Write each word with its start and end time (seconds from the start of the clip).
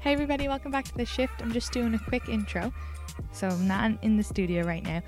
Hey 0.00 0.14
everybody, 0.14 0.48
welcome 0.48 0.70
back 0.70 0.86
to 0.86 0.96
the 0.96 1.04
shift. 1.04 1.42
I'm 1.42 1.52
just 1.52 1.72
doing 1.72 1.92
a 1.92 1.98
quick 1.98 2.26
intro. 2.26 2.72
So 3.32 3.48
I'm 3.48 3.68
not 3.68 4.02
in 4.02 4.16
the 4.16 4.22
studio 4.22 4.64
right 4.64 4.82
now. 4.82 5.02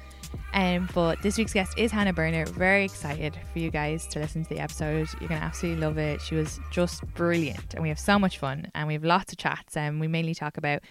Um, 0.52 0.86
but 0.92 1.22
this 1.22 1.38
week's 1.38 1.54
guest 1.54 1.78
is 1.78 1.90
Hannah 1.90 2.12
Berner. 2.12 2.44
Very 2.44 2.84
excited 2.84 3.34
for 3.50 3.58
you 3.58 3.70
guys 3.70 4.06
to 4.08 4.18
listen 4.18 4.42
to 4.42 4.50
the 4.50 4.58
episode. 4.58 5.08
You're 5.18 5.30
gonna 5.30 5.40
absolutely 5.40 5.80
love 5.80 5.96
it. 5.96 6.20
She 6.20 6.34
was 6.34 6.60
just 6.70 7.06
brilliant, 7.14 7.72
and 7.72 7.82
we 7.82 7.88
have 7.88 7.98
so 7.98 8.18
much 8.18 8.36
fun, 8.36 8.70
and 8.74 8.86
we 8.86 8.92
have 8.92 9.02
lots 9.02 9.32
of 9.32 9.38
chats. 9.38 9.78
And 9.78 9.98
we 9.98 10.08
mainly 10.08 10.34
talk 10.34 10.58
about 10.58 10.82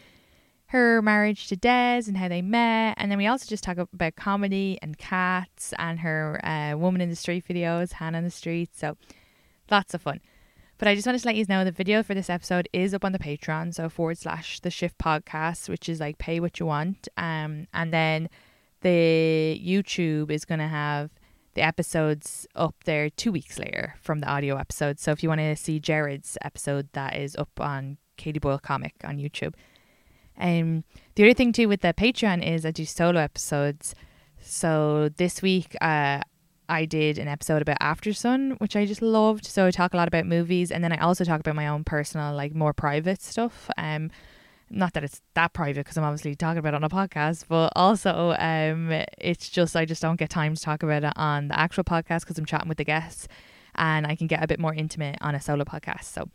her 0.69 1.03
marriage 1.03 1.47
to 1.49 1.55
Des 1.55 2.05
and 2.07 2.17
how 2.17 2.27
they 2.27 2.41
met, 2.41 2.95
and 2.97 3.11
then 3.11 3.19
we 3.19 3.27
also 3.27 3.45
just 3.45 3.63
talk 3.63 3.77
about 3.77 4.15
comedy 4.15 4.79
and 4.81 4.97
cats 4.97 5.75
and 5.77 5.99
her 5.99 6.43
uh, 6.43 6.75
woman 6.75 7.01
in 7.01 7.09
the 7.11 7.15
street 7.15 7.45
videos, 7.47 7.91
Hannah 7.91 8.17
in 8.17 8.23
the 8.23 8.31
street. 8.31 8.71
So 8.73 8.97
lots 9.69 9.93
of 9.93 10.01
fun. 10.01 10.21
But 10.81 10.87
I 10.87 10.95
just 10.95 11.05
wanted 11.05 11.19
to 11.19 11.27
let 11.27 11.35
you 11.35 11.45
know 11.47 11.63
the 11.63 11.71
video 11.71 12.01
for 12.01 12.15
this 12.15 12.27
episode 12.27 12.67
is 12.73 12.95
up 12.95 13.05
on 13.05 13.11
the 13.11 13.19
Patreon, 13.19 13.75
so 13.75 13.87
forward 13.87 14.17
slash 14.17 14.59
the 14.61 14.71
shift 14.71 14.97
podcast, 14.97 15.69
which 15.69 15.87
is 15.87 15.99
like 15.99 16.17
pay 16.17 16.39
what 16.39 16.59
you 16.59 16.65
want. 16.65 17.07
Um, 17.17 17.67
and 17.71 17.93
then 17.93 18.29
the 18.81 19.61
YouTube 19.63 20.31
is 20.31 20.43
to 20.43 20.67
have 20.67 21.11
the 21.53 21.61
episodes 21.61 22.47
up 22.55 22.73
there 22.85 23.11
two 23.11 23.31
weeks 23.31 23.59
later 23.59 23.93
from 24.01 24.21
the 24.21 24.27
audio 24.27 24.57
episode. 24.57 24.99
So 24.99 25.11
if 25.11 25.21
you 25.21 25.29
want 25.29 25.41
to 25.41 25.55
see 25.55 25.79
Jared's 25.79 26.35
episode, 26.41 26.89
that 26.93 27.15
is 27.15 27.35
up 27.35 27.51
on 27.59 27.99
Katie 28.17 28.39
Boyle 28.39 28.57
Comic 28.57 28.95
on 29.03 29.19
YouTube. 29.19 29.53
Um, 30.35 30.83
the 31.13 31.25
other 31.25 31.35
thing 31.35 31.53
too 31.53 31.67
with 31.67 31.81
the 31.81 31.93
Patreon 31.93 32.43
is 32.43 32.65
I 32.65 32.71
do 32.71 32.85
solo 32.85 33.19
episodes. 33.19 33.93
So 34.39 35.09
this 35.15 35.43
week, 35.43 35.75
uh, 35.79 36.21
I 36.71 36.85
did 36.85 37.17
an 37.17 37.27
episode 37.27 37.61
about 37.61 37.75
After 37.81 38.13
Sun, 38.13 38.51
which 38.59 38.77
I 38.77 38.85
just 38.85 39.01
loved. 39.01 39.45
So 39.45 39.65
I 39.65 39.71
talk 39.71 39.93
a 39.93 39.97
lot 39.97 40.07
about 40.07 40.25
movies, 40.25 40.71
and 40.71 40.81
then 40.81 40.93
I 40.93 40.97
also 40.97 41.25
talk 41.25 41.41
about 41.41 41.53
my 41.53 41.67
own 41.67 41.83
personal, 41.83 42.33
like 42.33 42.55
more 42.55 42.71
private 42.73 43.21
stuff. 43.21 43.69
Um, 43.77 44.09
not 44.69 44.93
that 44.93 45.03
it's 45.03 45.21
that 45.33 45.51
private 45.51 45.83
because 45.83 45.97
I'm 45.97 46.05
obviously 46.05 46.33
talking 46.33 46.59
about 46.59 46.73
it 46.73 46.77
on 46.77 46.83
a 46.85 46.89
podcast, 46.89 47.43
but 47.49 47.73
also 47.75 48.33
um, 48.39 48.89
it's 49.17 49.49
just 49.49 49.75
I 49.75 49.83
just 49.83 50.01
don't 50.01 50.15
get 50.15 50.29
time 50.29 50.55
to 50.55 50.61
talk 50.61 50.81
about 50.81 51.03
it 51.03 51.11
on 51.17 51.49
the 51.49 51.59
actual 51.59 51.83
podcast 51.83 52.21
because 52.21 52.37
I'm 52.37 52.45
chatting 52.45 52.69
with 52.69 52.77
the 52.77 52.85
guests, 52.85 53.27
and 53.75 54.07
I 54.07 54.15
can 54.15 54.27
get 54.27 54.41
a 54.41 54.47
bit 54.47 54.59
more 54.59 54.73
intimate 54.73 55.17
on 55.19 55.35
a 55.35 55.41
solo 55.41 55.65
podcast. 55.65 56.05
So 56.05 56.29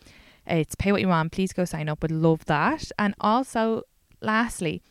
it's 0.47 0.75
pay 0.75 0.93
what 0.93 1.01
you 1.01 1.09
want. 1.09 1.33
Please 1.33 1.55
go 1.55 1.65
sign 1.65 1.89
up. 1.89 2.03
Would 2.03 2.11
love 2.11 2.45
that. 2.45 2.93
And 2.99 3.15
also, 3.23 3.85
lastly, 4.21 4.83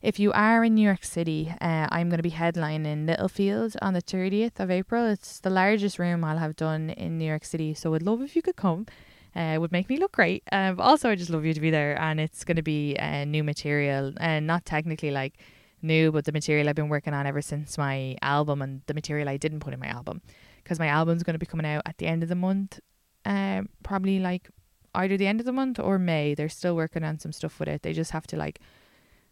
if 0.00 0.18
you 0.20 0.32
are 0.32 0.62
in 0.62 0.74
New 0.74 0.82
York 0.82 1.04
City, 1.04 1.52
uh, 1.60 1.88
I'm 1.90 2.08
going 2.08 2.18
to 2.18 2.22
be 2.22 2.30
headlining 2.30 3.06
Littlefield 3.06 3.76
on 3.82 3.94
the 3.94 4.02
30th 4.02 4.60
of 4.60 4.70
April. 4.70 5.06
It's 5.06 5.40
the 5.40 5.50
largest 5.50 5.98
room 5.98 6.22
I'll 6.22 6.38
have 6.38 6.54
done 6.54 6.90
in 6.90 7.18
New 7.18 7.24
York 7.24 7.44
City, 7.44 7.74
so 7.74 7.94
I'd 7.94 8.02
love 8.02 8.22
if 8.22 8.36
you 8.36 8.42
could 8.42 8.56
come. 8.56 8.86
Uh, 9.34 9.54
it 9.54 9.60
would 9.60 9.72
make 9.72 9.88
me 9.88 9.96
look 9.96 10.12
great. 10.12 10.44
Um, 10.52 10.80
also, 10.80 11.10
I 11.10 11.16
just 11.16 11.30
love 11.30 11.44
you 11.44 11.52
to 11.52 11.60
be 11.60 11.70
there, 11.70 12.00
and 12.00 12.20
it's 12.20 12.44
going 12.44 12.56
to 12.56 12.62
be 12.62 12.96
uh, 12.98 13.24
new 13.24 13.42
material, 13.42 14.12
and 14.18 14.46
not 14.46 14.64
technically 14.64 15.10
like 15.10 15.38
new, 15.82 16.12
but 16.12 16.24
the 16.24 16.32
material 16.32 16.68
I've 16.68 16.76
been 16.76 16.88
working 16.88 17.12
on 17.12 17.26
ever 17.26 17.42
since 17.42 17.76
my 17.76 18.16
album, 18.22 18.62
and 18.62 18.82
the 18.86 18.94
material 18.94 19.28
I 19.28 19.36
didn't 19.36 19.60
put 19.60 19.74
in 19.74 19.80
my 19.80 19.88
album, 19.88 20.22
because 20.62 20.78
my 20.78 20.86
album's 20.86 21.24
going 21.24 21.34
to 21.34 21.38
be 21.40 21.46
coming 21.46 21.66
out 21.66 21.82
at 21.86 21.98
the 21.98 22.06
end 22.06 22.22
of 22.22 22.28
the 22.28 22.36
month, 22.36 22.78
um, 23.24 23.68
probably 23.82 24.20
like 24.20 24.48
either 24.94 25.16
the 25.16 25.26
end 25.26 25.40
of 25.40 25.46
the 25.46 25.52
month 25.52 25.80
or 25.80 25.98
May. 25.98 26.34
They're 26.34 26.48
still 26.48 26.76
working 26.76 27.02
on 27.02 27.18
some 27.18 27.32
stuff 27.32 27.58
with 27.58 27.68
it. 27.68 27.82
They 27.82 27.92
just 27.92 28.12
have 28.12 28.26
to 28.28 28.36
like 28.36 28.60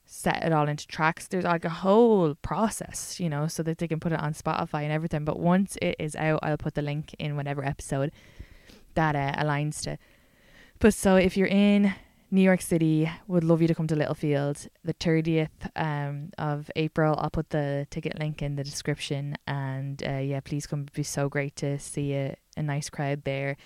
set 0.06 0.44
it 0.44 0.52
all 0.52 0.68
into 0.68 0.86
tracks. 0.86 1.26
There's 1.26 1.44
like 1.44 1.64
a 1.64 1.70
whole 1.70 2.34
process, 2.36 3.20
you 3.20 3.28
know, 3.28 3.48
so 3.48 3.62
that 3.64 3.78
they 3.78 3.88
can 3.88 4.00
put 4.00 4.12
it 4.12 4.20
on 4.20 4.32
Spotify 4.32 4.82
and 4.82 4.92
everything. 4.92 5.24
But 5.24 5.38
once 5.38 5.76
it 5.82 5.96
is 5.98 6.16
out, 6.16 6.40
I'll 6.42 6.56
put 6.56 6.74
the 6.74 6.82
link 6.82 7.14
in 7.18 7.36
whatever 7.36 7.64
episode 7.64 8.12
that 8.94 9.16
uh, 9.16 9.32
aligns 9.42 9.82
to. 9.82 9.98
But 10.78 10.94
so 10.94 11.16
if 11.16 11.36
you're 11.36 11.48
in 11.48 11.94
New 12.30 12.40
York 12.40 12.60
City, 12.60 13.10
would 13.28 13.44
love 13.44 13.62
you 13.62 13.68
to 13.68 13.74
come 13.74 13.86
to 13.86 13.96
Littlefield 13.96 14.68
the 14.84 14.94
30th 14.94 15.48
um, 15.76 16.30
of 16.38 16.70
April. 16.76 17.16
I'll 17.18 17.30
put 17.30 17.50
the 17.50 17.86
ticket 17.90 18.18
link 18.18 18.42
in 18.42 18.56
the 18.56 18.64
description. 18.64 19.36
And 19.46 20.02
uh, 20.06 20.18
yeah, 20.18 20.40
please 20.40 20.66
come. 20.66 20.82
It'd 20.82 20.92
be 20.92 21.02
so 21.02 21.28
great 21.28 21.56
to 21.56 21.78
see 21.78 22.14
a, 22.14 22.36
a 22.56 22.62
nice 22.62 22.90
crowd 22.90 23.24
there 23.24 23.56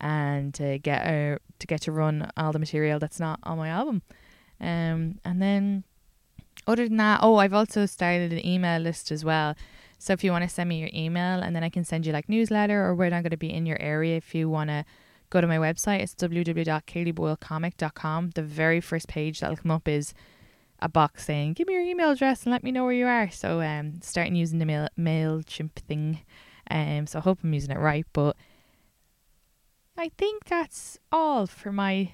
and 0.00 0.54
to 0.54 0.78
get 0.78 1.06
uh, 1.06 1.38
to 1.58 1.66
get 1.66 1.82
to 1.82 1.92
run 1.92 2.30
all 2.36 2.52
the 2.52 2.58
material 2.58 2.98
that's 2.98 3.18
not 3.18 3.40
on 3.42 3.58
my 3.58 3.68
album. 3.68 4.02
Um, 4.60 5.20
and 5.24 5.40
then 5.40 5.84
other 6.66 6.88
than 6.88 6.98
that, 6.98 7.20
oh, 7.22 7.36
I've 7.36 7.54
also 7.54 7.86
started 7.86 8.32
an 8.32 8.44
email 8.44 8.80
list 8.80 9.10
as 9.10 9.24
well. 9.24 9.54
So 9.98 10.12
if 10.12 10.22
you 10.22 10.30
want 10.30 10.44
to 10.44 10.48
send 10.48 10.68
me 10.68 10.78
your 10.78 10.90
email 10.94 11.40
and 11.40 11.56
then 11.56 11.64
I 11.64 11.70
can 11.70 11.84
send 11.84 12.06
you 12.06 12.12
like 12.12 12.28
newsletter 12.28 12.84
or 12.84 12.94
where 12.94 13.12
I'm 13.12 13.22
going 13.22 13.30
to 13.30 13.36
be 13.36 13.52
in 13.52 13.66
your 13.66 13.80
area 13.80 14.16
if 14.16 14.32
you 14.34 14.48
want 14.48 14.70
to 14.70 14.84
go 15.30 15.40
to 15.40 15.46
my 15.46 15.58
website, 15.58 16.00
it's 16.00 16.14
www.katieboylecomic.com. 16.14 18.30
The 18.30 18.42
very 18.42 18.80
first 18.80 19.08
page 19.08 19.40
that'll 19.40 19.56
come 19.56 19.72
up 19.72 19.88
is 19.88 20.14
a 20.80 20.88
box 20.88 21.24
saying, 21.24 21.54
give 21.54 21.66
me 21.66 21.74
your 21.74 21.82
email 21.82 22.10
address 22.10 22.44
and 22.44 22.52
let 22.52 22.62
me 22.62 22.70
know 22.70 22.84
where 22.84 22.92
you 22.92 23.06
are. 23.06 23.28
So 23.30 23.60
um, 23.60 24.00
starting 24.02 24.36
using 24.36 24.60
the 24.60 24.66
mail 24.66 24.88
MailChimp 24.98 25.72
thing. 25.72 26.20
Um, 26.70 27.06
so 27.06 27.18
I 27.18 27.22
hope 27.22 27.40
I'm 27.42 27.52
using 27.52 27.72
it 27.72 27.78
right. 27.78 28.06
But 28.12 28.36
I 29.96 30.10
think 30.16 30.44
that's 30.44 30.98
all 31.10 31.46
for 31.46 31.72
my 31.72 32.12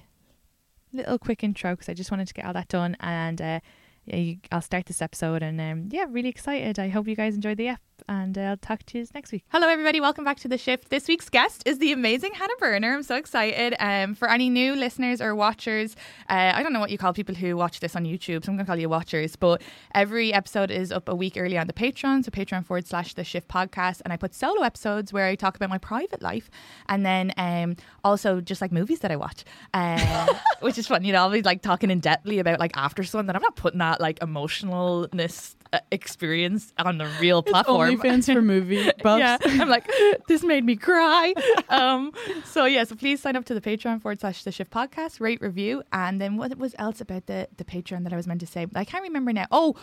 little 0.91 1.19
quick 1.19 1.43
intro 1.43 1.71
because 1.71 1.89
I 1.89 1.93
just 1.93 2.09
wanted 2.09 2.27
to 2.27 2.33
get 2.33 2.45
all 2.45 2.53
that 2.53 2.69
done. 2.69 2.97
And 2.99 3.41
uh, 3.41 3.59
yeah, 4.05 4.33
I'll 4.51 4.61
start 4.61 4.85
this 4.85 5.01
episode. 5.01 5.43
And 5.43 5.59
um, 5.59 5.89
yeah, 5.91 6.05
really 6.09 6.29
excited. 6.29 6.79
I 6.79 6.89
hope 6.89 7.07
you 7.07 7.15
guys 7.15 7.35
enjoyed 7.35 7.57
the 7.57 7.69
app. 7.69 7.81
And 8.07 8.37
uh, 8.37 8.41
I'll 8.41 8.57
talk 8.57 8.83
to 8.87 8.97
you 8.97 9.05
next 9.13 9.31
week. 9.31 9.43
Hello, 9.49 9.67
everybody. 9.67 10.01
Welcome 10.01 10.23
back 10.25 10.37
to 10.41 10.47
the 10.47 10.57
shift. 10.57 10.89
This 10.89 11.07
week's 11.07 11.29
guest 11.29 11.63
is 11.65 11.79
the 11.79 11.91
amazing 11.91 12.33
Hannah 12.33 12.53
Berner. 12.59 12.93
I'm 12.93 13.03
so 13.03 13.15
excited. 13.15 13.75
Um, 13.79 14.15
for 14.15 14.29
any 14.29 14.49
new 14.49 14.75
listeners 14.75 15.21
or 15.21 15.33
watchers, 15.33 15.95
uh, 16.29 16.51
I 16.55 16.61
don't 16.61 16.73
know 16.73 16.79
what 16.79 16.91
you 16.91 16.97
call 16.97 17.13
people 17.13 17.35
who 17.35 17.55
watch 17.55 17.79
this 17.79 17.95
on 17.95 18.03
YouTube, 18.03 18.45
so 18.45 18.51
I'm 18.51 18.57
going 18.57 18.59
to 18.59 18.65
call 18.65 18.77
you 18.77 18.89
watchers. 18.89 19.35
But 19.35 19.61
every 19.93 20.33
episode 20.33 20.71
is 20.71 20.91
up 20.91 21.09
a 21.09 21.15
week 21.15 21.35
early 21.37 21.57
on 21.57 21.67
the 21.67 21.73
Patreon, 21.73 22.25
so 22.25 22.31
Patreon 22.31 22.65
forward 22.65 22.87
slash 22.87 23.13
the 23.13 23.23
shift 23.23 23.47
podcast. 23.47 24.01
And 24.03 24.11
I 24.11 24.17
put 24.17 24.33
solo 24.33 24.61
episodes 24.61 25.13
where 25.13 25.25
I 25.25 25.35
talk 25.35 25.55
about 25.55 25.69
my 25.69 25.77
private 25.77 26.21
life 26.21 26.49
and 26.87 27.05
then 27.05 27.33
um, 27.37 27.75
also 28.03 28.41
just 28.41 28.61
like 28.61 28.71
movies 28.71 28.99
that 28.99 29.11
I 29.11 29.15
watch, 29.15 29.43
uh, 29.73 30.33
which 30.59 30.77
is 30.77 30.87
fun. 30.87 31.03
You 31.03 31.13
know, 31.13 31.23
always 31.23 31.45
like 31.45 31.61
talking 31.61 31.89
in 31.89 32.01
depthly 32.01 32.39
about 32.39 32.59
like 32.59 32.73
Aftersun, 32.73 33.27
that 33.27 33.35
I'm 33.35 33.41
not 33.41 33.55
putting 33.55 33.79
that 33.79 34.01
like 34.01 34.19
emotionalness 34.19 35.55
experience 35.91 36.73
on 36.77 36.97
the 36.97 37.09
real 37.19 37.41
platform. 37.43 37.97
OnlyFans 37.97 38.31
for 38.31 38.41
movie 38.41 38.89
buffs. 39.03 39.19
yeah, 39.19 39.37
I'm 39.61 39.69
like, 39.69 39.89
this 40.27 40.43
made 40.43 40.63
me 40.63 40.75
cry. 40.75 41.33
Um, 41.67 42.11
so 42.45 42.65
yeah, 42.65 42.83
so 42.83 42.95
please 42.95 43.21
sign 43.21 43.35
up 43.35 43.43
to 43.45 43.53
the 43.53 43.59
Patreon 43.61 44.01
forward 44.01 44.19
slash 44.21 44.43
the 44.43 44.51
shift 44.51 44.71
podcast, 44.71 45.19
rate, 45.19 45.41
review, 45.41 45.83
and 45.91 46.21
then 46.21 46.37
what 46.37 46.55
was 46.57 46.75
else 46.77 47.01
about 47.01 47.25
the 47.25 47.47
the 47.57 47.65
Patreon 47.65 48.03
that 48.03 48.13
I 48.13 48.15
was 48.15 48.27
meant 48.27 48.39
to 48.41 48.47
say? 48.47 48.67
I 48.75 48.85
can't 48.85 49.03
remember 49.03 49.33
now. 49.33 49.47
Oh. 49.51 49.75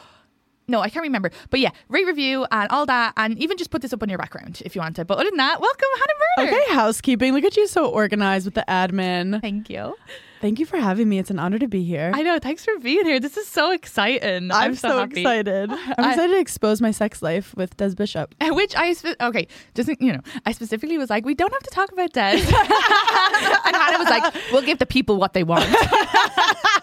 No, 0.69 0.81
I 0.81 0.89
can't 0.89 1.03
remember. 1.03 1.31
But 1.51 1.61
yeah, 1.61 1.71
rate, 1.89 2.07
review, 2.07 2.47
and 2.51 2.71
all 2.71 2.87
that, 2.87 3.15
and 3.17 3.39
even 3.39 3.57
just 3.59 3.71
put 3.71 3.83
this 3.83 3.93
up 3.93 4.03
on 4.03 4.09
your 4.09 4.19
background 4.19 4.63
if 4.65 4.75
you 4.75 4.81
want 4.81 4.97
to. 4.97 5.05
But 5.05 5.19
other 5.19 5.31
than 5.31 5.37
that, 5.39 5.61
welcome, 5.61 5.89
Hannah 5.97 6.51
Berner. 6.51 6.63
Okay, 6.63 6.75
housekeeping. 6.75 7.33
Look 7.33 7.45
at 7.45 7.57
you, 7.57 7.67
so 7.67 7.87
organized 7.87 8.47
with 8.47 8.55
the 8.55 8.65
admin. 8.69 9.41
Thank 9.41 9.69
you. 9.71 9.95
Thank 10.41 10.59
you 10.59 10.67
for 10.67 10.77
having 10.77 11.09
me. 11.09 11.21
It's 11.21 11.31
an 11.31 11.39
honor 11.39 11.59
to 11.61 11.69
be 11.69 11.85
here. 11.85 12.11
I 12.13 12.25
know. 12.25 12.37
Thanks 12.41 12.65
for 12.65 12.77
being 12.81 13.05
here. 13.05 13.21
This 13.21 13.37
is 13.37 13.47
so 13.47 13.71
exciting. 13.71 14.51
I'm, 14.51 14.71
I'm 14.71 14.75
so, 14.75 14.89
so, 14.89 15.03
excited. 15.03 15.71
I'm 15.71 16.05
I- 16.05 16.11
excited 16.11 16.33
to 16.33 16.41
expose 16.41 16.81
my 16.81 16.91
sex 16.91 17.23
life 17.23 17.55
with 17.57 17.77
Des 17.77 17.95
Bishop. 17.95 18.35
Which 18.43 18.75
I 18.75 18.93
spe- 18.93 19.21
okay, 19.21 19.47
just 19.75 19.89
you 20.01 20.13
know, 20.13 20.21
I 20.45 20.51
specifically 20.51 20.99
was 20.99 21.11
like, 21.11 21.25
we 21.25 21.35
don't 21.35 21.53
have 21.53 21.63
to 21.63 21.71
talk 21.71 21.93
about 21.93 22.13
Des, 22.13 22.21
and 22.41 23.77
Hannah 23.77 23.99
was 23.99 24.09
like, 24.09 24.35
we'll 24.51 24.63
give 24.63 24.79
the 24.79 24.87
people 24.87 25.17
what 25.17 25.33
they 25.33 25.45
want. 25.45 25.65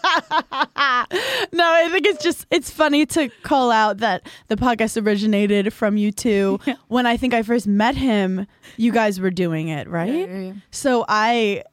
no, 1.52 1.64
I 1.72 1.90
think 1.92 2.06
it's 2.08 2.24
just 2.24 2.46
it's 2.52 2.72
funny 2.72 3.06
to 3.08 3.30
call 3.44 3.72
out 3.72 3.98
that 3.98 4.28
the 4.48 4.56
podcast 4.56 5.02
originated 5.02 5.74
from 5.74 5.98
you 5.98 6.12
two. 6.12 6.60
When 6.88 7.06
I 7.06 7.18
think 7.18 7.34
I 7.34 7.44
first 7.44 7.68
met 7.68 7.96
him, 7.96 8.48
you 8.78 8.92
guys 8.92 9.20
were 9.20 9.30
doing 9.30 9.68
it, 9.68 9.88
right? 9.88 10.28
So 10.72 11.06
I 11.08 11.64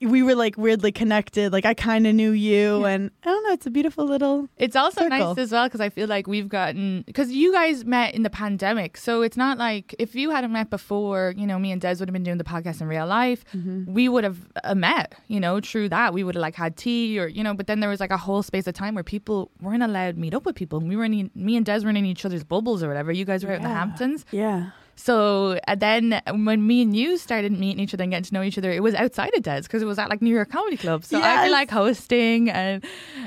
we 0.00 0.22
were 0.22 0.34
like 0.34 0.56
weirdly 0.58 0.92
connected. 0.92 1.52
Like 1.52 1.64
I 1.64 1.74
kind 1.74 2.06
of 2.06 2.14
knew 2.14 2.32
you, 2.32 2.84
and 2.84 3.10
I 3.22 3.28
don't 3.30 3.42
know. 3.44 3.52
It's 3.52 3.66
a 3.66 3.70
beautiful 3.70 4.04
little. 4.04 4.48
It's 4.56 4.76
also 4.76 5.02
Circle. 5.02 5.18
nice 5.18 5.38
as 5.38 5.52
well 5.52 5.66
because 5.66 5.80
I 5.80 5.88
feel 5.88 6.06
like 6.08 6.26
we've 6.26 6.48
gotten 6.48 7.02
because 7.06 7.32
you 7.32 7.52
guys 7.52 7.84
met 7.84 8.14
in 8.14 8.22
the 8.22 8.30
pandemic, 8.30 8.96
so 8.96 9.22
it's 9.22 9.36
not 9.36 9.58
like 9.58 9.94
if 9.98 10.14
you 10.14 10.30
hadn't 10.30 10.52
met 10.52 10.70
before, 10.70 11.34
you 11.36 11.46
know, 11.46 11.58
me 11.58 11.72
and 11.72 11.80
Des 11.80 11.96
would 11.98 12.08
have 12.08 12.12
been 12.12 12.22
doing 12.22 12.38
the 12.38 12.44
podcast 12.44 12.80
in 12.80 12.88
real 12.88 13.06
life. 13.06 13.44
We 13.86 14.08
would 14.08 14.24
have 14.24 14.38
uh, 14.64 14.74
met, 14.74 15.14
you 15.28 15.40
know, 15.40 15.60
through 15.60 15.88
that. 15.90 16.12
We 16.12 16.24
would 16.24 16.34
have 16.34 16.42
like 16.42 16.54
had 16.54 16.76
tea 16.76 17.18
or 17.18 17.26
you 17.26 17.42
know, 17.42 17.54
but 17.54 17.66
then 17.66 17.80
there 17.80 17.90
was 17.90 18.00
like 18.00 18.10
a 18.10 18.16
whole 18.16 18.42
space 18.42 18.66
of 18.66 18.74
time 18.74 18.94
where 18.94 19.04
people 19.04 19.50
weren't 19.60 19.82
allowed 19.82 20.16
to 20.16 20.20
meet 20.20 20.34
up 20.34 20.44
with 20.44 20.56
people. 20.56 20.80
We 20.80 20.96
were 20.96 21.04
in, 21.04 21.30
me 21.34 21.56
and 21.56 21.64
Des 21.64 21.80
were 21.80 21.90
in 21.90 21.96
each 21.96 22.24
other's 22.24 22.44
bubbles 22.44 22.82
or 22.82 22.88
whatever. 22.88 23.12
You 23.12 23.24
guys 23.24 23.44
were 23.44 23.52
out 23.52 23.56
in 23.56 23.62
the 23.62 23.68
Hamptons. 23.68 24.24
Yeah. 24.30 24.70
So 24.96 25.58
and 25.68 25.78
then 25.80 26.20
when 26.44 26.66
me 26.66 26.82
and 26.82 26.96
you 26.96 27.18
started 27.18 27.52
meeting 27.52 27.80
each 27.80 27.94
other 27.94 28.02
and 28.02 28.10
getting 28.12 28.24
to 28.24 28.34
know 28.34 28.42
each 28.42 28.58
other, 28.58 28.72
it 28.72 28.82
was 28.82 28.94
outside 28.94 29.30
of 29.36 29.42
Des 29.42 29.62
because 29.62 29.82
it 29.82 29.86
was 29.86 29.98
at 29.98 30.08
like 30.10 30.22
New 30.22 30.34
York 30.34 30.50
Comedy 30.50 30.76
Club. 30.76 31.04
So 31.04 31.18
I 31.18 31.20
Yes. 31.20 31.42
feel 31.44 31.52
like 31.52 31.70
hosting, 31.70 32.50
and 32.50 32.84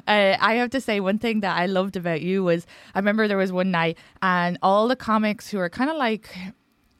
uh, 0.07 0.35
I 0.39 0.55
have 0.55 0.71
to 0.71 0.81
say 0.81 0.99
one 0.99 1.19
thing 1.19 1.41
that 1.41 1.55
I 1.57 1.67
loved 1.67 1.95
about 1.95 2.21
you 2.21 2.43
was 2.43 2.65
I 2.95 2.99
remember 2.99 3.27
there 3.27 3.37
was 3.37 3.51
one 3.51 3.71
night 3.71 3.97
and 4.21 4.57
all 4.61 4.87
the 4.87 4.95
comics 4.95 5.49
who 5.49 5.59
are 5.59 5.69
kind 5.69 5.89
of 5.89 5.95
like. 5.95 6.29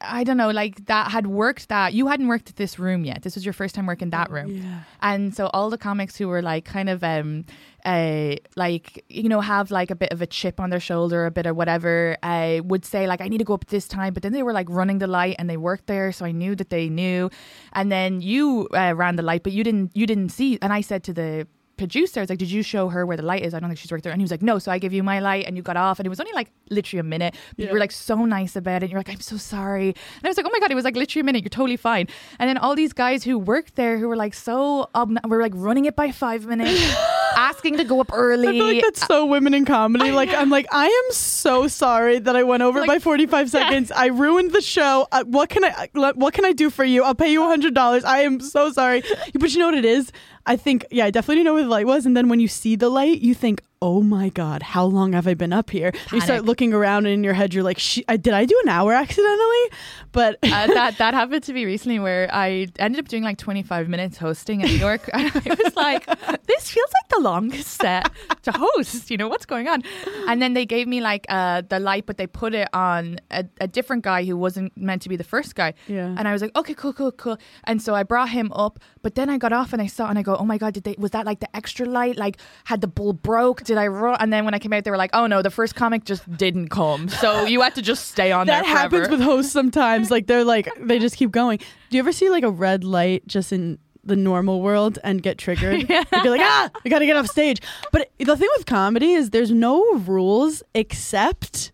I 0.01 0.23
don't 0.23 0.37
know, 0.37 0.49
like 0.49 0.85
that 0.85 1.11
had 1.11 1.27
worked 1.27 1.67
that 1.69 1.93
you 1.93 2.07
hadn't 2.07 2.27
worked 2.27 2.49
at 2.49 2.55
this 2.55 2.79
room 2.79 3.03
yet. 3.03 3.21
This 3.21 3.35
was 3.35 3.43
your 3.45 3.53
first 3.53 3.75
time 3.75 3.85
working 3.85 4.11
that 4.11 4.31
room. 4.31 4.49
Yeah. 4.49 4.81
And 5.01 5.35
so 5.35 5.47
all 5.53 5.69
the 5.69 5.77
comics 5.77 6.15
who 6.15 6.27
were 6.27 6.41
like 6.41 6.63
kind 6.63 6.89
of 6.89 7.03
um 7.03 7.45
uh 7.85 8.35
like 8.55 9.03
you 9.09 9.27
know 9.27 9.41
have 9.41 9.71
like 9.71 9.91
a 9.91 9.95
bit 9.95 10.11
of 10.13 10.21
a 10.21 10.27
chip 10.27 10.59
on 10.59 10.69
their 10.69 10.79
shoulder, 10.79 11.25
a 11.25 11.31
bit 11.31 11.45
of 11.45 11.55
whatever, 11.55 12.17
uh 12.23 12.61
would 12.63 12.85
say 12.85 13.07
like 13.07 13.19
I 13.19 13.27
need 13.27 13.39
to 13.39 13.43
go 13.43 13.53
up 13.53 13.67
this 13.67 13.87
time, 13.87 14.13
but 14.13 14.23
then 14.23 14.31
they 14.31 14.43
were 14.43 14.53
like 14.53 14.67
running 14.69 14.99
the 14.99 15.07
light 15.07 15.35
and 15.37 15.49
they 15.49 15.57
worked 15.57 15.87
there, 15.87 16.11
so 16.13 16.25
I 16.25 16.31
knew 16.31 16.55
that 16.55 16.69
they 16.69 16.87
knew. 16.87 17.29
And 17.73 17.91
then 17.91 18.21
you 18.21 18.69
uh, 18.73 18.93
ran 18.95 19.17
the 19.17 19.23
light, 19.23 19.43
but 19.43 19.51
you 19.51 19.63
didn't 19.63 19.91
you 19.95 20.07
didn't 20.07 20.29
see. 20.29 20.57
And 20.61 20.71
I 20.71 20.81
said 20.81 21.03
to 21.05 21.13
the 21.13 21.47
producer, 21.79 22.19
was 22.21 22.29
like, 22.29 22.37
Did 22.39 22.51
you 22.51 22.61
show 22.61 22.89
her 22.89 23.05
where 23.05 23.17
the 23.17 23.23
light 23.23 23.43
is? 23.43 23.53
I 23.53 23.59
don't 23.59 23.69
think 23.69 23.79
she's 23.79 23.91
worked 23.91 24.03
there. 24.03 24.13
And 24.13 24.21
he 24.21 24.23
was 24.23 24.31
like, 24.31 24.43
No, 24.43 24.59
so 24.59 24.71
I 24.71 24.77
give 24.77 24.93
you 24.93 25.01
my 25.01 25.19
light 25.19 25.45
and 25.47 25.57
you 25.57 25.63
got 25.63 25.77
off. 25.77 25.97
And 25.99 26.05
it 26.05 26.09
was 26.09 26.19
only 26.19 26.33
like 26.33 26.51
literally 26.69 26.99
a 26.99 27.03
minute. 27.03 27.35
But 27.57 27.65
you 27.65 27.71
were 27.73 27.79
like 27.79 27.91
so 27.91 28.25
nice 28.25 28.55
about 28.55 28.77
it. 28.83 28.83
And 28.83 28.91
you're 28.91 28.99
like, 28.99 29.09
I'm 29.09 29.19
so 29.21 29.37
sorry. 29.37 29.87
And 29.87 30.25
I 30.25 30.27
was 30.27 30.37
like, 30.37 30.45
Oh 30.45 30.49
my 30.53 30.59
God, 30.59 30.69
it 30.71 30.75
was 30.75 30.83
like 30.85 30.95
literally 30.95 31.21
a 31.21 31.23
minute. 31.23 31.43
You're 31.43 31.49
totally 31.49 31.77
fine. 31.77 32.07
And 32.37 32.47
then 32.47 32.57
all 32.57 32.75
these 32.75 32.93
guys 32.93 33.23
who 33.23 33.39
worked 33.39 33.75
there 33.75 33.97
who 33.97 34.07
were 34.07 34.15
like 34.17 34.33
so 34.35 34.89
obn- 34.93 35.19
were 35.25 35.41
like 35.41 35.53
running 35.55 35.85
it 35.85 35.95
by 35.95 36.11
five 36.11 36.45
minutes, 36.45 36.79
asking 37.35 37.77
to 37.77 37.83
go 37.83 38.01
up 38.01 38.11
early. 38.13 38.47
I 38.49 38.51
feel 38.51 38.65
like 38.65 38.83
that's 38.83 39.07
so 39.07 39.25
women 39.25 39.53
in 39.53 39.65
comedy. 39.65 40.11
Like 40.11 40.29
I'm 40.29 40.49
like 40.49 40.67
I 40.71 40.85
am 40.85 41.13
so 41.13 41.67
sorry 41.67 42.19
that 42.19 42.35
I 42.35 42.43
went 42.43 42.61
over 42.61 42.79
Like, 42.81 42.87
by 42.87 42.99
45 42.99 43.49
seconds. 43.49 43.91
I 43.91 44.07
ruined 44.07 44.51
the 44.51 44.61
show. 44.61 45.07
Uh, 45.11 45.23
what 45.23 45.49
can 45.49 45.63
I 45.63 45.87
uh, 45.95 46.13
what 46.13 46.33
can 46.33 46.45
I 46.45 46.51
do 46.51 46.69
for 46.69 46.83
you? 46.83 47.03
I'll 47.03 47.15
pay 47.15 47.31
you 47.31 47.43
hundred 47.47 47.73
dollars. 47.73 48.03
I 48.03 48.19
am 48.19 48.39
so 48.39 48.71
sorry. 48.71 49.03
But 49.39 49.53
you 49.53 49.59
know 49.59 49.67
what 49.67 49.75
it 49.77 49.85
is? 49.85 50.11
I 50.49 50.55
think 50.57 50.85
yeah, 50.89 51.05
I 51.05 51.11
definitely 51.11 51.35
didn't 51.35 51.45
know 51.45 51.53
where 51.53 51.63
the 51.63 51.69
light 51.69 51.85
was. 51.85 52.05
And 52.07 52.17
then 52.17 52.27
when 52.27 52.39
you 52.39 52.47
see 52.47 52.75
the 52.75 52.89
light, 52.89 53.21
you 53.21 53.35
think, 53.35 53.61
oh 53.81 54.01
my 54.01 54.29
god, 54.29 54.61
how 54.61 54.83
long 54.83 55.13
have 55.13 55.27
I 55.27 55.35
been 55.35 55.53
up 55.53 55.69
here? 55.69 55.93
You 56.11 56.19
start 56.21 56.43
looking 56.43 56.73
around, 56.73 57.05
and 57.05 57.13
in 57.13 57.23
your 57.23 57.33
head, 57.33 57.53
you're 57.53 57.63
like, 57.63 57.79
Sh- 57.79 58.01
I, 58.09 58.17
did 58.17 58.33
I 58.33 58.45
do 58.45 58.59
an 58.63 58.69
hour 58.69 58.91
accidentally? 58.93 59.63
But 60.11 60.35
uh, 60.43 60.67
that 60.73 60.97
that 60.97 61.13
happened 61.13 61.43
to 61.43 61.53
me 61.53 61.65
recently 61.65 61.99
where 61.99 62.27
I 62.33 62.67
ended 62.79 62.99
up 62.99 63.07
doing 63.07 63.23
like 63.23 63.37
25 63.37 63.87
minutes 63.87 64.17
hosting 64.17 64.61
in 64.61 64.67
New 64.67 64.73
York. 64.73 65.07
And 65.19 65.31
I 65.35 65.55
was 65.63 65.75
like, 65.75 66.05
this 66.47 66.69
feels 66.71 66.91
like 66.93 67.09
the 67.09 67.19
longest 67.19 67.79
set 67.79 68.11
to 68.43 68.51
host. 68.51 69.11
You 69.11 69.17
know, 69.17 69.27
what's 69.27 69.45
going 69.45 69.67
on? 69.67 69.83
And 70.27 70.41
then 70.41 70.53
they 70.55 70.65
gave 70.65 70.87
me 70.87 70.99
like 70.99 71.25
uh, 71.29 71.61
the 71.67 71.79
light, 71.79 72.05
but 72.05 72.17
they 72.17 72.27
put 72.27 72.53
it 72.55 72.67
on 72.73 73.19
a, 73.31 73.45
a 73.61 73.67
different 73.67 74.03
guy 74.03 74.23
who 74.25 74.35
wasn't 74.35 74.75
meant 74.75 75.01
to 75.03 75.09
be 75.09 75.15
the 75.15 75.23
first 75.23 75.55
guy. 75.55 75.73
Yeah. 75.87 76.15
And 76.17 76.27
I 76.27 76.33
was 76.33 76.41
like, 76.41 76.55
okay, 76.57 76.73
cool, 76.73 76.93
cool, 76.93 77.11
cool. 77.11 77.37
And 77.65 77.81
so 77.81 77.95
I 77.95 78.03
brought 78.03 78.29
him 78.29 78.51
up, 78.53 78.79
but 79.01 79.15
then 79.15 79.29
I 79.29 79.37
got 79.37 79.53
off 79.53 79.73
and 79.73 79.81
I 79.81 79.87
saw 79.87 80.09
and 80.09 80.19
I 80.19 80.21
go, 80.21 80.35
oh 80.35 80.45
my 80.45 80.57
God, 80.57 80.73
did 80.73 80.83
they, 80.83 80.95
was 80.97 81.11
that 81.11 81.25
like 81.25 81.39
the 81.39 81.55
extra 81.55 81.85
light? 81.85 82.17
Like, 82.17 82.37
had 82.65 82.81
the 82.81 82.87
bulb 82.87 83.21
broke? 83.21 83.63
Did 83.63 83.77
I 83.77 83.87
run? 83.87 84.17
And 84.19 84.31
then 84.31 84.45
when 84.45 84.53
I 84.53 84.59
came 84.59 84.73
out, 84.73 84.83
they 84.83 84.91
were 84.91 84.97
like, 84.97 85.11
oh 85.13 85.27
no, 85.27 85.41
the 85.41 85.51
first 85.51 85.75
comic 85.75 86.03
just 86.05 86.29
didn't 86.37 86.69
come. 86.69 87.09
So 87.09 87.45
you 87.45 87.61
had 87.61 87.75
to 87.75 87.81
just 87.81 88.09
stay 88.09 88.31
on 88.31 88.47
that 88.47 88.63
there 88.63 88.71
happens 88.71 89.09
with 89.09 89.21
hosts 89.21 89.51
sometimes. 89.51 90.11
Like 90.11 90.27
they're 90.27 90.43
like 90.43 90.69
they 90.79 90.99
just 90.99 91.15
keep 91.15 91.31
going. 91.31 91.59
Do 91.89 91.97
you 91.97 91.99
ever 91.99 92.11
see 92.11 92.29
like 92.29 92.43
a 92.43 92.51
red 92.51 92.83
light 92.83 93.25
just 93.27 93.51
in 93.51 93.79
the 94.03 94.15
normal 94.15 94.61
world 94.61 94.99
and 95.03 95.21
get 95.21 95.37
triggered? 95.37 95.87
Like, 95.89 96.23
you're 96.23 96.31
like, 96.31 96.41
ah, 96.41 96.69
I 96.85 96.89
gotta 96.89 97.05
get 97.05 97.15
off 97.15 97.27
stage. 97.27 97.61
But 97.91 98.09
the 98.17 98.35
thing 98.35 98.49
with 98.57 98.65
comedy 98.65 99.13
is 99.13 99.29
there's 99.29 99.51
no 99.51 99.83
rules 99.93 100.63
except 100.73 101.71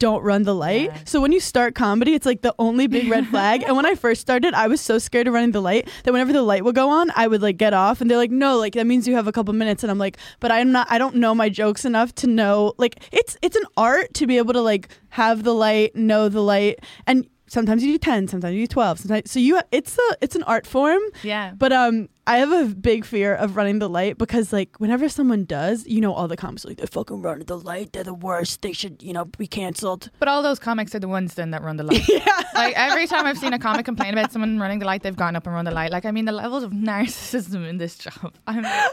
don't 0.00 0.24
run 0.24 0.42
the 0.42 0.54
light. 0.54 0.90
Yeah. 0.92 0.98
So 1.04 1.20
when 1.20 1.30
you 1.30 1.38
start 1.38 1.76
comedy, 1.76 2.14
it's 2.14 2.26
like 2.26 2.42
the 2.42 2.54
only 2.58 2.88
big 2.88 3.08
red 3.08 3.26
flag. 3.32 3.62
and 3.62 3.76
when 3.76 3.86
I 3.86 3.94
first 3.94 4.20
started, 4.20 4.52
I 4.54 4.66
was 4.66 4.80
so 4.80 4.98
scared 4.98 5.28
of 5.28 5.34
running 5.34 5.52
the 5.52 5.62
light 5.62 5.88
that 6.02 6.12
whenever 6.12 6.32
the 6.32 6.42
light 6.42 6.64
would 6.64 6.74
go 6.74 6.88
on, 6.90 7.12
I 7.14 7.28
would 7.28 7.42
like 7.42 7.56
get 7.58 7.72
off 7.72 8.00
and 8.00 8.10
they're 8.10 8.18
like, 8.18 8.32
"No, 8.32 8.58
like 8.58 8.72
that 8.74 8.86
means 8.86 9.06
you 9.06 9.14
have 9.14 9.28
a 9.28 9.32
couple 9.32 9.54
minutes." 9.54 9.84
And 9.84 9.90
I'm 9.90 9.98
like, 9.98 10.16
"But 10.40 10.50
I'm 10.50 10.72
not 10.72 10.88
I 10.90 10.98
don't 10.98 11.16
know 11.16 11.34
my 11.34 11.48
jokes 11.48 11.84
enough 11.84 12.12
to 12.16 12.26
know 12.26 12.72
like 12.78 13.00
it's 13.12 13.36
it's 13.42 13.56
an 13.56 13.64
art 13.76 14.12
to 14.14 14.26
be 14.26 14.38
able 14.38 14.54
to 14.54 14.62
like 14.62 14.88
have 15.10 15.44
the 15.44 15.54
light, 15.54 15.94
know 15.94 16.28
the 16.28 16.42
light 16.42 16.80
and 17.06 17.28
Sometimes 17.46 17.82
you 17.82 17.94
do 17.94 17.98
ten, 17.98 18.28
sometimes 18.28 18.54
you 18.54 18.62
do 18.68 18.72
twelve. 18.72 19.00
Sometimes 19.00 19.28
so 19.28 19.40
you 19.40 19.60
it's 19.72 19.98
a 19.98 20.16
it's 20.20 20.36
an 20.36 20.44
art 20.44 20.68
form. 20.68 21.02
Yeah. 21.24 21.52
But 21.58 21.72
um, 21.72 22.08
I 22.30 22.36
have 22.38 22.52
a 22.52 22.66
big 22.72 23.04
fear 23.04 23.34
of 23.34 23.56
running 23.56 23.80
the 23.80 23.88
light 23.88 24.16
because 24.16 24.52
like 24.52 24.76
whenever 24.78 25.08
someone 25.08 25.44
does, 25.46 25.84
you 25.84 26.00
know, 26.00 26.12
all 26.14 26.28
the 26.28 26.36
comics 26.36 26.64
are 26.64 26.68
like 26.68 26.76
they're 26.76 26.86
fucking 26.86 27.20
running 27.22 27.44
the 27.46 27.58
light. 27.58 27.92
They're 27.92 28.04
the 28.04 28.14
worst. 28.14 28.62
They 28.62 28.72
should 28.72 29.02
you 29.02 29.12
know 29.12 29.24
be 29.24 29.48
canceled. 29.48 30.10
But 30.20 30.28
all 30.28 30.40
those 30.40 30.60
comics 30.60 30.94
are 30.94 31.00
the 31.00 31.08
ones 31.08 31.34
then 31.34 31.50
that 31.50 31.62
run 31.62 31.76
the 31.76 31.82
light. 31.90 32.08
yeah. 32.08 32.24
Like 32.54 32.74
every 32.76 33.08
time 33.08 33.26
I've 33.26 33.38
seen 33.38 33.52
a 33.52 33.58
comic 33.58 33.84
complain 33.84 34.12
about 34.12 34.30
someone 34.30 34.60
running 34.60 34.78
the 34.78 34.86
light, 34.86 35.02
they've 35.02 35.16
gone 35.16 35.34
up 35.34 35.44
and 35.46 35.54
run 35.56 35.64
the 35.64 35.72
light. 35.72 35.90
Like 35.90 36.04
I 36.04 36.12
mean, 36.12 36.24
the 36.24 36.30
levels 36.32 36.62
of 36.62 36.70
narcissism 36.90 37.68
in 37.68 37.78
this 37.78 37.96
job. 37.98 38.32
I'm 38.46 38.62
like, 38.62 38.92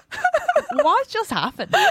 what 0.74 1.08
just 1.08 1.30
happened? 1.30 1.76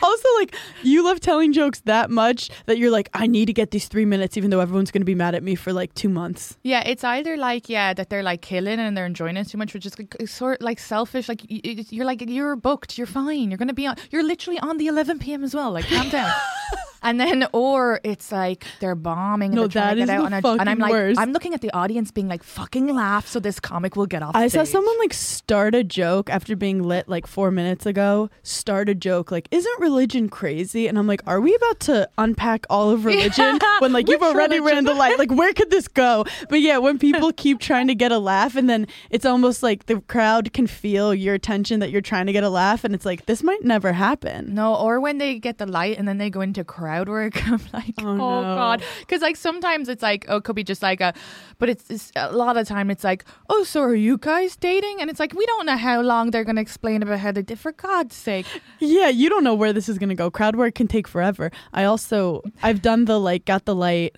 Also, 0.00 0.28
like 0.38 0.54
you 0.84 1.02
love 1.04 1.18
telling 1.18 1.52
jokes 1.52 1.80
that 1.80 2.10
much 2.10 2.48
that 2.66 2.78
you're 2.78 2.92
like, 2.92 3.08
I 3.12 3.26
need 3.26 3.46
to 3.46 3.52
get 3.52 3.72
these 3.72 3.88
three 3.88 4.04
minutes, 4.04 4.36
even 4.36 4.50
though 4.50 4.60
everyone's 4.60 4.92
gonna 4.92 5.04
be 5.04 5.16
mad 5.16 5.34
at 5.34 5.42
me 5.42 5.56
for 5.56 5.72
like 5.72 5.92
two 5.94 6.08
months. 6.08 6.56
Yeah, 6.62 6.82
it's 6.86 7.02
either 7.02 7.36
like 7.36 7.68
yeah 7.68 7.92
that 7.94 8.08
they're 8.08 8.22
like 8.22 8.40
killing 8.40 8.78
and 8.78 8.96
they're 8.96 9.06
enjoying 9.06 9.36
it 9.36 9.48
too 9.48 9.58
much, 9.58 9.74
which 9.74 9.84
is 9.84 9.98
like, 9.98 10.14
sort 10.28 10.62
like 10.62 10.78
selfish. 10.78 11.28
Like 11.28 11.42
you're 11.48 12.04
like 12.04 12.22
you're 12.28 12.56
booked, 12.56 12.98
you're 12.98 13.06
fine, 13.06 13.50
you're 13.50 13.58
gonna 13.58 13.72
be 13.74 13.86
on. 13.86 13.96
You're 14.10 14.24
literally 14.24 14.58
on 14.60 14.78
the 14.78 14.86
11 14.86 15.18
p.m. 15.18 15.44
as 15.44 15.54
well. 15.54 15.72
Like 15.72 15.86
calm 15.86 16.08
down. 16.08 16.32
And 17.02 17.20
then, 17.20 17.46
or 17.52 18.00
it's 18.02 18.32
like 18.32 18.66
they're 18.80 18.94
bombing 18.94 19.50
and 19.52 19.56
No, 19.56 19.66
they're 19.68 19.90
to 19.90 19.96
get 19.96 20.10
out, 20.10 20.30
the 20.30 20.48
I, 20.48 20.56
and 20.56 20.68
I'm 20.68 20.78
like, 20.78 20.90
worst. 20.90 21.20
I'm 21.20 21.32
looking 21.32 21.54
at 21.54 21.60
the 21.60 21.70
audience 21.72 22.10
being 22.10 22.28
like, 22.28 22.42
"Fucking 22.42 22.92
laugh," 22.94 23.28
so 23.28 23.38
this 23.38 23.60
comic 23.60 23.94
will 23.94 24.06
get 24.06 24.22
off. 24.22 24.34
I 24.34 24.48
saw 24.48 24.64
someone 24.64 24.98
like 24.98 25.14
start 25.14 25.74
a 25.74 25.84
joke 25.84 26.28
after 26.28 26.56
being 26.56 26.82
lit 26.82 27.08
like 27.08 27.26
four 27.26 27.50
minutes 27.50 27.86
ago. 27.86 28.30
Start 28.42 28.88
a 28.88 28.94
joke 28.94 29.30
like, 29.30 29.46
"Isn't 29.50 29.80
religion 29.80 30.28
crazy?" 30.28 30.88
And 30.88 30.98
I'm 30.98 31.06
like, 31.06 31.22
"Are 31.26 31.40
we 31.40 31.54
about 31.54 31.80
to 31.80 32.08
unpack 32.18 32.66
all 32.68 32.90
of 32.90 33.04
religion 33.12 33.58
when 33.78 33.92
like 33.92 34.08
you've 34.08 34.22
already 34.22 34.58
religion? 34.58 34.84
ran 34.84 34.84
the 34.84 34.94
light? 34.94 35.18
Like, 35.18 35.30
where 35.30 35.52
could 35.52 35.70
this 35.70 35.86
go?" 35.86 36.24
But 36.48 36.60
yeah, 36.60 36.78
when 36.78 36.98
people 36.98 37.32
keep 37.36 37.60
trying 37.60 37.86
to 37.88 37.94
get 37.94 38.10
a 38.10 38.18
laugh, 38.18 38.56
and 38.56 38.68
then 38.68 38.86
it's 39.10 39.24
almost 39.24 39.62
like 39.62 39.86
the 39.86 40.00
crowd 40.02 40.52
can 40.52 40.66
feel 40.66 41.14
your 41.14 41.34
attention 41.34 41.78
that 41.80 41.90
you're 41.90 42.00
trying 42.00 42.26
to 42.26 42.32
get 42.32 42.42
a 42.42 42.50
laugh, 42.50 42.82
and 42.82 42.94
it's 42.94 43.06
like 43.06 43.26
this 43.26 43.44
might 43.44 43.62
never 43.64 43.92
happen. 43.92 44.54
No, 44.54 44.74
or 44.74 44.98
when 45.00 45.18
they 45.18 45.38
get 45.38 45.58
the 45.58 45.66
light 45.66 45.96
and 45.96 46.08
then 46.08 46.18
they 46.18 46.28
go 46.30 46.40
into 46.40 46.64
crowd 46.64 46.87
work, 47.08 47.46
I'm 47.48 47.60
like, 47.72 47.94
Oh, 47.98 48.06
oh, 48.08 48.16
no. 48.16 48.54
god, 48.56 48.82
because 49.00 49.20
like 49.22 49.36
sometimes 49.36 49.88
it's 49.88 50.02
like, 50.02 50.24
oh, 50.28 50.36
it 50.36 50.44
could 50.44 50.56
be 50.56 50.64
just 50.64 50.82
like 50.82 51.00
a, 51.00 51.12
but 51.58 51.68
it's, 51.68 51.90
it's 51.90 52.10
a 52.16 52.32
lot 52.32 52.56
of 52.56 52.66
time 52.66 52.90
it's 52.90 53.04
like, 53.04 53.24
oh, 53.48 53.62
so 53.64 53.82
are 53.82 53.94
you 53.94 54.16
guys 54.18 54.56
dating? 54.56 55.00
And 55.00 55.10
it's 55.10 55.20
like 55.20 55.34
we 55.34 55.44
don't 55.46 55.66
know 55.66 55.76
how 55.76 56.00
long 56.00 56.30
they're 56.30 56.44
gonna 56.44 56.60
explain 56.60 57.02
about 57.02 57.18
how 57.20 57.32
they 57.32 57.42
did. 57.42 57.58
For 57.58 57.72
God's 57.72 58.16
sake, 58.16 58.46
Yeah, 58.80 59.08
you 59.08 59.28
don't 59.28 59.44
know 59.44 59.54
where 59.54 59.72
this 59.72 59.88
is 59.88 59.98
gonna 59.98 60.14
go. 60.14 60.30
Crowd 60.30 60.56
work 60.56 60.74
can 60.74 60.88
take 60.88 61.06
forever. 61.06 61.50
I 61.72 61.84
also 61.84 62.42
I've 62.62 62.82
done 62.82 63.04
the 63.04 63.20
like 63.20 63.44
got 63.44 63.64
the 63.66 63.74
light 63.74 64.16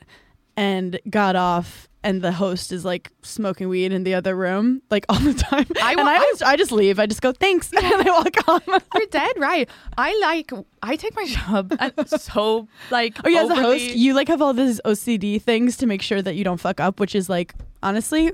and 0.57 0.99
got 1.11 1.37
off 1.37 1.89
and 2.03 2.23
the 2.23 2.33
host 2.33 2.73
is 2.73 2.85
like 2.85 3.11
smoking 3.23 3.69
weed 3.69 3.93
in 3.93 4.05
the 4.05 4.15
other 4.15 4.35
room 4.35 4.81
like 4.91 5.05
all 5.11 5.19
the 5.19 5.35
time. 5.35 5.67
I 5.83 5.93
and 5.93 6.01
I 6.09 6.15
I- 6.17 6.19
just 6.19 6.43
I 6.43 6.57
just 6.57 6.73
leave. 6.73 6.99
I 6.99 7.07
just 7.07 7.21
go 7.23 7.33
thanks 7.33 7.73
and 7.77 7.85
I 7.85 8.05
walk 8.11 8.49
on. 8.49 8.61
you're 8.95 9.07
dead 9.11 9.33
right. 9.39 9.69
I 9.99 10.19
like 10.23 10.51
I 10.83 10.97
take 10.97 11.15
my 11.15 11.25
job 11.37 11.73
so 12.07 12.69
like 12.91 13.17
Oh 13.25 13.29
yeah, 13.29 13.43
as 13.43 13.51
a 13.51 13.55
host, 13.57 13.85
you 13.97 14.15
like 14.15 14.29
have 14.29 14.41
all 14.43 14.55
these 14.55 14.81
OCD 14.85 15.41
things 15.43 15.77
to 15.79 15.87
make 15.87 16.03
sure 16.03 16.23
that 16.23 16.35
you 16.37 16.45
don't 16.45 16.59
fuck 16.61 16.81
up, 16.81 17.01
which 17.01 17.15
is 17.15 17.29
like 17.29 17.55
honestly 17.83 18.33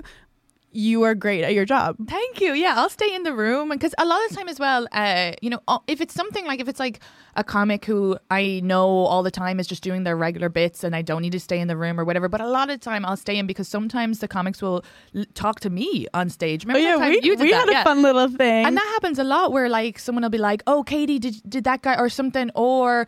you 0.71 1.03
are 1.03 1.15
great 1.15 1.43
at 1.43 1.53
your 1.53 1.65
job. 1.65 1.95
Thank 2.07 2.41
you. 2.41 2.53
Yeah, 2.53 2.75
I'll 2.77 2.89
stay 2.89 3.13
in 3.15 3.23
the 3.23 3.33
room 3.33 3.69
because 3.69 3.95
a 3.97 4.05
lot 4.05 4.21
of 4.23 4.29
the 4.29 4.35
time 4.35 4.49
as 4.49 4.59
well, 4.59 4.87
uh, 4.91 5.31
you 5.41 5.49
know, 5.49 5.59
if 5.87 6.01
it's 6.01 6.13
something 6.13 6.45
like 6.45 6.59
if 6.59 6.67
it's 6.67 6.79
like 6.79 6.99
a 7.35 7.43
comic 7.43 7.85
who 7.85 8.17
I 8.29 8.59
know 8.63 8.87
all 8.87 9.23
the 9.23 9.31
time 9.31 9.59
is 9.59 9.67
just 9.67 9.81
doing 9.81 10.03
their 10.03 10.17
regular 10.17 10.49
bits 10.49 10.83
and 10.83 10.95
I 10.95 11.01
don't 11.01 11.21
need 11.21 11.31
to 11.31 11.39
stay 11.39 11.59
in 11.59 11.67
the 11.67 11.77
room 11.77 11.99
or 11.99 12.03
whatever. 12.05 12.27
But 12.27 12.41
a 12.41 12.47
lot 12.47 12.69
of 12.69 12.79
the 12.79 12.83
time 12.83 13.05
I'll 13.05 13.17
stay 13.17 13.37
in 13.37 13.47
because 13.47 13.67
sometimes 13.67 14.19
the 14.19 14.27
comics 14.27 14.61
will 14.61 14.83
l- 15.15 15.25
talk 15.33 15.59
to 15.61 15.69
me 15.69 16.07
on 16.13 16.29
stage. 16.29 16.65
Remember 16.65 16.79
Oh 16.85 16.91
yeah, 16.91 16.97
time 16.97 17.09
we, 17.11 17.15
you 17.23 17.35
did 17.35 17.39
we 17.45 17.51
that? 17.51 17.59
had 17.59 17.69
a 17.69 17.71
Yeah. 17.71 17.83
fun 17.83 18.01
little 18.01 18.27
thing. 18.27 18.65
And 18.65 18.75
that 18.75 18.89
happens 18.95 19.19
a 19.19 19.23
lot 19.23 19.51
where 19.51 19.69
like 19.69 19.97
someone 19.99 20.23
will 20.23 20.29
be 20.29 20.37
like, 20.37 20.61
"Oh, 20.67 20.83
Katie, 20.83 21.17
did 21.19 21.41
did 21.47 21.63
that 21.63 21.81
guy 21.81 21.95
or 21.97 22.09
something?" 22.09 22.51
Or 22.55 23.07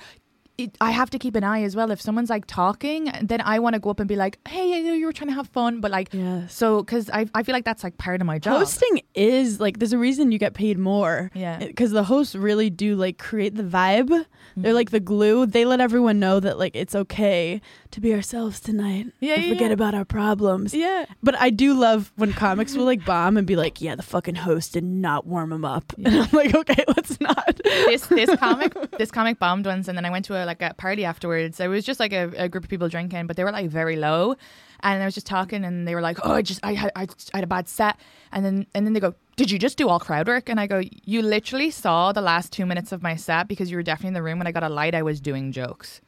it, 0.60 0.78
I 0.82 0.92
have 0.92 1.10
to 1.12 1.20
keep 1.20 1.36
an 1.36 1.44
eye 1.44 1.64
as 1.64 1.76
well. 1.76 1.90
If 1.92 2.02
someone's 2.02 2.30
like 2.30 2.46
talking, 2.46 3.12
then 3.22 3.42
I 3.42 3.60
want 3.60 3.74
to 3.76 3.80
go 3.80 3.90
up 3.90 4.00
and 4.00 4.08
be 4.08 4.16
like, 4.16 4.38
"Hey, 4.48 4.76
I 4.78 4.82
know 4.82 4.94
you 4.94 5.06
were 5.06 5.14
trying 5.14 5.30
to 5.30 5.34
have 5.36 5.48
fun," 5.48 5.82
but 5.82 5.90
like, 5.92 6.10
Yes. 6.14 6.54
so 6.54 6.82
because 6.84 7.10
I 7.10 7.26
I 7.34 7.44
feel 7.44 7.54
like 7.54 7.66
that's 7.66 7.84
like 7.84 7.98
part 7.98 8.22
of 8.22 8.28
my 8.28 8.38
job. 8.40 8.58
Hosting 8.60 9.02
is 9.16 9.60
like 9.60 9.80
there's 9.80 9.94
a 9.94 9.98
reason 9.98 10.32
you 10.32 10.40
get 10.40 10.54
paid 10.54 10.78
more. 10.78 11.32
Yeah. 11.34 11.58
Because 11.60 11.92
the 11.92 12.04
hosts 12.04 12.36
really 12.36 12.70
do 12.70 12.96
like 12.96 13.18
create 13.18 13.56
the 13.56 13.64
vibe. 13.64 14.10
Mm-hmm. 14.10 14.62
They're 14.62 14.74
like 14.74 14.92
the 14.92 15.00
glue. 15.00 15.46
They 15.46 15.66
let 15.66 15.80
everyone 15.82 16.20
know 16.20 16.40
that 16.40 16.60
like 16.60 16.76
it's 16.76 16.96
okay 16.96 17.62
to 17.92 18.02
be 18.02 18.14
ourselves 18.14 18.60
tonight. 18.60 19.08
Yeah, 19.20 19.36
and 19.36 19.44
yeah, 19.44 19.50
forget 19.50 19.70
yeah. 19.70 19.74
about 19.74 19.96
our 19.96 20.06
problems. 20.06 20.74
Yeah. 20.74 21.06
But 21.24 21.36
I 21.40 21.50
do 21.50 21.74
love 21.74 22.12
when 22.16 22.34
comics 22.34 22.76
will 22.76 22.86
like 22.86 23.06
bomb 23.06 23.38
and 23.38 23.48
be 23.48 23.56
like, 23.56 23.82
"Yeah, 23.82 23.96
the 23.96 24.04
fucking 24.04 24.36
host 24.36 24.74
did 24.74 24.84
not 24.84 25.26
warm 25.26 25.52
him 25.52 25.66
up," 25.66 25.94
and 26.04 26.08
I'm 26.08 26.30
like, 26.32 26.54
"Okay, 26.54 26.84
let's 26.88 27.20
not." 27.20 27.60
this 27.64 28.08
this 28.08 28.36
comic 28.40 28.74
this 28.98 29.12
comic 29.12 29.40
bombed 29.40 29.66
once 29.66 29.88
and 29.88 29.98
then 29.98 30.06
I 30.06 30.10
went 30.10 30.26
to 30.26 30.36
a 30.36 30.46
like 30.46 30.62
a 30.62 30.74
party 30.76 31.06
afterwards. 31.06 31.60
It 31.60 31.68
was 31.68 31.86
just 31.86 32.00
like 32.00 32.14
a, 32.14 32.32
a 32.38 32.50
group 32.50 32.64
of 32.64 32.70
people 32.70 32.90
drinking, 32.90 33.28
but 33.28 33.38
they 33.38 33.44
were 33.44 33.52
like 33.52 33.70
very 33.70 33.96
low. 33.96 34.36
And 34.82 35.04
I 35.04 35.06
was 35.06 35.14
just 35.14 35.28
talking 35.28 35.66
and 35.66 35.88
they 35.88 35.94
were 35.94 36.02
like, 36.02 36.20
Oh, 36.24 36.34
I 36.34 36.42
just 36.42 36.60
I 36.64 36.74
had 36.74 36.92
I, 36.96 37.04
I 37.34 37.38
had 37.38 37.44
a 37.44 37.48
bad 37.48 37.68
set 37.68 37.98
and 38.32 38.46
then 38.46 38.68
and 38.74 38.86
then 38.86 38.94
they 38.94 39.00
go, 39.00 39.14
Did 39.36 39.52
you 39.52 39.60
just 39.60 39.78
do 39.78 39.90
all 39.90 40.00
crowd 40.00 40.28
work? 40.28 40.50
And 40.50 40.60
I 40.60 40.68
go, 40.68 40.82
You 41.04 41.22
literally 41.22 41.72
saw 41.72 42.12
the 42.12 42.22
last 42.22 42.54
two 42.54 42.66
minutes 42.66 42.92
of 42.92 43.04
my 43.04 43.16
set 43.16 43.48
because 43.48 43.72
you 43.72 43.78
were 43.78 43.84
definitely 43.84 44.10
in 44.10 44.14
the 44.14 44.24
room 44.24 44.38
when 44.38 44.48
I 44.48 44.52
got 44.52 44.64
a 44.64 44.70
light 44.70 44.96
I 44.96 45.04
was 45.04 45.20
doing 45.20 45.52
jokes. 45.52 46.02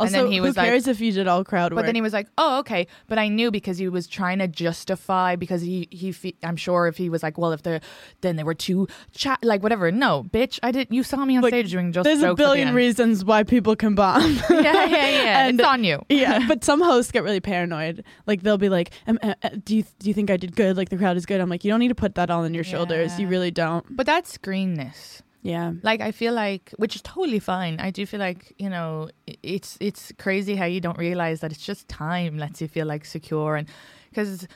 Also, 0.00 0.14
and 0.18 0.26
then 0.26 0.32
he 0.32 0.40
was 0.40 0.54
who 0.56 0.60
like 0.60 0.68
cares 0.70 0.88
if 0.88 1.00
you 1.00 1.12
did 1.12 1.28
all 1.28 1.44
crowd 1.44 1.72
work? 1.72 1.78
but 1.82 1.86
then 1.86 1.94
he 1.94 2.00
was 2.00 2.12
like, 2.12 2.26
"Oh, 2.38 2.58
okay." 2.60 2.86
But 3.06 3.18
I 3.18 3.28
knew 3.28 3.50
because 3.50 3.78
he 3.78 3.88
was 3.88 4.06
trying 4.06 4.38
to 4.40 4.48
justify 4.48 5.36
because 5.36 5.62
he 5.62 5.88
he 5.90 6.10
fe- 6.12 6.34
I'm 6.42 6.56
sure 6.56 6.86
if 6.88 6.96
he 6.96 7.08
was 7.08 7.22
like, 7.22 7.38
"Well, 7.38 7.52
if 7.52 7.62
the 7.62 7.80
then 8.20 8.36
there 8.36 8.44
were 8.46 8.54
two 8.54 8.88
chat 9.12 9.38
like 9.42 9.62
whatever." 9.62 9.92
No, 9.92 10.24
bitch, 10.24 10.58
I 10.62 10.72
did. 10.72 10.88
You 10.90 11.02
saw 11.02 11.24
me 11.24 11.36
on 11.36 11.42
Like, 11.42 11.52
stage 11.52 11.70
doing 11.70 11.92
just 11.92 12.04
There's 12.04 12.22
a 12.22 12.28
the 12.28 12.34
billion 12.34 12.68
end. 12.68 12.76
reasons 12.76 13.24
why 13.24 13.44
people 13.44 13.76
can 13.76 13.94
bomb. 13.94 14.38
Yeah, 14.50 14.84
yeah, 14.86 14.86
yeah. 14.86 15.46
And- 15.46 15.60
it's 15.60 15.68
on 15.68 15.84
you. 15.84 16.02
yeah, 16.08 16.46
but 16.48 16.64
some 16.64 16.80
hosts 16.80 17.12
get 17.12 17.22
really 17.22 17.40
paranoid. 17.40 18.04
Like 18.26 18.42
they'll 18.42 18.58
be 18.58 18.68
like, 18.68 18.90
um, 19.06 19.18
uh, 19.22 19.34
uh, 19.42 19.50
"Do 19.64 19.76
you 19.76 19.84
do 19.98 20.08
you 20.08 20.14
think 20.14 20.30
I 20.30 20.36
did 20.36 20.56
good? 20.56 20.76
Like 20.76 20.88
the 20.88 20.96
crowd 20.96 21.16
is 21.16 21.26
good." 21.26 21.40
I'm 21.40 21.48
like, 21.48 21.64
"You 21.64 21.70
don't 21.70 21.80
need 21.80 21.88
to 21.88 21.94
put 21.94 22.14
that 22.16 22.30
all 22.30 22.44
on 22.44 22.54
your 22.54 22.64
shoulders. 22.64 23.18
You 23.20 23.28
really 23.28 23.50
don't." 23.50 23.84
But 23.94 24.06
that's 24.06 24.36
greenness. 24.38 25.22
Yeah. 25.42 25.72
Like 25.82 26.00
I 26.00 26.12
feel 26.12 26.32
like, 26.32 26.72
which 26.76 26.94
is 26.96 27.02
totally 27.02 27.40
fine. 27.40 27.80
I 27.80 27.90
do 27.90 28.06
feel 28.06 28.20
like 28.20 28.54
you 28.58 28.70
know, 28.70 29.10
it's 29.42 29.76
it's 29.80 30.12
crazy 30.18 30.56
how 30.56 30.64
you 30.64 30.80
don't 30.80 30.98
realize 30.98 31.40
that 31.40 31.52
it's 31.52 31.64
just 31.64 31.88
time 31.88 32.38
lets 32.38 32.60
you 32.60 32.68
feel 32.68 32.86
like 32.86 33.04
secure 33.04 33.56
and 33.56 33.68
because. 34.08 34.48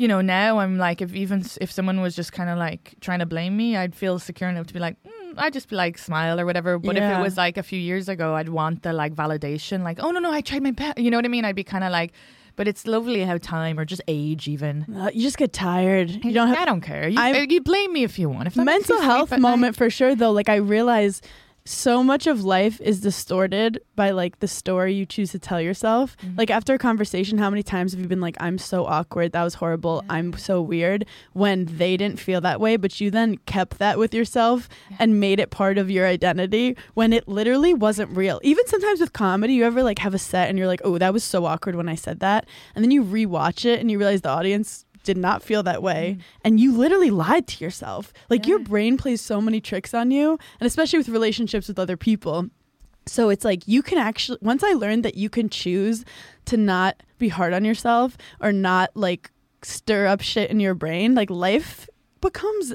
You 0.00 0.06
know, 0.06 0.20
now 0.20 0.60
I'm 0.60 0.78
like, 0.78 1.02
if 1.02 1.12
even 1.12 1.44
if 1.60 1.72
someone 1.72 2.00
was 2.00 2.14
just 2.14 2.32
kind 2.32 2.48
of 2.48 2.56
like 2.56 2.94
trying 3.00 3.18
to 3.18 3.26
blame 3.26 3.56
me, 3.56 3.76
I'd 3.76 3.96
feel 3.96 4.20
secure 4.20 4.48
enough 4.48 4.68
to 4.68 4.74
be 4.74 4.78
like, 4.78 4.96
mm, 5.02 5.34
I'd 5.36 5.52
just 5.52 5.68
be 5.68 5.74
like, 5.74 5.98
smile 5.98 6.38
or 6.38 6.46
whatever. 6.46 6.78
But 6.78 6.96
if 6.96 7.02
it 7.02 7.20
was 7.20 7.36
like 7.36 7.56
a 7.56 7.64
few 7.64 7.80
years 7.80 8.08
ago, 8.08 8.36
I'd 8.36 8.48
want 8.48 8.84
the 8.84 8.92
like 8.92 9.12
validation, 9.12 9.82
like, 9.82 9.98
oh 10.00 10.12
no, 10.12 10.20
no, 10.20 10.30
I 10.30 10.40
tried 10.40 10.62
my 10.62 10.70
best. 10.70 10.98
You 10.98 11.10
know 11.10 11.18
what 11.18 11.24
I 11.24 11.28
mean? 11.28 11.44
I'd 11.44 11.56
be 11.56 11.64
kind 11.64 11.82
of 11.82 11.90
like, 11.90 12.12
but 12.58 12.66
it's 12.68 12.86
lovely 12.88 13.24
how 13.24 13.38
time 13.38 13.78
or 13.78 13.84
just 13.84 14.02
age 14.08 14.48
even. 14.48 14.84
Uh, 14.94 15.10
you 15.14 15.22
just 15.22 15.38
get 15.38 15.52
tired. 15.52 16.10
You 16.24 16.32
don't 16.32 16.48
have 16.48 16.58
I 16.58 16.64
don't 16.64 16.80
care. 16.80 17.08
You, 17.08 17.18
you 17.48 17.60
blame 17.62 17.92
me 17.92 18.02
if 18.02 18.18
you 18.18 18.28
want. 18.28 18.48
If 18.48 18.56
mental 18.56 19.00
health 19.00 19.32
at 19.32 19.40
night- 19.40 19.48
moment 19.50 19.76
for 19.76 19.88
sure 19.88 20.14
though 20.14 20.32
like 20.32 20.48
i 20.48 20.56
realize 20.56 21.22
so 21.68 22.02
much 22.02 22.26
of 22.26 22.44
life 22.44 22.80
is 22.80 23.00
distorted 23.00 23.80
by 23.94 24.10
like 24.10 24.38
the 24.40 24.48
story 24.48 24.94
you 24.94 25.04
choose 25.04 25.32
to 25.32 25.38
tell 25.38 25.60
yourself. 25.60 26.16
Mm-hmm. 26.18 26.36
like 26.38 26.50
after 26.50 26.74
a 26.74 26.78
conversation 26.78 27.38
how 27.38 27.50
many 27.50 27.62
times 27.62 27.92
have 27.92 28.00
you 28.00 28.08
been 28.08 28.20
like 28.20 28.36
i'm 28.40 28.58
so 28.58 28.86
awkward. 28.86 29.32
That 29.32 29.44
was 29.44 29.54
horrible. 29.54 30.02
I'm 30.08 30.32
so 30.38 30.62
weird 30.62 31.04
when 31.32 31.66
they 31.66 31.96
didn't 31.96 32.18
feel 32.18 32.40
that 32.40 32.60
way 32.60 32.76
but 32.76 33.00
you 33.00 33.10
then 33.10 33.36
kept 33.38 33.78
that 33.78 33.98
with 33.98 34.14
yourself 34.14 34.68
and 34.98 35.20
made 35.20 35.38
it 35.40 35.50
part 35.50 35.76
of 35.78 35.90
your 35.90 36.06
identity 36.06 36.76
when 36.94 37.12
it 37.12 37.28
literally 37.28 37.74
wasn't 37.74 38.16
real. 38.16 38.40
Even 38.42 38.66
sometimes 38.66 39.00
with 39.00 39.12
comedy 39.12 39.54
you 39.54 39.64
ever 39.64 39.82
like 39.82 39.98
have 39.98 40.14
a 40.14 40.18
set 40.18 40.48
and 40.48 40.58
you're 40.58 40.66
like 40.66 40.80
oh 40.84 40.96
that 40.98 41.12
was 41.12 41.22
so 41.22 41.44
awkward 41.44 41.74
when 41.74 41.88
i 41.88 41.94
said 41.94 42.20
that 42.20 42.46
and 42.74 42.82
then 42.82 42.90
you 42.90 43.04
rewatch 43.04 43.64
it 43.64 43.80
and 43.80 43.90
you 43.90 43.98
realize 43.98 44.22
the 44.22 44.28
audience 44.28 44.86
did 45.08 45.16
not 45.16 45.42
feel 45.42 45.62
that 45.62 45.82
way. 45.82 46.18
Mm-hmm. 46.18 46.38
And 46.44 46.60
you 46.60 46.76
literally 46.76 47.08
lied 47.10 47.46
to 47.46 47.64
yourself. 47.64 48.12
Like 48.28 48.46
your 48.46 48.58
brain 48.58 48.98
plays 48.98 49.22
so 49.22 49.40
many 49.40 49.58
tricks 49.58 49.94
on 49.94 50.10
you 50.10 50.38
and 50.60 50.66
especially 50.66 50.98
with 50.98 51.08
relationships 51.08 51.66
with 51.66 51.78
other 51.78 51.96
people. 51.96 52.50
So 53.06 53.30
it's 53.30 53.42
like 53.42 53.66
you 53.66 53.80
can 53.82 53.96
actually 53.96 54.36
once 54.42 54.62
i 54.62 54.74
learned 54.74 55.02
that 55.06 55.14
you 55.14 55.30
can 55.30 55.48
choose 55.48 56.04
to 56.44 56.58
not 56.58 57.02
be 57.16 57.28
hard 57.28 57.54
on 57.54 57.64
yourself 57.64 58.18
or 58.38 58.52
not 58.52 58.90
like 58.94 59.30
stir 59.62 60.06
up 60.06 60.20
shit 60.20 60.50
in 60.50 60.60
your 60.60 60.74
brain 60.74 61.14
like 61.14 61.30
life 61.30 61.88
becomes 62.20 62.74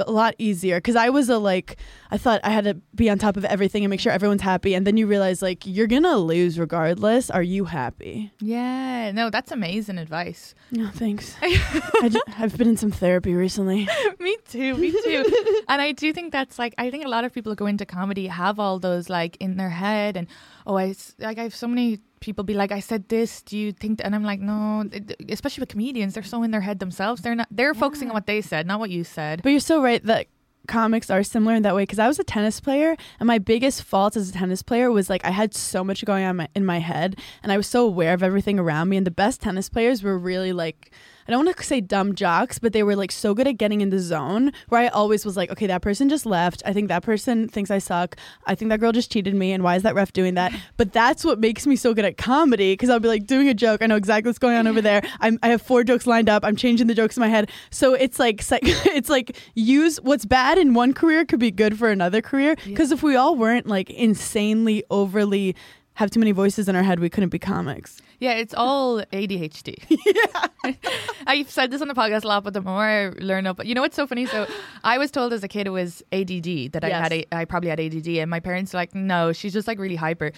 a 0.00 0.10
lot 0.10 0.34
easier 0.38 0.78
because 0.78 0.96
i 0.96 1.08
was 1.08 1.28
a 1.28 1.38
like 1.38 1.76
i 2.10 2.18
thought 2.18 2.40
i 2.44 2.50
had 2.50 2.64
to 2.64 2.74
be 2.94 3.08
on 3.08 3.18
top 3.18 3.36
of 3.36 3.44
everything 3.44 3.84
and 3.84 3.90
make 3.90 4.00
sure 4.00 4.10
everyone's 4.12 4.42
happy 4.42 4.74
and 4.74 4.86
then 4.86 4.96
you 4.96 5.06
realize 5.06 5.40
like 5.42 5.64
you're 5.64 5.86
gonna 5.86 6.16
lose 6.18 6.58
regardless 6.58 7.30
are 7.30 7.42
you 7.42 7.64
happy 7.66 8.32
Yeah, 8.40 9.12
no, 9.12 9.30
that's 9.30 9.52
amazing 9.52 9.96
advice. 9.98 10.54
no 10.72 10.88
thanks 10.88 11.36
I 11.42 12.10
i've 12.38 12.56
been 12.58 12.68
in 12.68 12.76
some 12.76 12.90
therapy 12.90 13.34
recently 13.34 13.88
me 14.18 14.36
too, 14.48 14.74
me 14.76 14.90
too. 14.90 15.24
and 15.68 15.80
I 15.80 15.92
do 15.92 16.12
think 16.12 16.32
that's 16.32 16.58
like 16.58 16.74
I 16.76 16.90
think 16.90 17.04
a 17.04 17.08
lot 17.08 17.24
of 17.24 17.32
people 17.32 17.54
go 17.54 17.66
into 17.66 17.86
comedy 17.86 18.26
have 18.26 18.58
all 18.58 18.78
those 18.80 19.08
like 19.08 19.36
in 19.40 19.56
their 19.56 19.70
head 19.70 20.16
and 20.16 20.26
oh 20.70 20.78
I 20.78 20.94
like 21.18 21.38
I 21.38 21.42
have 21.42 21.54
so 21.54 21.66
many 21.66 21.98
people 22.20 22.44
be 22.44 22.54
like 22.54 22.70
I 22.70 22.80
said 22.80 23.08
this 23.08 23.42
do 23.42 23.58
you 23.58 23.72
think 23.72 23.98
that? 23.98 24.06
and 24.06 24.14
I'm 24.14 24.22
like 24.22 24.40
no 24.40 24.88
especially 25.28 25.62
with 25.62 25.70
comedians 25.70 26.14
they're 26.14 26.22
so 26.22 26.42
in 26.42 26.50
their 26.50 26.60
head 26.60 26.78
themselves 26.78 27.22
they're 27.22 27.34
not 27.34 27.48
they're 27.50 27.74
focusing 27.74 28.08
on 28.08 28.14
what 28.14 28.26
they 28.26 28.40
said 28.40 28.66
not 28.66 28.78
what 28.78 28.90
you 28.90 29.04
said. 29.04 29.42
But 29.42 29.50
you're 29.50 29.60
so 29.60 29.82
right 29.82 30.04
that 30.04 30.28
comics 30.68 31.10
are 31.10 31.22
similar 31.24 31.54
in 31.54 31.62
that 31.62 31.74
way 31.74 31.82
because 31.82 31.98
I 31.98 32.06
was 32.06 32.18
a 32.18 32.24
tennis 32.24 32.60
player 32.60 32.96
and 33.18 33.26
my 33.26 33.38
biggest 33.38 33.82
fault 33.82 34.16
as 34.16 34.30
a 34.30 34.32
tennis 34.32 34.62
player 34.62 34.92
was 34.92 35.10
like 35.10 35.24
I 35.24 35.30
had 35.30 35.54
so 35.54 35.82
much 35.82 36.04
going 36.04 36.24
on 36.24 36.36
my, 36.36 36.48
in 36.54 36.64
my 36.64 36.78
head 36.78 37.18
and 37.42 37.50
I 37.50 37.56
was 37.56 37.66
so 37.66 37.86
aware 37.86 38.14
of 38.14 38.22
everything 38.22 38.58
around 38.58 38.88
me 38.88 38.96
and 38.96 39.06
the 39.06 39.10
best 39.10 39.40
tennis 39.40 39.68
players 39.68 40.02
were 40.02 40.18
really 40.18 40.52
like 40.52 40.92
I 41.30 41.34
don't 41.34 41.44
want 41.44 41.56
to 41.56 41.62
say 41.64 41.80
dumb 41.80 42.14
jocks 42.14 42.58
but 42.58 42.72
they 42.72 42.82
were 42.82 42.96
like 42.96 43.12
so 43.12 43.34
good 43.34 43.46
at 43.46 43.56
getting 43.56 43.80
in 43.80 43.90
the 43.90 44.00
zone 44.00 44.52
where 44.68 44.80
I 44.80 44.88
always 44.88 45.24
was 45.24 45.36
like 45.36 45.50
okay 45.50 45.66
that 45.68 45.82
person 45.82 46.08
just 46.08 46.26
left. 46.26 46.62
I 46.66 46.72
think 46.72 46.88
that 46.88 47.02
person 47.02 47.48
thinks 47.48 47.70
I 47.70 47.78
suck. 47.78 48.16
I 48.46 48.54
think 48.54 48.70
that 48.70 48.80
girl 48.80 48.92
just 48.92 49.12
cheated 49.12 49.34
me 49.34 49.52
and 49.52 49.62
why 49.62 49.76
is 49.76 49.84
that 49.84 49.94
ref 49.94 50.12
doing 50.12 50.34
that? 50.34 50.52
But 50.76 50.92
that's 50.92 51.24
what 51.24 51.38
makes 51.38 51.66
me 51.66 51.76
so 51.76 51.92
good 51.92 52.04
at 52.04 52.16
comedy 52.16 52.72
because 52.72 52.88
I'll 52.88 53.00
be 53.00 53.08
like 53.08 53.26
doing 53.26 53.48
a 53.48 53.54
joke. 53.54 53.82
I 53.82 53.86
know 53.86 53.96
exactly 53.96 54.30
what's 54.30 54.38
going 54.38 54.56
on 54.56 54.66
over 54.66 54.80
there. 54.80 55.02
I'm, 55.20 55.38
I 55.42 55.48
have 55.48 55.60
four 55.60 55.84
jokes 55.84 56.06
lined 56.06 56.28
up. 56.28 56.44
I'm 56.44 56.56
changing 56.56 56.86
the 56.86 56.94
jokes 56.94 57.16
in 57.16 57.20
my 57.20 57.28
head. 57.28 57.50
So 57.70 57.94
it's 57.94 58.18
like 58.18 58.40
it's 58.50 59.10
like 59.10 59.36
use 59.54 60.00
what's 60.00 60.24
bad 60.24 60.58
in 60.58 60.74
one 60.74 60.94
career 60.94 61.24
could 61.24 61.38
be 61.38 61.50
good 61.50 61.78
for 61.78 61.90
another 61.90 62.22
career. 62.22 62.56
Because 62.64 62.92
if 62.92 63.02
we 63.02 63.14
all 63.14 63.36
weren't 63.36 63.66
like 63.66 63.90
insanely 63.90 64.84
overly 64.90 65.54
have 66.00 66.10
too 66.10 66.18
many 66.18 66.32
voices 66.32 66.66
in 66.66 66.74
our 66.74 66.82
head 66.82 66.98
we 66.98 67.10
couldn't 67.10 67.28
be 67.28 67.38
comics 67.38 68.00
Yeah, 68.20 68.32
it's 68.32 68.52
all 68.52 69.00
ADHD. 69.12 69.82
yeah. 70.06 70.74
I've 71.26 71.50
said 71.50 71.70
this 71.70 71.80
on 71.80 71.88
the 71.88 71.94
podcast 71.94 72.24
a 72.24 72.28
lot, 72.28 72.44
but 72.44 72.52
the 72.52 72.60
more 72.60 72.84
I 72.84 73.08
learn 73.18 73.46
up, 73.46 73.64
you 73.64 73.74
know 73.74 73.80
what's 73.80 73.96
so 73.96 74.06
funny? 74.06 74.26
So 74.26 74.46
I 74.84 74.98
was 74.98 75.10
told 75.10 75.32
as 75.32 75.42
a 75.42 75.48
kid 75.48 75.66
it 75.66 75.70
was 75.70 76.02
ADD 76.12 76.72
that 76.72 76.84
I 76.84 76.90
had. 76.90 77.12
A, 77.12 77.24
I 77.32 77.46
probably 77.46 77.70
had 77.70 77.80
ADD, 77.80 78.08
and 78.08 78.28
my 78.30 78.40
parents 78.40 78.74
were 78.74 78.78
like, 78.78 78.94
"No, 78.94 79.32
she's 79.32 79.54
just 79.54 79.66
like 79.66 79.78
really 79.78 79.96
hyper." 79.96 80.32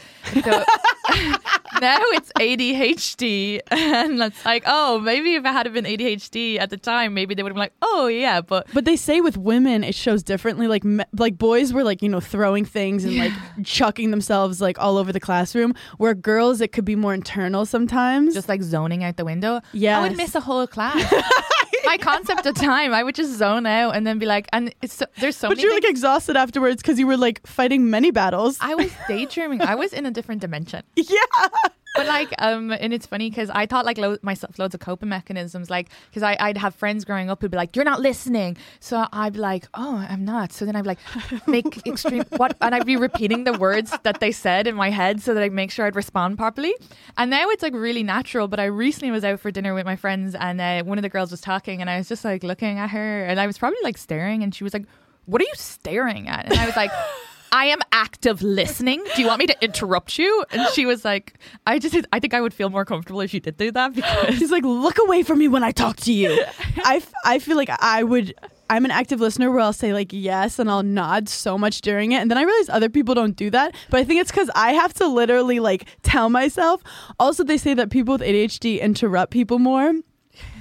So 0.45 0.65
now 1.83 1.99
it's 2.13 2.33
ADHD, 2.39 3.61
and 3.71 4.23
it's 4.23 4.45
like, 4.45 4.63
oh, 4.67 4.99
maybe 5.01 5.35
if 5.35 5.45
I 5.45 5.53
had 5.53 5.71
been 5.73 5.85
ADHD 5.85 6.59
at 6.59 6.71
the 6.71 6.77
time, 6.77 7.13
maybe 7.13 7.35
they 7.35 7.43
would 7.43 7.51
have 7.51 7.55
been 7.55 7.61
like, 7.61 7.75
"Oh 7.83 8.07
yeah," 8.07 8.41
but 8.41 8.67
but 8.73 8.85
they 8.85 8.97
say 8.97 9.21
with 9.21 9.37
women 9.37 9.85
it 9.85 9.95
shows 9.95 10.23
differently 10.23 10.67
like 10.69 10.85
me- 10.85 11.05
like 11.19 11.37
boys 11.37 11.73
were 11.73 11.85
like 11.85 12.01
you 12.01 12.09
know 12.09 12.21
throwing 12.21 12.65
things 12.65 13.05
and 13.05 13.19
like 13.19 13.33
chucking 13.65 14.11
themselves 14.11 14.61
like 14.61 14.79
all 14.79 14.97
over 14.97 15.13
the 15.13 15.21
classroom 15.21 15.75
where 15.99 16.15
girls 16.15 16.61
it 16.61 16.73
could 16.73 16.85
be 16.85 16.97
more 16.97 17.13
internal 17.13 17.67
sometimes 17.67 18.35
just 18.35 18.49
like 18.49 18.63
zoning 18.63 19.05
out 19.05 19.17
the 19.17 19.25
window. 19.25 19.61
Yeah. 19.73 19.99
I 19.99 20.03
would 20.03 20.17
miss 20.17 20.35
a 20.35 20.41
whole 20.41 20.67
class. 20.67 21.13
My 21.85 21.97
concept 21.99 22.47
of 22.47 22.55
time, 22.55 22.93
I 22.93 23.03
would 23.03 23.15
just 23.15 23.37
zone 23.37 23.67
out 23.67 23.95
and 23.97 24.07
then 24.07 24.19
be 24.19 24.27
like, 24.27 24.49
and 24.53 24.75
it's 24.83 24.95
so, 24.95 25.07
there's 25.21 25.37
so 25.37 25.49
but 25.49 25.57
many. 25.57 25.63
you're 25.63 25.73
like 25.75 25.83
things- 25.83 25.91
exhausted 25.99 26.37
afterwards 26.37 26.83
because 26.83 26.99
you 26.99 27.07
were 27.07 27.17
like 27.17 27.47
fighting 27.47 27.91
many 27.91 28.11
battles 28.11 28.59
I 28.61 28.75
was 28.75 28.91
daydreaming. 29.09 29.61
I 29.63 29.75
was 29.75 29.93
in 29.93 30.07
a 30.07 30.11
different 30.11 30.41
dimension. 30.41 30.83
yeah 30.97 31.07
but 31.95 32.07
like 32.07 32.33
um 32.39 32.71
and 32.71 32.93
it's 32.93 33.07
funny 33.07 33.29
because 33.31 33.51
i 33.51 33.67
thought 33.67 33.85
like 33.85 33.99
lo- 33.99 34.17
myself 34.23 34.59
loads 34.59 34.75
of 34.75 34.81
coping 34.81 35.09
mechanisms 35.09 35.71
like 35.71 35.89
because 36.11 36.23
i'd 36.23 36.57
have 36.57 36.75
friends 36.75 37.05
growing 37.05 37.31
up 37.31 37.41
who'd 37.41 37.51
be 37.51 37.57
like 37.57 37.75
you're 37.77 37.85
not 37.85 38.01
listening. 38.01 38.57
So 38.81 39.07
i'd 39.13 39.35
be 39.35 39.39
like 39.39 39.67
oh 39.75 39.97
i'm 40.09 40.25
not. 40.25 40.53
So 40.53 40.65
then 40.65 40.77
i'd 40.77 40.83
be 40.83 40.89
like 40.89 40.99
make 41.47 41.87
extreme 41.87 42.25
what 42.37 42.57
and 42.61 42.75
i'd 42.75 42.87
be 42.87 42.97
repeating 42.97 43.45
the 43.45 43.53
words 43.53 43.93
that 44.03 44.21
they 44.21 44.33
said 44.33 44.67
in 44.67 44.75
my 44.75 44.91
head 44.91 45.21
so 45.21 45.35
that 45.35 45.43
i'd 45.43 45.53
make 45.53 45.71
sure 45.71 45.87
i'd 45.87 45.97
respond 45.97 46.39
properly. 46.39 46.75
And 47.17 47.31
now 47.31 47.49
it's 47.51 47.63
like 47.63 47.75
really 47.75 48.03
natural 48.03 48.49
but 48.49 48.61
i 48.61 48.65
recently 48.65 49.11
was 49.11 49.25
out 49.25 49.41
for 49.41 49.51
dinner 49.51 49.75
with 49.75 49.87
my 49.87 49.97
friends 49.97 50.35
and 50.35 50.61
uh, 50.61 50.83
one 50.85 50.99
of 50.99 51.03
the 51.03 51.09
girls 51.09 51.31
was 51.31 51.41
talking 51.41 51.81
and 51.81 51.91
i 51.91 51.99
was 51.99 52.09
just 52.09 52.25
like 52.25 52.43
looking 52.43 52.79
at 52.79 52.91
her 52.91 53.25
and 53.25 53.39
i 53.41 53.47
was 53.47 53.59
probably 53.59 53.79
like 53.83 53.99
staring 53.99 54.43
and 54.43 54.55
she 54.55 54.65
was 54.65 54.73
like 54.73 54.85
what 55.27 55.41
are 55.41 55.45
you 55.45 55.55
staring 55.55 56.29
at? 56.29 56.47
And 56.47 56.55
i 56.55 56.67
was 56.67 56.77
like 56.77 56.91
I 57.53 57.67
am 57.67 57.81
active 57.93 58.43
listening. 58.43 59.05
Do 59.15 59.21
you 59.21 59.29
want 59.29 59.39
me 59.39 59.47
to 59.47 59.57
interrupt 59.63 60.19
you? 60.19 60.45
And 60.51 60.67
she 60.71 60.87
was 60.87 61.05
like, 61.05 61.35
I 61.67 61.79
just, 61.79 61.95
I 62.11 62.19
think 62.19 62.33
I 62.33 62.41
would 62.41 62.55
feel 62.55 62.71
more 62.71 62.87
comfortable 62.87 63.21
if 63.21 63.35
you 63.35 63.41
did 63.41 63.59
do 63.59 63.71
that 63.73 63.95
because 63.95 64.39
She's 64.39 64.51
like, 64.51 64.65
look 64.65 64.99
away 64.99 65.23
from 65.23 65.39
me 65.39 65.49
when 65.49 65.63
I 65.63 65.71
talk 65.71 65.97
to 65.99 66.13
you. 66.13 66.43
I, 66.79 67.03
I 67.27 67.39
feel 67.39 67.57
like 67.57 67.69
I 67.81 68.03
would. 68.03 68.35
I'm 68.71 68.87
an 68.87 68.91
active 68.91 69.21
listener 69.21 69.51
where 69.51 69.61
I'll 69.61 69.75
say 69.75 69.93
like 69.93 70.15
yes 70.15 70.59
and 70.59 70.71
I'll 70.71 70.83
nod 70.83 71.29
so 71.29 71.59
much 71.59 71.83
during 71.83 72.13
it. 72.13 72.23
And 72.23 72.31
then 72.31 72.39
I 72.39 72.43
realize 72.43 72.71
other 72.71 72.89
people 72.89 73.15
don't 73.15 73.37
do 73.37 73.51
that. 73.51 73.75
But 73.91 74.01
I 74.01 74.05
think 74.05 74.23
it's 74.23 74.31
because 74.31 74.51
I 74.55 74.73
have 74.73 74.95
to 74.95 75.07
literally 75.07 75.61
like 75.61 75.85
tell 76.03 76.31
myself. 76.31 76.83
Also, 77.21 77.45
they 77.45 77.59
say 77.59 77.75
that 77.75 77.91
people 77.91 78.13
with 78.13 78.23
ADHD 78.23 78.81
interrupt 78.81 79.31
people 79.31 79.59
more, 79.59 79.93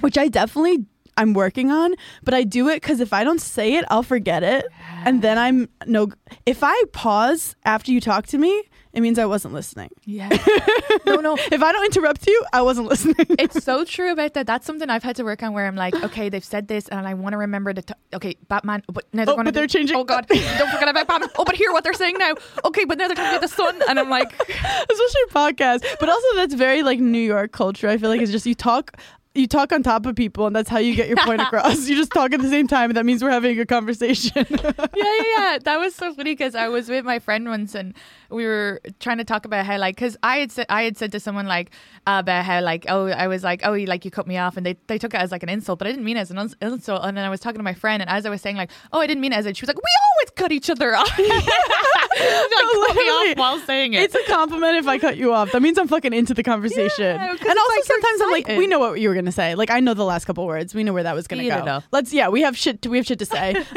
which 0.00 0.18
I 0.18 0.28
definitely 0.28 0.84
I'm 1.16 1.34
working 1.34 1.70
on, 1.70 1.94
but 2.22 2.32
I 2.34 2.42
do 2.44 2.68
it 2.68 2.76
because 2.76 3.00
if 3.00 3.12
I 3.12 3.22
don't 3.24 3.40
say 3.40 3.74
it, 3.74 3.84
I'll 3.90 4.02
forget 4.02 4.42
it. 4.42 4.64
And 5.04 5.20
then 5.22 5.38
I'm 5.38 5.68
no, 5.86 6.08
if 6.46 6.62
I 6.62 6.82
pause 6.92 7.54
after 7.64 7.92
you 7.92 8.00
talk 8.00 8.26
to 8.28 8.38
me, 8.38 8.62
it 8.94 9.00
means 9.00 9.18
I 9.18 9.24
wasn't 9.24 9.54
listening. 9.54 9.88
yeah, 10.04 10.28
no, 11.06 11.16
no. 11.16 11.34
If 11.50 11.62
I 11.62 11.72
don't 11.72 11.84
interrupt 11.86 12.26
you, 12.26 12.44
I 12.52 12.60
wasn't 12.60 12.88
listening. 12.88 13.14
It's 13.38 13.64
so 13.64 13.84
true 13.86 14.12
about 14.12 14.34
that. 14.34 14.46
That's 14.46 14.66
something 14.66 14.90
I've 14.90 15.02
had 15.02 15.16
to 15.16 15.24
work 15.24 15.42
on 15.42 15.54
where 15.54 15.66
I'm 15.66 15.76
like, 15.76 15.94
okay, 15.94 16.28
they've 16.28 16.44
said 16.44 16.68
this, 16.68 16.88
and 16.88 17.06
I 17.08 17.14
want 17.14 17.32
to 17.32 17.38
remember 17.38 17.72
the. 17.72 17.80
T- 17.82 17.94
okay, 18.14 18.36
Batman, 18.48 18.82
but 18.92 19.04
now 19.14 19.24
they're 19.24 19.32
Oh, 19.32 19.36
going 19.42 19.50
they're 19.52 19.66
changing- 19.66 19.96
Oh 19.96 20.04
God, 20.04 20.26
don't 20.28 20.70
forget 20.70 20.88
about 20.90 21.06
Batman. 21.08 21.30
Oh, 21.38 21.44
but 21.44 21.56
hear 21.56 21.72
what 21.72 21.84
they're 21.84 21.94
saying 21.94 22.16
now. 22.18 22.34
Okay, 22.66 22.84
but 22.84 22.98
now 22.98 23.06
they're 23.08 23.16
talking 23.16 23.30
about 23.36 23.40
the 23.40 23.48
sun, 23.48 23.80
and 23.88 23.98
I'm 23.98 24.10
like, 24.10 24.30
especially 24.48 25.26
podcast. 25.30 25.84
But 25.98 26.08
also, 26.10 26.26
that's 26.36 26.52
very 26.54 26.82
like 26.82 27.00
New 27.00 27.18
York 27.18 27.52
culture. 27.52 27.88
I 27.88 27.96
feel 27.96 28.10
like 28.10 28.20
it's 28.20 28.30
just 28.32 28.44
you 28.46 28.54
talk. 28.54 28.96
You 29.34 29.46
talk 29.46 29.72
on 29.72 29.82
top 29.82 30.04
of 30.04 30.14
people, 30.14 30.46
and 30.46 30.54
that's 30.54 30.68
how 30.68 30.78
you 30.78 30.94
get 30.94 31.08
your 31.08 31.16
point 31.18 31.40
across. 31.46 31.88
You 31.88 31.96
just 31.96 32.12
talk 32.12 32.32
at 32.34 32.40
the 32.42 32.50
same 32.50 32.66
time, 32.66 32.90
and 32.90 32.96
that 32.98 33.06
means 33.06 33.22
we're 33.22 33.30
having 33.30 33.58
a 33.58 33.64
conversation. 33.64 34.46
yeah, 34.50 34.86
yeah, 34.94 35.22
yeah. 35.36 35.58
That 35.64 35.78
was 35.78 35.94
so 35.94 36.12
funny 36.12 36.32
because 36.32 36.54
I 36.54 36.68
was 36.68 36.88
with 36.88 37.04
my 37.04 37.18
friend 37.18 37.48
once 37.48 37.74
and 37.74 37.94
we 38.32 38.44
were 38.44 38.80
trying 39.00 39.18
to 39.18 39.24
talk 39.24 39.44
about 39.44 39.66
how 39.66 39.78
like 39.78 39.96
because 39.96 40.16
I 40.22 40.38
had 40.38 40.52
said 40.52 40.66
I 40.68 40.82
had 40.82 40.96
said 40.96 41.12
to 41.12 41.20
someone 41.20 41.46
like 41.46 41.70
uh, 42.06 42.18
about 42.20 42.44
how 42.44 42.60
like 42.60 42.86
oh 42.88 43.06
I 43.06 43.28
was 43.28 43.44
like 43.44 43.60
oh 43.64 43.74
you 43.74 43.86
like 43.86 44.04
you 44.04 44.10
cut 44.10 44.26
me 44.26 44.38
off 44.38 44.56
and 44.56 44.64
they, 44.64 44.76
they 44.86 44.98
took 44.98 45.14
it 45.14 45.18
as 45.18 45.30
like 45.30 45.42
an 45.42 45.48
insult 45.48 45.78
but 45.78 45.88
I 45.88 45.90
didn't 45.90 46.04
mean 46.04 46.16
it 46.16 46.20
as 46.20 46.30
an 46.30 46.38
ins- 46.38 46.56
insult 46.60 47.02
and 47.04 47.16
then 47.16 47.24
I 47.24 47.30
was 47.30 47.40
talking 47.40 47.58
to 47.58 47.64
my 47.64 47.74
friend 47.74 48.02
and 48.02 48.10
as 48.10 48.26
I 48.26 48.30
was 48.30 48.40
saying 48.40 48.56
like 48.56 48.70
oh 48.92 49.00
I 49.00 49.06
didn't 49.06 49.20
mean 49.20 49.32
it 49.32 49.36
as 49.36 49.46
it 49.46 49.56
she 49.56 49.62
was 49.62 49.68
like 49.68 49.76
we 49.76 49.82
always 50.14 50.30
cut 50.30 50.52
each 50.52 50.70
other 50.70 50.94
off 50.94 51.18
like, 51.18 51.42
cut 52.86 52.96
me 52.96 53.02
off 53.02 53.36
while 53.36 53.58
saying 53.60 53.94
it. 53.94 54.02
it's 54.02 54.14
a 54.14 54.24
compliment 54.24 54.76
if 54.76 54.86
I 54.86 54.98
cut 54.98 55.16
you 55.16 55.32
off. 55.32 55.52
That 55.52 55.62
means 55.62 55.78
I'm 55.78 55.88
fucking 55.88 56.12
into 56.12 56.34
the 56.34 56.42
conversation. 56.42 57.16
Yeah, 57.16 57.30
and 57.30 57.40
also 57.40 57.72
like 57.72 57.84
sometimes 57.84 58.20
I'm 58.20 58.30
like, 58.30 58.48
we 58.48 58.66
know 58.66 58.78
what 58.78 59.00
you 59.00 59.08
were 59.08 59.14
gonna 59.14 59.32
say. 59.32 59.54
Like 59.54 59.70
I 59.70 59.80
know 59.80 59.94
the 59.94 60.04
last 60.04 60.24
couple 60.24 60.46
words. 60.46 60.74
We 60.74 60.84
know 60.84 60.92
where 60.92 61.02
that 61.02 61.14
was 61.14 61.26
gonna 61.26 61.48
go. 61.48 61.80
Let's 61.90 62.12
yeah, 62.12 62.28
we 62.28 62.42
have 62.42 62.56
shit. 62.56 62.82
To, 62.82 62.90
we 62.90 62.98
have 62.98 63.06
shit 63.06 63.18
to 63.18 63.26
say. 63.26 63.54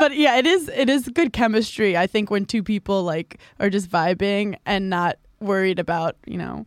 but 0.00 0.16
yeah, 0.16 0.36
it 0.36 0.46
is 0.46 0.68
it 0.68 0.88
is 0.88 1.08
good 1.08 1.32
chemistry. 1.32 1.96
I 1.96 2.06
think 2.06 2.30
when 2.30 2.46
two 2.46 2.62
people 2.62 3.02
like 3.02 3.38
are 3.60 3.70
just 3.70 3.90
vibing 3.90 4.56
and 4.66 4.90
not 4.90 5.18
worried 5.40 5.78
about 5.78 6.16
you 6.26 6.38
know 6.38 6.66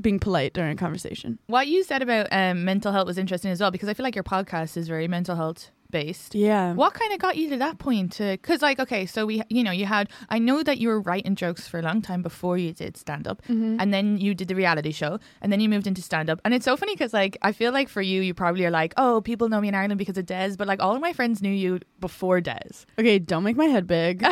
being 0.00 0.18
polite 0.18 0.52
during 0.54 0.72
a 0.72 0.76
conversation. 0.76 1.38
what 1.46 1.68
you 1.68 1.84
said 1.84 2.02
about 2.02 2.26
um, 2.32 2.64
mental 2.64 2.90
health 2.90 3.06
was 3.06 3.16
interesting 3.16 3.50
as 3.52 3.60
well 3.60 3.70
because 3.70 3.88
I 3.88 3.94
feel 3.94 4.02
like 4.02 4.16
your 4.16 4.24
podcast 4.24 4.76
is 4.76 4.88
very 4.88 5.06
mental 5.06 5.36
health 5.36 5.70
based. 5.98 6.34
Yeah. 6.34 6.74
What 6.74 6.92
kind 7.00 7.12
of 7.14 7.18
got 7.26 7.36
you 7.40 7.46
to 7.50 7.56
that 7.64 7.78
point? 7.78 8.18
Because, 8.18 8.60
like, 8.68 8.78
okay, 8.84 9.06
so 9.06 9.20
we, 9.30 9.42
you 9.48 9.62
know, 9.66 9.70
you 9.80 9.86
had, 9.86 10.04
I 10.28 10.38
know 10.48 10.62
that 10.68 10.76
you 10.78 10.88
were 10.88 11.00
writing 11.08 11.34
jokes 11.44 11.62
for 11.68 11.78
a 11.78 11.82
long 11.82 12.02
time 12.02 12.20
before 12.30 12.58
you 12.64 12.72
did 12.72 12.96
stand 12.96 13.24
up, 13.28 13.38
Mm-hmm. 13.48 13.76
and 13.80 13.92
then 13.94 14.06
you 14.24 14.34
did 14.34 14.48
the 14.48 14.54
reality 14.64 14.92
show, 14.92 15.12
and 15.40 15.48
then 15.52 15.60
you 15.60 15.68
moved 15.68 15.86
into 15.86 16.02
stand 16.02 16.28
up. 16.30 16.38
And 16.44 16.52
it's 16.54 16.64
so 16.70 16.76
funny 16.76 16.94
because, 16.94 17.12
like, 17.22 17.36
I 17.42 17.52
feel 17.52 17.72
like 17.72 17.88
for 17.88 18.02
you, 18.02 18.18
you 18.28 18.34
probably 18.34 18.64
are 18.66 18.70
like, 18.82 18.92
oh, 18.96 19.20
people 19.30 19.48
know 19.48 19.60
me 19.60 19.68
in 19.68 19.74
Ireland 19.74 19.98
because 19.98 20.18
of 20.18 20.26
Des, 20.26 20.52
but 20.58 20.66
like, 20.66 20.80
all 20.82 20.94
of 20.96 21.00
my 21.00 21.12
friends 21.12 21.40
knew 21.42 21.52
you 21.64 21.80
before 22.00 22.40
Des. 22.40 22.74
Okay, 22.98 23.18
don't 23.18 23.44
make 23.44 23.56
my 23.56 23.66
head 23.74 23.86
big. 23.86 24.20
yeah, 24.22 24.28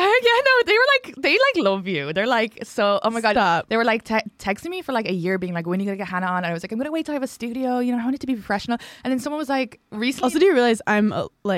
no, 0.49 0.53
they 0.69 0.73
were 0.81 0.89
like, 0.95 1.05
they 1.25 1.33
like 1.47 1.57
love 1.69 1.87
you. 1.87 2.11
They're 2.13 2.27
like, 2.39 2.59
so, 2.63 2.99
oh 3.03 3.09
my 3.09 3.21
God. 3.21 3.33
Stop. 3.33 3.69
They 3.69 3.77
were 3.77 3.85
like 3.93 4.03
te- 4.03 4.27
texting 4.37 4.69
me 4.69 4.81
for 4.81 4.91
like 4.91 5.07
a 5.07 5.13
year, 5.13 5.37
being 5.37 5.53
like, 5.53 5.65
when 5.67 5.79
are 5.79 5.83
you 5.83 5.87
going 5.87 5.97
to 5.97 6.01
get 6.03 6.09
Hannah 6.09 6.27
on? 6.27 6.37
And 6.43 6.47
I 6.47 6.53
was 6.53 6.63
like, 6.63 6.71
I'm 6.73 6.77
going 6.77 6.85
to 6.91 6.91
wait 6.91 7.05
till 7.05 7.13
I 7.13 7.17
have 7.21 7.23
a 7.23 7.33
studio. 7.39 7.79
You 7.79 7.91
know, 7.93 7.99
I 8.01 8.03
want 8.03 8.15
it 8.15 8.21
to 8.21 8.27
be 8.27 8.35
professional. 8.35 8.77
And 9.03 9.11
then 9.11 9.19
someone 9.19 9.39
was 9.39 9.49
like, 9.49 9.79
recently. 9.91 10.25
Also, 10.25 10.39
do 10.39 10.45
you 10.45 10.53
realize 10.53 10.81
I'm 10.87 11.11
uh, 11.13 11.27
like 11.43 11.52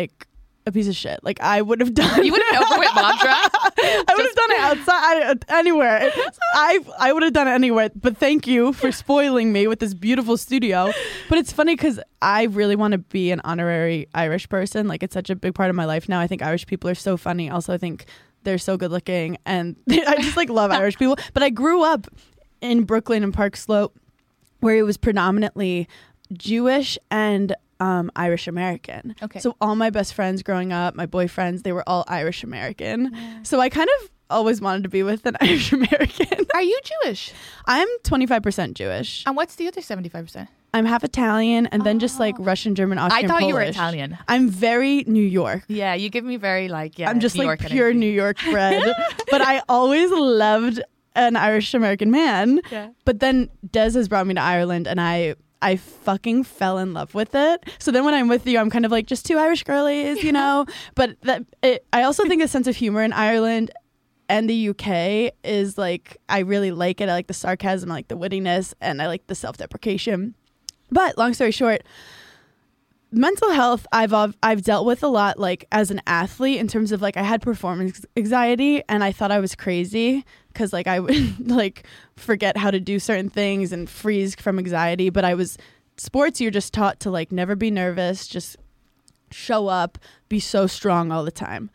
a 0.68 0.72
piece 0.72 0.88
of 0.88 0.96
shit? 0.96 1.20
Like 1.24 1.40
I 1.42 1.62
would 1.62 1.80
have 1.80 1.94
done. 2.02 2.25
you 2.25 2.32
would 2.32 2.42
have 2.52 2.64
with 2.70 2.90
mantra. 2.96 3.32
I 3.32 4.14
would 4.16 4.25
have 4.25 4.36
done 4.36 4.52
it 4.52 4.60
outside, 4.60 5.22
uh, 5.24 5.36
anywhere. 5.60 6.12
I 6.54 6.80
I 7.00 7.14
would 7.14 7.24
have 7.24 7.34
done 7.34 7.48
it 7.48 7.52
anywhere. 7.52 7.90
But 7.96 8.18
thank 8.18 8.48
you 8.48 8.74
for 8.74 8.92
spoiling 8.92 9.54
me 9.54 9.68
with 9.68 9.80
this 9.80 9.94
beautiful 9.94 10.38
studio. 10.38 10.92
But 11.30 11.38
it's 11.38 11.52
funny 11.52 11.75
because 11.75 12.00
I 12.22 12.44
really 12.46 12.75
want 12.75 12.94
to 12.94 12.98
be 12.98 13.32
an 13.32 13.42
honorary 13.44 14.08
Irish 14.16 14.50
person. 14.50 14.88
Like 14.88 15.04
it's 15.04 15.14
such 15.14 15.30
a 15.30 15.36
big 15.36 15.54
part 15.54 15.70
of 15.70 15.75
my 15.75 15.86
life 15.86 16.10
now. 16.10 16.20
I 16.20 16.28
think 16.28 16.42
Irish 16.42 16.66
people 16.66 16.90
are 16.90 16.96
so 16.96 17.16
funny. 17.18 17.50
Also, 17.50 17.74
I 17.74 17.77
think 17.77 18.05
they're 18.44 18.58
so 18.58 18.77
good 18.77 18.92
looking, 18.92 19.38
and 19.46 19.75
I 19.90 20.18
just 20.22 20.38
like 20.38 20.50
love 20.50 20.72
Irish 20.72 20.98
people. 20.98 21.18
But 21.34 21.44
I 21.44 21.50
grew 21.50 21.84
up 21.84 22.08
in 22.62 22.84
Brooklyn 22.84 23.24
and 23.24 23.34
Park 23.34 23.55
Slope, 23.55 23.98
where 24.62 24.75
it 24.77 24.84
was 24.84 24.98
predominantly 24.98 25.88
Jewish 26.34 26.98
and 27.12 27.55
um, 27.79 28.11
Irish 28.16 28.48
American. 28.48 29.16
Okay. 29.22 29.40
So 29.40 29.55
all 29.61 29.75
my 29.75 29.90
best 29.90 30.14
friends 30.14 30.44
growing 30.44 30.72
up, 30.72 30.96
my 30.96 31.05
boyfriends, 31.05 31.64
they 31.64 31.72
were 31.72 31.88
all 31.88 32.05
Irish 32.07 32.44
American. 32.44 33.11
So 33.44 33.59
I 33.59 33.70
kind 33.70 33.90
of 34.01 34.09
always 34.29 34.61
wanted 34.61 34.83
to 34.83 34.90
be 34.90 35.03
with 35.03 35.25
an 35.25 35.38
Irish 35.42 35.72
American. 35.72 36.46
Are 36.53 36.61
you 36.61 36.79
Jewish? 37.03 37.33
I'm 37.66 37.88
25% 38.03 38.74
Jewish. 38.74 39.24
And 39.25 39.35
what's 39.35 39.55
the 39.55 39.68
other 39.68 39.81
75%? 39.81 40.48
I'm 40.74 40.85
half 40.85 41.05
Italian 41.05 41.68
and 41.68 41.83
then 41.85 42.00
just 42.00 42.20
like 42.20 42.35
Russian, 42.38 42.75
German, 42.75 42.98
Austrian, 42.98 43.31
I 43.31 43.33
thought 43.33 43.48
you 43.48 43.53
were 43.53 43.61
Italian. 43.61 44.18
I'm 44.27 44.50
very 44.50 45.05
New 45.07 45.24
York. 45.24 45.64
Yeah, 45.70 45.94
you 45.94 46.09
give 46.09 46.25
me 46.25 46.35
very 46.35 46.68
like 46.68 47.00
yeah. 47.00 47.09
I'm 47.09 47.22
just 47.22 47.35
New 47.38 47.46
like 47.46 47.61
York 47.61 47.72
pure 47.72 47.88
energy. 47.88 48.00
New 48.00 48.11
York 48.11 48.38
bred. 48.51 48.83
but 49.31 49.40
I 49.42 49.61
always 49.70 50.11
loved 50.11 50.81
an 51.16 51.38
Irish 51.38 51.74
American 51.74 52.11
man. 52.11 52.59
Yeah. 52.70 52.90
But 53.05 53.22
then 53.22 53.50
Des 53.72 53.92
has 53.92 54.09
brought 54.09 54.27
me 54.27 54.33
to 54.33 54.42
Ireland 54.42 54.85
and 54.85 55.00
I 55.00 55.35
I 55.66 55.78
fucking 55.78 56.44
fell 56.44 56.78
in 56.78 56.94
love 56.94 57.16
with 57.16 57.34
it. 57.34 57.64
So 57.80 57.90
then 57.90 58.06
when 58.06 58.14
I'm 58.14 58.28
with 58.28 58.46
you, 58.46 58.60
I'm 58.60 58.70
kind 58.70 58.86
of 58.86 58.92
like 58.92 59.08
just 59.08 59.25
two 59.25 59.40
Irish 59.40 59.64
girlies, 59.64 60.24
you 60.24 60.32
know? 60.32 60.68
but 60.94 61.20
that 61.24 61.44
it, 61.64 61.84
I 61.92 62.04
also 62.04 62.24
think 62.25 62.44
a 62.44 62.48
sense 62.48 62.68
of 62.68 62.75
humor 62.75 63.01
in 63.01 63.12
Ireland 63.12 63.72
and 64.30 64.48
the 64.48 64.70
UK 64.70 65.34
is 65.44 65.75
like 65.75 66.18
I 66.30 66.40
really 66.40 66.70
like 66.70 67.01
it. 67.01 67.10
I 67.10 67.14
like 67.14 67.25
the 67.25 67.34
sarcasm, 67.34 67.92
I 67.92 67.96
like 67.96 68.10
the 68.10 68.18
wittiness, 68.18 68.75
and 68.80 69.01
I 69.01 69.08
like 69.08 69.25
the 69.25 69.34
self-deprecation. 69.34 70.36
But 70.92 71.18
long 71.18 71.34
story 71.34 71.50
short, 71.50 71.82
mental 73.12 73.50
health 73.50 73.88
I've 73.92 74.14
I've 74.44 74.62
dealt 74.62 74.86
with 74.86 75.01
a 75.01 75.08
lot 75.08 75.40
like 75.40 75.66
as 75.72 75.90
an 75.90 76.00
athlete 76.06 76.60
in 76.60 76.68
terms 76.68 76.92
of 76.92 77.01
like 77.01 77.18
I 77.18 77.24
had 77.24 77.42
performance 77.42 78.06
anxiety 78.16 78.84
and 78.88 79.04
I 79.04 79.12
thought 79.12 79.32
I 79.32 79.40
was 79.40 79.56
crazy 79.56 80.25
cuz 80.55 80.74
like 80.74 80.87
I 80.87 81.00
would 81.00 81.39
like 81.50 81.85
forget 82.15 82.57
how 82.57 82.72
to 82.72 82.79
do 82.79 83.00
certain 83.00 83.29
things 83.29 83.72
and 83.72 83.89
freeze 83.89 84.35
from 84.35 84.57
anxiety 84.57 85.09
but 85.09 85.25
I 85.25 85.35
was 85.35 85.57
sports 85.98 86.41
you're 86.41 86.51
just 86.51 86.74
taught 86.74 87.00
to 87.01 87.11
like 87.11 87.31
never 87.31 87.55
be 87.55 87.72
nervous 87.72 88.27
just 88.27 88.57
show 89.31 89.68
up 89.68 89.98
be 90.29 90.39
so 90.39 90.68
strong 90.68 91.11
all 91.11 91.24
the 91.24 91.31
time 91.31 91.70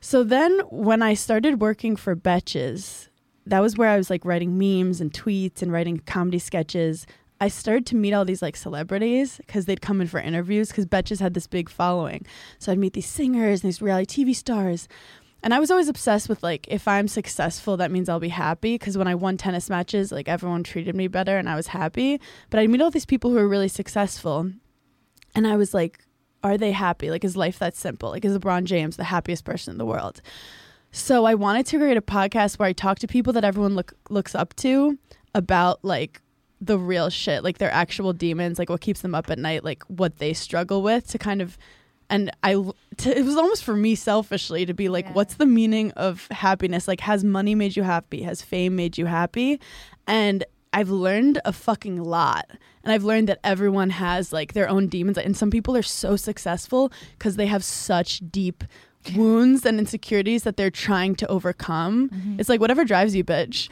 so 0.00 0.24
then 0.24 0.60
when 0.70 1.02
I 1.02 1.14
started 1.14 1.60
working 1.60 1.96
for 1.96 2.16
Betches 2.16 3.08
that 3.44 3.60
was 3.60 3.76
where 3.76 3.88
I 3.88 3.96
was 3.96 4.08
like 4.08 4.24
writing 4.24 4.56
memes 4.58 5.00
and 5.00 5.12
tweets 5.12 5.62
and 5.62 5.72
writing 5.72 5.98
comedy 6.06 6.38
sketches 6.38 7.06
I 7.42 7.48
started 7.48 7.86
to 7.86 7.96
meet 7.96 8.12
all 8.12 8.24
these 8.24 8.40
like 8.40 8.54
celebrities 8.54 9.38
because 9.38 9.64
they'd 9.64 9.80
come 9.80 10.00
in 10.00 10.06
for 10.06 10.20
interviews 10.20 10.68
because 10.68 10.86
Betches 10.86 11.18
had 11.18 11.34
this 11.34 11.48
big 11.48 11.68
following. 11.68 12.24
So 12.60 12.70
I'd 12.70 12.78
meet 12.78 12.92
these 12.92 13.08
singers 13.08 13.62
and 13.62 13.68
these 13.68 13.82
reality 13.82 14.24
TV 14.24 14.32
stars. 14.32 14.86
And 15.42 15.52
I 15.52 15.58
was 15.58 15.70
always 15.70 15.88
obsessed 15.88 16.28
with 16.28 16.42
like, 16.42 16.68
if 16.68 16.86
I'm 16.86 17.08
successful, 17.08 17.76
that 17.76 17.90
means 17.90 18.08
I'll 18.08 18.20
be 18.20 18.28
happy. 18.28 18.74
Because 18.74 18.96
when 18.96 19.08
I 19.08 19.14
won 19.14 19.36
tennis 19.36 19.68
matches, 19.68 20.12
like 20.12 20.28
everyone 20.28 20.62
treated 20.62 20.94
me 20.94 21.08
better 21.08 21.36
and 21.36 21.48
I 21.48 21.56
was 21.56 21.68
happy. 21.68 22.20
But 22.50 22.60
I'd 22.60 22.70
meet 22.70 22.80
all 22.80 22.90
these 22.90 23.06
people 23.06 23.30
who 23.30 23.36
were 23.36 23.48
really 23.48 23.68
successful. 23.68 24.52
And 25.34 25.46
I 25.46 25.56
was 25.56 25.74
like, 25.74 26.04
are 26.44 26.58
they 26.58 26.72
happy? 26.72 27.10
Like, 27.10 27.24
is 27.24 27.36
life 27.36 27.58
that 27.58 27.76
simple? 27.76 28.10
Like, 28.10 28.24
is 28.24 28.36
LeBron 28.36 28.64
James 28.64 28.96
the 28.96 29.04
happiest 29.04 29.44
person 29.44 29.72
in 29.72 29.78
the 29.78 29.86
world? 29.86 30.20
So 30.90 31.24
I 31.24 31.34
wanted 31.34 31.66
to 31.66 31.78
create 31.78 31.96
a 31.96 32.02
podcast 32.02 32.58
where 32.58 32.68
I 32.68 32.72
talk 32.72 32.98
to 33.00 33.06
people 33.06 33.32
that 33.32 33.44
everyone 33.44 33.74
look, 33.74 33.94
looks 34.10 34.34
up 34.34 34.54
to 34.56 34.98
about 35.34 35.84
like 35.84 36.20
the 36.60 36.78
real 36.78 37.10
shit, 37.10 37.42
like 37.42 37.58
their 37.58 37.72
actual 37.72 38.12
demons, 38.12 38.58
like 38.58 38.68
what 38.68 38.80
keeps 38.80 39.00
them 39.00 39.14
up 39.14 39.30
at 39.30 39.38
night, 39.38 39.64
like 39.64 39.82
what 39.84 40.18
they 40.18 40.32
struggle 40.32 40.82
with 40.82 41.08
to 41.08 41.18
kind 41.18 41.40
of 41.40 41.56
and 42.12 42.30
I 42.42 42.52
to, 42.98 43.18
it 43.18 43.24
was 43.24 43.36
almost 43.36 43.64
for 43.64 43.74
me 43.74 43.94
selfishly 43.94 44.66
to 44.66 44.74
be 44.74 44.88
like 44.88 45.06
Yeah. 45.06 45.12
what's 45.14 45.34
the 45.34 45.46
meaning 45.46 45.90
of 45.92 46.26
happiness? 46.30 46.86
Like 46.86 47.00
has 47.00 47.24
money 47.24 47.54
made 47.54 47.76
you 47.76 47.82
happy? 47.82 48.22
Has 48.22 48.42
fame 48.42 48.76
made 48.76 48.96
you 48.98 49.06
happy? 49.06 49.60
And 50.06 50.44
I've 50.72 50.90
learned 50.90 51.40
a 51.44 51.52
fucking 51.52 52.02
lot. 52.02 52.46
And 52.82 52.92
I've 52.92 53.04
learned 53.04 53.28
that 53.28 53.38
everyone 53.44 53.90
has 53.90 54.32
like 54.32 54.54
their 54.54 54.68
own 54.68 54.88
demons. 54.88 55.18
And 55.18 55.36
some 55.36 55.50
people 55.50 55.76
are 55.76 55.82
so 55.82 56.16
successful 56.16 56.92
because 57.18 57.36
they 57.36 57.46
have 57.46 57.62
such 57.62 58.20
deep 58.30 58.64
wounds 59.14 59.66
and 59.66 59.78
insecurities 59.78 60.44
that 60.44 60.56
they're 60.56 60.70
trying 60.70 61.14
to 61.16 61.26
overcome. 61.28 62.08
Mm-hmm. 62.08 62.40
It's 62.40 62.48
like 62.48 62.60
whatever 62.60 62.84
drives 62.84 63.14
you, 63.14 63.24
bitch. 63.24 63.68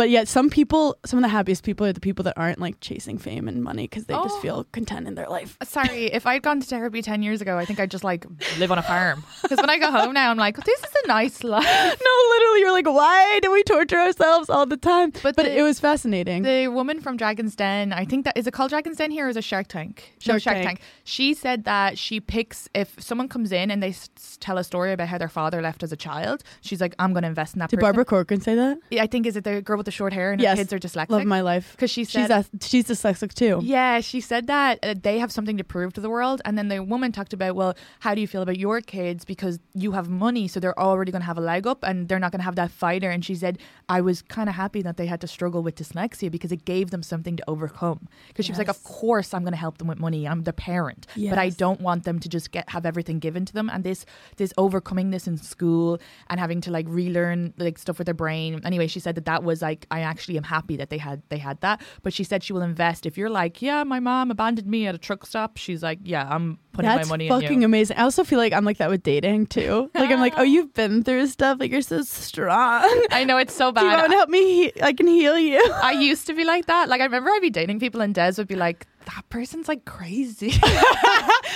But 0.00 0.08
yet, 0.08 0.28
some 0.28 0.48
people, 0.48 0.96
some 1.04 1.18
of 1.18 1.22
the 1.22 1.28
happiest 1.28 1.62
people 1.62 1.86
are 1.86 1.92
the 1.92 2.00
people 2.00 2.22
that 2.22 2.32
aren't 2.38 2.58
like 2.58 2.80
chasing 2.80 3.18
fame 3.18 3.46
and 3.48 3.62
money 3.62 3.82
because 3.82 4.06
they 4.06 4.14
just 4.14 4.36
Oh. 4.38 4.40
feel 4.40 4.64
content 4.72 5.06
in 5.06 5.14
their 5.14 5.28
life. 5.28 5.58
Uh, 5.60 5.66
sorry, 5.66 6.06
if 6.06 6.26
I'd 6.26 6.42
gone 6.42 6.58
to 6.60 6.66
therapy 6.66 7.02
10 7.02 7.22
years 7.22 7.42
ago, 7.42 7.58
I 7.58 7.66
think 7.66 7.78
I'd 7.80 7.90
just 7.90 8.02
like 8.02 8.24
live 8.58 8.72
on 8.72 8.78
a 8.78 8.82
farm. 8.82 9.24
Because 9.42 9.58
when 9.58 9.68
I 9.68 9.78
go 9.78 9.90
home 9.90 10.14
now, 10.14 10.30
I'm 10.30 10.38
like, 10.38 10.56
this 10.64 10.78
is 10.80 10.92
a 11.04 11.08
nice 11.08 11.44
life. 11.44 11.64
No, 12.06 12.12
literally, 12.34 12.60
you're 12.60 12.72
like, 12.72 12.86
why 12.86 13.40
do 13.42 13.50
we 13.52 13.62
torture 13.62 13.98
ourselves 13.98 14.48
all 14.48 14.64
the 14.64 14.78
time? 14.78 15.10
But 15.22 15.36
But, 15.36 15.44
the- 15.44 15.58
it 15.58 15.62
was 15.62 15.78
fascinating. 15.80 16.44
The 16.44 16.68
woman 16.68 17.00
from 17.02 17.18
Dragon's 17.18 17.54
Den, 17.54 17.92
I 17.92 18.06
think 18.06 18.24
that 18.24 18.38
is 18.38 18.46
it 18.46 18.52
called 18.54 18.70
Dragon's 18.70 18.96
Den 18.96 19.10
here 19.10 19.26
or 19.26 19.28
is 19.28 19.36
it 19.36 19.44
Shark 19.44 19.66
Tank? 19.68 20.14
No, 20.26 20.38
Shark. 20.38 20.56
Tank. 20.62 20.80
She 21.04 21.34
said 21.34 21.64
that 21.64 21.98
she 21.98 22.20
picks 22.20 22.68
if 22.74 22.88
someone 23.02 23.28
comes 23.28 23.52
in 23.52 23.70
and 23.70 23.82
they 23.82 23.90
s- 23.90 24.08
tell 24.40 24.56
a 24.56 24.64
story 24.64 24.92
about 24.92 25.08
how 25.08 25.18
their 25.18 25.28
father 25.28 25.60
left 25.60 25.82
as 25.82 25.92
a 25.92 25.96
child. 25.96 26.42
She's 26.62 26.80
like, 26.80 26.94
I'm 26.98 27.12
going 27.12 27.24
to 27.24 27.28
invest 27.28 27.54
in 27.54 27.58
that. 27.58 27.68
Did 27.68 27.76
person. 27.80 27.86
Barbara 27.86 28.04
Corcoran 28.06 28.40
say 28.40 28.54
that? 28.54 28.78
Yeah, 28.90 29.02
I 29.02 29.06
think 29.06 29.26
is 29.26 29.36
it 29.36 29.44
the 29.44 29.60
girl 29.60 29.76
with 29.76 29.86
the 29.86 29.89
short 29.90 30.12
hair 30.12 30.32
and 30.32 30.40
Yes. 30.40 30.56
her 30.58 30.64
kids 30.64 30.72
are 30.72 30.78
dyslexic. 30.78 31.10
Love 31.10 31.24
my 31.24 31.40
life. 31.40 31.72
because 31.72 31.90
she 31.90 32.04
She's 32.04 32.26
said 32.26 32.30
a, 32.30 32.44
she's 32.62 32.84
dyslexic 32.86 33.34
too. 33.34 33.60
Yeah, 33.62 34.00
she 34.00 34.20
said 34.20 34.46
that 34.46 34.78
uh, 34.82 34.94
they 35.00 35.18
have 35.18 35.30
something 35.32 35.56
to 35.56 35.64
prove 35.64 35.92
to 35.94 36.00
the 36.00 36.10
world. 36.10 36.40
And 36.44 36.56
then 36.58 36.68
the 36.68 36.82
woman 36.82 37.12
talked 37.12 37.32
about, 37.32 37.54
well, 37.56 37.74
how 38.00 38.14
do 38.14 38.20
you 38.20 38.26
feel 38.26 38.42
about 38.42 38.58
your 38.58 38.80
kids? 38.80 39.24
Because 39.24 39.58
you 39.74 39.92
have 39.92 40.08
money, 40.08 40.48
so 40.48 40.60
they're 40.60 40.78
already 40.78 41.12
going 41.12 41.22
to 41.22 41.26
have 41.26 41.38
a 41.38 41.42
leg 41.42 41.66
up 41.66 41.82
and 41.82 42.08
they're 42.08 42.18
not 42.18 42.32
going 42.32 42.40
to 42.40 42.44
have 42.44 42.56
that 42.56 42.70
fighter. 42.70 43.10
And 43.10 43.24
she 43.24 43.34
said, 43.34 43.58
I 43.88 44.00
was 44.00 44.22
kind 44.22 44.48
of 44.48 44.54
happy 44.54 44.82
that 44.82 44.96
they 44.96 45.06
had 45.06 45.20
to 45.20 45.26
struggle 45.28 45.62
with 45.62 45.76
dyslexia 45.76 46.30
because 46.30 46.50
it 46.52 46.64
gave 46.64 46.90
them 46.90 47.02
something 47.02 47.36
to 47.36 47.44
overcome. 47.48 48.08
Because 48.28 48.46
she 48.46 48.52
was 48.52 48.58
like, 48.58 48.68
of 48.68 48.82
course, 48.82 49.32
I'm 49.34 49.42
going 49.42 49.52
to 49.52 49.58
help 49.58 49.78
them 49.78 49.86
with 49.88 49.98
money. 49.98 50.26
I'm 50.26 50.42
the 50.44 50.52
parent, 50.52 51.06
but 51.16 51.38
I 51.38 51.50
don't 51.50 51.80
want 51.80 52.04
them 52.04 52.18
to 52.18 52.28
just 52.28 52.50
get 52.50 52.68
have 52.70 52.84
everything 52.84 53.18
given 53.20 53.44
to 53.44 53.52
them. 53.52 53.70
And 53.72 53.84
this 53.84 54.04
this 54.36 54.52
overcoming 54.58 55.10
this 55.10 55.26
in 55.26 55.36
school 55.36 55.98
and 56.28 56.40
having 56.40 56.60
to 56.62 56.70
like 56.70 56.86
relearn 56.88 57.54
like 57.58 57.78
stuff 57.78 57.98
with 57.98 58.06
their 58.06 58.14
brain. 58.14 58.60
Anyway, 58.64 58.86
she 58.88 58.98
said 59.00 59.14
that 59.14 59.26
that 59.26 59.44
was 59.44 59.62
like, 59.62 59.69
I 59.90 60.00
actually 60.00 60.36
am 60.36 60.44
happy 60.44 60.76
that 60.76 60.90
they 60.90 60.98
had 60.98 61.22
they 61.28 61.38
had 61.38 61.60
that. 61.60 61.80
But 62.02 62.12
she 62.12 62.24
said 62.24 62.42
she 62.42 62.52
will 62.52 62.62
invest 62.62 63.06
if 63.06 63.16
you're 63.18 63.30
like, 63.30 63.60
yeah, 63.62 63.84
my 63.84 64.00
mom 64.00 64.30
abandoned 64.30 64.66
me 64.66 64.86
at 64.86 64.94
a 64.94 64.98
truck 64.98 65.26
stop. 65.26 65.56
She's 65.56 65.82
like, 65.82 65.98
yeah, 66.02 66.26
I'm 66.28 66.58
putting 66.72 66.88
That's 66.88 67.08
my 67.08 67.12
money 67.12 67.28
That's 67.28 67.42
fucking 67.42 67.64
amazing. 67.64 67.96
I 67.96 68.02
also 68.02 68.24
feel 68.24 68.38
like 68.38 68.52
I'm 68.52 68.64
like 68.64 68.78
that 68.78 68.90
with 68.90 69.02
dating 69.02 69.46
too. 69.46 69.90
Like 70.00 70.10
I'm 70.10 70.20
like, 70.20 70.34
oh, 70.36 70.42
you've 70.42 70.72
been 70.72 71.02
through 71.04 71.26
stuff. 71.26 71.58
Like 71.60 71.70
you're 71.70 71.82
so 71.82 72.02
strong. 72.02 72.82
I 73.10 73.24
know 73.24 73.36
it's 73.36 73.54
so 73.54 73.70
bad. 73.72 73.80
Do 73.82 73.86
you 73.86 73.96
want 73.96 74.10
to 74.12 74.16
help 74.16 74.28
me? 74.30 74.64
He- 74.72 74.82
I 74.82 74.92
can 74.92 75.06
heal 75.06 75.38
you. 75.38 75.62
I 75.82 75.92
used 75.92 76.26
to 76.28 76.34
be 76.34 76.44
like 76.44 76.66
that. 76.66 76.88
Like 76.88 77.00
I 77.00 77.04
remember 77.04 77.30
I'd 77.30 77.42
be 77.42 77.50
dating 77.50 77.80
people 77.80 78.00
and 78.00 78.14
Des 78.14 78.34
would 78.38 78.48
be 78.48 78.56
like, 78.56 78.86
that 79.06 79.28
person's 79.28 79.68
like 79.68 79.84
crazy. 79.84 80.52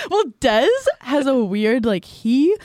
well, 0.09 0.23
Des 0.39 0.67
has 1.01 1.25
a 1.27 1.35
weird 1.35 1.85
like 1.85 2.05
he. 2.05 2.55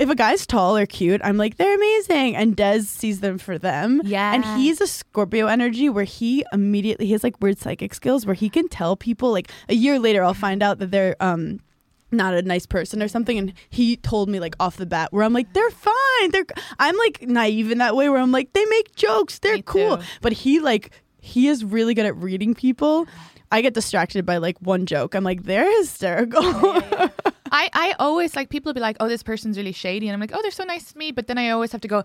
If 0.00 0.08
a 0.10 0.14
guy's 0.14 0.46
tall 0.46 0.76
or 0.76 0.86
cute, 0.86 1.20
I'm 1.24 1.36
like 1.36 1.56
they're 1.56 1.74
amazing, 1.74 2.36
and 2.36 2.56
Des 2.56 2.82
sees 2.82 3.20
them 3.20 3.38
for 3.38 3.58
them. 3.58 4.00
Yeah. 4.04 4.34
and 4.34 4.44
he's 4.60 4.80
a 4.80 4.86
Scorpio 4.86 5.46
energy 5.46 5.88
where 5.88 6.04
he 6.04 6.44
immediately 6.52 7.06
he 7.06 7.12
has 7.12 7.22
like 7.22 7.40
weird 7.40 7.58
psychic 7.58 7.94
skills 7.94 8.26
where 8.26 8.34
he 8.34 8.48
can 8.48 8.68
tell 8.68 8.96
people 8.96 9.30
like 9.32 9.50
a 9.68 9.74
year 9.74 9.98
later 9.98 10.22
I'll 10.24 10.34
find 10.34 10.62
out 10.62 10.78
that 10.78 10.90
they're 10.90 11.16
um 11.20 11.60
not 12.12 12.34
a 12.34 12.42
nice 12.42 12.66
person 12.66 13.02
or 13.02 13.08
something. 13.08 13.36
And 13.36 13.52
he 13.68 13.96
told 13.96 14.28
me 14.28 14.38
like 14.40 14.54
off 14.60 14.76
the 14.76 14.86
bat 14.86 15.12
where 15.12 15.24
I'm 15.24 15.32
like 15.32 15.52
they're 15.52 15.70
fine. 15.70 16.30
They're 16.30 16.46
I'm 16.78 16.96
like 16.98 17.22
naive 17.22 17.70
in 17.70 17.78
that 17.78 17.96
way 17.96 18.08
where 18.08 18.20
I'm 18.20 18.32
like 18.32 18.52
they 18.52 18.64
make 18.66 18.94
jokes. 18.94 19.38
They're 19.40 19.54
Me 19.56 19.62
cool. 19.62 19.96
Too. 19.98 20.02
but 20.22 20.32
he 20.32 20.60
like 20.60 20.90
he 21.20 21.48
is 21.48 21.64
really 21.64 21.94
good 21.94 22.06
at 22.06 22.16
reading 22.16 22.54
people. 22.54 23.06
I 23.52 23.60
get 23.60 23.74
distracted 23.74 24.24
by 24.26 24.38
like 24.38 24.56
one 24.60 24.86
joke. 24.86 25.14
I'm 25.14 25.24
like 25.24 25.42
they're 25.44 25.70
hysterical 25.78 26.42
I, 27.52 27.70
I 27.72 27.94
always 27.98 28.36
like 28.36 28.48
people 28.48 28.70
will 28.70 28.74
be 28.74 28.80
like, 28.80 28.96
oh, 29.00 29.08
this 29.08 29.22
person's 29.22 29.56
really 29.56 29.72
shady. 29.72 30.08
And 30.08 30.14
I'm 30.14 30.20
like, 30.20 30.32
oh, 30.34 30.40
they're 30.42 30.50
so 30.50 30.64
nice 30.64 30.92
to 30.92 30.98
me. 30.98 31.12
But 31.12 31.26
then 31.26 31.38
I 31.38 31.50
always 31.50 31.72
have 31.72 31.80
to 31.82 31.88
go, 31.88 32.04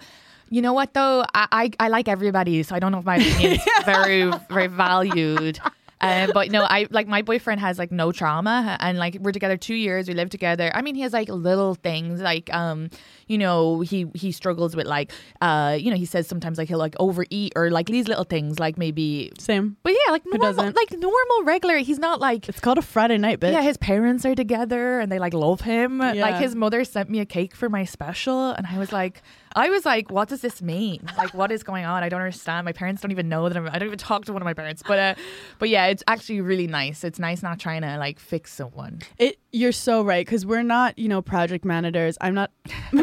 you 0.49 0.61
know 0.61 0.73
what, 0.73 0.93
though? 0.93 1.23
I, 1.33 1.47
I, 1.51 1.71
I 1.85 1.87
like 1.87 2.07
everybody. 2.07 2.61
So 2.63 2.75
I 2.75 2.79
don't 2.79 2.91
know 2.91 2.99
if 2.99 3.05
my 3.05 3.17
opinion 3.17 3.53
is 3.53 3.61
very, 3.85 4.31
very 4.49 4.67
valued. 4.67 5.59
Um, 6.01 6.31
but 6.33 6.51
no, 6.51 6.63
I 6.63 6.87
like 6.89 7.07
my 7.07 7.21
boyfriend 7.21 7.61
has 7.61 7.77
like 7.77 7.91
no 7.91 8.11
trauma, 8.11 8.77
and 8.79 8.97
like 8.97 9.17
we're 9.21 9.31
together 9.31 9.57
two 9.57 9.75
years. 9.75 10.07
We 10.07 10.13
live 10.13 10.29
together. 10.29 10.71
I 10.73 10.81
mean, 10.81 10.95
he 10.95 11.01
has 11.01 11.13
like 11.13 11.29
little 11.29 11.75
things, 11.75 12.21
like 12.21 12.53
um, 12.53 12.89
you 13.27 13.37
know, 13.37 13.81
he 13.81 14.07
he 14.13 14.31
struggles 14.31 14.75
with 14.75 14.87
like, 14.87 15.11
uh, 15.41 15.77
you 15.79 15.91
know, 15.91 15.97
he 15.97 16.05
says 16.05 16.27
sometimes 16.27 16.57
like 16.57 16.67
he'll 16.67 16.79
like 16.79 16.95
overeat 16.99 17.53
or 17.55 17.69
like 17.69 17.87
these 17.87 18.07
little 18.07 18.23
things, 18.23 18.59
like 18.59 18.77
maybe. 18.77 19.31
same 19.37 19.77
But 19.83 19.93
yeah, 19.93 20.11
like 20.11 20.23
normal, 20.25 20.65
like 20.73 20.91
normal, 20.91 21.43
regular. 21.43 21.77
He's 21.77 21.99
not 21.99 22.19
like 22.19 22.49
it's 22.49 22.59
called 22.59 22.77
a 22.77 22.81
Friday 22.81 23.17
night 23.17 23.39
bitch 23.39 23.53
yeah, 23.53 23.61
his 23.61 23.77
parents 23.77 24.25
are 24.25 24.35
together 24.35 24.99
and 24.99 25.11
they 25.11 25.19
like 25.19 25.33
love 25.33 25.61
him. 25.61 25.99
Like 25.99 26.35
his 26.41 26.55
mother 26.55 26.83
sent 26.83 27.09
me 27.09 27.19
a 27.19 27.25
cake 27.25 27.55
for 27.55 27.69
my 27.69 27.85
special 27.85 28.51
and 28.51 28.65
I 28.65 28.77
was 28.77 28.91
like 28.91 29.21
I 29.55 29.69
was 29.69 29.85
like, 29.85 30.09
what 30.11 30.29
does 30.29 30.41
this 30.41 30.61
mean? 30.61 31.01
Like 31.17 31.33
what 31.33 31.51
is 31.51 31.63
going 31.63 31.85
on? 31.85 32.03
I 32.03 32.09
don't 32.09 32.21
understand. 32.21 32.65
My 32.65 32.71
parents 32.71 33.01
don't 33.01 33.11
even 33.11 33.27
know 33.29 33.47
that 33.49 33.57
I'm 33.57 33.67
I 33.67 33.77
don't 33.79 33.87
even 33.87 33.97
talk 33.99 34.25
to 34.25 34.33
one 34.33 34.41
of 34.41 34.45
my 34.45 34.53
parents. 34.53 34.83
But 34.87 34.99
uh 34.99 35.15
but 35.59 35.69
yeah, 35.69 35.87
it's 35.87 36.03
actually 36.07 36.41
really 36.41 36.67
nice. 36.67 37.03
It's 37.03 37.19
nice 37.19 37.43
not 37.43 37.59
trying 37.59 37.81
to 37.81 37.97
like 37.97 38.19
fix 38.19 38.53
someone. 38.53 38.99
It 39.17 39.37
you're 39.51 39.71
so 39.73 40.03
right 40.03 40.25
because 40.25 40.45
we're 40.45 40.63
not 40.63 40.97
you 40.97 41.09
know 41.09 41.21
project 41.21 41.65
managers. 41.65 42.17
I'm 42.21 42.33
not 42.33 42.51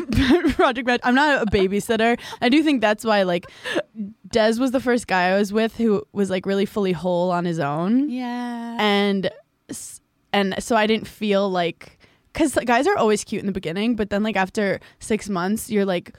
project 0.50 0.86
man. 0.86 0.98
I'm 1.02 1.14
not 1.14 1.42
a 1.42 1.46
babysitter. 1.50 2.18
I 2.40 2.48
do 2.48 2.62
think 2.62 2.80
that's 2.80 3.04
why 3.04 3.22
like 3.24 3.46
Des 4.30 4.54
was 4.58 4.70
the 4.70 4.80
first 4.80 5.06
guy 5.06 5.28
I 5.30 5.38
was 5.38 5.52
with 5.52 5.76
who 5.76 6.02
was 6.12 6.30
like 6.30 6.46
really 6.46 6.66
fully 6.66 6.92
whole 6.92 7.30
on 7.30 7.44
his 7.44 7.58
own, 7.58 8.08
Yeah. 8.10 8.76
and 8.78 9.30
and 10.32 10.54
so 10.62 10.76
I 10.76 10.86
didn't 10.86 11.06
feel 11.06 11.48
like 11.50 11.98
because 12.32 12.54
guys 12.64 12.86
are 12.86 12.96
always 12.96 13.24
cute 13.24 13.40
in 13.40 13.46
the 13.46 13.52
beginning, 13.52 13.96
but 13.96 14.10
then 14.10 14.22
like 14.22 14.36
after 14.36 14.80
six 15.00 15.28
months, 15.28 15.70
you're 15.70 15.84
like. 15.86 16.14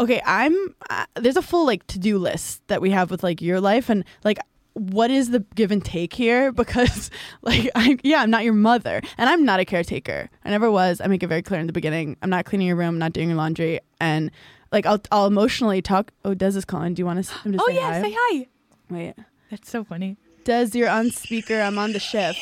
Okay, 0.00 0.20
I'm. 0.26 0.54
Uh, 0.90 1.04
there's 1.14 1.36
a 1.36 1.42
full 1.42 1.66
like 1.66 1.86
to 1.88 1.98
do 1.98 2.18
list 2.18 2.66
that 2.68 2.80
we 2.82 2.90
have 2.90 3.10
with 3.10 3.22
like 3.22 3.40
your 3.40 3.60
life, 3.60 3.88
and 3.88 4.04
like 4.24 4.38
what 4.74 5.08
is 5.08 5.30
the 5.30 5.38
give 5.54 5.70
and 5.70 5.84
take 5.84 6.12
here? 6.12 6.50
Because, 6.64 7.10
like, 7.42 7.70
I, 7.76 7.96
yeah, 8.02 8.22
I'm 8.22 8.30
not 8.30 8.42
your 8.42 8.54
mother, 8.54 9.00
and 9.16 9.28
I'm 9.30 9.44
not 9.44 9.60
a 9.60 9.64
caretaker. 9.64 10.28
I 10.44 10.50
never 10.50 10.68
was. 10.68 11.00
I 11.00 11.06
make 11.06 11.22
it 11.22 11.28
very 11.28 11.42
clear 11.42 11.60
in 11.60 11.68
the 11.68 11.72
beginning. 11.72 12.16
I'm 12.22 12.30
not 12.30 12.44
cleaning 12.44 12.66
your 12.66 12.74
room, 12.76 12.88
I'm 12.94 12.98
not 12.98 13.12
doing 13.12 13.28
your 13.28 13.36
laundry, 13.36 13.78
and 14.00 14.32
like, 14.72 14.84
I'll, 14.84 15.00
I'll 15.12 15.26
emotionally 15.26 15.80
talk. 15.80 16.10
Oh, 16.24 16.34
Des 16.34 16.56
is 16.58 16.64
calling. 16.64 16.94
Do 16.94 17.02
you 17.02 17.06
want 17.06 17.24
to? 17.24 17.32
Him 17.42 17.52
to 17.52 17.58
Oh 17.62 17.66
say 17.68 17.74
yeah, 17.76 17.92
hi? 17.92 18.02
say 18.02 18.16
hi. 18.18 18.46
Wait, 18.90 19.14
That's 19.50 19.70
so 19.70 19.84
funny. 19.84 20.16
Des, 20.42 20.70
you're 20.74 20.90
on 20.90 21.10
speaker. 21.12 21.60
I'm 21.60 21.78
on 21.78 21.92
the 21.92 22.00
shift. 22.00 22.40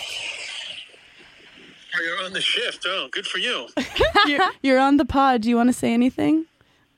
Oh, 1.95 2.03
You're 2.03 2.25
on 2.25 2.33
the 2.33 2.41
shift. 2.41 2.87
Oh, 2.88 3.09
good 3.12 3.27
for 3.27 3.37
you. 3.38 3.67
You're, 4.27 4.51
you're 4.62 4.79
on 4.79 4.97
the 4.97 5.05
pod. 5.05 5.43
Do 5.43 5.51
you 5.51 5.57
want 5.57 5.69
to 5.69 5.75
say 5.75 5.93
anything? 5.93 6.47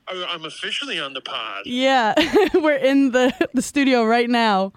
I- 0.07 0.25
I'm 0.29 0.45
officially 0.45 0.99
on 0.99 1.13
the 1.13 1.21
pod. 1.21 1.63
Yeah, 1.65 2.13
we're 2.53 2.75
in 2.75 3.11
the 3.11 3.33
the 3.53 3.61
studio 3.61 4.03
right 4.05 4.29
now. 4.29 4.71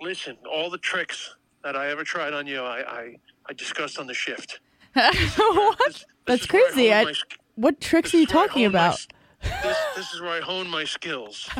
Listen, 0.00 0.36
all 0.50 0.68
the 0.70 0.78
tricks 0.78 1.34
that 1.62 1.76
I 1.76 1.90
ever 1.90 2.02
tried 2.04 2.32
on 2.32 2.46
you, 2.46 2.60
I 2.62 2.80
I, 3.00 3.16
I 3.48 3.52
discussed 3.52 3.98
on 3.98 4.06
the 4.06 4.14
shift. 4.14 4.60
what? 4.94 5.78
This- 5.86 6.04
this 6.04 6.04
That's 6.26 6.42
is 6.44 6.52
where 6.52 6.62
I 6.66 6.70
crazy. 6.72 6.92
I- 6.94 7.04
my 7.04 7.12
What 7.56 7.80
tricks 7.80 8.14
are 8.14 8.16
you 8.18 8.24
is 8.24 8.32
where 8.32 8.44
I 8.44 8.46
talking 8.46 8.62
my 8.64 8.68
about? 8.68 8.92
s- 8.94 9.08
This, 9.42 9.76
this 9.96 10.14
is 10.14 10.20
where 10.20 10.30
I 10.30 10.40
hone 10.40 10.68
my 10.68 10.84
skills. 10.84 11.48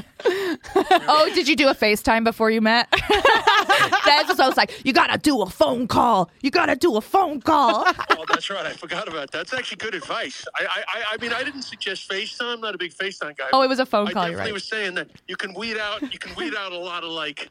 Oh, 1.15 1.31
did 1.35 1.49
you 1.49 1.57
do 1.57 1.69
a 1.69 1.75
FaceTime 1.75 2.23
before 2.25 2.51
you 2.51 2.61
met? 2.61 2.89
that's 3.09 4.29
what 4.29 4.41
I 4.41 4.47
was 4.47 4.57
like, 4.57 4.85
you 4.87 4.93
gotta 4.93 5.19
do 5.19 5.43
a 5.43 5.51
phone 5.51 5.89
call. 5.89 6.31
You 6.43 6.51
gotta 6.51 6.77
do 6.77 6.97
a 6.97 7.01
phone 7.01 7.41
call. 7.41 7.85
oh, 8.11 8.25
that's 8.29 8.49
right. 8.49 8.65
I 8.65 8.73
forgot 8.73 9.09
about 9.09 9.31
that. 9.33 9.39
That's 9.39 9.55
actually 9.55 9.79
good 9.79 9.95
advice. 9.95 10.45
I 10.55 10.65
I, 10.65 10.83
I, 10.87 11.05
I 11.13 11.17
mean, 11.21 11.33
I 11.33 11.43
didn't 11.43 11.63
suggest 11.63 12.09
FaceTime. 12.09 12.55
I'm 12.55 12.61
not 12.61 12.75
a 12.75 12.79
big 12.79 12.95
FaceTime 12.95 13.37
guy. 13.37 13.49
Oh, 13.53 13.63
it 13.63 13.69
was 13.69 13.81
a 13.81 13.87
phone 13.87 14.09
I 14.09 14.13
call, 14.13 14.23
definitely 14.23 14.31
you're 14.33 14.45
right. 14.45 14.55
was 14.55 14.65
saying 14.65 14.95
that 14.95 15.11
you 15.27 15.37
can 15.37 15.53
weed 15.55 15.77
out 15.77 16.01
you 16.13 16.19
can 16.19 16.35
weed 16.37 16.55
out 16.55 16.73
a 16.73 16.79
lot 16.79 17.03
of 17.03 17.11
like 17.11 17.49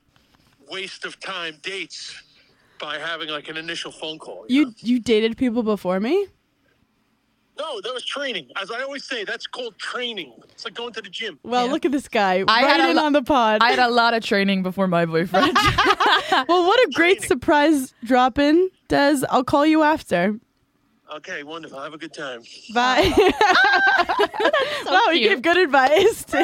waste 0.69 1.05
of 1.05 1.19
time 1.19 1.57
dates 1.61 2.15
by 2.79 2.97
having 2.97 3.29
like 3.29 3.49
an 3.49 3.57
initial 3.57 3.91
phone 3.91 4.17
call. 4.17 4.45
you 4.47 4.65
know? 4.65 4.73
You 4.79 4.95
you 4.95 4.99
dated 4.99 5.37
people 5.37 5.63
before 5.63 5.99
me? 5.99 6.27
No, 7.57 7.79
that 7.81 7.93
was 7.93 8.03
training. 8.05 8.47
As 8.59 8.71
I 8.71 8.81
always 8.81 9.03
say, 9.03 9.23
that's 9.23 9.45
called 9.45 9.77
training. 9.77 10.33
It's 10.49 10.65
like 10.65 10.73
going 10.73 10.93
to 10.93 11.01
the 11.01 11.09
gym. 11.09 11.39
Well, 11.43 11.65
Yeah. 11.67 11.71
look 11.71 11.85
at 11.85 11.91
this 11.91 12.07
guy 12.07 12.43
I 12.47 12.63
right 12.63 12.65
had 12.65 12.79
a 12.79 12.89
in 12.91 12.95
lo- 12.95 13.03
on 13.05 13.13
the 13.13 13.21
pod. 13.21 13.61
I 13.61 13.69
had 13.71 13.79
a 13.79 13.89
lot 13.89 14.13
of 14.13 14.23
training 14.23 14.63
before 14.63 14.87
my 14.87 15.05
boyfriend. 15.05 15.55
well, 16.47 16.65
what 16.65 16.79
a 16.79 16.91
great 16.93 17.17
Training. 17.19 17.27
surprise 17.27 17.93
drop 18.03 18.39
in, 18.39 18.69
Des. 18.87 19.17
I'll 19.29 19.43
call 19.43 19.65
you 19.65 19.83
after. 19.83 20.39
Okay, 21.13 21.43
wonderful. 21.43 21.77
Have 21.81 21.93
a 21.93 21.97
good 21.97 22.13
time. 22.13 22.41
Bye. 22.73 23.11
wow, 24.85 25.07
he 25.11 25.19
cute. 25.19 25.29
gave 25.29 25.41
good 25.41 25.57
advice 25.57 26.23
too. 26.23 26.37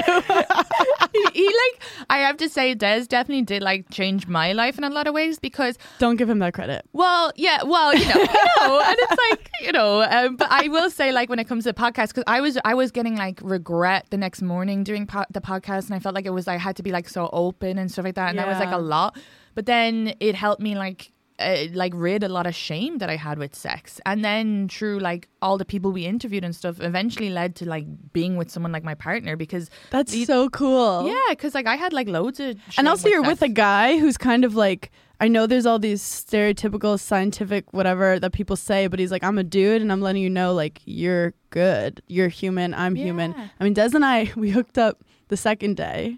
he, 1.13 1.25
he, 1.33 1.45
like 1.45 1.81
I 2.09 2.16
have 2.27 2.37
to 2.37 2.49
say, 2.49 2.73
Des 2.73 3.05
definitely 3.05 3.43
did 3.43 3.61
like 3.61 3.89
change 3.89 4.27
my 4.27 4.53
life 4.53 4.77
in 4.77 4.83
a 4.83 4.89
lot 4.89 5.07
of 5.07 5.13
ways 5.13 5.39
because 5.39 5.77
Don't 5.99 6.15
give 6.17 6.29
him 6.29 6.39
that 6.39 6.53
credit. 6.53 6.85
well, 6.93 7.31
yeah, 7.35 7.63
well, 7.63 7.95
you 7.95 8.05
know, 8.05 8.21
you 8.21 8.25
know, 8.61 8.81
and 8.85 8.95
it's 8.99 9.21
like 9.31 9.49
you 9.61 9.71
know. 9.71 10.01
Um, 10.03 10.35
but 10.35 10.47
I 10.51 10.67
will 10.67 10.89
say, 10.89 11.11
like, 11.11 11.29
when 11.29 11.39
it 11.39 11.47
comes 11.47 11.63
to 11.65 11.73
podcasts, 11.73 12.09
because 12.09 12.23
I 12.27 12.41
was 12.41 12.57
I 12.63 12.73
was 12.73 12.91
getting 12.91 13.15
like 13.15 13.39
regret 13.43 14.05
the 14.09 14.17
next 14.17 14.41
morning 14.41 14.83
doing 14.83 15.07
po- 15.07 15.25
the 15.31 15.41
podcast, 15.41 15.85
and 15.87 15.95
I 15.95 15.99
felt 15.99 16.15
like 16.15 16.25
it 16.25 16.31
was 16.33 16.47
I 16.47 16.57
had 16.57 16.75
to 16.77 16.83
be 16.83 16.91
like 16.91 17.09
so 17.09 17.29
open 17.33 17.77
and 17.77 17.91
stuff 17.91 18.05
like 18.05 18.15
that, 18.15 18.29
and 18.29 18.39
that 18.39 18.47
was 18.47 18.59
like 18.59 18.71
a 18.71 18.77
lot. 18.77 19.17
But 19.55 19.65
then 19.65 20.13
it 20.19 20.35
helped 20.35 20.61
me 20.61 20.75
like. 20.75 21.11
Uh, 21.39 21.65
like 21.73 21.93
rid 21.95 22.23
a 22.23 22.27
lot 22.27 22.47
of 22.47 22.55
shame 22.55 22.97
that 22.97 23.11
I 23.11 23.15
had 23.15 23.37
with 23.37 23.53
sex, 23.53 24.01
and 24.07 24.25
then 24.25 24.67
through 24.69 24.97
like 24.97 25.27
all 25.39 25.59
the 25.59 25.65
people 25.65 25.91
we 25.91 26.03
interviewed 26.07 26.43
and 26.43 26.55
stuff, 26.55 26.81
eventually 26.81 27.29
led 27.29 27.55
to 27.57 27.69
like 27.69 27.85
being 28.11 28.37
with 28.37 28.49
someone 28.49 28.71
like 28.71 28.83
my 28.83 28.95
partner 28.95 29.35
because 29.35 29.69
That's 29.91 30.11
these- 30.13 30.25
so 30.25 30.49
cool. 30.49 31.07
yeah, 31.07 31.29
because 31.29 31.53
like 31.53 31.67
I 31.67 31.75
had 31.75 31.93
like 31.93 32.07
loads 32.07 32.39
of 32.39 32.55
shame 32.55 32.73
And 32.79 32.87
also, 32.87 33.07
you're 33.07 33.21
with 33.21 33.43
a 33.43 33.49
guy 33.49 33.99
who's 33.99 34.17
kind 34.17 34.45
of 34.45 34.55
like, 34.55 34.89
I 35.19 35.27
know 35.27 35.45
there's 35.45 35.67
all 35.67 35.77
these 35.77 36.01
stereotypical 36.01 36.99
scientific 36.99 37.71
whatever 37.71 38.19
that 38.19 38.31
people 38.33 38.55
say, 38.55 38.87
but 38.87 38.99
he's 38.99 39.11
like, 39.11 39.23
I'm 39.23 39.37
a 39.37 39.43
dude 39.43 39.83
and 39.83 39.91
I'm 39.91 40.01
letting 40.01 40.23
you 40.23 40.31
know, 40.31 40.53
like, 40.55 40.81
you're 40.85 41.33
good. 41.51 42.01
You're 42.07 42.29
human. 42.29 42.73
I'm 42.73 42.95
human. 42.95 43.35
I 43.59 43.63
mean, 43.63 43.73
Des 43.73 43.91
and 43.93 44.03
I, 44.03 44.31
we 44.35 44.49
hooked 44.49 44.79
up 44.79 45.03
the 45.27 45.37
second 45.37 45.77
day, 45.77 46.17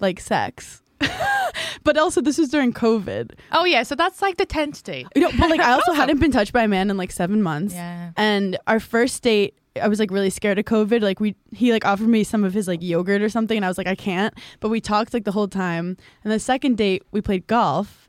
like 0.00 0.18
sex. 0.18 0.82
but 1.84 1.96
also, 1.96 2.20
this 2.20 2.38
was 2.38 2.48
during 2.48 2.72
COVID. 2.72 3.32
Oh 3.52 3.64
yeah, 3.64 3.82
so 3.82 3.94
that's 3.94 4.22
like 4.22 4.36
the 4.36 4.46
tenth 4.46 4.82
date. 4.82 5.06
You 5.14 5.22
know, 5.22 5.30
but 5.38 5.50
like, 5.50 5.60
I 5.60 5.72
also 5.72 5.92
hadn't 5.94 6.18
been 6.20 6.32
touched 6.32 6.52
by 6.52 6.64
a 6.64 6.68
man 6.68 6.90
in 6.90 6.96
like 6.96 7.10
seven 7.12 7.42
months. 7.42 7.74
Yeah. 7.74 8.12
And 8.16 8.58
our 8.66 8.80
first 8.80 9.22
date, 9.22 9.54
I 9.80 9.88
was 9.88 9.98
like 9.98 10.10
really 10.10 10.30
scared 10.30 10.58
of 10.58 10.64
COVID. 10.64 11.02
Like 11.02 11.20
we, 11.20 11.34
he 11.52 11.72
like 11.72 11.84
offered 11.84 12.08
me 12.08 12.24
some 12.24 12.44
of 12.44 12.54
his 12.54 12.66
like 12.68 12.82
yogurt 12.82 13.22
or 13.22 13.28
something, 13.28 13.56
and 13.56 13.64
I 13.64 13.68
was 13.68 13.78
like, 13.78 13.86
I 13.86 13.94
can't. 13.94 14.34
But 14.60 14.70
we 14.70 14.80
talked 14.80 15.14
like 15.14 15.24
the 15.24 15.32
whole 15.32 15.48
time. 15.48 15.96
And 16.24 16.32
the 16.32 16.40
second 16.40 16.76
date, 16.76 17.02
we 17.12 17.20
played 17.20 17.46
golf. 17.46 18.08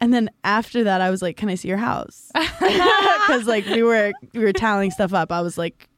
And 0.00 0.12
then 0.12 0.28
after 0.42 0.84
that, 0.84 1.00
I 1.00 1.08
was 1.08 1.22
like, 1.22 1.36
"Can 1.36 1.48
I 1.48 1.54
see 1.54 1.68
your 1.68 1.78
house?" 1.78 2.30
Because 3.26 3.46
like 3.46 3.64
we 3.64 3.82
were 3.82 4.12
we 4.34 4.40
were 4.40 4.52
tallying 4.52 4.90
stuff 4.90 5.14
up. 5.14 5.32
I 5.32 5.40
was 5.40 5.56
like 5.56 5.88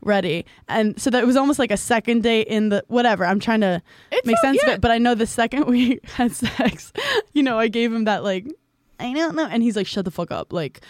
ready, 0.00 0.44
and 0.68 1.00
so 1.00 1.10
that 1.10 1.22
it 1.22 1.26
was 1.26 1.36
almost 1.36 1.58
like 1.58 1.70
a 1.70 1.76
second 1.76 2.22
date 2.22 2.46
in 2.48 2.68
the 2.68 2.84
whatever. 2.88 3.24
I'm 3.24 3.40
trying 3.40 3.60
to 3.60 3.82
It's 4.12 4.26
make 4.26 4.38
sense 4.38 4.62
of 4.62 4.68
it, 4.68 4.80
but 4.80 4.90
I 4.90 4.98
know 4.98 5.14
the 5.14 5.26
second 5.26 5.66
we 5.68 6.00
had 6.04 6.32
sex, 6.32 6.92
you 7.32 7.42
know, 7.42 7.58
I 7.58 7.68
gave 7.68 7.92
him 7.92 8.04
that 8.04 8.24
like, 8.24 8.46
I 8.98 9.12
don't 9.12 9.36
know, 9.36 9.46
and 9.46 9.62
he's 9.62 9.76
like, 9.76 9.86
"Shut 9.86 10.04
the 10.04 10.10
fuck 10.10 10.30
up!" 10.30 10.52
Like, 10.52 10.80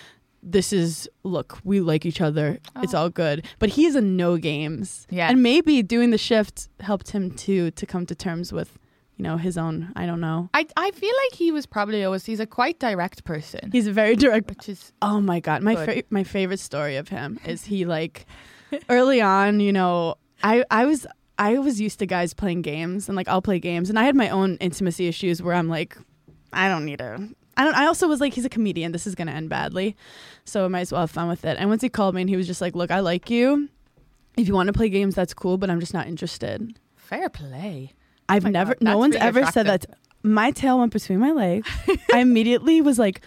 this 0.42 0.72
is 0.72 1.10
look, 1.24 1.58
we 1.64 1.80
like 1.80 2.06
each 2.06 2.20
other. 2.20 2.58
It's 2.82 2.94
oh. 2.94 2.98
all 2.98 3.10
good, 3.10 3.44
but 3.58 3.70
he 3.70 3.84
is 3.84 3.96
a 3.96 4.00
no 4.00 4.36
games. 4.36 5.06
Yeah. 5.10 5.28
and 5.28 5.42
maybe 5.42 5.82
doing 5.82 6.10
the 6.10 6.18
shift 6.18 6.68
helped 6.80 7.10
him 7.10 7.32
to 7.32 7.72
to 7.72 7.86
come 7.86 8.06
to 8.06 8.14
terms 8.14 8.52
with, 8.52 8.78
you 9.16 9.24
know, 9.24 9.36
his 9.36 9.58
own. 9.58 9.92
I 9.96 10.06
don't 10.06 10.20
know. 10.20 10.48
I 10.54 10.66
I 10.76 10.92
feel 10.92 11.14
like 11.24 11.34
he 11.34 11.50
was 11.50 11.66
probably 11.66 12.04
always 12.04 12.24
he's 12.24 12.40
a 12.40 12.46
quite 12.46 12.78
direct 12.78 13.24
person, 13.24 13.70
He's 13.72 13.88
a 13.88 13.92
very 13.92 14.14
direct. 14.14 14.48
which 14.48 14.68
is 14.68 14.92
Oh 15.02 15.20
my 15.20 15.40
god, 15.40 15.62
my 15.62 15.74
fa- 15.74 16.04
my 16.10 16.22
favorite 16.22 16.60
story 16.60 16.96
of 16.96 17.08
him 17.08 17.40
is 17.44 17.64
he 17.64 17.84
like 17.84 18.26
early 18.88 19.20
on, 19.20 19.60
you 19.60 19.72
know, 19.72 20.16
I 20.42 20.64
I 20.70 20.86
was 20.86 21.06
I 21.38 21.58
was 21.58 21.80
used 21.80 21.98
to 22.00 22.06
guys 22.06 22.34
playing 22.34 22.62
games 22.62 23.08
and 23.08 23.16
like 23.16 23.28
I'll 23.28 23.42
play 23.42 23.58
games 23.58 23.90
and 23.90 23.98
I 23.98 24.04
had 24.04 24.16
my 24.16 24.28
own 24.28 24.56
intimacy 24.56 25.06
issues 25.08 25.42
where 25.42 25.54
I'm 25.54 25.68
like 25.68 25.96
I 26.52 26.68
don't 26.68 26.84
need 26.84 26.98
to 26.98 27.28
I 27.56 27.64
don't 27.64 27.74
I 27.74 27.86
also 27.86 28.08
was 28.08 28.20
like 28.20 28.34
he's 28.34 28.44
a 28.44 28.50
comedian, 28.50 28.92
this 28.92 29.06
is 29.06 29.14
going 29.14 29.28
to 29.28 29.32
end 29.34 29.48
badly. 29.48 29.96
So 30.44 30.64
I 30.64 30.68
might 30.68 30.80
as 30.80 30.92
well 30.92 31.02
have 31.02 31.10
fun 31.10 31.28
with 31.28 31.44
it. 31.44 31.56
And 31.58 31.68
once 31.68 31.82
he 31.82 31.88
called 31.88 32.14
me 32.14 32.20
and 32.22 32.30
he 32.30 32.36
was 32.36 32.46
just 32.46 32.60
like, 32.60 32.74
"Look, 32.76 32.90
I 32.90 33.00
like 33.00 33.30
you. 33.30 33.68
If 34.36 34.46
you 34.46 34.54
want 34.54 34.66
to 34.68 34.72
play 34.72 34.88
games, 34.88 35.14
that's 35.14 35.34
cool, 35.34 35.56
but 35.58 35.70
I'm 35.70 35.80
just 35.80 35.94
not 35.94 36.06
interested." 36.06 36.78
fair 37.06 37.28
play. 37.28 37.92
I've 38.28 38.44
oh 38.44 38.48
my 38.48 38.50
never 38.50 38.74
God, 38.74 38.82
no 38.82 38.98
one's 38.98 39.14
really 39.14 39.26
ever 39.26 39.46
said 39.46 39.66
that. 39.66 39.86
My 40.22 40.50
tail 40.50 40.80
went 40.80 40.92
between 40.92 41.20
my 41.20 41.30
legs. 41.30 41.68
I 42.12 42.18
immediately 42.18 42.80
was 42.80 42.98
like 42.98 43.20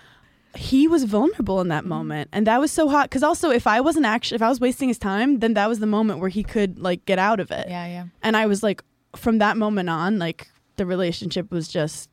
he 0.56 0.88
was 0.88 1.04
vulnerable 1.04 1.62
in 1.62 1.68
that 1.68 1.82
Mm-hmm. 1.84 1.90
moment 1.90 2.30
and 2.34 2.48
that 2.48 2.60
was 2.60 2.72
so 2.72 2.90
hot 2.90 3.10
cuz 3.12 3.22
also 3.24 3.52
if 3.52 3.68
I 3.68 3.82
wasn't 3.82 4.06
actually 4.06 4.36
if 4.36 4.42
I 4.42 4.50
was 4.50 4.60
wasting 4.60 4.88
his 4.88 4.98
time 4.98 5.40
then 5.40 5.54
that 5.54 5.70
was 5.70 5.80
the 5.80 5.86
moment 5.88 6.20
where 6.20 6.30
he 6.30 6.44
could 6.44 6.80
like 6.80 7.06
get 7.06 7.20
out 7.20 7.40
of 7.40 7.52
it. 7.52 7.68
Yeah, 7.70 7.86
yeah. 7.88 8.06
And 8.24 8.36
I 8.36 8.46
was 8.48 8.64
like 8.64 8.84
from 9.16 9.38
that 9.40 9.58
moment 9.58 9.90
on 9.90 10.18
like 10.20 10.48
the 10.78 10.86
relationship 10.86 11.52
was 11.52 11.68
just 11.68 12.10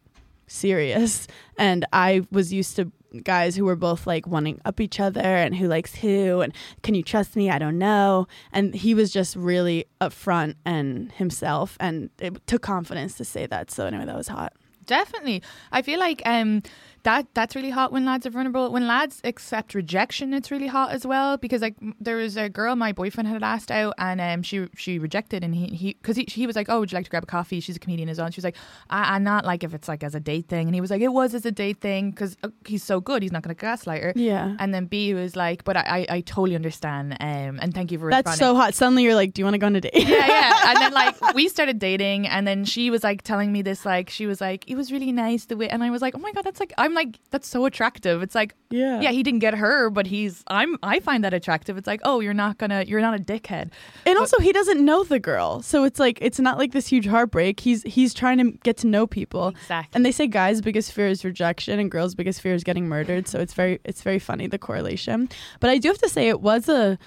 serious 0.47 1.27
and 1.59 1.85
I 1.93 2.23
was 2.31 2.53
used 2.53 2.77
to 2.77 2.93
guys 3.25 3.57
who 3.57 3.65
were 3.65 3.77
both 3.77 4.07
like 4.07 4.27
wanting 4.27 4.61
up 4.65 4.81
each 4.81 5.01
other 5.01 5.21
and 5.21 5.55
who 5.57 5.67
likes 5.67 5.95
who 5.95 6.41
and 6.43 6.53
can 6.83 6.95
you 6.95 7.03
trust 7.03 7.35
me 7.37 7.51
I 7.51 7.59
don't 7.59 7.79
know 7.79 8.27
and 8.53 8.75
he 8.75 8.95
was 8.95 9.11
just 9.13 9.35
really 9.37 9.87
upfront 10.01 10.55
and 10.65 11.11
himself 11.13 11.77
and 11.81 12.11
it 12.19 12.47
took 12.47 12.63
confidence 12.63 13.15
to 13.17 13.25
say 13.25 13.47
that 13.47 13.71
so 13.71 13.87
anyway 13.87 14.05
that 14.07 14.17
was 14.17 14.29
hot 14.29 14.53
Definitely. 14.87 15.43
I 15.73 15.83
feel 15.83 15.99
like 15.99 16.23
um 16.27 16.63
that 17.07 17.27
that's 17.35 17.55
really 17.57 17.71
hot 17.71 17.93
when 17.93 18.05
lads 18.05 18.27
are 18.27 18.31
vulnerable. 18.31 18.71
When 18.71 18.87
lads 18.87 19.21
accept 19.25 19.75
rejection, 19.75 20.35
it's 20.35 20.51
really 20.51 20.67
hot 20.67 20.91
as 20.91 21.07
well 21.07 21.37
because 21.37 21.63
like 21.63 21.77
there 22.01 22.17
was 22.17 22.37
a 22.37 22.49
girl 22.49 22.75
my 22.77 22.93
boyfriend 22.93 23.29
had 23.29 23.43
asked 23.43 23.71
out 23.71 23.95
and 23.99 24.21
um 24.21 24.43
she 24.43 24.67
she 24.77 24.99
rejected 24.99 25.45
and 25.45 25.55
he 25.55 25.67
he 25.69 25.89
because 25.95 26.17
he, 26.17 26.27
he 26.29 26.47
was 26.47 26.57
like 26.57 26.69
oh 26.69 26.81
would 26.81 26.91
you 26.93 26.97
like 26.97 27.05
to 27.05 27.11
grab 27.11 27.23
a 27.23 27.27
coffee? 27.27 27.61
She's 27.61 27.77
a 27.77 27.79
comedian 27.79 28.09
as 28.09 28.19
well. 28.19 28.27
And 28.27 28.35
she 28.35 28.39
was 28.41 28.45
like 28.45 28.57
I, 28.91 29.15
I'm 29.15 29.25
not 29.25 29.45
like 29.45 29.63
if 29.65 29.73
it's 29.73 29.89
like 29.89 30.03
as 30.05 30.15
a 30.15 30.21
date 30.21 30.49
thing 30.49 30.67
and 30.69 30.75
he 30.75 30.81
was 30.81 30.91
like 30.91 31.01
it 31.01 31.13
was 31.21 31.33
as 31.35 31.47
a 31.47 31.53
date 31.53 31.81
thing 31.81 32.11
because 32.11 32.37
he's 32.67 32.83
so 32.83 33.01
good 33.01 33.23
he's 33.23 33.33
not 33.33 33.43
going 33.43 33.55
to 33.55 33.61
gaslight 33.61 34.03
her. 34.03 34.13
yeah 34.17 34.57
And 34.59 34.75
then 34.75 34.87
B 34.87 35.15
was 35.15 35.37
like 35.37 35.65
but 35.65 35.77
I 35.77 35.85
I, 35.87 36.07
I 36.17 36.21
totally 36.23 36.57
understand 36.57 37.17
um 37.21 37.59
and 37.63 37.73
thank 37.73 37.93
you 37.93 37.99
for 37.99 38.11
that's 38.11 38.27
responding. 38.31 38.57
so 38.57 38.61
hot 38.61 38.75
suddenly 38.75 39.05
you're 39.05 39.15
like 39.15 39.33
do 39.33 39.41
you 39.41 39.47
want 39.47 39.55
to 39.55 39.59
go 39.59 39.67
on 39.67 39.77
a 39.77 39.81
date 39.81 39.93
yeah, 39.95 40.27
yeah. 40.27 40.71
And 40.71 40.77
then 40.83 40.93
like 40.93 41.15
we 41.35 41.49
started 41.49 41.79
dating, 41.79 42.27
and 42.27 42.47
then 42.47 42.65
she 42.65 42.91
was 42.91 43.03
like 43.05 43.23
telling 43.23 43.53
me 43.53 43.63
this, 43.63 43.85
like 43.87 44.11
she 44.11 44.27
was 44.27 44.41
like, 44.41 44.69
it 44.69 44.75
was 44.75 44.91
really 44.91 45.13
nice 45.13 45.45
the 45.47 45.57
way, 45.57 45.69
and 45.69 45.83
I 45.85 45.91
was 45.91 46.03
like, 46.03 46.15
oh 46.17 46.19
my 46.19 46.33
god, 46.33 46.43
that's 46.45 46.61
like, 46.61 46.73
I'm 46.77 46.95
like, 46.97 47.21
that's 47.31 47.47
so 47.47 47.65
attractive. 47.67 48.21
It's 48.23 48.35
like, 48.35 48.55
Yeah. 48.71 49.01
yeah, 49.01 49.13
he 49.13 49.23
didn't 49.23 49.39
get 49.39 49.55
her, 49.55 49.89
but 49.91 50.09
he's, 50.09 50.43
I'm, 50.49 50.77
I 50.83 50.99
find 50.99 51.23
that 51.23 51.33
attractive. 51.33 51.77
It's 51.79 51.87
like, 51.87 52.01
oh, 52.03 52.19
you're 52.19 52.35
not 52.35 52.59
gonna, 52.59 52.83
you're 52.89 53.01
not 53.01 53.15
a 53.21 53.23
dickhead. 53.23 53.71
And 54.05 54.19
also, 54.19 54.39
he 54.41 54.51
doesn't 54.53 54.85
know 54.85 55.05
the 55.05 55.21
girl, 55.21 55.63
so 55.63 55.85
it's 55.85 56.01
like 56.01 56.19
it's 56.21 56.41
not 56.41 56.59
like 56.59 56.73
this 56.73 56.89
huge 56.89 57.07
heartbreak. 57.07 57.61
He's 57.61 57.85
he's 57.85 58.13
trying 58.13 58.39
to 58.39 58.51
get 58.65 58.77
to 58.79 58.89
know 58.89 59.07
people. 59.07 59.49
Exactly. 59.51 59.91
And 59.95 60.05
they 60.05 60.11
say 60.13 60.27
guys' 60.27 60.61
biggest 60.61 60.93
fear 60.93 61.07
is 61.07 61.25
rejection, 61.25 61.79
and 61.79 61.91
girls' 61.91 62.15
biggest 62.17 62.41
fear 62.41 62.55
is 62.55 62.65
getting 62.65 62.89
murdered. 62.89 63.29
So 63.29 63.39
it's 63.39 63.55
very 63.55 63.79
it's 63.85 64.03
very 64.03 64.19
funny 64.19 64.47
the 64.49 64.59
correlation. 64.59 65.29
But 65.61 65.71
I 65.71 65.79
do 65.79 65.89
have 65.89 65.99
to 65.99 66.09
say 66.09 66.29
it 66.29 66.41
was 66.41 66.69
a 66.69 66.99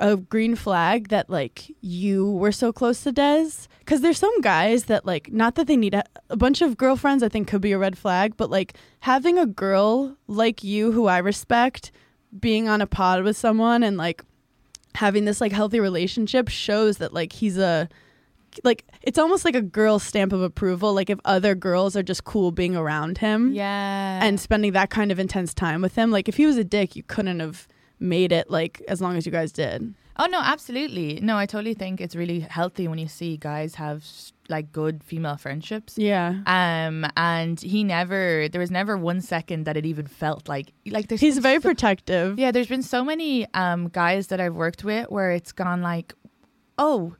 a 0.00 0.16
green 0.16 0.56
flag 0.56 1.08
that 1.08 1.30
like 1.30 1.70
you 1.80 2.30
were 2.32 2.52
so 2.52 2.72
close 2.72 3.02
to 3.04 3.12
Des? 3.12 3.50
because 3.78 4.00
there's 4.00 4.18
some 4.18 4.40
guys 4.40 4.84
that 4.84 5.04
like 5.06 5.30
not 5.32 5.54
that 5.54 5.66
they 5.66 5.76
need 5.76 5.94
a, 5.94 6.02
a 6.30 6.36
bunch 6.36 6.60
of 6.62 6.76
girlfriends 6.76 7.22
I 7.22 7.28
think 7.28 7.46
could 7.48 7.60
be 7.60 7.72
a 7.72 7.78
red 7.78 7.96
flag 7.96 8.36
but 8.36 8.50
like 8.50 8.74
having 9.00 9.38
a 9.38 9.46
girl 9.46 10.16
like 10.26 10.64
you 10.64 10.90
who 10.92 11.06
I 11.06 11.18
respect 11.18 11.92
being 12.40 12.68
on 12.68 12.80
a 12.80 12.86
pod 12.86 13.22
with 13.22 13.36
someone 13.36 13.82
and 13.84 13.96
like 13.96 14.22
having 14.96 15.24
this 15.26 15.40
like 15.40 15.52
healthy 15.52 15.80
relationship 15.80 16.48
shows 16.48 16.96
that 16.98 17.12
like 17.12 17.32
he's 17.32 17.58
a 17.58 17.88
like 18.64 18.84
it's 19.02 19.18
almost 19.18 19.44
like 19.44 19.56
a 19.56 19.62
girl 19.62 19.98
stamp 19.98 20.32
of 20.32 20.40
approval 20.40 20.92
like 20.94 21.10
if 21.10 21.18
other 21.24 21.54
girls 21.54 21.96
are 21.96 22.02
just 22.02 22.24
cool 22.24 22.50
being 22.52 22.76
around 22.76 23.18
him 23.18 23.52
Yeah. 23.52 24.20
and 24.24 24.38
spending 24.40 24.72
that 24.72 24.90
kind 24.90 25.10
of 25.12 25.18
intense 25.18 25.52
time 25.54 25.82
with 25.82 25.94
him 25.96 26.10
like 26.10 26.28
if 26.28 26.36
he 26.36 26.46
was 26.46 26.56
a 26.56 26.64
dick 26.64 26.94
you 26.96 27.02
couldn't 27.02 27.40
have 27.40 27.66
made 28.00 28.32
it 28.32 28.50
like 28.50 28.82
as 28.88 29.00
long 29.00 29.16
as 29.16 29.24
you 29.26 29.32
guys 29.32 29.52
did 29.52 29.94
oh 30.16 30.26
no, 30.26 30.38
absolutely. 30.40 31.18
No, 31.20 31.36
I 31.36 31.44
totally 31.44 31.74
think 31.74 32.00
it's 32.00 32.14
really 32.14 32.38
healthy 32.38 32.86
when 32.86 32.98
you 33.00 33.08
see 33.08 33.36
guys 33.36 33.74
have 33.74 34.04
like 34.48 34.70
good 34.70 35.02
female 35.02 35.36
friendships. 35.36 35.98
yeah 35.98 36.36
Um, 36.46 37.04
and 37.16 37.58
he 37.60 37.82
never, 37.82 38.48
there 38.48 38.60
was 38.60 38.70
never 38.70 38.96
one 38.96 39.20
second 39.20 39.64
that 39.64 39.76
it 39.76 39.84
even 39.84 40.06
felt 40.06 40.48
like, 40.48 40.72
like 40.86 41.08
there's 41.08 41.20
he's 41.20 41.38
very 41.38 41.56
so- 41.60 41.68
protective 41.68 42.38
Yeah, 42.38 42.52
there's 42.52 42.68
been 42.68 42.84
so 42.84 43.04
many 43.04 43.52
um 43.54 43.88
guys 43.88 44.28
that 44.28 44.38
I've 44.40 44.54
worked 44.54 44.84
with 44.84 45.10
where 45.10 45.32
it's 45.32 45.50
gone 45.50 45.82
like, 45.82 46.14
oh, 46.78 47.16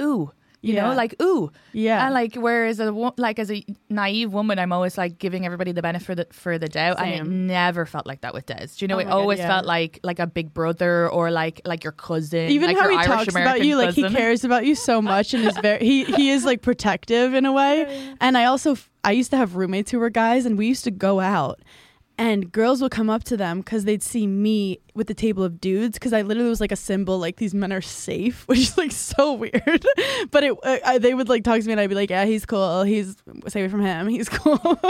ooh, 0.00 0.32
you 0.66 0.74
Yeah. 0.74 0.88
know, 0.88 0.94
like 0.94 1.14
ooh, 1.22 1.50
yeah 1.72 2.04
and 2.04 2.12
like 2.14 2.34
whereas 2.34 2.80
a 2.80 2.90
like 3.16 3.38
as 3.38 3.50
a 3.50 3.64
naive 3.88 4.32
woman, 4.32 4.58
I'm 4.58 4.72
always 4.72 4.98
like 4.98 5.18
giving 5.18 5.46
everybody 5.46 5.72
the 5.72 5.82
benefit 5.82 6.04
for 6.06 6.14
the, 6.14 6.26
for 6.32 6.58
the 6.58 6.68
doubt, 6.68 6.98
and 7.00 7.14
it 7.14 7.26
never 7.30 7.86
felt 7.86 8.06
like 8.06 8.20
that 8.22 8.34
with 8.34 8.46
Des. 8.46 8.66
Do 8.76 8.84
you 8.84 8.88
know? 8.88 8.96
Oh 8.96 8.98
it 8.98 9.04
my 9.04 9.10
God, 9.10 9.16
always 9.18 9.38
yeah. 9.38 9.48
felt 9.48 9.66
like 9.66 10.00
like 10.02 10.18
a 10.18 10.26
big 10.26 10.52
brother 10.52 11.08
or 11.08 11.30
like 11.30 11.60
like 11.64 11.84
your 11.84 11.92
cousin, 11.92 12.50
even 12.50 12.68
like 12.68 12.78
how 12.78 12.88
he 12.88 12.96
Irish 12.96 13.06
talks 13.06 13.28
about 13.28 13.40
American 13.42 13.66
you 13.66 13.76
like 13.76 13.94
he 13.94 14.08
cares 14.08 14.44
about 14.44 14.64
you 14.66 14.74
so 14.74 15.00
much 15.00 15.32
and 15.34 15.44
is 15.44 15.56
very 15.58 15.78
he 15.84 16.04
he 16.04 16.30
is 16.30 16.44
like 16.44 16.62
protective 16.62 17.32
in 17.34 17.46
a 17.46 17.52
way 17.52 18.14
and 18.20 18.36
i 18.36 18.44
also 18.46 18.76
I 19.04 19.12
used 19.12 19.30
to 19.30 19.36
have 19.36 19.54
roommates 19.54 19.92
who 19.92 20.00
were 20.00 20.10
guys 20.10 20.46
and 20.46 20.58
we 20.58 20.66
used 20.66 20.82
to 20.84 20.90
go 20.90 21.20
out 21.20 21.60
and 22.18 22.50
girls 22.50 22.80
would 22.80 22.92
come 22.92 23.10
up 23.10 23.24
to 23.24 23.36
them 23.36 23.60
because 23.60 23.84
they'd 23.84 24.02
see 24.02 24.26
me 24.26 24.80
with 24.94 25.06
the 25.06 25.14
table 25.14 25.44
of 25.44 25.60
dudes 25.60 25.98
because 25.98 26.14
I 26.14 26.22
literally 26.22 26.48
was 26.48 26.60
like 26.60 26.72
a 26.72 26.76
symbol 26.76 27.18
like 27.18 27.36
these 27.36 27.52
men 27.52 27.72
are 27.72 27.82
safe, 27.82 28.44
which 28.48 28.60
is 28.60 28.78
like 28.78 28.92
so 28.92 29.34
weird. 29.34 29.86
but 30.30 30.44
it 30.44 30.56
uh, 30.62 30.78
I, 30.84 30.98
they 30.98 31.14
would 31.14 31.28
like 31.28 31.44
talk 31.44 31.60
to 31.60 31.66
me 31.66 31.72
and 31.72 31.80
I'd 31.80 31.88
be 31.88 31.94
like, 31.94 32.10
yeah, 32.10 32.24
he's 32.24 32.46
cool. 32.46 32.82
He's 32.82 33.16
stay 33.48 33.60
away 33.60 33.68
from 33.68 33.82
him. 33.82 34.08
He's 34.16 34.28
cool. 34.28 34.80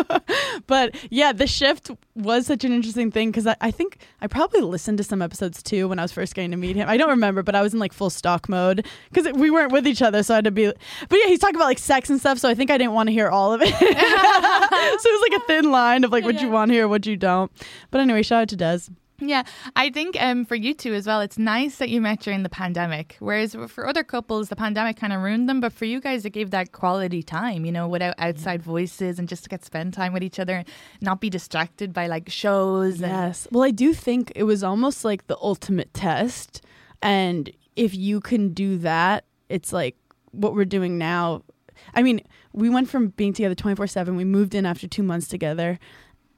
but 0.66 0.94
yeah, 1.10 1.32
the 1.32 1.46
shift 1.46 1.90
was 2.14 2.46
such 2.46 2.64
an 2.64 2.72
interesting 2.72 3.10
thing 3.10 3.30
because 3.30 3.46
I, 3.46 3.56
I 3.60 3.70
think 3.70 3.98
I 4.20 4.28
probably 4.28 4.60
listened 4.60 4.98
to 4.98 5.04
some 5.04 5.20
episodes 5.20 5.62
too 5.62 5.88
when 5.88 5.98
I 5.98 6.02
was 6.02 6.12
first 6.12 6.34
getting 6.34 6.52
to 6.52 6.56
meet 6.56 6.76
him. 6.76 6.88
I 6.88 6.96
don't 6.96 7.08
remember, 7.08 7.42
but 7.42 7.56
I 7.56 7.62
was 7.62 7.74
in 7.74 7.80
like 7.80 7.92
full 7.92 8.10
stalk 8.10 8.48
mode 8.48 8.86
because 9.10 9.32
we 9.32 9.50
weren't 9.50 9.72
with 9.72 9.86
each 9.86 10.02
other, 10.02 10.22
so 10.22 10.34
I 10.34 10.36
had 10.36 10.44
to 10.44 10.50
be. 10.52 10.66
But 10.66 11.18
yeah, 11.18 11.26
he's 11.26 11.40
talking 11.40 11.56
about 11.56 11.64
like 11.64 11.80
sex 11.80 12.08
and 12.08 12.20
stuff, 12.20 12.38
so 12.38 12.48
I 12.48 12.54
think 12.54 12.70
I 12.70 12.78
didn't 12.78 12.92
want 12.92 13.08
to 13.08 13.12
hear 13.12 13.28
all 13.28 13.52
of 13.52 13.62
it. 13.62 13.68
so 13.68 13.84
it 13.84 15.20
was 15.20 15.30
like 15.30 15.42
a 15.42 15.46
thin 15.46 15.70
line 15.72 16.04
of 16.04 16.12
like 16.12 16.24
what 16.24 16.40
you 16.40 16.48
want 16.48 16.68
to 16.68 16.74
hear, 16.74 16.86
what 16.86 17.04
you 17.06 17.15
don't. 17.16 17.50
But 17.90 18.00
anyway, 18.00 18.22
shout 18.22 18.42
out 18.42 18.48
to 18.50 18.56
Des. 18.56 18.90
Yeah, 19.18 19.44
I 19.74 19.88
think 19.88 20.20
um, 20.20 20.44
for 20.44 20.56
you 20.56 20.74
two 20.74 20.92
as 20.92 21.06
well, 21.06 21.22
it's 21.22 21.38
nice 21.38 21.76
that 21.78 21.88
you 21.88 22.02
met 22.02 22.20
during 22.20 22.42
the 22.42 22.50
pandemic. 22.50 23.16
Whereas 23.18 23.56
for 23.68 23.88
other 23.88 24.04
couples, 24.04 24.50
the 24.50 24.56
pandemic 24.56 24.98
kind 24.98 25.12
of 25.12 25.22
ruined 25.22 25.48
them. 25.48 25.60
But 25.60 25.72
for 25.72 25.86
you 25.86 26.00
guys, 26.00 26.26
it 26.26 26.30
gave 26.30 26.50
that 26.50 26.72
quality 26.72 27.22
time, 27.22 27.64
you 27.64 27.72
know, 27.72 27.88
without 27.88 28.14
outside 28.18 28.62
voices 28.62 29.18
and 29.18 29.26
just 29.26 29.44
to 29.44 29.48
get 29.48 29.64
spend 29.64 29.94
time 29.94 30.12
with 30.12 30.22
each 30.22 30.38
other 30.38 30.56
and 30.56 30.68
not 31.00 31.20
be 31.20 31.30
distracted 31.30 31.94
by 31.94 32.08
like 32.08 32.28
shows. 32.28 33.00
And, 33.00 33.10
Yes. 33.10 33.48
Well, 33.50 33.64
I 33.64 33.70
do 33.70 33.94
think 33.94 34.32
it 34.36 34.42
was 34.42 34.62
almost 34.62 35.04
like 35.04 35.26
the 35.28 35.38
ultimate 35.40 35.94
test. 35.94 36.60
And 37.00 37.50
if 37.74 37.94
you 37.94 38.20
can 38.20 38.52
do 38.52 38.76
that, 38.78 39.24
it's 39.48 39.72
like 39.72 39.96
what 40.32 40.54
we're 40.54 40.66
doing 40.66 40.98
now. 40.98 41.42
I 41.94 42.02
mean, 42.02 42.20
we 42.52 42.68
went 42.68 42.88
from 42.88 43.08
being 43.08 43.32
together 43.32 43.54
24 43.54 43.86
7. 43.86 44.16
We 44.16 44.24
moved 44.24 44.54
in 44.54 44.66
after 44.66 44.86
two 44.86 45.02
months 45.02 45.28
together. 45.28 45.78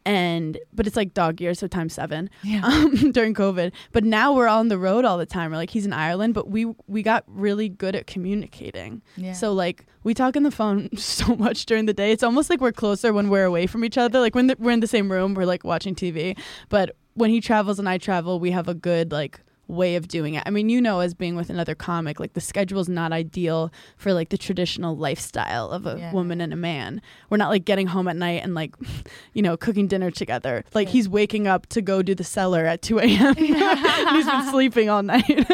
And, 0.09 0.59
but 0.73 0.87
it's 0.87 0.97
like 0.97 1.13
dog 1.13 1.41
years, 1.41 1.59
so 1.59 1.67
times 1.67 1.93
seven 1.93 2.31
Yeah. 2.43 2.63
um, 2.65 3.13
during 3.13 3.35
COVID. 3.35 3.73
But 3.93 4.05
now 4.05 4.33
we're 4.33 4.49
on 4.49 4.69
the 4.69 4.79
road 4.79 5.05
all 5.05 5.19
the 5.19 5.27
time. 5.27 5.51
We're 5.51 5.59
like, 5.59 5.71
he's 5.71 5.85
in 5.85 5.93
Ireland, 5.93 6.33
but 6.35 6.49
we, 6.49 6.65
we 6.87 7.03
got 7.03 7.25
really 7.27 7.69
good 7.69 7.95
at 7.95 8.07
communicating. 8.07 9.03
Yeah. 9.17 9.33
So 9.33 9.53
like 9.53 9.87
we 10.05 10.15
talk 10.15 10.37
on 10.37 10.45
the 10.45 10.51
phone 10.51 10.89
so 10.97 11.37
much 11.37 11.67
during 11.67 11.87
the 11.87 11.93
day. 11.95 12.13
It's 12.13 12.23
almost 12.23 12.49
like 12.51 12.61
we're 12.61 12.73
closer 12.73 13.13
when 13.13 13.29
we're 13.29 13.45
away 13.45 13.67
from 13.67 13.85
each 13.85 13.99
other. 13.99 14.19
Like 14.21 14.35
when 14.35 14.47
the, 14.47 14.57
we're 14.59 14.71
in 14.73 14.81
the 14.81 14.87
same 14.87 15.11
room, 15.13 15.35
we're 15.35 15.45
like 15.47 15.65
watching 15.65 15.95
TV. 15.95 16.39
But 16.69 16.97
when 17.15 17.31
he 17.31 17.41
travels 17.41 17.79
and 17.79 17.89
I 17.89 17.99
travel, 17.99 18.41
we 18.41 18.51
have 18.53 18.69
a 18.69 18.75
good 18.75 19.13
like 19.13 19.41
way 19.69 19.97
of 19.97 20.09
doing 20.09 20.35
it. 20.35 20.43
I 20.47 20.51
mean, 20.51 20.69
you 20.71 20.81
know, 20.81 21.01
as 21.01 21.13
being 21.15 21.37
with 21.37 21.51
another 21.51 21.75
comic, 21.75 22.19
like 22.19 22.33
the 22.33 22.41
schedule 22.41 22.81
is 22.81 22.89
not 22.89 23.13
ideal 23.13 23.71
for 23.99 24.13
like 24.15 24.31
the 24.31 24.39
traditional 24.39 24.97
lifestyle 24.97 25.71
of 25.71 25.87
a 25.87 25.97
Yeah. 25.99 26.13
woman 26.13 26.41
and 26.41 26.53
a 26.53 26.57
man. 26.57 27.01
We're 27.31 27.37
not 27.37 27.51
like 27.51 27.65
getting 27.67 27.87
home 27.87 28.09
at 28.09 28.17
night 28.17 28.43
and 28.43 28.55
like, 28.55 28.75
you 29.35 29.43
know, 29.43 29.57
cooking 29.57 29.87
dinner 29.87 30.11
together. 30.11 30.65
Like 30.75 30.89
he's 30.89 31.09
waking 31.09 31.47
up 31.47 31.67
to 31.67 31.83
go 31.83 32.03
do 32.03 32.15
the 32.15 32.25
cellar 32.25 32.65
at 32.65 32.81
2 32.83 32.99
a.m. 32.99 33.35
he's 33.37 34.27
been 34.27 34.51
sleeping 34.51 34.89
all 34.89 35.03
night. 35.03 35.47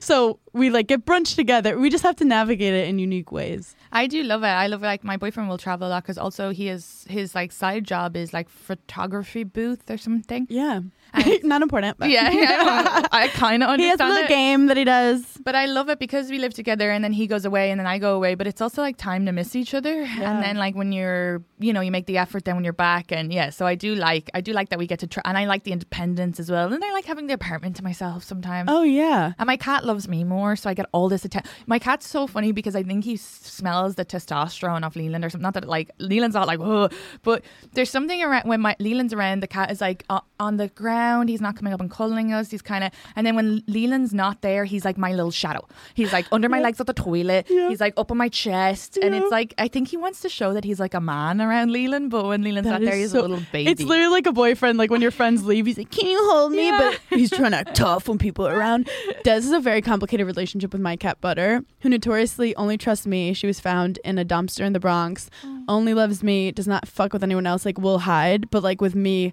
so 0.00 0.38
we 0.54 0.70
like 0.70 0.86
get 0.88 1.04
brunch 1.04 1.34
together. 1.36 1.78
We 1.78 1.90
just 1.90 2.02
have 2.04 2.16
to 2.16 2.24
navigate 2.24 2.72
it 2.72 2.88
in 2.88 2.98
unique 2.98 3.30
ways. 3.30 3.76
I 3.92 4.06
do 4.06 4.22
love 4.22 4.42
it. 4.42 4.46
I 4.46 4.66
love 4.66 4.82
it. 4.82 4.86
Like 4.86 5.04
my 5.04 5.16
boyfriend 5.18 5.48
will 5.48 5.58
travel 5.58 5.88
a 5.88 5.90
lot 5.90 6.02
because 6.04 6.18
also 6.18 6.50
he 6.50 6.68
is 6.68 7.04
his 7.08 7.34
like 7.34 7.52
side 7.52 7.84
job 7.84 8.16
is 8.16 8.32
like 8.32 8.48
photography 8.48 9.44
booth 9.44 9.90
or 9.90 9.98
something. 9.98 10.46
Yeah. 10.48 10.80
Not 11.42 11.62
important. 11.62 11.98
But 11.98 12.10
Yeah, 12.10 12.30
yeah. 12.30 13.06
I 13.12 13.28
kind 13.28 13.62
of 13.62 13.70
understand. 13.70 13.80
He 13.82 13.88
has 13.88 14.00
a 14.00 14.12
little 14.12 14.24
it. 14.24 14.28
game 14.28 14.66
that 14.66 14.76
he 14.76 14.84
does. 14.84 15.24
But 15.44 15.54
I 15.54 15.66
love 15.66 15.88
it 15.88 15.98
because 15.98 16.30
we 16.30 16.38
live 16.38 16.54
together 16.54 16.90
and 16.90 17.02
then 17.02 17.12
he 17.12 17.26
goes 17.26 17.44
away 17.44 17.70
and 17.70 17.78
then 17.78 17.86
I 17.86 17.98
go 17.98 18.14
away. 18.14 18.34
But 18.34 18.46
it's 18.46 18.60
also 18.60 18.82
like 18.82 18.96
time 18.96 19.26
to 19.26 19.32
miss 19.32 19.56
each 19.56 19.74
other. 19.74 20.02
And 20.02 20.42
then 20.42 20.56
like 20.56 20.74
when 20.74 20.92
you're, 20.92 21.42
you 21.58 21.72
know, 21.72 21.80
you 21.80 21.90
make 21.90 22.06
the 22.06 22.18
effort 22.18 22.44
then 22.44 22.54
when 22.56 22.64
you're 22.64 22.72
back. 22.72 23.12
And 23.12 23.32
yeah, 23.32 23.50
so 23.50 23.66
I 23.66 23.74
do 23.74 23.94
like, 23.94 24.30
I 24.34 24.40
do 24.40 24.52
like 24.52 24.68
that 24.70 24.78
we 24.78 24.86
get 24.86 24.98
to 25.00 25.06
try. 25.06 25.22
And 25.24 25.38
I 25.38 25.46
like 25.46 25.64
the 25.64 25.72
independence 25.72 26.38
as 26.38 26.50
well. 26.50 26.72
And 26.72 26.84
I 26.84 26.92
like 26.92 27.06
having 27.06 27.26
the 27.26 27.34
apartment 27.34 27.76
to 27.76 27.84
myself 27.84 28.24
sometimes. 28.24 28.68
Oh 28.70 28.82
yeah. 28.82 29.32
And 29.38 29.46
my 29.46 29.56
cat 29.56 29.84
loves 29.84 30.08
me 30.08 30.24
more, 30.24 30.56
so 30.56 30.68
I 30.68 30.74
get 30.74 30.86
all 30.92 31.08
this 31.08 31.24
attention. 31.24 31.50
My 31.66 31.78
cat's 31.78 32.06
so 32.06 32.26
funny 32.26 32.52
because 32.52 32.76
I 32.76 32.82
think 32.82 33.04
he 33.04 33.16
smells 33.16 33.94
the 33.94 34.04
testosterone 34.04 34.84
off 34.84 34.96
Leland 34.96 35.24
or 35.24 35.30
something. 35.30 35.42
Not 35.42 35.54
that 35.54 35.66
like 35.66 35.90
Leland's 35.98 36.34
not 36.34 36.46
like, 36.46 36.60
oh, 36.60 36.88
but 37.22 37.44
there's 37.72 37.90
something 37.90 38.22
around 38.22 38.48
when 38.48 38.60
my 38.60 38.76
Leland's 38.78 39.12
around, 39.12 39.40
the 39.40 39.46
cat 39.46 39.70
is 39.70 39.80
like 39.80 40.04
uh, 40.10 40.20
on 40.38 40.56
the 40.56 40.68
ground. 40.68 40.97
He's 41.28 41.40
not 41.40 41.56
coming 41.56 41.72
up 41.72 41.80
and 41.80 41.90
cuddling 41.90 42.32
us. 42.32 42.50
He's 42.50 42.62
kind 42.62 42.84
of, 42.84 42.90
and 43.16 43.26
then 43.26 43.36
when 43.36 43.62
Leland's 43.66 44.12
not 44.14 44.42
there, 44.42 44.64
he's 44.64 44.84
like 44.84 44.98
my 44.98 45.12
little 45.12 45.30
shadow. 45.30 45.66
He's 45.94 46.12
like 46.12 46.26
under 46.32 46.48
my 46.48 46.60
legs 46.60 46.80
at 46.80 46.86
the 46.86 46.92
toilet. 46.92 47.46
He's 47.48 47.80
like 47.80 47.94
up 47.96 48.10
on 48.10 48.16
my 48.16 48.28
chest, 48.28 48.96
and 49.00 49.14
it's 49.14 49.30
like 49.30 49.54
I 49.58 49.68
think 49.68 49.88
he 49.88 49.96
wants 49.96 50.20
to 50.20 50.28
show 50.28 50.52
that 50.54 50.64
he's 50.64 50.80
like 50.80 50.94
a 50.94 51.00
man 51.00 51.40
around 51.40 51.72
Leland. 51.72 52.10
But 52.10 52.26
when 52.26 52.42
Leland's 52.42 52.68
not 52.68 52.80
there, 52.80 52.94
he's 52.96 53.12
so- 53.12 53.20
a 53.20 53.22
little 53.22 53.40
baby. 53.52 53.70
It's 53.70 53.82
literally 53.82 54.12
like 54.12 54.26
a 54.26 54.32
boyfriend. 54.32 54.78
Like 54.78 54.90
when 54.90 55.00
your 55.00 55.10
friends 55.10 55.44
leave, 55.44 55.66
he's 55.66 55.78
like, 55.78 55.90
"Can 55.90 56.06
you 56.06 56.18
hold 56.30 56.52
me?" 56.52 56.66
Yeah. 56.66 56.78
But 57.10 57.18
he's 57.18 57.30
trying 57.30 57.52
to 57.52 57.58
act 57.58 57.74
tough 57.76 58.08
when 58.08 58.18
people 58.18 58.46
are 58.46 58.56
around. 58.58 58.88
Des 59.24 59.36
is 59.38 59.52
a 59.52 59.60
very 59.60 59.82
complicated 59.82 60.26
relationship 60.26 60.72
with 60.72 60.80
my 60.82 60.96
cat 60.96 61.20
Butter, 61.20 61.64
who 61.80 61.88
notoriously 61.88 62.54
only 62.56 62.76
trusts 62.78 63.06
me. 63.06 63.32
She 63.34 63.46
was 63.46 63.60
found 63.60 63.98
in 64.04 64.18
a 64.18 64.24
dumpster 64.24 64.64
in 64.64 64.72
the 64.72 64.80
Bronx. 64.80 65.30
Oh. 65.44 65.64
Only 65.68 65.94
loves 65.94 66.22
me. 66.22 66.50
Does 66.52 66.66
not 66.68 66.88
fuck 66.88 67.12
with 67.12 67.22
anyone 67.22 67.46
else. 67.46 67.64
Like 67.66 67.78
will 67.78 68.00
hide, 68.00 68.50
but 68.50 68.62
like 68.62 68.80
with 68.80 68.94
me, 68.94 69.32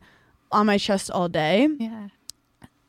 on 0.55 0.65
my 0.65 0.77
chest 0.77 1.11
all 1.11 1.27
day. 1.29 1.67
yeah. 1.79 2.07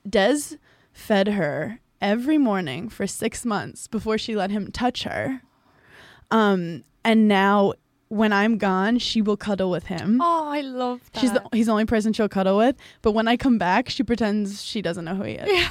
Des 0.09 0.57
fed 0.93 1.29
her 1.29 1.81
every 2.01 2.39
morning 2.39 2.89
for 2.89 3.07
six 3.07 3.45
months 3.45 3.89
before 3.89 4.17
she 4.17 4.37
let 4.37 4.51
him 4.51 4.71
touch 4.71 5.03
her. 5.03 5.43
Um, 6.31 6.85
and 7.05 7.27
now 7.27 7.73
when 8.09 8.33
I'm 8.33 8.57
gone, 8.59 8.99
she 8.99 9.21
will 9.21 9.37
cuddle 9.37 9.71
with 9.71 9.87
him. 9.87 10.21
Oh, 10.23 10.49
I 10.49 10.61
love 10.61 11.01
that. 11.13 11.21
She's 11.21 11.33
the, 11.33 11.43
he's 11.53 11.67
the 11.67 11.73
only 11.73 11.87
person 11.87 12.13
she'll 12.13 12.29
cuddle 12.29 12.57
with. 12.57 12.77
But 13.03 13.13
when 13.13 13.27
I 13.27 13.37
come 13.37 13.59
back, 13.59 13.89
she 13.89 14.03
pretends 14.05 14.63
she 14.63 14.81
doesn't 14.81 15.05
know 15.05 15.15
who 15.17 15.25
he 15.25 15.33
is. 15.35 15.49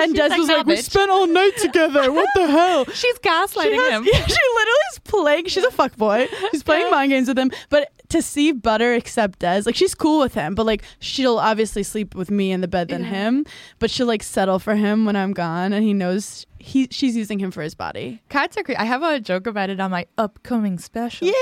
and 0.00 0.14
Des 0.14 0.28
like, 0.28 0.38
was 0.38 0.48
"Nah, 0.48 0.54
like, 0.56 0.66
"We 0.66 0.76
spent 0.76 1.10
all 1.10 1.26
night 1.26 1.52
together. 1.60 2.10
What 2.12 2.28
the 2.34 2.46
hell?" 2.46 2.84
She's 2.92 3.00
She, 3.00 3.12
gaslighting 3.28 3.74
has- 3.74 3.92
him. 3.92 4.04
yeah, 4.10 4.26
she 4.26 4.36
literally 4.54 4.88
is 4.92 4.98
playing. 5.04 5.46
She's 5.46 5.64
a 5.64 5.68
fuckboy. 5.70 6.28
She's 6.52 6.62
playing 6.62 6.90
mind 6.90 7.10
games 7.10 7.28
with 7.28 7.38
him. 7.38 7.50
But 7.68 7.90
to 8.08 8.22
see 8.22 8.52
Butter 8.52 8.94
accept 8.94 9.40
Des, 9.40 9.62
like 9.66 9.74
she's 9.74 9.94
cool 9.94 10.20
with 10.20 10.32
him, 10.34 10.54
but 10.54 10.64
like 10.64 10.82
she'll 11.00 11.38
obviously 11.38 11.82
sleep 11.82 12.14
with 12.14 12.30
me 12.30 12.50
in 12.52 12.62
the 12.62 12.68
bed 12.68 12.88
than 12.88 13.02
Yeah. 13.02 13.08
him. 13.10 13.46
But 13.78 13.90
she'll 13.90 14.06
like 14.06 14.22
settle 14.22 14.58
for 14.58 14.74
him 14.76 15.04
when 15.04 15.16
I'm 15.16 15.32
gone, 15.34 15.72
and 15.74 15.84
he 15.84 15.92
knows 15.92 16.46
he 16.58 16.88
she's 16.90 17.16
using 17.16 17.38
him 17.38 17.50
for 17.50 17.62
his 17.62 17.74
body. 17.74 18.20
Cats 18.28 18.56
are 18.56 18.62
great. 18.62 18.78
I 18.78 18.84
have 18.84 19.02
a 19.02 19.20
joke 19.20 19.46
about 19.46 19.70
it 19.70 19.80
on 19.80 19.90
my 19.90 20.06
upcoming 20.16 20.78
special. 20.78 21.28
Yeah. 21.28 21.34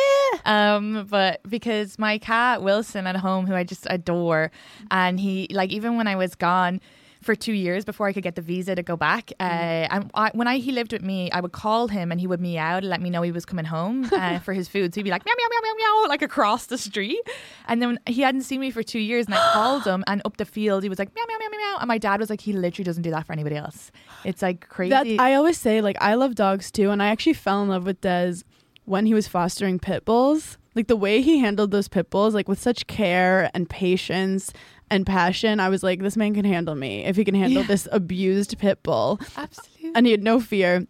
Um, 0.45 1.07
but 1.09 1.41
because 1.49 1.99
my 1.99 2.19
cat 2.19 2.63
Wilson 2.63 3.07
at 3.07 3.17
home, 3.17 3.47
who 3.47 3.55
I 3.55 3.65
just 3.65 3.87
adore, 3.89 4.51
and 4.91 5.19
he 5.19 5.49
like 5.51 5.71
even 5.71 5.97
when 5.97 6.07
I 6.07 6.17
was 6.17 6.35
gone 6.35 6.81
for 7.27 7.35
two 7.35 7.53
years 7.53 7.85
before 7.85 8.07
I 8.07 8.13
could 8.13 8.23
get 8.23 8.37
the 8.37 8.41
visa 8.41 8.75
to 8.75 8.83
go 8.83 8.97
back, 8.97 9.33
uh, 9.39 9.43
and 9.43 10.11
I, 10.15 10.31
when 10.33 10.49
I 10.49 10.59
he 10.59 10.73
lived 10.73 10.93
with 10.93 11.03
me, 11.03 11.31
I 11.31 11.41
would 11.41 11.53
call 11.53 11.89
him 11.89 12.11
and 12.11 12.21
he 12.21 12.27
would 12.27 12.41
meow 12.41 12.81
to 12.81 12.87
let 12.87 13.03
me 13.03 13.11
know 13.11 13.23
he 13.23 13.33
was 13.33 13.45
coming 13.45 13.67
home 13.67 14.05
uh, 14.13 14.39
for 14.39 14.55
his 14.55 14.69
food. 14.69 14.95
So 14.95 15.01
he'd 15.01 15.05
be 15.05 15.11
like 15.11 15.27
meow 15.27 15.35
meow 15.37 15.49
meow 15.51 15.61
meow 15.63 15.75
meow 15.77 16.09
like 16.09 16.23
across 16.23 16.67
the 16.67 16.79
street, 16.79 17.21
and 17.67 17.83
then 17.83 17.99
he 18.07 18.23
hadn't 18.23 18.43
seen 18.43 18.61
me 18.61 18.71
for 18.71 18.83
two 18.83 19.01
years, 19.01 19.27
and 19.27 19.35
I 19.35 19.39
called 19.53 19.85
him 19.85 20.05
and 20.07 20.23
up 20.25 20.39
the 20.39 20.47
field 20.47 20.85
he 20.85 20.89
was 20.89 20.99
like 20.99 21.15
meow 21.15 21.25
meow 21.29 21.37
meow 21.39 21.49
meow 21.51 21.59
meow, 21.59 21.77
and 21.81 21.89
my 21.89 21.99
dad 21.99 22.21
was 22.21 22.31
like 22.31 22.41
he 22.41 22.53
literally 22.53 22.85
doesn't 22.85 23.03
do 23.03 23.11
that 23.11 23.27
for 23.27 23.33
anybody 23.33 23.57
else. 23.57 23.91
It's 24.25 24.43
like 24.43 24.69
crazy. 24.69 24.91
That 24.91 25.07
I 25.21 25.35
always 25.35 25.59
say, 25.59 25.81
like, 25.81 25.97
I 26.01 26.15
love 26.15 26.35
dogs 26.35 26.71
too, 26.71 26.91
and 26.91 27.03
I 27.03 27.09
actually 27.09 27.35
fell 27.35 27.63
in 27.63 27.69
love 27.69 27.85
with 27.85 28.01
Des 28.01 28.37
when 28.85 29.05
he 29.07 29.15
was 29.15 29.29
fostering 29.29 29.79
pit 29.79 30.05
bulls. 30.05 30.59
Like 30.75 30.89
the 30.89 30.97
way 30.97 31.23
he 31.23 31.39
handled 31.39 31.71
those 31.71 31.89
pit 31.89 32.11
bulls, 32.11 32.35
like 32.35 32.49
with 32.49 32.61
such 32.61 32.87
care 32.87 33.51
and 33.55 33.69
patience 33.69 34.53
and 34.91 35.05
passion, 35.07 35.61
I 35.61 35.69
was 35.69 35.83
like, 35.83 36.01
this 36.01 36.17
man 36.17 36.35
can 36.35 36.45
handle 36.45 36.75
me 36.75 37.05
if 37.05 37.17
he 37.17 37.25
can 37.25 37.35
handle 37.35 37.63
Yeah. 37.63 37.69
this 37.69 37.89
abused 37.91 38.59
pit 38.59 38.83
bull. 38.83 39.21
Absolutely. 39.37 39.93
And 39.95 40.07
he 40.07 40.13
had 40.13 40.23
no 40.23 40.41
fear. 40.41 40.87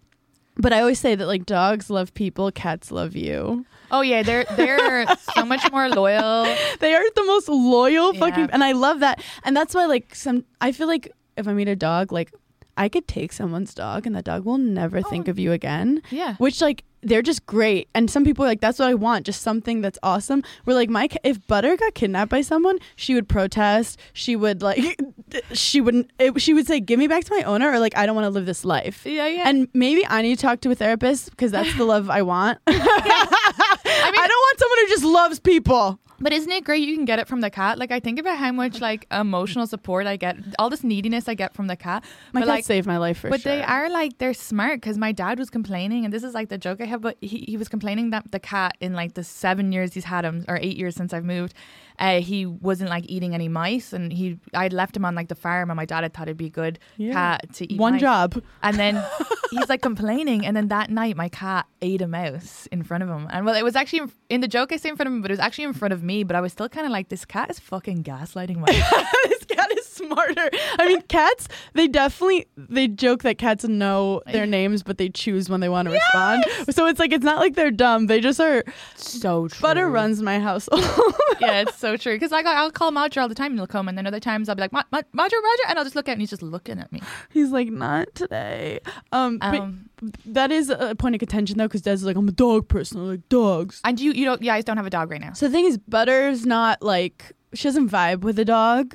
But 0.58 0.72
I 0.72 0.80
always 0.80 0.98
say 0.98 1.14
that 1.14 1.26
like 1.26 1.44
dogs 1.44 1.90
love 1.90 2.14
people, 2.14 2.50
cats 2.50 2.90
love 2.90 3.14
you. 3.14 3.66
Oh 3.90 4.00
yeah, 4.00 4.22
they're 4.22 4.44
they're 4.56 5.06
so 5.34 5.44
much 5.44 5.70
more 5.70 5.88
loyal. 5.90 6.44
They 6.80 6.94
are 6.94 7.04
the 7.14 7.24
most 7.24 7.48
loyal 7.48 8.14
Yeah. 8.14 8.20
fucking 8.20 8.50
and 8.52 8.64
I 8.64 8.72
love 8.72 9.00
that. 9.00 9.22
And 9.44 9.56
that's 9.56 9.74
why 9.74 9.84
like 9.84 10.14
some 10.14 10.44
I 10.60 10.72
feel 10.72 10.86
like 10.86 11.12
if 11.36 11.46
I 11.46 11.52
meet 11.52 11.68
a 11.68 11.76
dog, 11.76 12.10
like 12.10 12.32
I 12.78 12.88
could 12.88 13.06
take 13.06 13.32
someone's 13.32 13.74
dog 13.74 14.06
and 14.06 14.14
that 14.16 14.24
dog 14.24 14.44
will 14.44 14.58
never 14.58 14.98
oh. 14.98 15.02
think 15.02 15.28
of 15.28 15.38
you 15.38 15.52
again. 15.52 16.02
Yeah. 16.10 16.36
Which 16.36 16.60
like 16.62 16.84
they're 17.06 17.22
just 17.22 17.46
great. 17.46 17.88
And 17.94 18.10
some 18.10 18.24
people 18.24 18.44
are 18.44 18.48
like 18.48 18.60
that's 18.60 18.78
what 18.78 18.88
I 18.88 18.94
want, 18.94 19.26
just 19.26 19.42
something 19.42 19.80
that's 19.80 19.98
awesome. 20.02 20.42
We're 20.64 20.74
like 20.74 20.90
Mike, 20.90 21.16
if 21.24 21.44
Butter 21.46 21.76
got 21.76 21.94
kidnapped 21.94 22.30
by 22.30 22.40
someone, 22.40 22.78
she 22.96 23.14
would 23.14 23.28
protest. 23.28 23.98
She 24.12 24.36
would 24.36 24.62
like 24.62 25.00
she 25.52 25.80
wouldn't 25.80 26.10
it, 26.18 26.40
she 26.40 26.52
would 26.52 26.66
say 26.66 26.80
give 26.80 26.98
me 26.98 27.06
back 27.06 27.24
to 27.24 27.34
my 27.34 27.42
owner 27.44 27.70
or 27.70 27.78
like 27.78 27.96
I 27.96 28.06
don't 28.06 28.14
want 28.14 28.26
to 28.26 28.30
live 28.30 28.46
this 28.46 28.64
life. 28.64 29.06
Yeah, 29.06 29.26
yeah. 29.28 29.48
And 29.48 29.68
maybe 29.72 30.06
I 30.06 30.22
need 30.22 30.36
to 30.36 30.42
talk 30.42 30.60
to 30.62 30.70
a 30.70 30.74
therapist 30.74 31.30
because 31.30 31.52
that's 31.52 31.74
the 31.76 31.84
love 31.92 32.10
I 32.10 32.22
want. 32.22 32.58
I, 32.66 34.28
don't 34.28 34.28
want 34.28 34.58
someone 34.58 34.78
who 34.78 34.88
just 34.88 35.04
loves 35.04 35.40
people. 35.40 36.00
But 36.18 36.32
isn't 36.32 36.50
it 36.50 36.64
great 36.64 36.86
you 36.86 36.94
can 36.96 37.04
get 37.04 37.18
it 37.18 37.28
from 37.28 37.40
the 37.40 37.50
cat? 37.50 37.78
Like 37.78 37.90
I 37.90 38.00
think 38.00 38.18
about 38.18 38.38
how 38.38 38.52
much 38.52 38.80
like 38.80 39.06
emotional 39.12 39.66
support 39.66 40.06
I 40.06 40.16
get, 40.16 40.36
all 40.58 40.70
this 40.70 40.82
neediness 40.82 41.28
I 41.28 41.34
get 41.34 41.54
from 41.54 41.66
the 41.66 41.76
cat. 41.76 42.04
My 42.32 42.40
but 42.40 42.46
cat 42.46 42.54
like, 42.54 42.64
saved 42.64 42.86
my 42.86 42.96
life 42.96 43.18
for 43.18 43.30
but 43.30 43.40
sure. 43.40 43.56
they 43.56 43.62
are 43.62 43.88
like 43.90 44.18
they're 44.18 44.34
smart 44.34 44.80
because 44.80 44.98
my 44.98 45.12
dad 45.12 45.38
was 45.38 45.50
complaining, 45.50 46.04
and 46.04 46.12
this 46.12 46.22
is 46.22 46.34
like 46.34 46.48
the 46.48 46.58
joke 46.58 46.80
I 46.80 46.86
have. 46.86 47.02
But 47.02 47.16
he, 47.20 47.44
he 47.48 47.56
was 47.56 47.68
complaining 47.68 48.10
that 48.10 48.30
the 48.32 48.40
cat 48.40 48.76
in 48.80 48.94
like 48.94 49.14
the 49.14 49.24
seven 49.24 49.72
years 49.72 49.94
he's 49.94 50.04
had 50.04 50.24
him 50.24 50.44
or 50.48 50.58
eight 50.60 50.76
years 50.76 50.96
since 50.96 51.12
I've 51.12 51.24
moved, 51.24 51.54
uh, 51.98 52.20
he 52.20 52.46
wasn't 52.46 52.90
like 52.90 53.04
eating 53.08 53.34
any 53.34 53.48
mice, 53.48 53.92
and 53.92 54.12
he 54.12 54.38
I'd 54.54 54.72
left 54.72 54.96
him 54.96 55.04
on 55.04 55.14
like 55.14 55.28
the 55.28 55.34
farm, 55.34 55.70
and 55.70 55.76
my 55.76 55.84
dad 55.84 56.02
had 56.02 56.12
thought 56.14 56.28
it'd 56.28 56.36
be 56.36 56.46
a 56.46 56.50
good 56.50 56.78
Yeah. 56.96 57.12
cat 57.12 57.52
to 57.54 57.72
eat 57.72 57.78
One 57.80 57.94
mice. 57.94 58.00
job. 58.02 58.42
And 58.62 58.76
then 58.76 59.02
he's 59.50 59.68
like 59.68 59.82
complaining, 59.82 60.44
and 60.46 60.56
then 60.56 60.68
that 60.68 60.90
night 60.90 61.16
my 61.16 61.28
cat 61.28 61.66
ate 61.82 62.02
a 62.02 62.06
mouse 62.08 62.66
in 62.72 62.82
front 62.82 63.02
of 63.02 63.08
him. 63.08 63.26
And 63.30 63.46
well, 63.46 63.54
it 63.54 63.62
was 63.64 63.76
actually 63.76 64.00
in, 64.00 64.12
in 64.30 64.40
the 64.40 64.48
joke 64.48 64.72
I 64.72 64.76
say 64.76 64.88
in 64.90 64.96
front 64.96 65.08
of 65.08 65.12
him, 65.14 65.22
but 65.22 65.30
it 65.30 65.34
was 65.34 65.40
actually 65.40 65.64
in 65.64 65.72
front 65.72 65.92
of 65.94 66.02
me. 66.02 66.24
But 66.24 66.36
I 66.36 66.40
was 66.40 66.52
still 66.52 66.68
kind 66.68 66.86
of 66.86 66.92
like, 66.92 67.08
this 67.08 67.24
cat 67.24 67.50
is 67.50 67.58
fucking 67.58 68.04
gaslighting 68.04 68.56
my. 68.56 68.66
this 69.28 69.44
cat 69.44 69.70
is 69.78 69.85
smarter. 69.96 70.50
I 70.78 70.86
mean, 70.86 71.02
cats, 71.08 71.48
they 71.74 71.88
definitely 71.88 72.46
they 72.56 72.88
joke 72.88 73.22
that 73.22 73.38
cats 73.38 73.64
know 73.64 74.22
their 74.26 74.46
names, 74.46 74.82
but 74.82 74.98
they 74.98 75.08
choose 75.08 75.48
when 75.50 75.60
they 75.60 75.68
want 75.68 75.86
to 75.88 75.92
respond. 75.94 76.44
So 76.70 76.86
it's 76.86 76.98
like 77.00 77.12
it's 77.12 77.24
not 77.24 77.38
like 77.38 77.54
they're 77.54 77.70
dumb. 77.70 78.06
They 78.06 78.20
just 78.20 78.40
are 78.40 78.62
So 78.96 79.48
true. 79.48 79.60
butter 79.62 79.88
runs 79.88 80.22
my 80.22 80.38
household. 80.38 80.82
yeah, 81.40 81.60
it's 81.60 81.76
so 81.78 81.96
true. 81.96 82.14
Because 82.14 82.30
like, 82.30 82.46
I'll 82.46 82.70
call 82.70 82.92
Madra 82.92 83.22
all 83.22 83.28
the 83.28 83.34
time 83.34 83.52
and 83.52 83.58
he'll 83.58 83.66
come, 83.66 83.88
and 83.88 83.96
then 83.98 84.06
other 84.06 84.20
times 84.20 84.48
I'll 84.48 84.54
be 84.54 84.62
like, 84.62 84.72
"Ma- 84.72 84.82
Ma- 84.92 85.00
Madra, 85.14 85.30
Madra, 85.30 85.70
and 85.70 85.78
I'll 85.78 85.84
just 85.84 85.96
look 85.96 86.08
at 86.08 86.12
him 86.12 86.16
and 86.16 86.22
he's 86.22 86.30
just 86.30 86.42
looking 86.42 86.78
at 86.78 86.90
me. 86.92 87.00
He's 87.30 87.50
like, 87.50 87.68
not 87.68 88.08
today. 88.14 88.80
Um, 89.12 89.38
Um, 89.42 89.88
that 90.26 90.52
is 90.52 90.68
a 90.70 90.94
point 90.94 91.14
of 91.14 91.18
contention 91.20 91.56
though, 91.58 91.66
because 91.68 91.82
Des 91.82 91.92
is 91.92 92.04
like, 92.04 92.16
I'm 92.16 92.28
a 92.28 92.32
dog 92.32 92.68
person. 92.68 93.00
I 93.00 93.04
like 93.04 93.28
dogs. 93.28 93.80
and 93.84 93.98
you, 93.98 94.12
you 94.12 94.24
don't, 94.24 94.40
you 94.42 94.46
guys 94.48 94.64
don't 94.64 94.76
have 94.76 94.86
a 94.86 94.90
dog 94.90 95.10
right 95.10 95.20
now. 95.20 95.32
So 95.32 95.46
the 95.46 95.52
thing 95.52 95.64
is, 95.64 95.78
Butter's 95.78 96.44
not 96.44 96.82
like 96.82 97.32
she 97.54 97.64
doesn't 97.64 97.88
vibe 97.88 98.20
with 98.20 98.38
a 98.38 98.44
dog, 98.44 98.94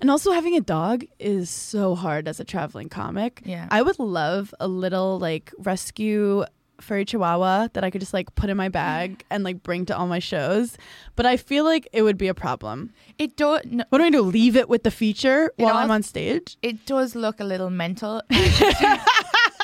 and 0.00 0.10
also 0.10 0.32
having 0.32 0.56
a 0.56 0.60
dog 0.60 1.04
is 1.18 1.50
so 1.50 1.94
hard 1.94 2.28
as 2.28 2.40
a 2.40 2.44
traveling 2.44 2.88
comic. 2.88 3.42
Yeah. 3.44 3.66
I 3.70 3.82
would 3.82 3.98
love 3.98 4.54
a 4.60 4.68
little 4.68 5.18
like 5.18 5.52
rescue 5.58 6.44
furry 6.80 7.04
chihuahua 7.04 7.66
that 7.72 7.82
I 7.82 7.90
could 7.90 8.00
just 8.00 8.14
like 8.14 8.32
put 8.36 8.48
in 8.50 8.56
my 8.56 8.68
bag 8.68 9.24
and 9.30 9.42
like 9.42 9.64
bring 9.64 9.84
to 9.86 9.96
all 9.96 10.06
my 10.06 10.20
shows, 10.20 10.78
but 11.16 11.26
I 11.26 11.36
feel 11.36 11.64
like 11.64 11.88
it 11.92 12.02
would 12.02 12.16
be 12.18 12.28
a 12.28 12.34
problem. 12.34 12.92
It 13.18 13.36
do, 13.36 13.58
no, 13.64 13.84
What 13.88 13.98
do 13.98 14.04
I 14.04 14.10
do? 14.10 14.22
Leave 14.22 14.54
it 14.56 14.68
with 14.68 14.84
the 14.84 14.92
feature 14.92 15.52
while 15.56 15.76
I'm 15.76 15.90
on 15.90 16.02
stage? 16.04 16.56
it 16.62 16.86
does 16.86 17.14
look 17.16 17.40
a 17.40 17.44
little 17.44 17.70
mental. 17.70 18.22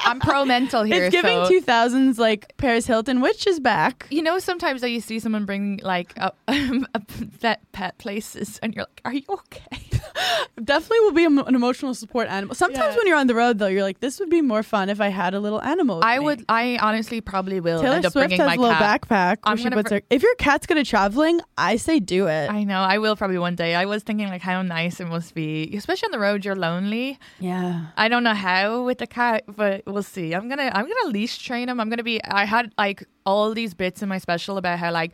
I'm 0.05 0.21
pro 0.21 0.45
mental 0.45 0.83
here. 0.83 1.05
It's 1.05 1.13
giving 1.15 1.45
so- 1.45 1.51
2000s 1.51 2.19
like 2.19 2.57
Paris 2.57 2.87
Hilton, 2.87 3.21
which 3.21 3.47
is 3.47 3.61
back. 3.61 4.07
You 4.11 4.23
know, 4.23 4.39
sometimes 4.39 4.81
that 4.81 4.91
you 4.91 5.01
see 5.01 5.19
someone 5.19 5.45
bring 5.45 5.81
like 5.83 6.13
a, 6.17 6.33
a 6.49 7.01
vet 7.09 7.61
pet 7.73 7.99
places, 7.99 8.59
and 8.63 8.75
you're 8.75 8.85
like, 8.85 9.01
"Are 9.05 9.13
you 9.15 9.25
okay?" 9.29 9.94
Definitely 10.63 11.01
will 11.01 11.13
be 11.13 11.25
an 11.25 11.55
emotional 11.55 11.95
support 11.95 12.29
animal. 12.29 12.55
Sometimes 12.55 12.93
Yeah. 12.95 12.97
when 12.97 13.07
you're 13.07 13.17
on 13.17 13.27
the 13.27 13.35
road, 13.35 13.59
though, 13.59 13.67
you're 13.67 13.83
like, 13.83 14.01
this 14.01 14.21
would 14.21 14.31
be 14.31 14.41
more 14.41 14.63
fun 14.63 14.89
if 14.89 15.01
I 15.01 15.09
had 15.09 15.35
a 15.35 15.41
little 15.41 15.61
animal. 15.61 16.01
I 16.03 16.19
me. 16.19 16.25
would. 16.27 16.45
I 16.49 16.79
honestly 16.81 17.21
probably 17.21 17.61
will 17.61 17.81
Taylor 17.81 17.97
end 17.97 18.07
up 18.07 18.13
Swift 18.13 18.29
bringing 18.29 18.39
has 18.41 18.47
my 18.47 18.55
a 18.55 18.59
little 18.61 18.77
cat. 18.77 19.01
backpack. 19.03 19.37
I'm 19.45 19.57
she 19.57 19.65
gonna 19.65 19.77
puts 19.77 19.89
br- 19.89 19.97
her, 19.97 20.03
if 20.11 20.23
your 20.23 20.35
cat's 20.37 20.67
good 20.67 20.79
at 20.79 20.87
traveling, 20.87 21.41
I 21.59 21.77
say 21.77 21.99
do 21.99 22.27
it. 22.29 22.51
I 22.51 22.65
know. 22.65 22.81
I 22.81 22.99
will 22.99 23.17
probably 23.17 23.39
one 23.39 23.57
day. 23.57 23.75
I 23.75 23.85
was 23.87 24.03
thinking 24.03 24.29
like 24.29 24.43
how 24.43 24.63
nice 24.63 25.01
it 25.01 25.07
must 25.07 25.35
be, 25.35 25.75
especially 25.77 26.07
on 26.07 26.13
the 26.13 26.21
road. 26.21 26.45
You're 26.45 26.57
lonely. 26.57 27.19
yeah. 27.41 27.87
I 27.97 28.09
don't 28.09 28.23
know 28.25 28.35
how 28.35 28.85
with 28.85 28.99
the 28.99 29.07
cat, 29.07 29.45
but 29.49 29.83
we'll 29.87 30.03
see. 30.03 30.35
I'm 30.35 30.49
gonna 30.49 30.71
I'm 30.75 30.87
gonna 30.87 31.13
leash 31.13 31.39
train 31.39 31.69
him. 31.69 31.81
I'm 31.81 31.89
gonna 31.91 32.03
be. 32.05 32.23
I 32.25 32.45
had 32.45 32.73
like 32.79 33.05
all 33.27 33.53
these 33.55 33.75
bits 33.75 34.03
in 34.03 34.09
my 34.09 34.19
special 34.19 34.57
about 34.57 34.79
how 34.79 34.93
like. 34.93 35.13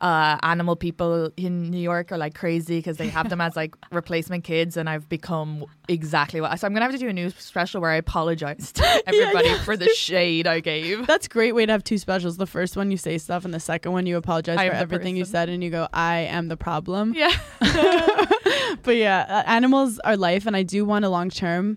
Uh, 0.00 0.36
animal 0.42 0.76
people 0.76 1.30
in 1.38 1.70
New 1.70 1.80
York 1.80 2.12
are 2.12 2.18
like 2.18 2.34
crazy 2.34 2.78
because 2.78 2.98
they 2.98 3.08
have 3.08 3.30
them 3.30 3.40
as 3.40 3.56
like 3.56 3.74
replacement 3.92 4.44
kids, 4.44 4.76
and 4.76 4.90
I've 4.90 5.08
become 5.08 5.64
exactly 5.88 6.40
what. 6.40 6.58
So 6.60 6.66
I'm 6.66 6.74
gonna 6.74 6.84
have 6.84 6.92
to 6.92 6.98
do 6.98 7.08
a 7.08 7.12
new 7.12 7.30
special 7.30 7.80
where 7.80 7.90
I 7.90 7.96
apologize 7.96 8.72
to 8.74 9.02
everybody 9.06 9.48
yeah. 9.48 9.62
for 9.62 9.76
the 9.76 9.88
shade 9.88 10.46
I 10.46 10.60
gave. 10.60 11.06
That's 11.06 11.26
a 11.26 11.30
great 11.30 11.54
way 11.54 11.64
to 11.64 11.72
have 11.72 11.82
two 11.82 11.98
specials. 11.98 12.36
The 12.36 12.46
first 12.46 12.76
one 12.76 12.90
you 12.90 12.98
say 12.98 13.16
stuff, 13.16 13.44
and 13.44 13.54
the 13.54 13.60
second 13.60 13.92
one 13.92 14.06
you 14.06 14.16
apologize 14.16 14.58
I 14.58 14.68
for 14.68 14.74
everything 14.74 15.16
you 15.16 15.24
said, 15.24 15.48
and 15.48 15.64
you 15.64 15.70
go, 15.70 15.88
"I 15.92 16.18
am 16.18 16.48
the 16.48 16.56
problem." 16.56 17.14
Yeah, 17.14 17.32
But 18.82 18.96
yeah, 18.96 19.26
uh, 19.28 19.42
animals 19.46 19.98
are 20.00 20.16
life, 20.16 20.46
and 20.46 20.56
I 20.56 20.62
do 20.62 20.84
want 20.84 21.04
a 21.04 21.08
long 21.08 21.30
term, 21.30 21.76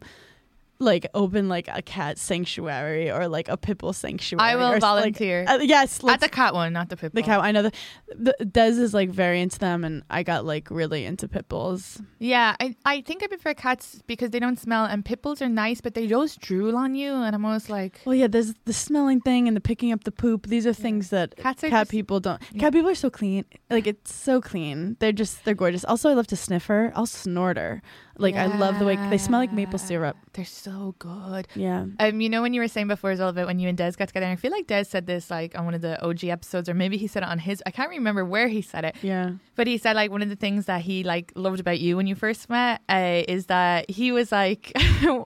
like 0.82 1.06
open 1.14 1.50
like 1.50 1.68
a 1.68 1.82
cat 1.82 2.18
sanctuary 2.18 3.12
or 3.12 3.28
like 3.28 3.50
a 3.50 3.58
pit 3.58 3.78
bull 3.80 3.92
sanctuary. 3.92 4.50
I 4.50 4.56
will 4.56 4.72
or 4.72 4.76
s- 4.76 4.82
like- 4.82 5.00
volunteer. 5.02 5.44
uh, 5.48 5.58
yes, 5.62 6.00
at 6.08 6.22
the 6.22 6.30
cat 6.30 6.54
one, 6.54 6.72
not 6.72 6.88
the 6.88 6.96
pit 6.96 7.14
The 7.14 7.22
cat. 7.22 7.42
I 7.42 7.52
know 7.52 7.64
the, 7.64 7.72
the 8.16 8.34
Des 8.46 8.70
is 8.82 8.94
like 8.94 9.10
very 9.10 9.42
into 9.42 9.60
them, 9.60 9.84
and 9.84 10.04
I 10.10 10.24
got 10.24 10.46
like 10.46 10.72
really 10.72 11.06
into 11.06 11.28
pit 11.28 11.50
bulls. 11.50 12.02
Yeah, 12.20 12.56
I, 12.62 12.76
I 12.86 13.02
think 13.02 13.24
I 13.24 13.28
prefer 13.28 13.54
cats 13.54 14.02
because 14.08 14.30
they 14.30 14.40
don't 14.40 14.58
smell, 14.58 14.86
and 14.86 15.04
pit 15.04 15.22
bulls 15.22 15.42
are 15.42 15.50
nice, 15.50 15.82
but 15.82 15.96
they 15.96 16.08
just 16.08 16.40
drool 16.40 16.78
on 16.78 16.96
you, 16.96 17.12
and 17.14 17.36
I'm 17.36 17.44
always 17.44 17.70
like, 17.70 18.00
Well, 18.06 18.16
yeah, 18.16 18.28
there's 18.28 18.54
the 18.64 18.74
smelling 18.74 19.20
thing 19.20 19.48
and 19.50 19.58
the 19.58 19.62
picking 19.62 19.92
up 19.92 20.06
the 20.06 20.12
poop. 20.14 20.48
These 20.48 20.66
are 20.66 20.74
things 20.74 21.10
that 21.10 21.36
Cats 21.36 21.62
cat 21.62 21.72
just- 21.72 21.92
people 21.92 22.22
don't. 22.22 22.42
Yeah. 22.54 22.60
Cat 22.62 22.74
people 22.74 22.90
are 22.90 22.96
so 22.96 23.10
clean. 23.10 23.44
Like 23.70 23.86
it's 23.86 24.14
so 24.16 24.40
clean. 24.40 24.96
They're 25.00 25.12
just 25.12 25.44
they're 25.44 25.56
gorgeous. 25.56 25.84
Also, 25.84 26.10
I 26.10 26.14
love 26.14 26.28
to 26.28 26.38
sniff 26.38 26.68
her. 26.68 26.94
I'll 26.96 27.06
snort 27.06 27.58
her. 27.58 27.82
Like 28.20 28.36
I 28.36 28.46
love 28.46 28.78
the 28.80 28.86
way 28.86 28.96
they 29.10 29.18
smell 29.18 29.40
like 29.40 29.54
maple 29.54 29.80
syrup. 29.80 30.18
they're 30.34 30.46
so 30.46 30.94
good. 31.00 31.48
Yeah. 31.56 31.86
Um, 32.00 32.22
you 32.22 32.30
know 32.30 32.42
when 32.42 32.54
you 32.54 32.62
were 32.62 32.68
saying 32.68 32.88
before 32.88 33.12
as 33.12 33.20
well 33.20 33.30
about 33.30 33.48
when 33.48 33.60
you 33.60 33.70
and 33.70 33.78
Des 33.78 33.94
got 33.98 34.10
together, 34.10 34.26
and 34.26 34.34
I 34.34 34.36
feel 34.36 34.52
like 34.52 34.68
Des 34.68 34.84
said 34.84 35.08
this 35.08 35.32
like 35.32 35.58
on 35.58 35.66
one 35.66 35.74
of 35.74 35.82
the 35.82 36.02
OG 36.06 36.26
episodes, 36.26 36.68
or 36.70 36.74
maybe 36.74 36.98
he 36.98 37.08
said 37.08 37.24
it 37.24 37.30
on 37.30 37.40
his. 37.40 37.64
I 37.66 37.72
can't 37.72 37.90
remember 37.90 38.26
where 38.26 38.48
he 38.50 38.62
said 38.62 38.84
it, 38.86 38.96
Yeah. 39.02 39.32
but 39.56 39.68
he 39.68 39.78
said 39.78 39.96
like 39.96 40.12
one 40.12 40.22
of 40.22 40.30
the 40.30 40.36
things 40.36 40.66
that 40.66 40.82
he 40.82 41.04
like 41.04 41.32
loved 41.36 41.60
about 41.60 41.80
you 41.80 41.96
when 41.98 42.08
you 42.08 42.16
first 42.16 42.50
met 42.50 42.82
uh, 42.90 43.24
is 43.28 43.46
that 43.48 43.90
he 43.90 44.12
was 44.12 44.32
like, 44.32 44.72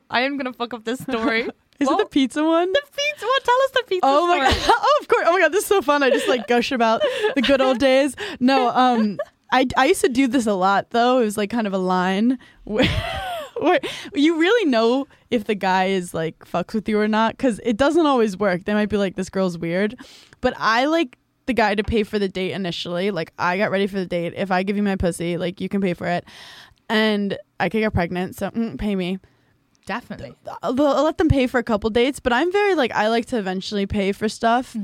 I 0.09 0.21
am 0.21 0.37
gonna 0.37 0.53
fuck 0.53 0.73
up 0.73 0.85
this 0.85 0.99
story. 0.99 1.47
Is 1.79 1.89
it 1.89 1.97
the 1.97 2.05
pizza 2.05 2.43
one? 2.43 2.71
the 2.71 2.81
pizza? 2.95 3.25
What? 3.25 3.43
Tell 3.43 3.61
us 3.63 3.71
the 3.71 3.83
pizza. 3.87 4.01
Oh 4.07 4.27
my 4.27 4.51
story. 4.51 4.67
god! 4.67 4.75
Oh, 4.85 4.97
of 5.01 5.07
course! 5.07 5.23
Oh 5.27 5.33
my 5.33 5.39
god! 5.39 5.51
This 5.51 5.63
is 5.63 5.67
so 5.67 5.81
fun. 5.81 6.03
I 6.03 6.11
just 6.11 6.27
like 6.29 6.47
gush 6.47 6.71
about 6.71 7.01
the 7.35 7.41
good 7.41 7.59
old 7.61 7.79
days. 7.79 8.15
No, 8.39 8.69
um, 8.69 9.17
I 9.53 9.67
I 9.77 9.85
used 9.85 10.01
to 10.01 10.09
do 10.09 10.27
this 10.27 10.47
a 10.47 10.53
lot 10.53 10.89
though. 10.89 11.19
It 11.19 11.25
was 11.25 11.37
like 11.37 11.49
kind 11.49 11.67
of 11.67 11.73
a 11.73 11.77
line 11.77 12.39
where, 12.65 12.89
where 13.57 13.79
you 14.13 14.37
really 14.37 14.69
know 14.69 15.07
if 15.29 15.45
the 15.45 15.55
guy 15.55 15.85
is 15.85 16.13
like 16.13 16.39
fucks 16.39 16.73
with 16.73 16.89
you 16.89 16.99
or 16.99 17.07
not 17.07 17.37
because 17.37 17.61
it 17.63 17.77
doesn't 17.77 18.05
always 18.05 18.35
work. 18.35 18.65
They 18.65 18.73
might 18.73 18.89
be 18.89 18.97
like, 18.97 19.15
"This 19.15 19.29
girl's 19.29 19.57
weird," 19.57 19.95
but 20.41 20.53
I 20.57 20.85
like 20.85 21.17
the 21.45 21.53
guy 21.53 21.75
to 21.75 21.83
pay 21.83 22.03
for 22.03 22.17
the 22.19 22.27
date 22.27 22.51
initially. 22.51 23.11
Like 23.11 23.31
I 23.37 23.57
got 23.57 23.69
ready 23.71 23.87
for 23.87 23.99
the 23.99 24.07
date. 24.07 24.33
If 24.35 24.51
I 24.51 24.63
give 24.63 24.75
you 24.75 24.83
my 24.83 24.95
pussy, 24.95 25.37
like 25.37 25.61
you 25.61 25.69
can 25.69 25.81
pay 25.81 25.93
for 25.93 26.07
it, 26.07 26.25
and 26.89 27.37
I 27.59 27.69
could 27.69 27.79
get 27.79 27.93
pregnant. 27.93 28.35
So 28.35 28.49
mm, 28.49 28.77
pay 28.79 28.95
me. 28.95 29.19
Definitely. 29.85 30.33
I'll, 30.63 30.81
I'll 30.81 31.03
let 31.03 31.17
them 31.17 31.27
pay 31.27 31.45
for 31.45 31.59
a 31.59 31.63
couple 31.63 31.89
dates, 31.89 32.19
but 32.19 32.33
I'm 32.33 32.51
very 32.51 32.73
like 32.73 32.91
I 32.93 33.09
like 33.09 33.27
to 33.27 33.37
eventually 33.37 33.85
pay 33.85 34.13
for 34.13 34.27
stuff. 34.27 34.75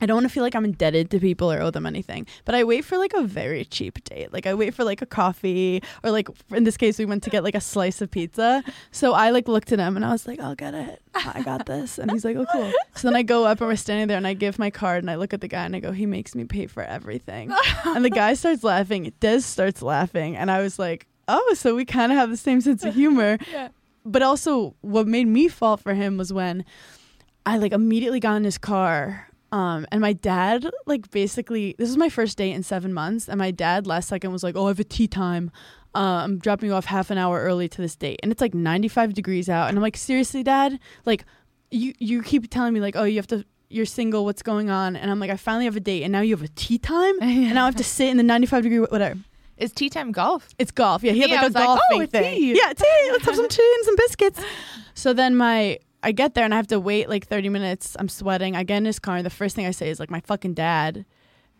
I 0.00 0.06
don't 0.06 0.16
want 0.16 0.24
to 0.26 0.32
feel 0.32 0.42
like 0.42 0.54
I'm 0.54 0.64
indebted 0.64 1.10
to 1.10 1.20
people 1.20 1.52
or 1.52 1.60
owe 1.60 1.70
them 1.70 1.86
anything. 1.86 2.26
But 2.44 2.54
I 2.54 2.64
wait 2.64 2.84
for 2.84 2.96
like 2.98 3.12
a 3.12 3.22
very 3.22 3.64
cheap 3.64 4.02
date. 4.04 4.32
Like 4.32 4.46
I 4.46 4.54
wait 4.54 4.74
for 4.74 4.84
like 4.84 5.02
a 5.02 5.06
coffee 5.06 5.82
or 6.02 6.10
like 6.10 6.28
in 6.50 6.64
this 6.64 6.76
case 6.76 6.98
we 6.98 7.04
went 7.04 7.22
to 7.24 7.30
get 7.30 7.44
like 7.44 7.54
a 7.54 7.60
slice 7.60 8.00
of 8.00 8.10
pizza. 8.10 8.62
So 8.90 9.12
I 9.12 9.30
like 9.30 9.48
looked 9.48 9.72
at 9.72 9.78
him 9.78 9.96
and 9.96 10.04
I 10.04 10.10
was 10.12 10.26
like, 10.26 10.40
I'll 10.40 10.54
get 10.54 10.74
it. 10.74 11.02
I 11.14 11.42
got 11.42 11.66
this. 11.66 11.98
And 11.98 12.10
he's 12.10 12.24
like, 12.24 12.36
oh 12.36 12.46
cool. 12.52 12.72
So 12.94 13.08
then 13.08 13.16
I 13.16 13.22
go 13.22 13.44
up 13.44 13.60
and 13.60 13.68
we're 13.68 13.76
standing 13.76 14.08
there 14.08 14.16
and 14.16 14.26
I 14.26 14.34
give 14.34 14.58
my 14.58 14.70
card 14.70 15.02
and 15.02 15.10
I 15.10 15.16
look 15.16 15.34
at 15.34 15.40
the 15.40 15.48
guy 15.48 15.64
and 15.64 15.74
I 15.76 15.80
go, 15.80 15.92
he 15.92 16.06
makes 16.06 16.34
me 16.34 16.44
pay 16.44 16.66
for 16.66 16.82
everything. 16.82 17.52
and 17.84 18.04
the 18.04 18.10
guy 18.10 18.34
starts 18.34 18.62
laughing. 18.64 19.12
Des 19.20 19.40
starts 19.40 19.82
laughing 19.82 20.36
and 20.36 20.50
I 20.50 20.60
was 20.62 20.78
like, 20.78 21.06
oh, 21.28 21.54
so 21.56 21.74
we 21.74 21.84
kind 21.84 22.10
of 22.10 22.18
have 22.18 22.30
the 22.30 22.36
same 22.36 22.60
sense 22.60 22.84
of 22.84 22.94
humor 22.94 23.38
Yeah. 23.52 23.68
but 24.04 24.22
also 24.22 24.74
what 24.80 25.06
made 25.06 25.26
me 25.28 25.46
fall 25.48 25.76
for 25.76 25.94
him 25.94 26.16
was 26.16 26.32
when 26.32 26.64
I 27.46 27.58
like 27.58 27.72
immediately 27.72 28.20
got 28.20 28.36
in 28.36 28.44
his 28.44 28.58
car. 28.58 29.26
Um, 29.52 29.86
and 29.90 30.00
my 30.00 30.12
dad, 30.12 30.70
like, 30.86 31.10
basically, 31.10 31.74
this 31.78 31.88
was 31.88 31.96
my 31.96 32.08
first 32.08 32.38
date 32.38 32.52
in 32.52 32.62
seven 32.62 32.92
months. 32.94 33.28
And 33.28 33.38
my 33.38 33.50
dad 33.50 33.86
last 33.86 34.08
second 34.08 34.32
was 34.32 34.42
like, 34.42 34.54
Oh, 34.56 34.66
I 34.66 34.68
have 34.68 34.80
a 34.80 34.84
tea 34.84 35.08
time. 35.08 35.50
Uh, 35.94 36.22
I'm 36.24 36.38
dropping 36.38 36.68
you 36.68 36.74
off 36.74 36.84
half 36.84 37.10
an 37.10 37.18
hour 37.18 37.40
early 37.40 37.68
to 37.68 37.80
this 37.82 37.96
date. 37.96 38.20
And 38.22 38.30
it's 38.30 38.40
like 38.40 38.54
95 38.54 39.12
degrees 39.12 39.48
out. 39.48 39.68
And 39.68 39.76
I'm 39.76 39.82
like, 39.82 39.96
Seriously, 39.96 40.42
dad? 40.44 40.78
Like, 41.04 41.24
you, 41.70 41.94
you 41.98 42.22
keep 42.22 42.48
telling 42.50 42.72
me, 42.74 42.80
like, 42.80 42.94
Oh, 42.96 43.02
you 43.04 43.16
have 43.16 43.26
to, 43.28 43.44
you're 43.68 43.86
single. 43.86 44.24
What's 44.24 44.42
going 44.42 44.70
on? 44.70 44.94
And 44.96 45.10
I'm 45.10 45.18
like, 45.18 45.30
I 45.30 45.36
finally 45.36 45.64
have 45.64 45.76
a 45.76 45.80
date. 45.80 46.04
And 46.04 46.12
now 46.12 46.20
you 46.20 46.34
have 46.36 46.44
a 46.44 46.48
tea 46.54 46.78
time? 46.78 47.16
And 47.20 47.54
now 47.54 47.62
I 47.62 47.66
have 47.66 47.76
to 47.76 47.84
sit 47.84 48.08
in 48.08 48.16
the 48.18 48.22
95 48.22 48.62
degree, 48.62 48.78
whatever. 48.78 49.18
Is 49.56 49.72
tea 49.72 49.90
time 49.90 50.10
golf? 50.12 50.48
It's 50.58 50.70
golf. 50.70 51.02
Yeah, 51.02 51.12
he 51.12 51.20
had 51.20 51.30
Yeah, 51.30 51.36
like 51.36 51.42
a 51.42 51.46
was 51.48 51.54
like, 51.54 51.80
oh, 51.92 52.06
thing. 52.06 52.36
tea. 52.36 52.56
Yeah, 52.56 52.72
tea. 52.72 53.08
Let's 53.10 53.24
have 53.26 53.36
some 53.36 53.48
tea 53.48 53.72
and 53.76 53.84
some 53.84 53.96
biscuits. 53.96 54.40
So 54.94 55.12
then 55.14 55.34
my 55.36 55.78
I 56.02 56.12
get 56.12 56.34
there 56.34 56.44
and 56.44 56.54
I 56.54 56.56
have 56.56 56.66
to 56.68 56.80
wait 56.80 57.08
like 57.08 57.26
30 57.26 57.48
minutes. 57.50 57.96
I'm 57.98 58.08
sweating. 58.08 58.56
I 58.56 58.62
get 58.62 58.78
in 58.78 58.84
his 58.86 58.98
car 58.98 59.16
and 59.16 59.26
the 59.26 59.30
first 59.30 59.54
thing 59.56 59.66
I 59.66 59.70
say 59.70 59.90
is 59.90 60.00
like 60.00 60.10
my 60.10 60.20
fucking 60.20 60.54
dad. 60.54 61.04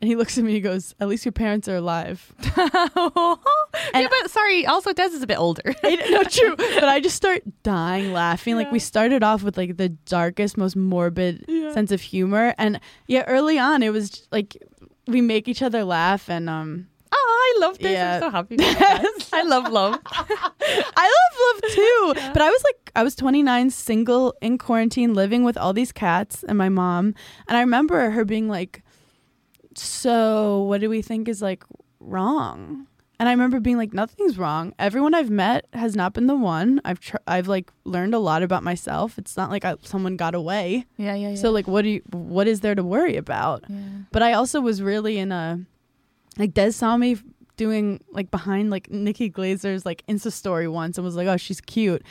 And 0.01 0.09
he 0.09 0.16
looks 0.16 0.38
at 0.38 0.45
me 0.45 0.51
and 0.51 0.55
he 0.55 0.61
goes, 0.62 0.95
At 0.99 1.09
least 1.09 1.26
your 1.26 1.32
parents 1.32 1.68
are 1.68 1.76
alive. 1.76 2.32
yeah, 2.57 3.36
but 3.95 4.30
sorry. 4.30 4.64
Also, 4.66 4.93
Des 4.95 5.05
is 5.12 5.22
a 5.22 5.26
bit 5.26 5.38
older. 5.38 5.62
It- 5.84 6.11
no, 6.11 6.22
true. 6.24 6.57
But 6.80 6.88
I 6.88 7.01
just 7.01 7.16
start 7.16 7.43
dying 7.62 8.12
laughing. 8.12 8.57
Like 8.57 8.72
we 8.72 8.78
started 8.78 9.22
off 9.22 9.43
with 9.43 9.57
like 9.59 9.76
the 9.76 9.91
darkest, 9.91 10.57
most 10.57 10.74
morbid 10.76 11.45
sense 11.74 11.93
of 11.93 12.01
humor. 12.01 12.55
And 12.57 12.80
yeah, 13.07 13.24
early 13.26 13.59
on 13.59 13.82
it 13.82 13.91
was 13.91 14.26
like 14.32 14.57
we 15.07 15.20
make 15.20 15.49
each 15.49 15.61
other 15.62 15.84
laugh 15.84 16.30
and 16.30 16.49
um 16.49 16.86
Oh, 17.12 17.54
I 17.56 17.61
love 17.61 17.78
this. 17.78 17.92
Yeah. 17.92 18.14
I'm 18.16 18.20
so 18.22 18.30
happy. 18.30 18.56
for 18.56 18.62
you 18.62 18.74
guys. 18.74 19.04
I 19.32 19.42
love 19.42 19.70
love. 19.72 19.98
I 20.06 21.06
love 21.16 21.34
love 21.44 21.72
too. 21.72 22.30
But 22.32 22.42
I 22.42 22.48
was 22.50 22.62
like, 22.64 22.92
I 22.94 23.02
was 23.02 23.14
29, 23.16 23.70
single 23.70 24.34
in 24.40 24.58
quarantine, 24.58 25.14
living 25.14 25.42
with 25.44 25.56
all 25.56 25.72
these 25.72 25.92
cats 25.92 26.44
and 26.44 26.56
my 26.58 26.68
mom. 26.68 27.14
And 27.48 27.56
I 27.56 27.61
remember 27.61 28.11
her 28.11 28.24
being 28.24 28.48
like, 28.48 28.82
So, 29.74 30.62
what 30.62 30.80
do 30.80 30.88
we 30.88 31.02
think 31.02 31.28
is 31.28 31.42
like 31.42 31.64
wrong? 32.00 32.86
And 33.18 33.28
I 33.28 33.32
remember 33.32 33.61
being 33.61 33.76
like, 33.76 33.92
Nothing's 33.92 34.38
wrong. 34.38 34.72
Everyone 34.78 35.14
I've 35.14 35.30
met 35.30 35.66
has 35.72 35.94
not 35.94 36.12
been 36.14 36.26
the 36.26 36.34
one. 36.36 36.80
I've 36.84 37.00
tr- 37.00 37.16
I've 37.26 37.48
like 37.48 37.70
learned 37.84 38.14
a 38.14 38.18
lot 38.18 38.42
about 38.42 38.62
myself. 38.62 39.18
It's 39.18 39.36
not 39.36 39.50
like 39.50 39.64
I, 39.64 39.76
someone 39.82 40.16
got 40.16 40.34
away. 40.34 40.86
Yeah, 40.96 41.14
yeah, 41.14 41.30
yeah. 41.30 41.34
So 41.34 41.50
like, 41.50 41.68
what 41.68 41.82
do 41.82 41.88
you? 41.90 42.02
What 42.12 42.46
is 42.48 42.61
there 42.61 42.74
to 42.74 42.82
worry 42.82 43.16
about? 43.16 43.64
yeah. 43.68 43.76
But 44.12 44.22
I 44.22 44.32
also 44.32 44.61
was 44.61 44.80
really 44.82 45.18
in 45.18 45.32
a 45.32 45.61
like 46.41 46.55
Des 46.55 46.72
saw 46.72 46.97
me 46.97 47.16
doing 47.57 48.01
like 48.11 48.30
behind 48.30 48.70
like 48.70 48.91
Nikki 48.91 49.30
Glazer's 49.30 49.84
like 49.84 50.03
Insta 50.09 50.32
story 50.32 50.66
once 50.66 50.99
and 50.99 51.05
was 51.05 51.14
like, 51.14 51.28
oh, 51.28 51.36
she's 51.36 51.61
cute. 51.61 52.03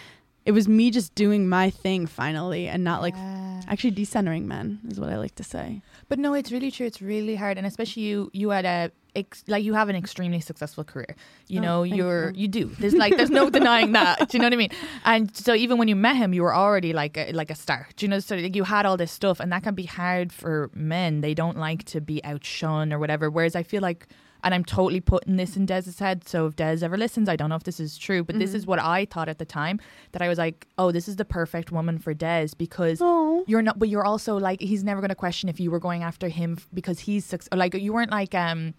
It 0.46 0.52
was 0.54 0.68
me 0.68 0.90
just 0.92 1.14
doing 1.16 1.50
my 1.50 1.70
thing 1.70 2.06
finally 2.08 2.68
and 2.68 2.84
not 2.84 3.02
like 3.02 3.16
Yeah. 3.16 3.62
actually 3.68 3.92
decentering 3.92 4.46
men 4.46 4.80
is 4.90 5.00
what 5.00 5.10
I 5.10 5.18
like 5.18 5.36
to 5.36 5.44
say. 5.44 5.82
But 6.08 6.18
no, 6.20 6.34
it's 6.34 6.52
really 6.52 6.72
true. 6.72 6.86
It's 6.86 7.02
really 7.02 7.36
hard, 7.36 7.58
and 7.58 7.68
especially 7.68 8.04
you. 8.04 8.30
You 8.34 8.50
had 8.52 8.66
a 8.66 8.92
ex, 9.16 9.44
like 9.48 9.64
you 9.64 9.74
have 9.74 9.90
an 9.90 9.96
extremely 9.96 10.40
successful 10.40 10.84
career. 10.84 11.16
You 11.48 11.60
Oh, 11.60 11.64
know, 11.64 11.84
you're 11.84 12.32
you. 12.32 12.42
you 12.42 12.48
do. 12.48 12.66
There's 12.80 12.94
like 12.94 13.16
there's 13.18 13.30
no 13.30 13.50
denying 13.50 13.92
that. 13.94 14.30
Do 14.30 14.38
you 14.38 14.40
know 14.42 14.46
what 14.48 14.54
I 14.54 14.58
mean? 14.58 14.72
And 15.06 15.36
so 15.36 15.54
even 15.54 15.78
when 15.78 15.88
you 15.88 15.96
met 15.96 16.16
him, 16.16 16.34
you 16.34 16.44
were 16.44 16.56
already 16.56 16.94
like 16.94 17.18
a, 17.18 17.32
like 17.34 17.50
a 17.50 17.56
star. 17.56 17.88
Do 17.96 18.06
you 18.06 18.10
know? 18.10 18.20
So 18.20 18.36
like, 18.36 18.56
you 18.56 18.64
had 18.64 18.86
all 18.86 18.98
this 18.98 19.12
stuff, 19.12 19.40
and 19.40 19.52
that 19.52 19.64
can 19.64 19.76
be 19.76 19.86
hard 19.86 20.32
for 20.34 20.70
men. 20.74 21.22
They 21.22 21.34
don't 21.34 21.58
like 21.58 21.84
to 21.86 22.02
be 22.02 22.24
outshone 22.24 22.94
or 22.94 23.00
whatever. 23.00 23.30
Whereas 23.30 23.56
I 23.56 23.64
feel 23.64 23.82
like. 23.82 24.08
And 24.44 24.54
I'm 24.54 24.64
totally 24.64 25.02
putting 25.02 25.36
this 25.36 25.58
in 25.58 25.66
Des's 25.66 26.00
head. 26.00 26.28
So 26.28 26.46
if 26.48 26.56
Des 26.56 26.80
ever 26.82 26.98
listens, 26.98 27.28
I 27.28 27.36
don't 27.36 27.50
know 27.50 27.56
if 27.58 27.64
this 27.64 27.80
is 27.80 27.98
true, 27.98 28.24
but 28.24 28.40
this 28.40 28.54
is 28.54 28.66
what 28.66 28.80
I 28.80 29.06
thought 29.06 29.28
at 29.28 29.38
the 29.38 29.46
time. 29.46 29.80
That 30.14 30.22
I 30.22 30.30
was 30.30 30.38
like, 30.38 30.66
oh, 30.78 30.92
this 30.94 31.08
is 31.10 31.18
the 31.18 31.26
perfect 31.26 31.72
woman 31.72 32.00
for 32.00 32.14
Dez 32.14 32.58
because 32.58 33.00
Oh. 33.02 33.44
you're 33.48 33.62
not 33.62 33.78
but 33.80 33.90
you're 33.90 34.06
also 34.06 34.38
like 34.38 34.62
he's 34.62 34.84
never 34.84 35.02
going 35.02 35.10
to 35.10 35.16
question 35.16 35.50
if 35.50 35.60
you 35.60 35.70
were 35.72 35.80
going 35.80 36.04
after 36.04 36.30
him 36.30 36.58
because 36.74 37.00
he's 37.00 37.34
like 37.54 37.74
you 37.74 37.92
weren't 37.94 38.12
like 38.12 38.34
um 38.34 38.74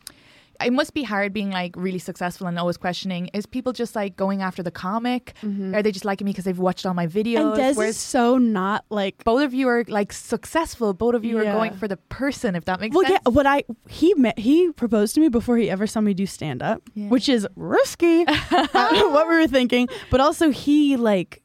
it 0.64 0.72
must 0.72 0.94
be 0.94 1.02
hard 1.02 1.32
being 1.32 1.50
like 1.50 1.74
really 1.76 1.98
successful 1.98 2.46
and 2.46 2.58
always 2.58 2.76
questioning 2.76 3.28
is 3.28 3.46
people 3.46 3.72
just 3.72 3.94
like 3.96 4.16
going 4.16 4.42
after 4.42 4.62
the 4.62 4.70
comic 4.70 5.34
mm-hmm. 5.42 5.74
are 5.74 5.82
they 5.82 5.92
just 5.92 6.04
liking 6.04 6.24
me 6.24 6.32
because 6.32 6.44
they've 6.44 6.58
watched 6.58 6.84
all 6.86 6.94
my 6.94 7.06
videos 7.06 7.52
And 7.52 7.56
Des 7.56 7.74
Whereas 7.74 7.96
is 7.96 8.00
so 8.00 8.38
not 8.38 8.84
like 8.90 9.24
both 9.24 9.42
of 9.42 9.54
you 9.54 9.68
are 9.68 9.84
like 9.88 10.12
successful 10.12 10.92
both 10.94 11.14
of 11.14 11.24
you 11.24 11.40
Yeah. 11.42 11.50
are 11.50 11.52
going 11.52 11.72
for 11.74 11.88
the 11.88 11.96
person 11.96 12.54
if 12.54 12.64
that 12.66 12.80
makes 12.80 12.94
sense. 12.94 13.02
well, 13.04 13.10
sense 13.10 13.22
yeah, 13.26 13.30
what 13.32 13.46
I 13.46 13.64
he 13.88 14.14
met 14.14 14.38
he 14.38 14.70
proposed 14.72 15.14
to 15.14 15.20
me 15.20 15.28
before 15.28 15.56
he 15.56 15.70
ever 15.70 15.86
saw 15.86 16.00
me 16.00 16.14
do 16.14 16.26
stand 16.26 16.62
up, 16.62 16.82
Yeah. 16.94 17.08
which 17.08 17.28
is 17.28 17.46
risky. 17.56 18.24
what 18.50 19.28
we 19.28 19.34
were 19.36 19.46
thinking, 19.46 19.88
but 20.10 20.20
also 20.20 20.50
he 20.50 20.96
like 20.96 21.42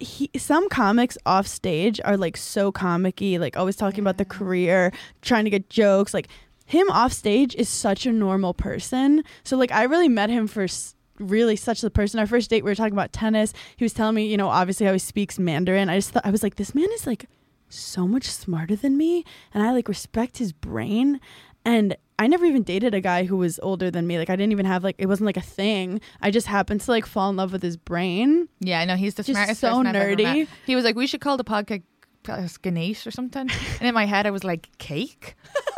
he 0.00 0.30
some 0.36 0.68
comics 0.68 1.18
off 1.26 1.46
stage 1.46 2.00
are 2.04 2.16
like 2.16 2.36
so 2.36 2.70
comicky, 2.70 3.38
like 3.38 3.56
always 3.56 3.76
talking 3.76 4.00
about 4.00 4.16
the 4.18 4.24
career, 4.24 4.92
trying 5.22 5.44
to 5.44 5.50
get 5.50 5.68
jokes. 5.70 6.14
Like 6.14 6.28
him 6.68 6.88
off 6.90 7.12
stage 7.12 7.54
is 7.56 7.68
such 7.68 8.06
a 8.06 8.12
normal 8.12 8.54
person. 8.54 9.24
So 9.42 9.56
like 9.56 9.72
I 9.72 9.82
really 9.84 10.08
met 10.08 10.30
him 10.30 10.46
for. 10.46 10.62
s- 10.64 10.94
Really, 11.20 11.56
such 11.56 11.80
the 11.80 11.90
person. 11.90 12.20
Our 12.20 12.28
first 12.28 12.48
date, 12.48 12.62
we 12.62 12.70
were 12.70 12.76
talking 12.76 12.92
about 12.92 13.12
tennis. 13.12 13.52
He 13.76 13.84
was 13.84 13.92
telling 13.92 14.14
me, 14.14 14.28
you 14.28 14.36
know, 14.36 14.46
obviously 14.50 14.86
how 14.86 14.92
he 14.92 15.00
speaks 15.00 15.36
Mandarin. 15.36 15.90
I 15.90 15.96
just 15.98 16.10
thought 16.10 16.24
I 16.24 16.30
was 16.30 16.44
like, 16.44 16.54
this 16.54 16.76
man 16.76 16.86
is 16.94 17.08
like 17.08 17.26
so 17.68 18.06
much 18.06 18.22
smarter 18.30 18.76
than 18.76 18.96
me 18.96 19.24
and 19.52 19.60
I 19.64 19.72
like 19.72 19.88
respect 19.88 20.38
his 20.38 20.52
brain 20.52 21.18
and 21.64 21.96
I 22.20 22.28
never 22.28 22.44
even 22.44 22.62
dated 22.62 22.94
a 22.94 23.00
guy 23.00 23.24
who 23.24 23.36
was 23.36 23.58
older 23.64 23.90
than 23.90 24.06
me. 24.06 24.16
Like 24.16 24.30
I 24.30 24.36
didn't 24.36 24.52
even 24.52 24.64
have 24.66 24.84
like 24.84 24.94
it 24.98 25.06
wasn't 25.06 25.26
like 25.26 25.36
a 25.36 25.40
thing. 25.40 26.00
I 26.22 26.30
just 26.30 26.46
happened 26.46 26.82
to 26.82 26.90
like 26.92 27.04
fall 27.04 27.30
in 27.30 27.34
love 27.36 27.50
with 27.50 27.62
his 27.64 27.76
brain. 27.76 28.48
yeah 28.60 28.78
I 28.78 28.84
know 28.84 28.94
he's 28.94 29.16
the 29.16 29.24
Just 29.24 29.34
smartest 29.36 29.60
so 29.60 29.70
person 29.70 29.86
I've 29.88 29.96
ever 29.96 30.10
met. 30.10 30.18
nerdy. 30.36 30.46
he 30.66 30.76
was 30.76 30.84
like 30.84 30.94
we 30.94 31.08
should 31.08 31.20
call 31.20 31.36
the 31.36 31.42
podcast 31.42 32.62
Ganesh 32.62 33.08
or 33.08 33.10
something 33.10 33.50
and 33.80 33.88
in 33.88 33.92
my 33.92 34.06
head 34.06 34.24
I 34.24 34.30
was 34.30 34.44
like 34.44 34.68
cake 34.78 35.34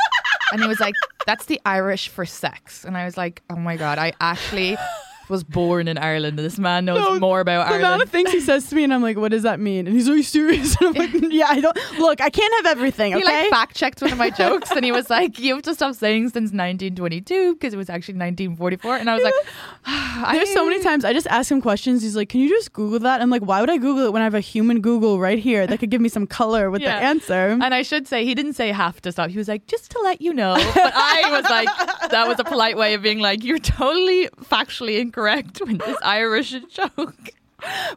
and 0.51 0.61
he 0.61 0.67
was 0.67 0.79
like 0.79 0.95
that's 1.25 1.45
the 1.45 1.59
Irish 1.65 2.09
for 2.09 2.25
sex. 2.25 2.83
And 2.83 2.97
I 2.97 3.05
was 3.05 3.17
like 3.17 3.41
oh 3.49 3.55
my 3.55 3.77
god 3.77 3.97
I 3.97 4.13
actually 4.19 4.77
was 5.31 5.43
born 5.43 5.87
in 5.87 5.97
Ireland 5.97 6.37
this 6.37 6.59
man 6.59 6.85
knows 6.85 6.99
No, 6.99 7.19
more 7.19 7.39
about 7.39 7.67
The 7.67 7.75
amount 7.75 7.83
Ireland 7.85 8.03
of 8.03 8.09
things 8.09 8.31
he 8.31 8.39
says 8.41 8.67
to 8.69 8.75
me 8.75 8.83
and 8.83 8.93
I'm 8.93 9.01
like, 9.01 9.17
what 9.17 9.31
does 9.31 9.43
that 9.43 9.59
mean? 9.59 9.87
And 9.87 9.95
he's 9.95 10.07
like 10.07 10.23
serious. 10.25 10.75
And 10.79 10.89
I'm 10.99 11.11
like, 11.11 11.11
yeah, 11.31 11.47
I 11.49 11.59
don't 11.61 11.77
look, 11.97 12.21
I 12.21 12.29
can't 12.29 12.53
have 12.65 12.77
everything, 12.77 13.13
He 13.15 13.23
like 13.23 13.49
fact 13.49 13.75
checked 13.75 14.01
one 14.01 14.11
of 14.11 14.17
my 14.19 14.29
jokes 14.43 14.69
and 14.71 14.85
he 14.85 14.91
was 14.91 15.09
like, 15.09 15.39
You 15.39 15.55
have 15.55 15.63
to 15.63 15.73
stop 15.73 15.95
saying 15.95 16.25
since 16.29 16.51
1922 16.51 17.53
because 17.55 17.73
it 17.73 17.77
was 17.77 17.89
actually 17.89 18.15
1944. 18.19 18.97
And 18.97 19.09
I 19.09 19.15
was 19.15 19.23
like, 19.23 19.33
"I 19.85 20.35
There's 20.35 20.53
so 20.53 20.65
many 20.67 20.81
times 20.83 21.05
I 21.05 21.13
just 21.13 21.27
ask 21.27 21.49
him 21.51 21.61
questions. 21.61 22.01
He's 22.03 22.15
like, 22.15 22.29
"Can 22.29 22.41
you 22.41 22.49
just 22.49 22.73
Google 22.73 22.99
that?" 22.99 23.21
I'm 23.21 23.29
like, 23.29 23.41
"Why 23.43 23.61
would 23.61 23.69
I 23.69 23.77
Google 23.77 24.05
it 24.05 24.13
when 24.13 24.21
I 24.21 24.25
have 24.25 24.33
a 24.35 24.39
human 24.41 24.81
Google 24.81 25.19
right 25.19 25.39
here 25.39 25.65
that 25.65 25.79
could 25.79 25.89
give 25.89 26.01
me 26.01 26.09
some 26.09 26.27
color 26.27 26.69
with 26.69 26.81
Yeah. 26.81 26.99
the 26.99 27.05
answer?" 27.05 27.57
And 27.61 27.73
I 27.73 27.81
should 27.81 28.07
say, 28.07 28.25
he 28.25 28.35
didn't 28.35 28.53
say 28.53 28.71
have 28.71 29.01
to 29.03 29.11
stop. 29.11 29.29
He 29.29 29.37
was 29.37 29.47
like, 29.47 29.65
Just 29.67 29.91
to 29.91 29.99
let 30.03 30.21
you 30.21 30.33
know. 30.33 30.55
But 30.55 30.91
I 30.95 31.29
was 31.31 31.43
like, 31.49 32.11
That 32.11 32.27
was 32.27 32.39
a 32.39 32.43
polite 32.43 32.77
way 32.77 32.93
of 32.93 33.01
being 33.01 33.19
like, 33.19 33.43
You're 33.43 33.59
totally 33.59 34.27
factually 34.43 34.99
incorrect 34.99 35.20
with 35.21 35.79
this 35.79 35.97
Irish 36.01 36.51
joke. 36.69 37.29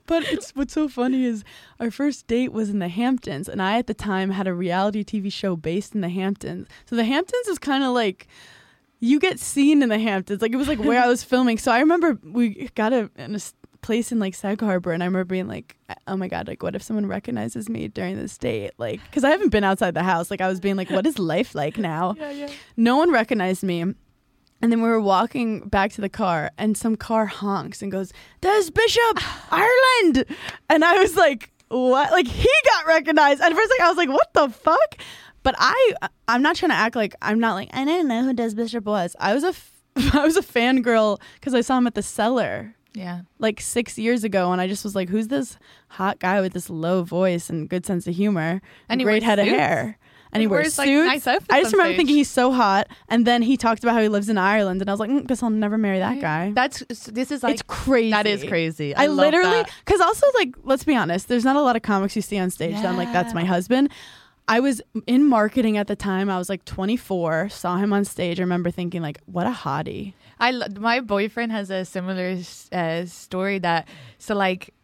But 0.07 0.25
it's 0.25 0.51
what's 0.55 0.75
so 0.75 0.89
funny 0.89 1.25
is 1.25 1.43
our 1.81 1.91
first 1.91 2.27
date 2.27 2.53
was 2.53 2.69
in 2.69 2.81
the 2.81 2.89
Hamptons, 2.89 3.49
and 3.49 3.63
I 3.63 3.79
at 3.79 3.87
the 3.87 3.95
time 3.95 4.31
had 4.31 4.47
a 4.47 4.55
reality 4.55 5.03
TV 5.03 5.33
show 5.33 5.57
based 5.57 5.95
in 5.95 6.03
the 6.03 6.11
Hamptons. 6.11 6.69
So 6.85 6.97
the 6.97 7.05
Hamptons 7.05 7.49
is 7.49 7.59
kind 7.59 7.83
of 7.83 7.95
like 7.95 8.29
you 9.01 9.19
get 9.19 9.39
seen 9.41 9.83
in 9.83 9.89
the 9.89 9.99
Hamptons. 9.99 10.43
Like 10.43 10.53
it 10.53 10.57
was 10.57 10.69
like 10.69 10.79
where 10.79 11.03
I 11.03 11.09
was 11.09 11.25
filming. 11.33 11.59
So 11.59 11.73
I 11.73 11.81
remember 11.81 12.19
we 12.23 12.69
got 12.75 12.93
a, 12.93 13.11
in 13.17 13.35
a 13.35 13.41
place 13.81 14.11
in 14.13 14.19
like 14.19 14.35
Sag 14.35 14.61
Harbor, 14.61 14.93
and 14.93 15.03
I 15.03 15.07
remember 15.07 15.25
being 15.25 15.49
like, 15.49 15.77
"Oh 16.07 16.17
my 16.17 16.29
god, 16.29 16.49
like 16.49 16.63
what 16.63 16.75
if 16.75 16.83
someone 16.83 17.07
recognizes 17.07 17.69
me 17.69 17.89
during 17.89 18.17
this 18.17 18.37
date?" 18.37 18.73
Like 18.79 19.01
because 19.05 19.25
I 19.25 19.31
haven't 19.31 19.51
been 19.51 19.65
outside 19.65 19.95
the 19.95 20.03
house. 20.03 20.31
Like 20.31 20.41
I 20.41 20.49
was 20.49 20.61
being 20.61 20.77
like, 20.77 20.91
"What 20.91 21.07
is 21.07 21.19
life 21.19 21.55
like 21.55 21.79
now?" 21.79 22.15
Yeah, 22.19 22.31
yeah. 22.31 22.51
No 22.77 22.97
one 22.97 23.11
recognized 23.11 23.63
me. 23.63 23.95
And 24.63 24.73
then 24.73 24.81
we 24.81 24.89
were 24.89 25.01
walking 25.01 25.69
back 25.69 25.93
to 25.93 26.01
the 26.01 26.09
car, 26.09 26.51
and 26.57 26.77
some 26.77 26.97
car 26.97 27.27
honks 27.27 27.83
and 27.83 27.93
goes, 27.93 28.13
Des 28.41 28.71
Bishop, 28.75 29.19
Ireland. 29.53 30.25
And 30.71 30.85
I 30.85 30.99
was 30.99 31.17
like, 31.17 31.51
what? 31.69 32.11
Like, 32.13 32.27
he 32.27 32.49
got 32.65 32.87
recognized. 32.87 33.41
At 33.43 33.53
first, 33.53 33.71
like, 33.71 33.81
I 33.81 33.89
was 33.89 33.97
like, 33.99 34.09
what 34.09 34.33
the 34.33 34.49
fuck? 34.49 34.97
But 35.43 35.55
I, 35.59 35.93
I'm 36.29 36.41
not 36.41 36.57
trying 36.57 36.71
to 36.71 36.77
act 36.77 36.97
like 36.97 37.15
I'm 37.21 37.39
not 37.39 37.55
like, 37.55 37.69
I 37.75 37.85
didn't 37.85 38.09
know 38.09 38.23
who 38.25 38.33
Des 38.33 38.55
Bishop 38.55 38.85
was. 38.85 39.15
I 39.21 39.35
was 39.35 39.45
a, 39.45 39.49
f- 39.49 39.73
I 40.15 40.25
was 40.25 40.37
a 40.39 40.43
fangirl 40.43 41.21
because 41.35 41.53
I 41.53 41.61
saw 41.61 41.77
him 41.77 41.87
at 41.87 41.95
the 41.95 42.03
cellar 42.03 42.75
Yeah. 42.95 43.23
like 43.39 43.61
six 43.61 43.99
years 43.99 44.25
ago, 44.25 44.51
and 44.53 44.61
I 44.63 44.67
just 44.67 44.83
was 44.85 44.95
like, 44.95 45.11
"Who's 45.11 45.29
this 45.29 45.59
hot 45.89 46.19
guy 46.21 46.41
with 46.41 46.55
this 46.55 46.71
low 46.71 47.03
voice 47.03 47.51
and 47.51 47.69
good 47.69 47.85
sense 47.85 48.07
of 48.07 48.15
humor 48.15 48.63
And 48.89 49.03
great 49.03 49.23
head 49.23 49.39
of 49.39 49.47
hair?" 49.47 49.99
And 50.35 50.41
he, 50.41 50.47
wears 50.49 50.77
wears, 50.77 50.79
like, 50.79 50.89
suits. 50.89 51.07
nice 51.07 51.27
outfits 51.27 51.51
I 51.51 51.63
just 51.63 51.73
remember 51.73 51.91
stage. 51.91 51.97
thinking 51.97 52.17
he's 52.17 52.31
so 52.31 52.51
hot, 52.53 52.89
and 53.09 53.25
then 53.25 53.41
he 53.41 53.57
talked 53.57 53.85
about 53.85 53.95
how 53.95 54.03
he 54.03 54.09
lives 54.09 54.29
in 54.29 54.37
Ireland, 54.37 54.81
and 54.81 54.91
I 54.91 54.93
was 54.93 55.01
like, 55.01 55.11
mm, 55.11 55.27
"Guess 55.27 55.43
I'll 55.43 55.51
never 55.51 55.79
marry 55.79 56.01
that 56.01 56.21
guy." 56.21 56.51
That's, 56.53 56.81
this 57.07 57.31
is 57.31 57.43
like, 57.43 57.55
it's 57.55 57.63
crazy. 57.63 58.11
that 58.11 58.27
is 58.27 58.43
crazy. 58.45 58.95
I, 58.97 59.05
I, 59.05 59.07
literally, 59.07 59.65
because 59.85 60.01
also 60.01 60.27
like, 60.35 60.55
let's 60.65 60.85
be 60.85 60.97
honest, 60.97 61.29
there's 61.29 61.45
not 61.45 61.57
a 61.57 61.63
lot 61.63 61.77
of 61.77 61.83
comics 61.83 62.17
you 62.17 62.23
see 62.23 62.39
on 62.39 62.51
stage 62.51 62.75
that 62.75 62.87
I'm 62.87 62.97
like, 62.97 63.13
"That's 63.13 63.33
my 63.33 63.45
husband." 63.45 63.91
I 64.47 64.61
was 64.61 64.83
in 65.07 65.25
marketing 65.25 65.79
at 65.79 65.87
the 65.87 65.97
time. 65.97 66.29
I 66.29 66.37
was 66.37 66.51
like 66.51 66.67
24. 66.67 67.49
Saw 67.49 67.79
him 67.79 67.95
on 67.95 68.05
stage. 68.05 68.39
I 68.39 68.43
remember 68.43 68.71
thinking 68.71 69.01
like, 69.01 69.21
"What 69.27 69.47
a 69.47 69.51
hottie." 69.51 70.15
I 70.41 70.51
my 70.79 71.01
boyfriend 71.01 71.53
has 71.53 71.71
a 71.71 71.85
similar 71.85 72.37
uh, 72.73 73.05
story 73.07 73.59
that 73.61 73.89
so 74.19 74.35
like 74.35 74.75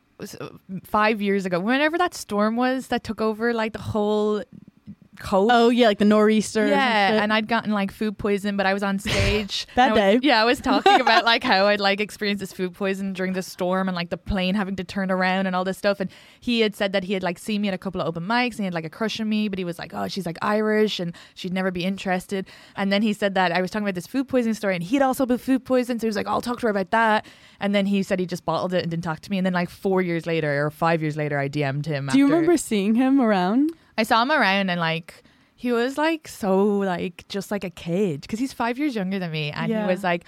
five 0.84 1.20
years 1.20 1.46
ago, 1.46 1.60
whenever 1.60 1.98
that 1.98 2.14
storm 2.14 2.56
was 2.56 2.88
that 2.88 3.04
took 3.04 3.20
over 3.20 3.52
like 3.52 3.72
the 3.72 3.80
whole 3.80 4.42
coast. 5.20 5.50
Oh 5.54 5.68
yeah, 5.68 5.86
like 5.86 5.98
the 5.98 6.04
nor'easter. 6.04 6.66
yeah, 6.66 7.22
and 7.22 7.32
I'd 7.32 7.46
gotten 7.46 7.70
like 7.70 7.92
food 7.92 8.18
poison, 8.18 8.56
but 8.56 8.66
I 8.66 8.74
was 8.74 8.82
on 8.82 8.98
stage 8.98 9.66
That 9.76 9.90
and 9.92 10.00
I 10.00 10.12
was- 10.14 10.20
day. 10.22 10.26
Yeah, 10.26 10.42
I 10.42 10.44
was 10.44 10.60
talking 10.60 11.00
about 11.00 11.24
like 11.24 11.44
how 11.44 11.66
I'd 11.66 11.78
like 11.80 12.00
experienced 12.00 12.40
this 12.40 12.52
food 12.52 12.74
poison 12.74 13.12
during 13.12 13.34
the 13.34 13.42
storm 13.42 13.88
and 13.88 13.94
like 13.94 14.10
the 14.10 14.16
plane 14.16 14.54
having 14.56 14.74
to 14.76 14.84
turn 14.84 15.10
around 15.10 15.46
and 15.46 15.54
all 15.54 15.62
this 15.64 15.78
stuff. 15.78 16.00
And 16.00 16.10
he 16.40 16.60
had 16.60 16.74
said 16.74 16.92
that 16.92 17.04
he 17.04 17.12
had 17.12 17.22
like 17.22 17.38
seen 17.38 17.60
me 17.60 17.68
at 17.68 17.74
a 17.74 17.78
couple 17.78 18.00
of 18.00 18.06
open 18.08 18.24
mics 18.24 18.52
and 18.52 18.60
he 18.60 18.64
had 18.64 18.74
like 18.74 18.84
a 18.84 18.90
crush 18.90 19.20
on 19.20 19.28
me, 19.28 19.48
but 19.48 19.58
he 19.58 19.64
was 19.64 19.78
like, 19.78 19.92
oh, 19.94 20.08
she's 20.08 20.26
like 20.26 20.38
Irish 20.42 20.98
and 20.98 21.14
she'd 21.34 21.52
never 21.52 21.70
be 21.70 21.84
interested. 21.84 22.46
And 22.74 22.92
then 22.92 23.02
he 23.02 23.12
said 23.12 23.34
that 23.34 23.52
I 23.52 23.60
was 23.60 23.70
talking 23.70 23.84
about 23.86 23.94
this 23.94 24.06
food 24.06 24.26
poisoning 24.28 24.54
story 24.54 24.74
and 24.74 24.82
he'd 24.82 25.02
also 25.02 25.26
been 25.26 25.38
food 25.38 25.64
poisoned, 25.64 26.00
so 26.00 26.06
he 26.06 26.08
was 26.08 26.16
like, 26.16 26.26
I'll 26.26 26.40
talk 26.40 26.58
to 26.60 26.66
her 26.66 26.70
about 26.70 26.90
that. 26.90 27.26
And 27.60 27.74
then 27.74 27.86
he 27.86 28.02
said 28.02 28.18
he 28.18 28.26
just 28.26 28.44
bottled 28.46 28.72
it 28.72 28.82
and 28.82 28.90
didn't 28.90 29.04
talk 29.04 29.20
to 29.20 29.30
me. 29.30 29.36
And 29.38 29.44
then 29.46 29.52
like 29.52 29.68
four 29.68 30.00
years 30.00 30.26
later 30.26 30.64
or 30.64 30.70
five 30.70 31.02
years 31.02 31.16
later, 31.16 31.38
I 31.38 31.48
DM'd 31.48 31.84
him. 31.86 32.08
Do 32.10 32.16
you 32.18 32.24
remember 32.26 32.56
seeing 32.56 32.94
him 32.94 33.20
around? 33.20 33.70
I 34.00 34.04
saw 34.04 34.22
him 34.22 34.30
around 34.32 34.70
and 34.70 34.80
like 34.80 35.08
he 35.56 35.72
was 35.72 35.98
like 35.98 36.26
so 36.26 36.78
like 36.78 37.16
just 37.28 37.50
like 37.50 37.64
a 37.64 37.70
kid 37.70 38.22
because 38.22 38.38
he's 38.38 38.52
five 38.52 38.78
years 38.78 38.94
younger 38.94 39.18
than 39.18 39.30
me 39.30 39.50
and 39.52 39.70
Yeah. 39.70 39.82
he 39.82 39.86
was 39.92 40.02
like 40.02 40.24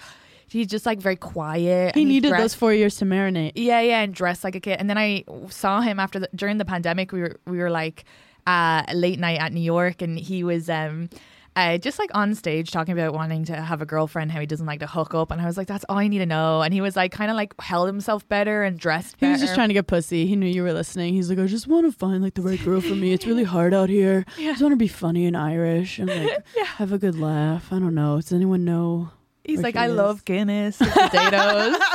he's 0.47 0.67
just 0.67 0.85
like 0.85 0.99
very 0.99 1.15
quiet. 1.15 1.95
He 1.95 2.05
needed 2.05 2.31
those 2.31 2.37
dressed- 2.39 2.57
four 2.57 2.73
years 2.73 2.95
to 2.97 3.05
marinate. 3.05 3.53
Yeah, 3.55 3.81
yeah, 3.81 4.01
and 4.03 4.13
dressed 4.13 4.43
like 4.43 4.55
a 4.55 4.59
kid. 4.59 4.77
And 4.79 4.87
then 4.89 4.97
I 4.99 5.23
saw 5.49 5.81
him 5.81 5.99
after 5.99 6.19
the 6.19 6.29
during 6.35 6.57
the 6.59 6.65
pandemic. 6.65 7.11
We 7.11 7.21
were 7.21 7.35
we 7.47 7.57
were 7.57 7.71
like 7.71 8.05
uh, 8.45 8.83
late 8.93 9.19
night 9.19 9.39
at 9.39 9.51
New 9.53 9.61
York, 9.75 10.01
and 10.01 10.19
he 10.19 10.43
was 10.43 10.69
um. 10.69 11.09
Uh, 11.55 11.77
just 11.77 11.99
like 11.99 12.09
on 12.15 12.33
stage 12.33 12.71
talking 12.71 12.93
about 12.97 13.13
wanting 13.13 13.45
to 13.45 13.55
have 13.55 13.81
a 13.81 13.85
girlfriend, 13.85 14.31
how 14.31 14.39
he 14.39 14.45
doesn't 14.45 14.65
like 14.65 14.79
to 14.79 14.87
hook 14.87 15.13
up, 15.13 15.29
and 15.31 15.39
I 15.39 15.45
was 15.45 15.55
like, 15.55 15.67
"That's 15.67 15.85
all 15.87 15.97
I 15.97 16.07
need 16.07 16.19
to 16.19 16.25
know." 16.25 16.61
And 16.61 16.73
he 16.73 16.81
was 16.81 16.95
like, 16.95 17.11
kind 17.11 17.29
of 17.29 17.37
like 17.37 17.53
held 17.61 17.87
himself 17.87 18.27
better 18.27 18.63
and 18.63 18.79
dressed. 18.79 19.17
He 19.19 19.27
was 19.27 19.35
better. 19.37 19.45
just 19.45 19.55
trying 19.55 19.67
to 19.67 19.73
get 19.73 19.85
pussy. 19.87 20.25
He 20.25 20.35
knew 20.35 20.47
you 20.47 20.63
were 20.63 20.73
listening. 20.73 21.13
He's 21.13 21.29
like, 21.29 21.37
I 21.39 21.45
just 21.45 21.67
want 21.67 21.85
to 21.85 21.97
find 21.97 22.23
like 22.23 22.33
the 22.33 22.41
right 22.41 22.63
girl 22.63 22.81
for 22.81 22.95
me. 22.95 23.13
It's 23.13 23.27
really 23.27 23.43
hard 23.43 23.73
out 23.73 23.89
here. 23.89 24.25
I 24.37 24.41
just 24.45 24.61
want 24.61 24.71
to 24.71 24.77
be 24.77 24.87
funny 24.87 25.25
and 25.25 25.37
Irish 25.37 25.99
and 25.99 26.09
like 26.09 26.45
have 26.65 26.91
a 26.91 26.97
good 26.97 27.19
laugh. 27.19 27.71
I 27.71 27.79
don't 27.79 27.95
know. 27.95 28.15
Does 28.19 28.33
anyone 28.33 28.65
know? 28.65 29.11
He's 29.43 29.57
where 29.57 29.63
like, 29.63 29.75
"I 29.75 29.87
is." 29.87 29.95
love 29.95 30.25
Guinness 30.25 30.81
and 30.81 30.91
potatoes." 30.91 31.77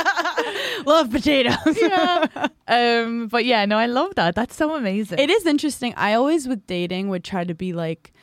Love 0.85 1.11
potatoes. 1.11 1.77
yeah. 1.81 2.47
Um, 2.67 3.27
but 3.27 3.43
yeah, 3.43 3.65
no, 3.65 3.77
I 3.77 3.85
love 3.87 4.15
that. 4.15 4.33
That's 4.33 4.55
so 4.55 4.75
amazing. 4.75 5.19
It 5.19 5.29
is 5.29 5.45
interesting. 5.45 5.93
I 5.97 6.13
always 6.13 6.47
with 6.47 6.65
dating 6.67 7.09
would 7.09 7.23
try 7.23 7.43
to 7.43 7.53
be 7.53 7.73
like 7.73 8.13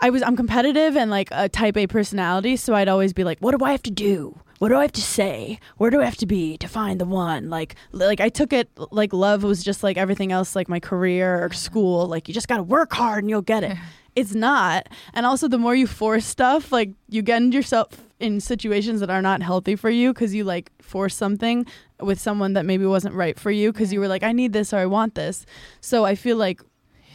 I 0.00 0.10
was 0.10 0.22
I'm 0.22 0.36
competitive 0.36 0.96
and 0.96 1.10
like 1.10 1.28
a 1.32 1.48
type 1.48 1.76
A 1.76 1.86
personality, 1.86 2.56
so 2.56 2.74
I'd 2.74 2.88
always 2.88 3.12
be 3.12 3.24
like, 3.24 3.38
What 3.40 3.56
do 3.58 3.64
I 3.64 3.72
have 3.72 3.82
to 3.84 3.90
do? 3.90 4.38
what 4.60 4.68
do 4.68 4.76
I 4.76 4.82
have 4.82 4.92
to 4.92 5.02
say? 5.02 5.58
Where 5.76 5.90
do 5.90 6.00
I 6.00 6.04
have 6.04 6.16
to 6.18 6.26
be 6.26 6.56
to 6.58 6.68
find 6.68 6.98
the 7.00 7.04
one? 7.04 7.50
Like, 7.50 7.74
like 7.92 8.20
I 8.20 8.28
took 8.30 8.52
it 8.52 8.70
like 8.92 9.12
love 9.12 9.42
was 9.42 9.62
just 9.62 9.82
like 9.82 9.98
everything 9.98 10.32
else, 10.32 10.56
like 10.56 10.68
my 10.70 10.80
career 10.80 11.44
or 11.44 11.52
school. 11.52 12.06
Like 12.06 12.28
you 12.28 12.34
just 12.34 12.48
got 12.48 12.58
to 12.58 12.62
work 12.62 12.92
hard 12.94 13.24
and 13.24 13.28
you'll 13.30 13.42
get 13.42 13.64
it. 13.64 13.76
It's 14.16 14.32
not. 14.32 14.88
And 15.12 15.26
also, 15.26 15.48
the 15.48 15.58
more 15.58 15.74
you 15.74 15.88
force 15.88 16.24
stuff, 16.24 16.70
like 16.70 16.90
you 17.08 17.20
get 17.20 17.42
yourself 17.52 17.88
in 18.20 18.38
situations 18.40 19.00
that 19.00 19.10
are 19.10 19.20
not 19.20 19.42
healthy 19.42 19.74
for 19.74 19.90
you 19.90 20.12
because 20.14 20.32
you 20.32 20.44
like 20.44 20.70
force 20.80 21.16
something 21.16 21.66
with 22.00 22.20
someone 22.20 22.52
that 22.52 22.64
maybe 22.64 22.86
wasn't 22.86 23.12
right 23.16 23.36
for 23.36 23.50
you 23.50 23.72
because 23.72 23.92
you 23.92 23.98
were 23.98 24.06
like, 24.06 24.22
I 24.22 24.30
need 24.30 24.52
this 24.52 24.72
or 24.72 24.76
I 24.78 24.86
want 24.86 25.16
this. 25.16 25.44
So 25.80 26.04
I 26.04 26.14
feel 26.14 26.36
like 26.36 26.62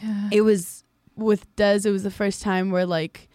Yeah. 0.02 0.28
it 0.30 0.42
was 0.42 0.79
with 1.20 1.54
Des, 1.56 1.80
it 1.84 1.90
was 1.90 2.02
the 2.02 2.10
first 2.10 2.42
time 2.42 2.70
where 2.70 2.86
like 2.86 3.28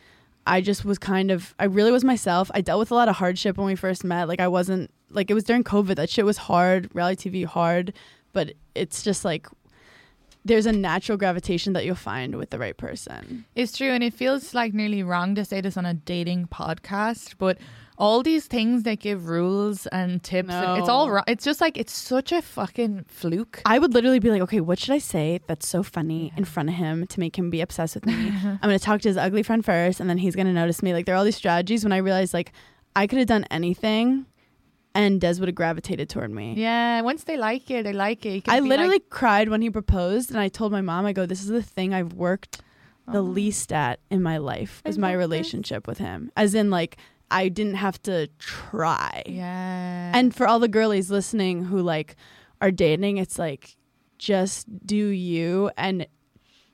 I 0.47 0.61
just 0.61 0.85
was 0.85 0.97
kind 0.97 1.31
of 1.31 1.55
I 1.59 1.65
really 1.65 1.91
was 1.91 2.03
myself. 2.03 2.51
I 2.53 2.61
dealt 2.61 2.79
with 2.79 2.91
a 2.91 2.95
lot 2.95 3.09
of 3.09 3.15
hardship 3.15 3.57
when 3.57 3.67
we 3.67 3.75
first 3.75 4.03
met. 4.03 4.27
Like 4.27 4.39
I 4.39 4.47
wasn't 4.47 4.91
like 5.09 5.31
it 5.31 5.33
was 5.33 5.43
during 5.43 5.63
COVID. 5.63 5.95
That 5.95 6.09
shit 6.09 6.25
was 6.25 6.37
hard, 6.37 6.89
reality 6.93 7.29
TV 7.29 7.45
hard, 7.45 7.93
but 8.33 8.53
it's 8.75 9.03
just 9.03 9.25
like 9.25 9.47
there's 10.43 10.67
a 10.67 10.71
natural 10.71 11.17
gravitation 11.17 11.73
that 11.73 11.85
you'll 11.85 11.95
find 11.95 12.35
with 12.35 12.51
the 12.51 12.59
right 12.59 12.77
person. 12.77 13.45
It's 13.55 13.75
true, 13.75 13.89
and 13.89 14.03
it 14.03 14.13
feels 14.13 14.53
like 14.53 14.73
nearly 14.73 15.01
wrong 15.01 15.33
to 15.35 15.43
say 15.43 15.59
this 15.59 15.75
on 15.75 15.85
a 15.87 15.95
dating 15.95 16.47
podcast, 16.47 17.33
but 17.39 17.57
all 17.97 18.23
these 18.23 18.45
things 18.47 18.83
that 18.83 18.99
give 18.99 19.29
rules 19.29 19.87
and 19.87 20.21
tips, 20.21 20.51
and 20.51 20.77
it's 20.79 20.89
all 20.89 21.07
No. 21.07 21.13
wrong. 21.13 21.23
It's 21.27 21.45
just 21.45 21.61
like 21.61 21.77
it's 21.77 21.93
such 21.93 22.31
a 22.31 22.41
fucking 22.41 23.05
fluke. 23.07 23.61
I 23.65 23.79
would 23.79 23.93
literally 23.93 24.19
be 24.19 24.29
like, 24.29 24.41
okay, 24.41 24.59
what 24.59 24.79
should 24.79 24.93
I 24.93 24.97
say 24.97 25.39
that's 25.47 25.67
so 25.67 25.81
funny 25.83 26.33
in 26.35 26.43
front 26.45 26.69
of 26.69 26.75
him 26.75 27.07
to 27.07 27.19
make 27.19 27.37
him 27.37 27.49
be 27.49 27.61
obsessed 27.61 27.95
with 27.95 28.05
me? 28.05 28.13
I'm 28.43 28.57
gonna 28.61 28.79
talk 28.79 29.01
to 29.01 29.07
his 29.09 29.17
ugly 29.17 29.43
friend 29.43 29.63
first, 29.63 29.99
and 29.99 30.09
then 30.09 30.17
he's 30.17 30.35
gonna 30.35 30.53
notice 30.53 30.83
me. 30.83 30.93
Like 30.93 31.05
there 31.05 31.15
are 31.15 31.17
all 31.17 31.23
these 31.25 31.37
strategies. 31.37 31.83
When 31.83 31.93
I 31.93 31.97
realized 31.97 32.33
like 32.33 32.51
I 32.95 33.07
could 33.07 33.19
have 33.19 33.27
done 33.27 33.45
anything, 33.51 34.25
and 34.93 35.19
Des 35.21 35.35
would 35.39 35.47
have 35.47 35.55
gravitated 35.55 36.09
toward 36.09 36.31
me. 36.31 36.53
Yeah, 36.57 37.01
once 37.01 37.23
they 37.25 37.37
like 37.37 37.69
it, 37.71 37.83
they 37.83 37.93
like 37.93 38.25
it. 38.25 38.43
I 38.47 38.59
literally 38.59 38.93
like, 38.95 39.09
cried 39.09 39.49
when 39.49 39.61
he 39.61 39.69
proposed, 39.69 40.31
and 40.31 40.39
I 40.39 40.47
told 40.49 40.71
my 40.71 40.81
mom, 40.81 41.05
I 41.05 41.13
go, 41.13 41.25
"This 41.25 41.41
is 41.41 41.47
the 41.49 41.63
thing 41.63 41.93
I've 41.93 42.13
worked 42.13 42.61
the 43.07 43.21
least 43.21 43.71
at 43.71 43.99
in 44.09 44.21
my 44.23 44.37
life 44.37 44.81
I 44.83 44.89
is 44.89 44.97
my 44.97 45.09
love 45.11 45.19
this. 45.19 45.27
relationship 45.27 45.87
with 45.87 45.97
him." 45.99 46.31
As 46.37 46.55
in, 46.55 46.69
like 46.69 46.97
I 47.31 47.49
didn't 47.49 47.75
have 47.75 48.01
to 48.03 48.27
try. 48.39 49.23
Yeah, 49.25 50.11
And 50.13 50.33
for 50.35 50.47
all 50.47 50.59
the 50.59 50.67
girlies 50.67 51.09
listening 51.09 51.65
who 51.65 51.81
like 51.81 52.15
are 52.61 52.71
dating, 52.71 53.17
it's 53.17 53.39
like 53.39 53.75
just 54.17 54.65
do 54.85 54.95
you 54.95 55.71
and 55.77 56.07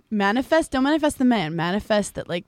manifest. 0.10 0.72
Don't 0.72 0.84
manifest 0.84 1.18
the 1.18 1.26
man. 1.26 1.56
Manifest 1.56 2.16
that 2.16 2.30
like 2.30 2.46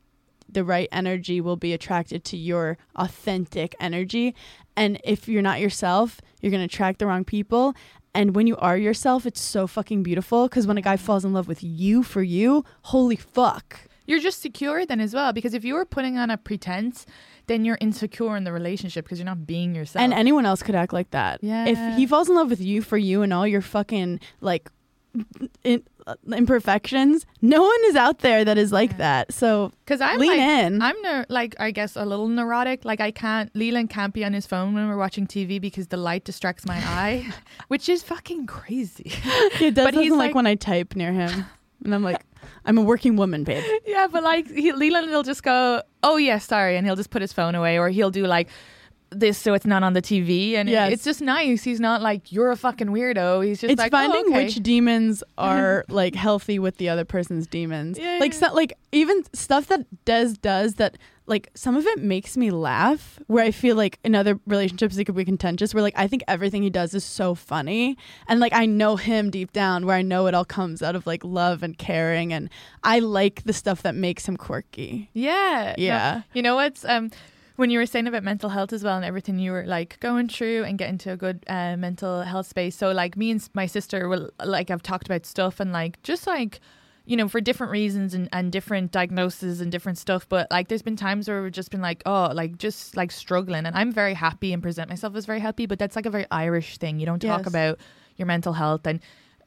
the 0.49 0.63
right 0.63 0.89
energy 0.91 1.41
will 1.41 1.55
be 1.55 1.73
attracted 1.73 2.23
to 2.25 2.37
your 2.37 2.77
authentic 2.95 3.75
energy. 3.79 4.35
And 4.75 4.99
if 5.03 5.27
you're 5.27 5.41
not 5.41 5.59
yourself, 5.61 6.19
you're 6.41 6.51
gonna 6.51 6.65
attract 6.65 6.99
the 6.99 7.07
wrong 7.07 7.23
people. 7.23 7.73
And 8.13 8.35
when 8.35 8.45
you 8.45 8.55
are 8.57 8.77
yourself, 8.77 9.25
it's 9.25 9.41
so 9.41 9.65
fucking 9.65 10.03
beautiful. 10.03 10.47
Because 10.47 10.67
when 10.67 10.77
a 10.77 10.81
guy 10.81 10.97
falls 10.97 11.25
in 11.25 11.33
love 11.33 11.47
with 11.47 11.63
you 11.63 12.03
for 12.03 12.21
you, 12.21 12.63
holy 12.83 13.15
fuck. 13.15 13.79
you're 14.05 14.19
just 14.19 14.41
secure 14.41 14.85
then 14.85 14.99
as 14.99 15.13
well 15.13 15.31
because 15.31 15.53
if 15.53 15.63
you 15.63 15.73
were 15.73 15.85
putting 15.85 16.17
on 16.17 16.29
a 16.29 16.37
pretense, 16.37 17.05
then 17.47 17.65
you're 17.65 17.77
insecure 17.81 18.35
in 18.37 18.43
the 18.43 18.51
relationship 18.51 19.05
because 19.05 19.19
you're 19.19 19.25
not 19.25 19.45
being 19.45 19.75
yourself. 19.75 20.01
And 20.03 20.13
anyone 20.13 20.45
else 20.45 20.63
could 20.63 20.75
act 20.75 20.93
like 20.93 21.11
that. 21.11 21.39
Yeah. 21.43 21.65
If 21.65 21.97
he 21.97 22.07
falls 22.07 22.29
in 22.29 22.35
love 22.35 22.49
with 22.49 22.61
you 22.61 22.81
for 22.81 22.97
you 22.97 23.21
and 23.21 23.33
all 23.33 23.45
your 23.47 23.61
fucking 23.61 24.19
like 24.41 24.69
in, 25.63 25.83
uh, 26.07 26.15
imperfections, 26.33 27.25
no 27.41 27.61
one 27.61 27.79
is 27.85 27.95
out 27.95 28.19
there 28.19 28.43
that 28.43 28.57
is 28.57 28.71
like 28.71 28.97
that. 28.97 29.31
So 29.31 29.71
Because 29.85 30.01
I'm 30.01 30.17
lean 30.19 30.29
like, 30.31 30.39
in. 30.39 30.81
I'm 30.81 30.95
neur- 31.03 31.25
like 31.29 31.55
I 31.59 31.71
guess 31.71 31.95
a 31.95 32.05
little 32.05 32.27
neurotic. 32.27 32.83
Like 32.85 32.99
I 32.99 33.11
can't. 33.11 33.51
Leland 33.55 33.89
can't 33.89 34.13
be 34.13 34.25
on 34.25 34.33
his 34.33 34.45
phone 34.47 34.73
when 34.73 34.87
we're 34.87 34.97
watching 34.97 35.27
TV 35.27 35.61
because 35.61 35.87
the 35.87 35.97
light 35.97 36.23
distracts 36.23 36.65
my 36.65 36.77
eye, 36.77 37.31
which 37.67 37.87
is 37.89 38.01
fucking 38.03 38.47
crazy. 38.47 39.11
he 39.57 39.69
does 39.71 39.85
but 39.85 39.93
he's 39.93 40.05
doesn't 40.05 40.17
like, 40.17 40.29
like- 40.29 40.35
when 40.35 40.47
I 40.47 40.55
type 40.55 40.95
near 40.95 41.11
him, 41.13 41.45
and 41.83 41.93
I'm 41.93 42.03
like, 42.03 42.21
I'm 42.65 42.77
a 42.77 42.81
working 42.81 43.15
woman, 43.15 43.43
babe. 43.43 43.63
yeah, 43.85 44.07
but 44.11 44.23
like 44.23 44.49
he, 44.49 44.71
Leland 44.71 45.09
will 45.09 45.23
just 45.23 45.43
go, 45.43 45.81
"Oh 46.01 46.17
yeah, 46.17 46.37
sorry," 46.37 46.77
and 46.77 46.85
he'll 46.85 46.95
just 46.95 47.09
put 47.09 47.21
his 47.21 47.33
phone 47.33 47.55
away, 47.55 47.77
or 47.77 47.89
he'll 47.89 48.11
do 48.11 48.25
like 48.25 48.49
this 49.19 49.37
so 49.37 49.53
it's 49.53 49.65
not 49.65 49.83
on 49.83 49.93
the 49.93 50.01
TV, 50.01 50.53
and 50.53 50.67
Yes. 50.69 50.91
it's 50.93 51.03
just 51.03 51.21
nice. 51.21 51.63
He's 51.63 51.79
not 51.79 52.01
like 52.01 52.31
you're 52.31 52.51
a 52.51 52.57
fucking 52.57 52.87
weirdo. 52.87 53.45
He's 53.45 53.61
just 53.61 53.71
it's 53.71 53.79
like 53.79 53.91
finding 53.91 54.23
oh, 54.27 54.29
okay. 54.35 54.45
which 54.45 54.55
demons 54.63 55.23
are 55.37 55.85
like 55.89 56.15
healthy 56.15 56.59
with 56.59 56.77
the 56.77 56.89
other 56.89 57.05
person's 57.05 57.47
demons. 57.47 57.97
Yeah, 57.99 58.17
like 58.19 58.33
yeah. 58.33 58.49
so, 58.49 58.53
like 58.53 58.73
even 58.91 59.23
stuff 59.33 59.67
that 59.67 59.85
Des 60.05 60.33
does 60.41 60.75
that 60.75 60.97
like 61.25 61.49
some 61.55 61.77
of 61.77 61.85
it 61.85 61.99
makes 61.99 62.35
me 62.35 62.51
laugh. 62.51 63.17
Where 63.27 63.43
I 63.45 63.51
feel 63.51 63.75
like 63.77 63.97
in 64.03 64.13
other 64.13 64.39
relationships 64.45 64.97
it 64.97 65.05
could 65.05 65.15
be 65.15 65.23
contentious. 65.23 65.73
Where 65.73 65.81
like 65.81 65.93
I 65.97 66.05
think 66.07 66.21
everything 66.27 66.63
he 66.63 66.69
does 66.69 66.93
is 66.93 67.03
so 67.05 67.33
funny, 67.35 67.97
and 68.27 68.39
like 68.39 68.51
I 68.53 68.65
know 68.65 68.97
him 68.97 69.29
deep 69.29 69.53
down. 69.53 69.85
Where 69.85 69.95
I 69.95 70.01
know 70.01 70.27
it 70.27 70.33
all 70.33 70.43
comes 70.45 70.81
out 70.81 70.95
of 70.95 71.07
like 71.07 71.23
love 71.23 71.63
and 71.63 71.77
caring, 71.77 72.33
and 72.33 72.49
I 72.83 72.99
like 72.99 73.43
the 73.43 73.53
stuff 73.53 73.83
that 73.83 73.95
makes 73.95 74.25
him 74.27 74.35
quirky. 74.35 75.09
Yeah. 75.13 75.75
no, 75.77 75.83
Yeah. 75.83 76.21
you 76.33 76.41
know 76.41 76.55
what's 76.55 76.83
um 76.83 77.09
when 77.55 77.69
you 77.69 77.77
were 77.79 77.85
saying 77.85 78.07
about 78.07 78.23
mental 78.23 78.49
health 78.49 78.73
as 78.73 78.83
well 78.83 78.95
and 78.95 79.05
everything 79.05 79.37
you 79.39 79.51
were 79.51 79.65
like 79.65 79.99
going 79.99 80.27
through 80.27 80.63
and 80.63 80.77
getting 80.77 80.97
to 80.99 81.11
a 81.11 81.17
good 81.17 81.43
uh, 81.47 81.75
mental 81.77 82.21
health 82.23 82.47
space. 82.47 82.75
So 82.75 82.91
like 82.91 83.15
me 83.15 83.31
and 83.31 83.47
my 83.53 83.65
sister 83.67 84.09
will 84.09 84.29
like 84.43 84.71
I've 84.71 84.83
talked 84.83 85.07
about 85.07 85.25
stuff 85.25 85.59
and 85.59 85.71
like 85.71 86.01
just 86.03 86.25
like 86.27 86.59
you 87.05 87.17
know 87.17 87.27
for 87.27 87.41
different 87.41 87.71
reasons 87.71 88.13
and, 88.13 88.29
and 88.31 88.51
different 88.51 88.91
diagnoses 88.93 89.59
and 89.59 89.69
different 89.69 89.97
stuff 89.97 90.25
but 90.29 90.47
like 90.49 90.69
there's 90.69 90.81
been 90.81 90.95
times 90.95 91.27
where 91.27 91.43
we've 91.43 91.51
just 91.51 91.69
been 91.69 91.81
like 91.81 92.01
oh 92.05 92.31
like 92.33 92.57
just 92.57 92.95
like 92.95 93.11
struggling 93.11 93.65
and 93.65 93.75
i'm 93.75 93.91
very 93.91 94.13
happy 94.13 94.53
and 94.53 94.63
present 94.63 94.89
myself 94.89 95.13
as 95.17 95.25
very 95.25 95.41
happy 95.41 95.65
but 95.65 95.77
that's 95.77 95.97
like 95.97 96.05
a 96.05 96.09
very 96.09 96.25
irish 96.31 96.77
thing 96.77 97.01
you 97.01 97.05
don't 97.05 97.21
talk 97.21 97.39
Yes. 97.41 97.47
about 97.47 97.77
your 98.15 98.25
mental 98.25 98.53
health 98.53 98.87
and 98.87 99.01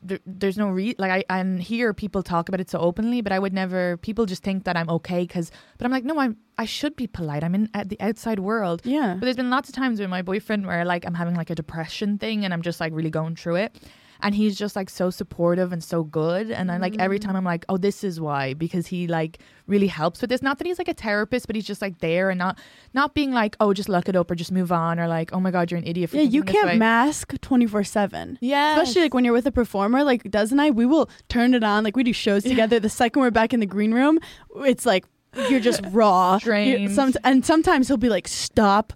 there, 0.06 0.20
there's 0.24 0.56
no 0.56 0.68
re 0.68 0.94
like 0.98 1.10
I 1.10 1.24
and 1.38 1.60
hear 1.60 1.92
people 1.92 2.22
talk 2.22 2.48
about 2.48 2.60
it 2.60 2.70
so 2.70 2.78
openly, 2.78 3.20
but 3.20 3.32
I 3.32 3.38
would 3.38 3.52
never. 3.52 3.96
People 3.98 4.26
just 4.26 4.42
think 4.42 4.64
that 4.64 4.76
I'm 4.76 4.88
okay 4.88 5.22
because, 5.22 5.50
but 5.78 5.84
I'm 5.84 5.90
like, 5.90 6.04
no, 6.04 6.18
I'm. 6.18 6.36
I 6.58 6.64
should 6.64 6.96
be 6.96 7.06
polite. 7.06 7.44
I'm 7.44 7.54
in 7.54 7.68
at 7.74 7.88
the 7.88 8.00
outside 8.00 8.38
world. 8.38 8.80
Yeah. 8.84 9.14
But 9.14 9.22
there's 9.22 9.36
been 9.36 9.50
lots 9.50 9.68
of 9.68 9.74
times 9.74 10.00
with 10.00 10.08
my 10.08 10.22
boyfriend 10.22 10.66
where 10.66 10.84
like 10.84 11.04
I'm 11.04 11.14
having 11.14 11.34
like 11.34 11.50
a 11.50 11.54
depression 11.54 12.18
thing 12.18 12.44
and 12.44 12.54
I'm 12.54 12.62
just 12.62 12.80
like 12.80 12.92
really 12.94 13.10
going 13.10 13.36
through 13.36 13.56
it. 13.56 13.76
And 14.20 14.34
he's 14.34 14.56
just 14.56 14.76
like 14.76 14.90
so 14.90 15.10
supportive 15.10 15.72
and 15.72 15.82
so 15.82 16.04
good. 16.04 16.50
And 16.50 16.70
I 16.70 16.78
like 16.78 16.96
every 16.98 17.18
mm-hmm. 17.18 17.28
time 17.28 17.36
I'm 17.36 17.44
like, 17.44 17.64
oh, 17.68 17.76
this 17.76 18.04
is 18.04 18.20
why 18.20 18.54
because 18.54 18.86
he 18.86 19.06
like 19.06 19.38
really 19.66 19.86
helps 19.86 20.20
with 20.20 20.30
this. 20.30 20.42
Not 20.42 20.58
that 20.58 20.66
he's 20.66 20.78
like 20.78 20.88
a 20.88 20.94
therapist, 20.94 21.46
but 21.46 21.56
he's 21.56 21.66
just 21.66 21.82
like 21.82 21.98
there 21.98 22.30
and 22.30 22.38
not 22.38 22.58
not 22.94 23.14
being 23.14 23.32
like, 23.32 23.56
oh, 23.60 23.72
just 23.72 23.88
look 23.88 24.08
it 24.08 24.16
up 24.16 24.30
or 24.30 24.34
just 24.34 24.52
move 24.52 24.72
on 24.72 24.98
or 24.98 25.08
like, 25.08 25.32
oh 25.32 25.40
my 25.40 25.50
god, 25.50 25.70
you're 25.70 25.78
an 25.78 25.86
idiot. 25.86 26.10
For 26.10 26.16
Yeah, 26.16 26.22
you 26.22 26.42
thinking 26.42 26.54
this 26.54 26.62
way. 26.64 26.68
can't 26.70 26.78
mask 26.78 27.40
24 27.40 27.84
7. 27.84 28.38
Yeah, 28.40 28.80
Especially 28.80 29.02
like 29.02 29.14
when 29.14 29.24
you're 29.24 29.34
with 29.34 29.46
a 29.46 29.52
performer, 29.52 30.04
like 30.04 30.30
Des 30.30 30.48
and 30.50 30.60
I, 30.60 30.70
we 30.70 30.86
will 30.86 31.10
turn 31.28 31.54
it 31.54 31.64
on. 31.64 31.84
Like 31.84 31.96
we 31.96 32.04
do 32.04 32.12
shows 32.12 32.42
together. 32.44 32.80
The 32.80 32.88
second 32.88 33.22
we're 33.22 33.30
back 33.30 33.52
in 33.52 33.60
the 33.60 33.66
green 33.66 33.92
room, 33.92 34.18
it's 34.56 34.86
like 34.86 35.04
you're 35.50 35.60
just 35.60 35.80
raw. 35.90 36.38
Drained. 36.38 36.82
You- 36.82 36.88
some- 36.88 37.12
and 37.24 37.44
sometimes 37.44 37.88
he'll 37.88 37.96
be 37.96 38.08
like, 38.08 38.28
stop 38.28 38.92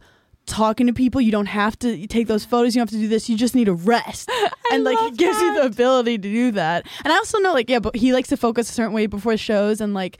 talking 0.47 0.87
to 0.87 0.93
people. 0.93 1.21
You 1.21 1.33
don't 1.33 1.47
have 1.47 1.79
to 1.81 2.07
take 2.07 2.27
those 2.27 2.45
photos. 2.45 2.75
You 2.75 2.81
don't 2.81 2.91
have 2.91 2.99
to 2.99 3.03
do 3.03 3.09
this. 3.09 3.29
You 3.29 3.37
just 3.37 3.55
need 3.55 3.67
to 3.67 3.75
rest. 3.75 4.31
and 4.73 4.85
like 4.85 4.99
he 4.99 5.11
gives 5.13 5.41
you 5.41 5.55
the 5.55 5.67
ability 5.67 6.19
to 6.19 6.29
do 6.29 6.51
that. 6.53 6.87
And 7.05 7.13
I 7.13 7.17
also 7.17 7.39
know 7.39 7.53
like, 7.53 7.71
yeah, 7.71 7.79
but 7.79 7.97
he 7.97 8.13
likes 8.13 8.29
to 8.31 8.37
focus 8.37 8.69
a 8.71 8.73
certain 8.73 8.93
way 8.93 9.07
before 9.07 9.37
shows. 9.37 9.81
And 9.81 9.95
like 9.95 10.19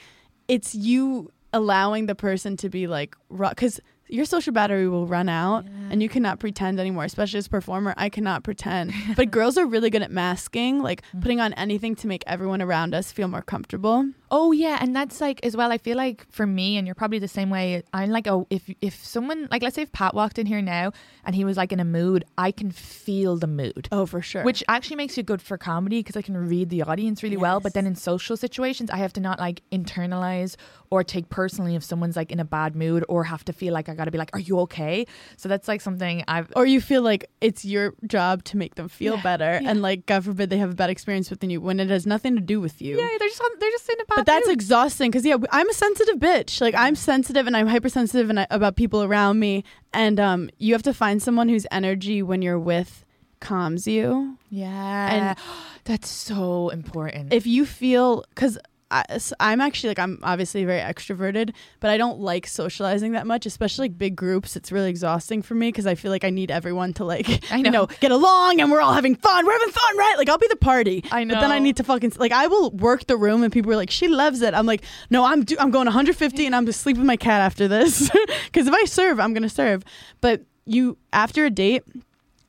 it's 0.49 0.75
you 0.75 1.33
allowing 1.53 2.07
the 2.07 2.15
person 2.15 2.57
to 2.59 2.69
be 2.69 2.87
like, 2.87 3.17
because 3.31 3.81
your 4.11 4.25
social 4.25 4.53
battery 4.53 4.89
will 4.89 5.07
run 5.07 5.29
out 5.29 5.65
and 5.91 6.03
you 6.03 6.09
cannot 6.09 6.39
pretend 6.41 6.79
anymore, 6.81 7.05
especially 7.05 7.39
as 7.39 7.47
a 7.47 7.51
performer. 7.51 7.95
I 7.97 8.09
cannot 8.09 8.45
pretend. 8.45 8.93
but 9.17 9.31
girls 9.31 9.57
are 9.59 9.67
really 9.67 9.91
good 9.91 10.03
at 10.03 10.11
masking, 10.11 10.81
like 10.83 11.03
Mm. 11.15 11.23
putting 11.23 11.41
on 11.41 11.53
anything 11.55 11.95
to 11.97 12.07
make 12.07 12.23
everyone 12.27 12.61
around 12.63 12.95
us 12.95 13.11
feel 13.11 13.27
more 13.29 13.43
comfortable. 13.43 14.09
Oh 14.31 14.53
yeah, 14.53 14.79
and 14.81 14.95
that's 14.95 15.21
like 15.21 15.41
as 15.45 15.57
well. 15.57 15.73
I 15.73 15.79
feel 15.79 15.97
like 15.97 16.25
for 16.31 16.47
me, 16.47 16.77
and 16.77 16.87
you're 16.87 16.95
probably 16.95 17.19
the 17.19 17.27
same 17.27 17.51
way. 17.51 17.83
I'm 17.93 18.11
like, 18.11 18.29
oh, 18.29 18.47
if 18.51 18.71
if 18.81 19.05
someone 19.05 19.49
like, 19.51 19.63
let's 19.63 19.75
say 19.75 19.83
if 19.83 19.91
Pat 19.93 20.15
walked 20.15 20.39
in 20.39 20.47
here 20.47 20.63
now 20.63 20.93
and 21.25 21.35
he 21.35 21.45
was 21.45 21.57
like 21.57 21.73
in 21.73 21.81
a 21.81 21.85
mood, 21.85 22.25
I 22.39 22.53
can 22.53 22.71
feel 22.71 23.37
the 23.37 23.49
mood. 23.49 23.89
Oh, 23.91 24.07
for 24.07 24.23
sure. 24.23 24.45
Which 24.45 24.63
actually 24.69 24.97
makes 24.97 25.17
you 25.17 25.25
good 25.25 25.43
for 25.43 25.59
comedy 25.59 25.99
because 26.01 26.17
I 26.17 26.23
can 26.23 26.37
read 26.37 26.71
the 26.71 26.83
audience 26.83 27.23
really 27.25 27.37
well. 27.37 27.59
But 27.59 27.75
then 27.75 27.87
in 27.87 27.97
social 27.97 28.37
situations, 28.37 28.89
I 28.91 28.99
have 28.99 29.13
to 29.15 29.21
not 29.21 29.41
like 29.41 29.63
internalize 29.73 30.55
or 30.91 31.03
take 31.03 31.29
personally 31.29 31.75
if 31.75 31.83
someone's 31.83 32.17
like 32.17 32.31
in 32.31 32.39
a 32.41 32.45
bad 32.45 32.77
mood 32.77 33.05
or 33.09 33.25
have 33.25 33.45
to 33.47 33.53
feel 33.53 33.73
like 33.75 33.89
I 33.89 33.95
got 34.01 34.07
to 34.07 34.11
be 34.17 34.19
like, 34.19 34.31
are 34.33 34.41
you 34.41 34.59
okay? 34.61 35.05
So 35.37 35.49
that's 35.49 35.69
like 35.69 35.81
something 35.81 36.25
I've. 36.27 36.49
or 36.57 36.65
you 36.67 36.81
feel 36.81 37.03
like 37.03 37.23
it's 37.41 37.65
your 37.65 37.95
job 38.07 38.43
to 38.51 38.57
make 38.57 38.75
them 38.75 38.89
feel 38.89 39.17
Yeah, 39.17 39.23
better, 39.23 39.53
yeah. 39.63 39.71
and 39.71 39.83
like 39.83 40.07
God 40.07 40.25
forbid 40.25 40.51
they 40.51 40.59
have 40.59 40.71
a 40.73 40.79
bad 40.83 40.91
experience 40.91 41.31
with 41.31 41.45
you 41.45 41.61
when 41.61 41.79
it 41.81 41.91
has 41.91 42.07
nothing 42.07 42.35
to 42.37 42.41
do 42.41 42.61
with 42.61 42.81
you. 42.83 42.99
Yeah, 42.99 43.09
they're 43.19 43.29
just 43.29 43.41
on, 43.47 43.51
they're 43.61 43.71
just 43.79 43.89
in 43.89 44.01
a 44.01 44.05
bad 44.07 44.17
but 44.17 44.27
that's 44.27 44.47
mood. 44.47 44.55
exhausting 44.55 45.11
because 45.11 45.25
yeah 45.25 45.37
i'm 45.53 45.69
a 45.69 45.73
sensitive 45.73 46.17
bitch 46.17 46.61
like 46.61 46.75
i'm 46.75 46.95
sensitive 46.95 47.47
and 47.47 47.57
i'm 47.57 47.67
hypersensitive 47.67 48.29
and 48.31 48.41
I, 48.41 48.47
about 48.51 48.77
people 48.77 49.03
around 49.03 49.39
me 49.39 49.65
and 49.93 50.19
um 50.21 50.51
you 50.59 50.73
have 50.75 50.83
to 50.85 50.95
find 50.95 51.23
someone 51.23 51.49
whose 51.49 51.67
energy 51.71 52.23
when 52.23 52.43
you're 52.43 52.59
with 52.59 53.05
calms 53.41 53.87
you 53.87 54.37
yeah, 54.51 55.15
And 55.15 55.39
that's 55.85 56.09
so 56.09 56.71
important. 56.71 57.33
if 57.33 57.47
you 57.47 57.65
feel 57.65 58.25
because 58.35 58.59
I, 58.91 59.05
I'm 59.39 59.61
actually 59.61 59.91
like 59.91 59.99
I'm 59.99 60.19
obviously 60.23 60.65
very 60.65 60.81
extroverted, 60.81 61.53
but 61.79 61.91
I 61.91 61.97
don't 61.97 62.19
like 62.21 62.47
socializing 62.47 63.13
that 63.13 63.27
much, 63.27 63.47
especially 63.47 63.85
like 63.85 63.99
big 63.99 64.17
groups. 64.17 64.57
It's 64.57 64.73
really 64.73 64.91
exhausting 64.91 65.43
for 65.43 65.55
me 65.55 65.69
because 65.69 65.87
I 65.87 65.95
feel 65.95 66.11
like 66.11 66.25
I 66.25 66.31
need 66.31 66.51
everyone 66.51 66.93
to 66.95 67.05
like 67.05 67.29
I 67.53 67.59
you 67.59 67.63
know. 67.65 67.71
know 67.71 67.87
get 68.01 68.11
along 68.11 68.61
and 68.61 68.71
we're 68.71 68.81
all 68.81 68.93
having 68.93 69.15
fun. 69.15 69.47
We're 69.47 69.53
having 69.53 69.71
fun, 69.71 69.97
right? 69.97 70.15
Like 70.19 70.29
I'll 70.29 70.39
be 70.39 70.49
the 70.49 70.57
party. 70.57 71.05
I 71.13 71.25
know. 71.25 71.35
But 71.35 71.41
then 71.43 71.53
I 71.53 71.59
need 71.61 71.77
to 71.77 71.85
fucking 71.85 72.13
like 72.19 72.33
I 72.33 72.47
will 72.49 72.71
work 72.73 73.07
the 73.07 73.17
room 73.17 73.43
and 73.43 73.53
people 73.53 73.73
are 73.73 73.77
like 73.77 73.91
she 73.91 74.09
loves 74.09 74.43
it. 74.43 74.55
I'm 74.55 74.67
like 74.67 74.83
no, 75.09 75.25
I'm 75.25 75.45
do- 75.45 75.57
I'm 75.61 75.71
going 75.71 75.87
150 75.87 76.47
and 76.47 76.57
I'm 76.57 76.67
just 76.67 76.81
sleeping 76.81 77.03
with 77.03 77.07
my 77.07 77.17
cat 77.17 77.41
after 77.41 77.69
this 77.69 78.11
because 78.47 78.67
if 78.67 78.75
I 78.75 78.85
serve, 78.85 79.21
I'm 79.21 79.33
gonna 79.33 79.49
serve. 79.49 79.85
But 80.21 80.43
you 80.67 80.99
after 81.13 81.45
a 81.45 81.51
date 81.51 81.85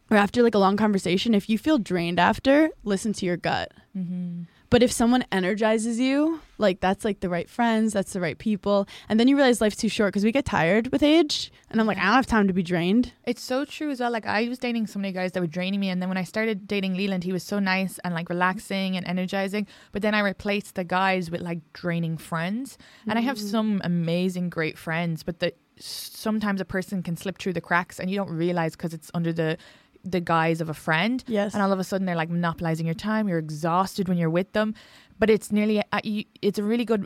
or 0.09 0.17
after 0.17 0.41
like 0.43 0.55
a 0.55 0.59
long 0.59 0.75
conversation, 0.75 1.33
if 1.33 1.49
you 1.49 1.57
feel 1.57 1.77
drained 1.77 2.19
after, 2.19 2.69
listen 2.83 3.13
to 3.13 3.25
your 3.25 3.37
gut. 3.37 3.71
Mm-hmm. 3.97 4.43
But 4.71 4.81
if 4.81 4.91
someone 4.91 5.23
energizes 5.31 5.99
you, 5.99 6.39
like 6.57 6.79
that's 6.79 7.03
like 7.05 7.19
the 7.19 7.29
right 7.29 7.49
friends, 7.49 7.91
that's 7.93 8.13
the 8.13 8.21
right 8.21 8.37
people, 8.37 8.87
and 9.09 9.19
then 9.19 9.27
you 9.27 9.35
realize 9.35 9.61
life's 9.61 9.75
too 9.75 9.89
short 9.89 10.09
because 10.13 10.23
we 10.23 10.31
get 10.31 10.45
tired 10.45 10.91
with 10.93 11.03
age, 11.03 11.51
and 11.69 11.79
I'm 11.79 11.85
like, 11.87 11.97
I 11.97 12.05
don't 12.05 12.13
have 12.13 12.25
time 12.25 12.47
to 12.47 12.53
be 12.53 12.63
drained. 12.63 13.11
It's 13.25 13.41
so 13.43 13.65
true 13.65 13.91
as 13.91 13.99
well. 13.99 14.09
Like 14.11 14.25
I 14.25 14.47
was 14.47 14.57
dating 14.59 14.87
so 14.87 14.97
many 14.97 15.11
guys 15.13 15.33
that 15.33 15.41
were 15.41 15.47
draining 15.47 15.79
me, 15.81 15.89
and 15.89 16.01
then 16.01 16.07
when 16.09 16.17
I 16.17 16.23
started 16.23 16.67
dating 16.67 16.95
Leland, 16.95 17.23
he 17.25 17.33
was 17.33 17.43
so 17.43 17.59
nice 17.59 17.99
and 18.05 18.13
like 18.13 18.29
relaxing 18.29 18.95
and 18.97 19.05
energizing. 19.05 19.67
But 19.91 20.01
then 20.03 20.15
I 20.15 20.21
replaced 20.21 20.75
the 20.75 20.85
guys 20.85 21.29
with 21.29 21.41
like 21.41 21.59
draining 21.73 22.17
friends, 22.17 22.77
and 23.07 23.19
I 23.19 23.21
have 23.21 23.37
Mm. 23.37 23.51
some 23.51 23.81
amazing, 23.83 24.49
great 24.49 24.77
friends. 24.77 25.21
But 25.21 25.39
the 25.39 25.53
sometimes 25.79 26.61
a 26.61 26.65
person 26.65 27.03
can 27.03 27.17
slip 27.17 27.37
through 27.39 27.53
the 27.53 27.61
cracks, 27.61 27.99
and 27.99 28.09
you 28.09 28.15
don't 28.15 28.29
realize 28.29 28.73
because 28.77 28.93
it's 28.93 29.11
under 29.13 29.33
the 29.33 29.57
the 30.03 30.19
guise 30.19 30.61
of 30.61 30.69
a 30.69 30.73
friend. 30.73 31.23
Yes. 31.27 31.53
And 31.53 31.61
all 31.63 31.71
of 31.71 31.79
a 31.79 31.83
sudden 31.83 32.05
they're 32.05 32.15
like 32.15 32.29
monopolizing 32.29 32.85
your 32.85 32.95
time. 32.95 33.27
You're 33.27 33.39
exhausted 33.39 34.07
when 34.09 34.17
you're 34.17 34.29
with 34.29 34.51
them, 34.53 34.73
but 35.19 35.29
it's 35.29 35.51
nearly 35.51 35.79
uh, 35.91 35.99
it's 36.41 36.59
a 36.59 36.63
really 36.63 36.85
good. 36.85 37.05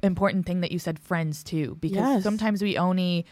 Important 0.00 0.46
thing 0.46 0.60
that 0.60 0.70
you 0.70 0.78
said 0.78 0.96
friends 1.00 1.42
too 1.42 1.76
because 1.80 1.96
Yes. 1.96 2.22
sometimes 2.22 2.62
we 2.62 2.78
only 2.78 3.26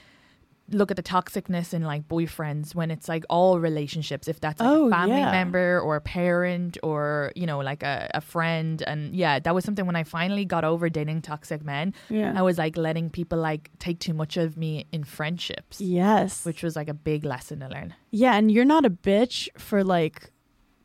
look 0.70 0.90
at 0.90 0.96
the 0.96 1.02
toxicness 1.02 1.72
in 1.72 1.82
like 1.82 2.08
boyfriends 2.08 2.74
when 2.74 2.90
it's 2.90 3.08
like 3.08 3.24
all 3.30 3.60
relationships 3.60 4.26
if 4.28 4.40
that's 4.40 4.60
like 4.60 4.68
Oh, 4.68 4.88
a 4.88 4.90
family 4.90 5.18
yeah. 5.18 5.30
member 5.30 5.80
or 5.80 5.96
a 5.96 6.00
parent 6.00 6.76
or 6.82 7.30
you 7.36 7.46
know 7.46 7.58
like 7.60 7.82
a, 7.82 8.10
a 8.14 8.20
friend 8.20 8.82
and 8.86 9.14
yeah 9.14 9.38
that 9.38 9.54
was 9.54 9.64
something 9.64 9.86
when 9.86 9.96
i 9.96 10.02
finally 10.02 10.44
got 10.44 10.64
over 10.64 10.88
dating 10.88 11.22
toxic 11.22 11.64
men 11.64 11.94
Yeah. 12.08 12.32
i 12.36 12.42
was 12.42 12.58
like 12.58 12.76
letting 12.76 13.10
people 13.10 13.38
like 13.38 13.70
take 13.78 14.00
too 14.00 14.14
much 14.14 14.36
of 14.36 14.56
me 14.56 14.86
in 14.92 15.04
friendships 15.04 15.80
Yes. 15.80 16.44
which 16.44 16.62
was 16.62 16.74
like 16.74 16.88
a 16.88 16.94
big 16.94 17.24
lesson 17.24 17.60
to 17.60 17.68
learn 17.68 17.94
Yeah, 18.10 18.34
and 18.36 18.50
you're 18.50 18.64
not 18.64 18.84
a 18.84 18.90
bitch 18.90 19.48
for 19.58 19.84
like 19.84 20.30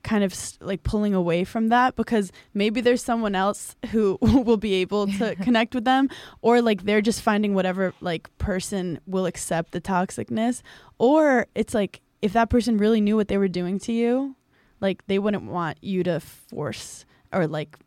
kind 0.04 0.24
of 0.24 0.32
s- 0.34 0.58
like 0.62 0.84
pulling 0.84 1.14
away 1.14 1.44
from 1.44 1.70
that 1.70 1.96
because 1.96 2.32
maybe 2.54 2.82
there's 2.82 3.04
someone 3.04 3.36
else 3.36 3.76
who 3.92 4.18
will 4.22 4.58
be 4.58 4.74
able 4.76 5.08
to 5.08 5.36
connect 5.38 5.76
with 5.76 5.86
them 5.86 6.10
or 6.42 6.62
like 6.62 6.84
they're 6.84 7.02
just 7.02 7.22
finding 7.22 7.54
whatever 7.54 7.94
like 8.02 8.36
person 8.38 9.00
will 9.06 9.26
accept 9.26 9.72
the 9.72 9.82
toxicness 9.82 10.62
or 10.98 11.48
it's 11.56 11.74
like 11.74 12.02
if 12.22 12.34
that 12.34 12.50
person 12.50 12.78
really 12.78 13.02
knew 13.02 13.16
what 13.16 13.28
they 13.28 13.38
were 13.38 13.48
doing 13.48 13.80
to 13.80 13.92
you 13.92 14.36
like 14.80 15.06
they 15.08 15.20
wouldn't 15.20 15.44
want 15.44 15.78
you 15.82 16.04
to 16.04 16.20
force 16.20 17.06
or 17.32 17.48
like 17.48 17.78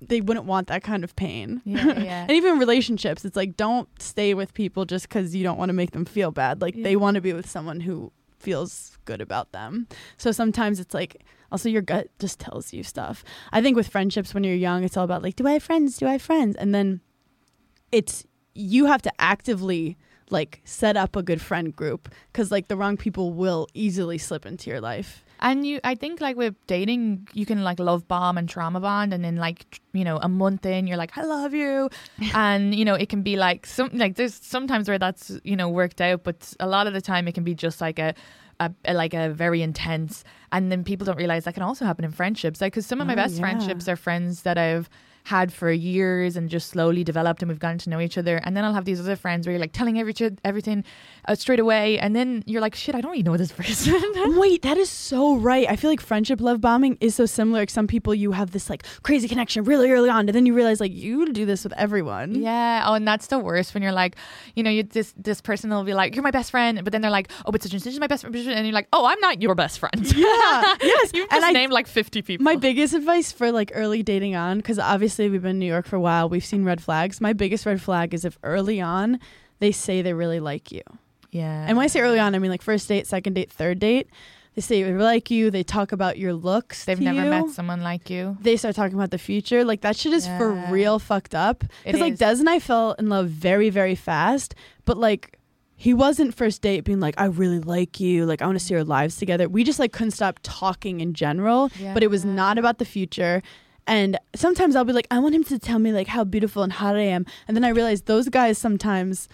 they 0.00 0.20
wouldn't 0.20 0.46
want 0.46 0.68
that 0.68 0.82
kind 0.84 1.02
of 1.02 1.16
pain. 1.16 1.60
Yeah 1.64 1.84
yeah. 1.98 2.22
And 2.22 2.30
even 2.30 2.58
relationships 2.58 3.24
it's 3.24 3.36
like 3.36 3.56
don't 3.56 3.88
stay 4.00 4.32
with 4.32 4.54
people 4.54 4.84
just 4.84 5.08
because 5.08 5.34
you 5.34 5.42
don't 5.42 5.58
want 5.58 5.70
to 5.70 5.72
make 5.72 5.90
them 5.90 6.04
feel 6.04 6.30
bad. 6.30 6.62
Like 6.62 6.80
they 6.80 6.94
want 6.96 7.16
to 7.16 7.20
be 7.20 7.32
with 7.32 7.48
someone 7.48 7.80
who 7.80 8.12
feels 8.38 8.98
good 9.04 9.20
about 9.20 9.52
them. 9.52 9.88
So 10.16 10.32
sometimes 10.32 10.80
it's 10.80 10.94
like 10.94 11.24
also 11.50 11.68
your 11.68 11.82
gut 11.82 12.08
just 12.18 12.38
tells 12.38 12.72
you 12.72 12.82
stuff. 12.82 13.24
I 13.52 13.62
think 13.62 13.76
with 13.76 13.88
friendships 13.88 14.34
when 14.34 14.44
you're 14.44 14.54
young 14.54 14.84
it's 14.84 14.96
all 14.96 15.04
about 15.04 15.22
like 15.22 15.36
do 15.36 15.46
i 15.46 15.52
have 15.52 15.62
friends? 15.62 15.98
Do 15.98 16.06
i 16.06 16.12
have 16.12 16.22
friends? 16.22 16.56
And 16.56 16.74
then 16.74 17.00
it's 17.92 18.24
you 18.54 18.86
have 18.86 19.02
to 19.02 19.12
actively 19.18 19.96
like 20.30 20.60
set 20.64 20.96
up 20.96 21.16
a 21.16 21.22
good 21.22 21.40
friend 21.40 21.74
group 21.74 22.08
because 22.32 22.50
like 22.50 22.68
the 22.68 22.76
wrong 22.76 22.96
people 22.96 23.32
will 23.32 23.66
easily 23.74 24.18
slip 24.18 24.44
into 24.44 24.68
your 24.68 24.80
life 24.80 25.24
And 25.40 25.66
you, 25.66 25.80
I 25.84 25.94
think, 25.94 26.20
like 26.20 26.36
with 26.36 26.54
dating, 26.66 27.28
you 27.32 27.46
can 27.46 27.62
like 27.62 27.78
love 27.78 28.08
bomb 28.08 28.36
and 28.38 28.48
trauma 28.48 28.80
bond, 28.80 29.12
and 29.14 29.24
then 29.24 29.36
like 29.36 29.80
you 29.92 30.04
know, 30.04 30.18
a 30.18 30.28
month 30.28 30.66
in, 30.66 30.86
you're 30.86 30.96
like, 30.96 31.16
I 31.16 31.22
love 31.22 31.54
you, 31.54 31.88
and 32.34 32.74
you 32.74 32.84
know, 32.84 32.94
it 32.94 33.08
can 33.08 33.22
be 33.22 33.36
like 33.36 33.66
some 33.66 33.90
like 33.94 34.16
there's 34.16 34.34
sometimes 34.34 34.88
where 34.88 34.98
that's 34.98 35.32
you 35.44 35.56
know 35.56 35.68
worked 35.68 36.00
out, 36.00 36.24
but 36.24 36.52
a 36.60 36.66
lot 36.66 36.86
of 36.86 36.92
the 36.92 37.00
time 37.00 37.28
it 37.28 37.32
can 37.34 37.44
be 37.44 37.54
just 37.54 37.80
like 37.80 37.98
a. 37.98 38.14
A, 38.60 38.72
a- 38.86 38.92
like 38.94 39.14
a 39.14 39.28
very 39.30 39.62
intense, 39.62 40.24
and 40.50 40.72
then 40.72 40.82
people 40.82 41.04
don't 41.04 41.16
realize 41.16 41.44
that 41.44 41.54
can 41.54 41.62
also 41.62 41.84
happen 41.84 42.04
in 42.04 42.10
friendships. 42.10 42.60
Like, 42.60 42.72
because 42.72 42.86
some 42.86 43.00
of 43.00 43.06
my 43.06 43.12
Oh, 43.12 43.22
best 43.22 43.36
yeah. 43.36 43.40
friendships 43.42 43.86
are 43.86 43.94
friends 43.94 44.42
that 44.42 44.58
I've 44.58 44.90
had 45.28 45.52
for 45.52 45.70
years 45.70 46.36
and 46.36 46.48
just 46.48 46.70
slowly 46.70 47.04
developed, 47.04 47.42
and 47.42 47.50
we've 47.50 47.58
gotten 47.58 47.76
to 47.76 47.90
know 47.90 48.00
each 48.00 48.16
other. 48.16 48.40
And 48.44 48.56
then 48.56 48.64
I'll 48.64 48.72
have 48.72 48.86
these 48.86 48.98
other 48.98 49.14
friends 49.14 49.46
where 49.46 49.52
you're 49.52 49.60
like 49.60 49.72
telling 49.72 49.98
every 50.00 50.14
everything 50.42 50.84
uh, 51.26 51.34
straight 51.34 51.60
away, 51.60 51.98
and 51.98 52.16
then 52.16 52.42
you're 52.46 52.62
like, 52.62 52.74
shit, 52.74 52.94
I 52.94 53.02
don't 53.02 53.14
even 53.14 53.30
know 53.30 53.36
this 53.36 53.52
person. 53.52 54.00
Wait, 54.38 54.62
that 54.62 54.78
is 54.78 54.88
so 54.88 55.36
right. 55.36 55.68
I 55.68 55.76
feel 55.76 55.90
like 55.90 56.00
friendship 56.00 56.40
love 56.40 56.62
bombing 56.62 56.96
is 57.00 57.14
so 57.14 57.26
similar. 57.26 57.60
Like 57.60 57.70
some 57.70 57.86
people 57.86 58.14
you 58.14 58.32
have 58.32 58.52
this 58.52 58.70
like 58.70 58.84
crazy 59.02 59.28
connection 59.28 59.64
really 59.64 59.90
early 59.90 60.08
on, 60.08 60.20
and 60.20 60.34
then 60.34 60.46
you 60.46 60.54
realize 60.54 60.80
like 60.80 60.92
you 60.94 61.30
do 61.32 61.44
this 61.44 61.62
with 61.62 61.74
everyone. 61.74 62.34
Yeah. 62.34 62.84
Oh, 62.86 62.94
and 62.94 63.06
that's 63.06 63.26
the 63.26 63.38
worst 63.38 63.74
when 63.74 63.82
you're 63.82 63.92
like, 63.92 64.16
you 64.54 64.62
know, 64.62 64.70
you 64.70 64.82
this 64.82 65.12
this 65.18 65.42
person 65.42 65.68
will 65.68 65.84
be 65.84 65.92
like, 65.92 66.14
"You're 66.14 66.24
my 66.24 66.30
best 66.30 66.50
friend," 66.50 66.80
but 66.84 66.90
then 66.92 67.02
they're 67.02 67.10
like, 67.10 67.30
"Oh, 67.44 67.52
but 67.52 67.62
such 67.62 67.74
and 67.74 67.82
such 67.82 67.92
is 67.92 68.00
my 68.00 68.06
best 68.06 68.22
friend," 68.22 68.34
and 68.34 68.66
you're 68.66 68.72
like, 68.72 68.88
"Oh, 68.94 69.04
I'm 69.04 69.20
not 69.20 69.42
your 69.42 69.54
best 69.54 69.78
friend." 69.78 70.00
Yeah. 70.16 70.76
yes. 70.82 71.10
You've 71.14 71.28
and 71.30 71.40
just 71.42 71.46
I, 71.46 71.52
named 71.52 71.72
like 71.72 71.86
50 71.86 72.22
people. 72.22 72.44
my 72.44 72.56
biggest 72.56 72.94
advice 72.94 73.30
for 73.30 73.52
like 73.52 73.72
early 73.74 74.02
dating 74.02 74.34
on, 74.34 74.56
because 74.58 74.78
obviously 74.78 75.17
we've 75.26 75.42
been 75.42 75.52
in 75.52 75.58
New 75.58 75.66
York 75.66 75.86
for 75.86 75.96
a 75.96 76.00
while, 76.00 76.28
we've 76.28 76.44
seen 76.44 76.64
red 76.64 76.80
flags. 76.80 77.20
My 77.20 77.32
biggest 77.32 77.66
red 77.66 77.80
flag 77.82 78.14
is 78.14 78.24
if 78.24 78.38
early 78.44 78.80
on 78.80 79.18
they 79.58 79.72
say 79.72 80.02
they 80.02 80.12
really 80.12 80.38
like 80.38 80.70
you. 80.70 80.82
yeah. 81.32 81.64
And 81.66 81.76
when 81.76 81.84
I 81.84 81.88
say 81.88 82.00
early 82.00 82.20
on, 82.20 82.34
I 82.34 82.38
mean 82.38 82.50
like 82.50 82.62
first 82.62 82.86
date, 82.86 83.06
second 83.06 83.32
date, 83.34 83.50
third 83.50 83.80
date. 83.80 84.08
They 84.54 84.62
say 84.62 84.82
they 84.82 84.92
like 84.92 85.30
you. 85.30 85.50
They 85.50 85.62
talk 85.62 85.92
about 85.92 86.18
your 86.18 86.34
looks. 86.34 86.84
they've 86.84 87.00
never 87.00 87.24
you. 87.24 87.30
met 87.30 87.50
someone 87.50 87.82
like 87.82 88.10
you. 88.10 88.36
they 88.40 88.56
start 88.56 88.74
talking 88.74 88.96
about 88.96 89.12
the 89.12 89.18
future. 89.18 89.64
Like 89.64 89.82
that 89.82 89.96
shit 89.96 90.12
is 90.12 90.26
for 90.26 90.50
real 90.68 90.98
fucked 90.98 91.34
up. 91.34 91.64
Because 91.84 92.00
like. 92.00 92.16
Des 92.18 92.40
and 92.40 92.50
I 92.50 92.58
fell 92.58 92.92
in 92.98 93.08
love 93.08 93.28
very, 93.28 93.70
very 93.70 93.94
fast. 93.94 94.56
But 94.84 94.98
like 94.98 95.38
he 95.76 95.94
wasn't 95.94 96.34
first 96.34 96.60
date 96.60 96.82
being 96.82 96.98
like, 96.98 97.14
I 97.18 97.26
really 97.26 97.60
like 97.60 98.00
you. 98.00 98.26
Like 98.26 98.42
I 98.42 98.46
want 98.46 98.58
to 98.58 98.64
see 98.64 98.74
our 98.74 98.82
lives 98.82 99.14
together. 99.16 99.48
We 99.48 99.62
just 99.62 99.78
like 99.78 99.92
couldn't 99.92 100.10
stop 100.10 100.40
talking 100.42 101.00
in 101.00 101.14
general. 101.14 101.70
But 101.94 102.02
it 102.02 102.10
was 102.10 102.24
not 102.24 102.58
about 102.58 102.78
the 102.78 102.84
future. 102.84 103.42
And 103.88 104.18
sometimes 104.36 104.76
I'll 104.76 104.84
be 104.84 104.92
like, 104.92 105.08
I 105.10 105.18
want 105.18 105.34
him 105.34 105.42
to 105.44 105.58
tell 105.58 105.78
me 105.80 105.92
like 105.92 106.06
how 106.06 106.22
beautiful 106.22 106.62
and 106.62 106.72
hot 106.72 106.94
I 106.94 107.00
am. 107.00 107.26
And 107.48 107.56
then 107.56 107.64
I 107.64 107.70
realize 107.70 108.02
those 108.02 108.28
guys 108.28 108.58
sometimes 108.58 109.28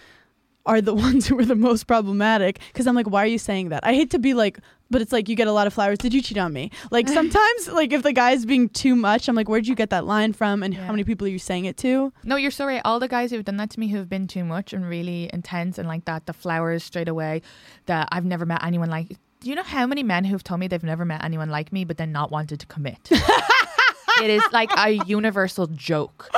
are 0.65 0.81
the 0.81 0.93
ones 1.07 1.27
who 1.27 1.37
are 1.37 1.45
the 1.45 1.55
most 1.55 1.85
problematic 1.85 2.59
because 2.73 2.87
I'm 2.87 2.95
like, 2.95 3.07
why 3.07 3.21
are 3.23 3.27
you 3.27 3.37
saying 3.37 3.69
that? 3.69 3.85
I 3.85 3.93
hate 3.93 4.09
to 4.11 4.19
be 4.19 4.33
like, 4.33 4.57
but 4.89 5.01
it's 5.01 5.11
like 5.11 5.27
you 5.29 5.35
get 5.35 5.47
a 5.47 5.51
lot 5.51 5.67
of 5.67 5.73
flowers. 5.73 5.97
Did 5.97 6.13
you 6.13 6.21
cheat 6.21 6.37
on 6.37 6.53
me? 6.53 6.71
Like 6.89 7.07
sometimes, 7.19 7.67
like 7.67 7.91
if 7.91 8.01
the 8.01 8.13
guy's 8.13 8.45
being 8.45 8.69
too 8.69 8.95
much, 8.95 9.27
I'm 9.27 9.35
like, 9.35 9.49
where'd 9.49 9.67
you 9.67 9.75
get 9.75 9.89
that 9.89 10.05
line 10.05 10.31
from, 10.31 10.63
and 10.63 10.73
Yeah. 10.73 10.85
how 10.85 10.91
many 10.93 11.03
people 11.03 11.27
are 11.27 11.29
you 11.29 11.37
saying 11.39 11.65
it 11.65 11.75
to? 11.77 12.13
No, 12.23 12.35
you're 12.37 12.49
so 12.49 12.65
right. 12.65 12.81
All 12.85 12.99
the 12.99 13.07
guys 13.09 13.31
who've 13.31 13.43
done 13.45 13.57
that 13.57 13.71
to 13.71 13.79
me 13.79 13.89
who've 13.89 14.07
been 14.09 14.25
too 14.27 14.43
much 14.45 14.71
and 14.73 14.87
really 14.87 15.29
intense 15.33 15.77
and 15.77 15.87
like 15.87 16.05
that, 16.05 16.25
the 16.27 16.33
flowers 16.33 16.83
straight 16.83 17.09
away, 17.09 17.41
that 17.87 18.07
I've 18.11 18.25
never 18.25 18.45
met 18.45 18.63
anyone 18.63 18.89
like. 18.89 19.09
Do 19.41 19.49
you 19.49 19.55
know 19.55 19.63
how 19.63 19.85
many 19.85 20.01
men 20.01 20.23
who've 20.23 20.43
told 20.43 20.59
me 20.59 20.67
they've 20.67 20.81
never 20.81 21.05
met 21.05 21.23
anyone 21.23 21.49
like 21.49 21.71
me, 21.73 21.83
but 21.83 21.97
then 21.97 22.11
not 22.11 22.31
wanted 22.31 22.59
to 22.61 22.65
commit? 22.65 23.11
it 24.21 24.29
is 24.29 24.43
like 24.51 24.69
a 24.77 24.91
universal 25.05 25.67
joke. 25.67 26.29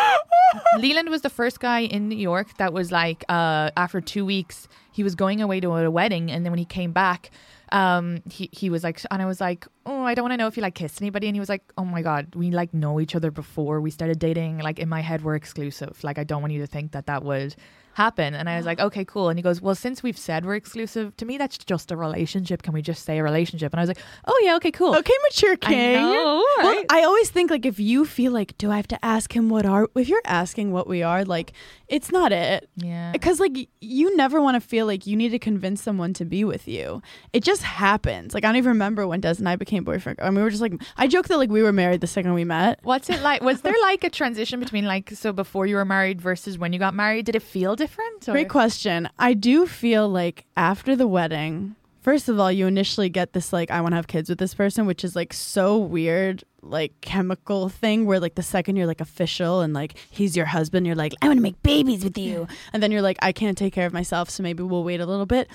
Leland 0.77 1.09
was 1.09 1.21
the 1.21 1.29
first 1.29 1.59
guy 1.59 1.79
in 1.79 2.07
New 2.09 2.17
York 2.17 2.57
that 2.57 2.73
was 2.73 2.91
like, 2.91 3.23
uh, 3.29 3.71
after 3.75 4.01
two 4.01 4.25
weeks, 4.25 4.67
he 4.91 5.03
was 5.03 5.15
going 5.15 5.41
away 5.41 5.59
to 5.59 5.75
a 5.75 5.91
wedding, 5.91 6.31
and 6.31 6.45
then 6.45 6.51
when 6.51 6.59
he 6.59 6.65
came 6.65 6.91
back, 6.91 7.31
um, 7.71 8.21
he 8.31 8.49
he 8.51 8.69
was 8.69 8.83
like, 8.83 9.01
and 9.11 9.21
I 9.21 9.25
was 9.25 9.41
like, 9.41 9.67
oh, 9.85 10.03
I 10.03 10.15
don't 10.15 10.23
want 10.23 10.33
to 10.33 10.37
know 10.37 10.47
if 10.47 10.55
you 10.55 10.63
like 10.63 10.75
kissed 10.75 11.01
anybody, 11.01 11.27
and 11.27 11.35
he 11.35 11.39
was 11.39 11.49
like, 11.49 11.63
oh 11.77 11.85
my 11.85 12.01
god, 12.01 12.33
we 12.35 12.51
like 12.51 12.73
know 12.73 12.99
each 12.99 13.15
other 13.15 13.29
before 13.29 13.81
we 13.81 13.91
started 13.91 14.19
dating. 14.19 14.59
Like 14.59 14.79
in 14.79 14.89
my 14.89 15.01
head, 15.01 15.23
we're 15.23 15.35
exclusive. 15.35 16.03
Like 16.03 16.17
I 16.17 16.23
don't 16.23 16.41
want 16.41 16.53
you 16.53 16.61
to 16.61 16.67
think 16.67 16.93
that 16.93 17.07
that 17.07 17.23
would 17.23 17.55
happen. 17.97 18.35
And 18.35 18.47
I 18.47 18.57
was 18.57 18.65
like, 18.67 18.79
okay, 18.79 19.03
cool. 19.03 19.29
And 19.29 19.39
he 19.39 19.43
goes, 19.43 19.59
well, 19.59 19.73
since 19.73 20.03
we've 20.03 20.17
said 20.17 20.45
we're 20.45 20.53
exclusive, 20.53 21.17
to 21.17 21.25
me 21.25 21.39
that's 21.39 21.57
just 21.57 21.91
a 21.91 21.97
relationship. 21.97 22.61
Can 22.61 22.73
we 22.73 22.83
just 22.83 23.03
say 23.03 23.17
a 23.17 23.23
relationship? 23.23 23.73
And 23.73 23.79
I 23.79 23.81
was 23.81 23.87
like, 23.89 23.97
oh 24.25 24.39
yeah, 24.43 24.55
okay, 24.57 24.69
cool. 24.71 24.95
Okay, 24.95 25.13
mature 25.23 25.53
I 25.63 25.65
king. 25.67 25.93
know, 26.03 26.45
Well. 26.59 26.83
I 26.91 27.03
always 27.03 27.31
think 27.31 27.49
like 27.49 27.65
if 27.65 27.79
you 27.79 28.05
feel 28.05 28.31
like, 28.31 28.55
do 28.59 28.69
I 28.69 28.75
have 28.77 28.87
to 28.89 29.03
ask 29.03 29.35
him 29.35 29.49
what 29.49 29.65
are? 29.65 29.89
If 29.95 30.09
you're 30.09 30.21
asking 30.25 30.71
what 30.71 30.87
we 30.87 31.01
are, 31.01 31.25
like 31.25 31.53
it's 31.87 32.11
not 32.11 32.31
it. 32.31 32.69
yeah. 32.75 33.11
Because 33.11 33.39
like 33.39 33.67
you 33.81 34.15
never 34.15 34.39
want 34.41 34.55
to 34.55 34.61
feel 34.61 34.85
like 34.85 35.07
you 35.07 35.15
need 35.15 35.29
to 35.29 35.39
convince 35.39 35.81
someone 35.81 36.13
to 36.13 36.25
be 36.25 36.43
with 36.43 36.67
you. 36.67 37.01
It 37.33 37.43
just 37.43 37.63
happens. 37.63 38.35
Like 38.35 38.45
I 38.45 38.49
don't 38.49 38.57
even 38.57 38.69
remember 38.69 39.07
when 39.07 39.21
Des 39.21 39.35
and 39.39 39.49
I 39.49 39.55
became 39.55 39.83
boyfriend. 39.83 40.19
I 40.21 40.25
mean, 40.29 40.35
we 40.35 40.43
were 40.43 40.51
just 40.51 40.61
like 40.61 40.73
I 40.97 41.07
joke 41.07 41.27
that 41.29 41.37
like 41.37 41.49
we 41.49 41.63
were 41.63 41.73
married 41.73 42.01
the 42.01 42.07
second 42.07 42.35
we 42.35 42.43
met. 42.45 42.79
What's 42.83 43.09
it 43.09 43.21
like? 43.23 43.41
Was 43.41 43.61
there 43.61 43.73
like 43.81 44.03
a 44.03 44.09
transition 44.11 44.59
between 44.59 44.85
like 44.85 45.09
so 45.11 45.33
before 45.33 45.65
you 45.65 45.77
were 45.77 45.85
married 45.85 46.21
versus 46.21 46.59
when 46.59 46.73
you 46.73 46.79
got 46.79 46.93
married? 46.93 47.25
Did 47.25 47.35
it 47.35 47.41
feel 47.41 47.75
different? 47.75 47.86
Or- 48.27 48.31
Great 48.33 48.49
question. 48.49 49.09
I 49.19 49.33
do 49.33 49.65
feel 49.65 50.07
like 50.09 50.45
after 50.55 50.95
the 50.95 51.07
wedding, 51.07 51.75
first 52.01 52.29
of 52.29 52.39
all, 52.39 52.51
you 52.51 52.67
initially 52.67 53.09
get 53.09 53.33
this 53.33 53.51
like 53.53 53.71
I 53.71 53.81
want 53.81 53.91
to 53.93 53.95
have 53.97 54.07
kids 54.07 54.29
with 54.29 54.37
this 54.39 54.53
person, 54.53 54.85
which 54.85 55.03
is 55.03 55.15
like 55.15 55.33
so 55.33 55.77
weird, 55.77 56.43
like 56.61 56.99
chemical 57.01 57.69
thing 57.69 58.05
where 58.05 58.19
like 58.19 58.35
the 58.35 58.43
second 58.43 58.75
you're 58.75 58.87
like 58.87 59.01
official 59.01 59.61
and 59.61 59.73
like 59.73 59.95
he's 60.09 60.35
your 60.35 60.45
husband, 60.47 60.85
you're 60.85 60.95
like 60.95 61.13
I 61.21 61.27
want 61.27 61.37
to 61.37 61.43
make 61.43 61.61
babies 61.63 62.03
with 62.03 62.17
you, 62.17 62.47
and 62.73 62.81
then 62.83 62.91
you're 62.91 63.01
like 63.01 63.17
I 63.21 63.31
can't 63.31 63.57
take 63.57 63.73
care 63.73 63.85
of 63.85 63.93
myself, 63.93 64.29
so 64.29 64.43
maybe 64.43 64.63
we'll 64.63 64.83
wait 64.83 64.99
a 65.01 65.05
little 65.05 65.25
bit. 65.25 65.49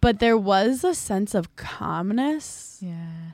But 0.00 0.18
there 0.20 0.36
was 0.38 0.84
a 0.84 0.94
sense 0.94 1.34
of 1.34 1.56
calmness 1.56 2.78
Yeah. 2.80 3.32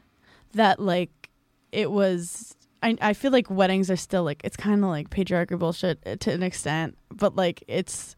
that 0.55 0.79
like 0.81 1.29
it 1.73 1.91
was. 1.91 2.55
I, 2.85 2.97
I 3.01 3.13
feel 3.13 3.31
like 3.31 3.49
weddings 3.49 3.91
are 3.93 3.97
still 3.97 4.25
like 4.25 4.41
it's 4.45 4.57
kind 4.57 4.83
of 4.83 4.91
like 4.91 5.09
patriarchy 5.11 5.57
bullshit 5.59 6.01
uh, 6.05 6.17
to 6.17 6.33
an 6.33 6.43
extent, 6.43 6.97
but 7.13 7.37
like 7.37 7.63
it's 7.69 8.17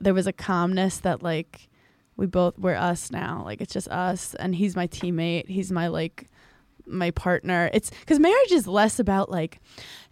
there 0.00 0.14
was 0.14 0.26
a 0.26 0.32
calmness 0.32 0.98
that 0.98 1.22
like 1.22 1.68
we 2.16 2.26
both 2.26 2.58
we're 2.58 2.76
us 2.76 3.10
now. 3.10 3.42
Like 3.44 3.60
it's 3.60 3.72
just 3.72 3.88
us 3.88 4.34
and 4.34 4.54
he's 4.54 4.76
my 4.76 4.86
teammate. 4.86 5.48
He's 5.48 5.72
my 5.72 5.88
like 5.88 6.28
my 6.86 7.10
partner. 7.10 7.70
It's 7.72 7.90
because 7.90 8.18
marriage 8.18 8.52
is 8.52 8.66
less 8.66 8.98
about 8.98 9.30
like 9.30 9.60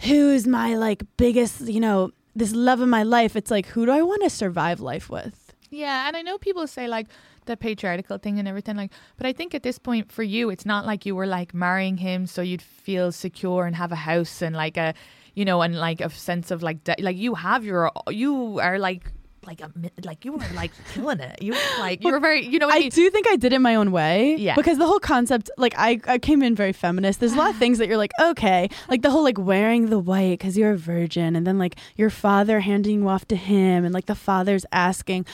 who's 0.01 0.47
my 0.47 0.75
like 0.77 1.03
biggest 1.17 1.61
you 1.63 1.81
know 1.81 2.13
this 2.35 2.53
love 2.53 2.81
of 2.81 2.89
my 2.89 3.03
life. 3.03 3.37
It's 3.37 3.51
like 3.51 3.67
who 3.67 3.87
do 3.87 3.93
i 3.93 4.03
want 4.03 4.23
to 4.23 4.31
survive 4.31 4.81
life 4.81 5.11
with? 5.11 5.53
Yeah, 5.71 6.09
and 6.09 6.17
I 6.17 6.23
know 6.23 6.39
people 6.39 6.67
say 6.67 6.89
like 6.89 7.09
the 7.45 7.57
patriarchal 7.57 8.19
thing 8.19 8.39
and 8.39 8.47
everything 8.47 8.77
like 8.77 8.93
but 9.17 9.27
I 9.27 9.33
think 9.33 9.55
at 9.55 9.63
this 9.63 9.79
point 9.79 10.13
for 10.13 10.23
you 10.23 10.51
it's 10.51 10.67
not 10.67 10.85
like 10.85 11.07
you 11.07 11.17
were 11.17 11.27
like 11.27 11.55
marrying 11.55 11.97
him 11.97 12.27
so 12.27 12.43
you'd 12.43 12.61
feel 12.61 13.11
secure 13.11 13.65
and 13.65 13.75
have 13.75 13.91
a 13.91 13.97
house 13.97 14.43
and 14.43 14.55
like 14.55 14.77
a 14.77 14.93
you 15.35 15.47
know 15.47 15.63
and 15.63 15.75
like 15.75 16.03
a 16.03 16.11
sense 16.11 16.51
of 16.51 16.63
like 16.63 16.85
de- 16.85 17.01
like 17.01 17.17
you 17.17 17.35
have 17.35 17.65
your 17.65 17.91
you 18.11 18.61
are 18.61 18.79
like 18.79 19.13
like 19.49 19.61
a 19.61 19.73
like 20.05 20.25
you 20.25 20.33
were 20.33 20.45
like 20.55 20.71
killing 20.93 21.21
it. 21.21 21.43
You 21.43 21.53
were 21.55 21.81
like 21.81 22.05
you 22.05 22.13
were 22.13 22.21
very 22.21 22.47
you 22.47 22.59
know 22.61 22.69
I 22.69 22.75
I 22.77 22.79
mean? 22.81 22.91
do 22.91 23.11
think 23.11 23.27
I 23.29 23.37
did 23.37 23.53
it 23.53 23.59
my 23.61 23.75
own 23.75 23.91
way. 23.91 24.37
Yeah. 24.37 24.55
Because 24.55 24.79
the 24.79 24.87
whole 24.87 25.01
concept, 25.01 25.51
like, 25.57 25.75
I, 25.77 26.01
I 26.07 26.19
came 26.19 26.43
in 26.43 26.55
very 26.55 26.73
feminist. 26.73 27.19
There's 27.21 27.33
a 27.33 27.37
lot 27.37 27.51
of 27.51 27.57
things 27.63 27.79
that 27.79 27.89
you're 27.89 27.97
like, 27.97 28.13
okay. 28.21 28.69
Like 28.89 29.03
the 29.03 29.11
whole, 29.11 29.23
like, 29.25 29.39
wearing 29.39 29.91
the 29.91 29.99
white 29.99 30.39
because 30.39 30.57
you're 30.57 30.73
a 30.73 30.77
virgin. 30.77 31.35
And 31.35 31.47
then, 31.47 31.59
like, 31.59 31.77
your 31.97 32.11
father 32.11 32.61
handing 32.61 33.01
you 33.01 33.09
off 33.09 33.27
to 33.29 33.37
him. 33.37 33.85
And, 33.85 33.93
like, 33.95 34.07
the 34.07 34.15
father's 34.15 34.65
asking. 34.71 35.27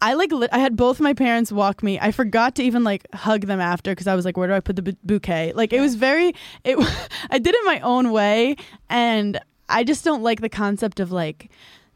I, 0.00 0.14
like, 0.14 0.32
li- 0.32 0.48
I 0.52 0.58
had 0.58 0.76
both 0.76 1.00
my 1.00 1.12
parents 1.12 1.52
walk 1.52 1.82
me. 1.82 1.98
I 2.00 2.10
forgot 2.12 2.54
to 2.56 2.62
even, 2.62 2.84
like, 2.84 3.06
hug 3.12 3.42
them 3.42 3.60
after 3.60 3.90
because 3.92 4.06
I 4.06 4.14
was 4.14 4.24
like, 4.24 4.36
where 4.36 4.48
do 4.48 4.54
I 4.54 4.60
put 4.60 4.76
the 4.76 4.82
bu- 4.82 4.96
bouquet? 5.04 5.52
Like, 5.54 5.72
it 5.72 5.80
was 5.80 5.94
very, 5.96 6.32
it, 6.64 6.76
I 7.30 7.38
did 7.38 7.54
it 7.54 7.60
my 7.64 7.80
own 7.80 8.10
way. 8.12 8.56
And 8.88 9.38
I 9.68 9.84
just 9.84 10.04
don't 10.04 10.22
like 10.22 10.40
the 10.40 10.48
concept 10.48 11.00
of, 11.00 11.12
like, 11.12 11.50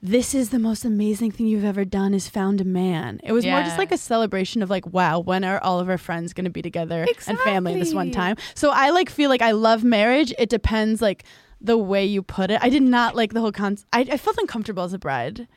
this 0.05 0.35
is 0.35 0.51
the 0.51 0.59
most 0.59 0.85
amazing 0.85 1.31
thing 1.31 1.47
you've 1.47 1.65
ever 1.65 1.83
done 1.83 2.13
is 2.13 2.29
found 2.29 2.61
a 2.61 2.65
man. 2.65 3.19
It 3.25 3.33
was 3.33 3.47
more 3.47 3.63
just 3.63 3.79
like 3.79 3.91
a 3.91 3.97
celebration 3.97 4.63
of 4.63 4.69
like, 4.69 4.87
wow, 4.87 5.19
when 5.19 5.45
are 5.45 5.59
all 5.61 5.81
of 5.81 5.89
our 5.89 5.97
friends 5.97 6.35
going 6.35 6.45
to 6.45 6.51
be 6.51 6.61
together 6.61 7.07
and 7.27 7.39
family 7.41 7.79
this 7.79 7.95
one 7.95 8.11
time? 8.11 8.37
So 8.55 8.71
I 8.71 8.91
like 8.91 9.09
feel 9.09 9.31
like 9.31 9.41
I 9.41 9.53
love 9.53 9.83
marriage. 9.83 10.35
It 10.39 10.51
depends 10.51 11.01
like 11.01 11.25
the 11.59 11.79
way 11.79 12.05
you 12.05 12.23
put 12.23 12.51
it. 12.51 12.61
I 12.63 12.69
did 12.69 12.83
not 12.83 13.17
like 13.17 13.33
the 13.33 13.41
whole 13.41 13.51
concept. 13.51 13.89
I, 13.95 14.01
I 14.01 14.19
felt 14.19 14.37
uncomfortable 14.37 14.83
as 14.83 14.93
a 14.93 14.99
bride. 14.99 15.49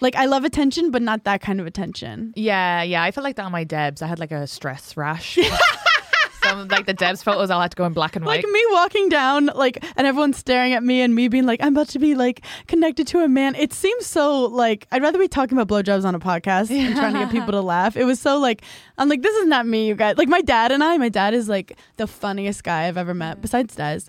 Like 0.00 0.14
I 0.14 0.26
love 0.26 0.44
attention, 0.44 0.92
but 0.92 1.02
not 1.02 1.24
that 1.24 1.40
kind 1.40 1.60
of 1.60 1.66
attention. 1.66 2.32
Yeah, 2.36 2.82
yeah. 2.84 3.02
I 3.02 3.10
felt 3.10 3.24
like 3.24 3.34
that 3.34 3.46
on 3.46 3.52
my 3.52 3.64
Debs. 3.64 4.00
I 4.00 4.06
had 4.06 4.20
like 4.20 4.30
a 4.30 4.46
stress 4.46 4.96
rash. 4.96 5.40
Like 6.54 6.86
the 6.86 6.94
Debs 6.94 7.22
photos 7.22 7.50
all 7.50 7.60
had 7.60 7.70
to 7.72 7.76
go 7.76 7.84
in 7.84 7.92
black 7.92 8.16
and 8.16 8.24
white. 8.24 8.44
Like 8.44 8.52
me 8.52 8.62
walking 8.70 9.08
down, 9.08 9.46
like, 9.54 9.84
and 9.96 10.06
everyone 10.06 10.32
staring 10.32 10.72
at 10.72 10.82
me, 10.82 11.00
and 11.02 11.14
me 11.14 11.28
being 11.28 11.46
like, 11.46 11.60
"I'm 11.62 11.74
about 11.74 11.88
to 11.88 11.98
be 11.98 12.14
like 12.14 12.42
connected 12.66 13.06
to 13.08 13.20
a 13.20 13.28
man." 13.28 13.54
It 13.54 13.72
seems 13.72 14.06
so 14.06 14.44
like 14.44 14.86
I'd 14.92 15.02
rather 15.02 15.18
be 15.18 15.28
talking 15.28 15.58
about 15.58 15.68
blowjobs 15.68 16.04
on 16.04 16.14
a 16.14 16.20
podcast 16.20 16.70
and 16.70 16.96
trying 16.96 17.14
to 17.14 17.20
get 17.20 17.30
people 17.30 17.52
to 17.52 17.60
laugh. 17.60 17.96
It 17.96 18.04
was 18.04 18.20
so 18.20 18.38
like 18.38 18.62
I'm 18.96 19.08
like, 19.08 19.22
this 19.22 19.34
is 19.36 19.46
not 19.46 19.66
me, 19.66 19.86
you 19.88 19.94
guys. 19.94 20.16
Like 20.18 20.28
my 20.28 20.40
dad 20.40 20.72
and 20.72 20.82
I, 20.82 20.96
my 20.98 21.08
dad 21.08 21.34
is 21.34 21.48
like 21.48 21.78
the 21.96 22.06
funniest 22.06 22.64
guy 22.64 22.86
I've 22.88 22.96
ever 22.96 23.14
met, 23.14 23.40
besides 23.40 23.74
Des. 23.76 24.00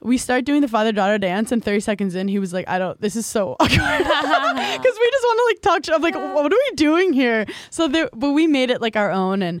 We 0.00 0.16
start 0.16 0.44
doing 0.44 0.60
the 0.60 0.68
father 0.68 0.92
daughter 0.92 1.18
dance, 1.18 1.50
and 1.50 1.62
30 1.64 1.80
seconds 1.80 2.14
in, 2.14 2.28
he 2.28 2.38
was 2.38 2.52
like, 2.52 2.68
"I 2.68 2.78
don't. 2.78 3.00
This 3.00 3.16
is 3.16 3.26
so 3.26 3.52
awkward." 3.60 3.68
Because 4.78 4.96
we 5.00 5.10
just 5.10 5.24
want 5.24 5.38
to 5.38 5.44
like 5.46 5.60
talk. 5.62 5.84
shit. 5.84 5.94
I'm 5.94 6.02
like, 6.02 6.14
what 6.14 6.52
are 6.52 6.56
we 6.70 6.76
doing 6.76 7.12
here? 7.12 7.46
So 7.70 7.88
there, 7.88 8.08
but 8.14 8.30
we 8.30 8.46
made 8.46 8.70
it 8.70 8.80
like 8.80 8.94
our 8.96 9.10
own, 9.10 9.42
and 9.42 9.60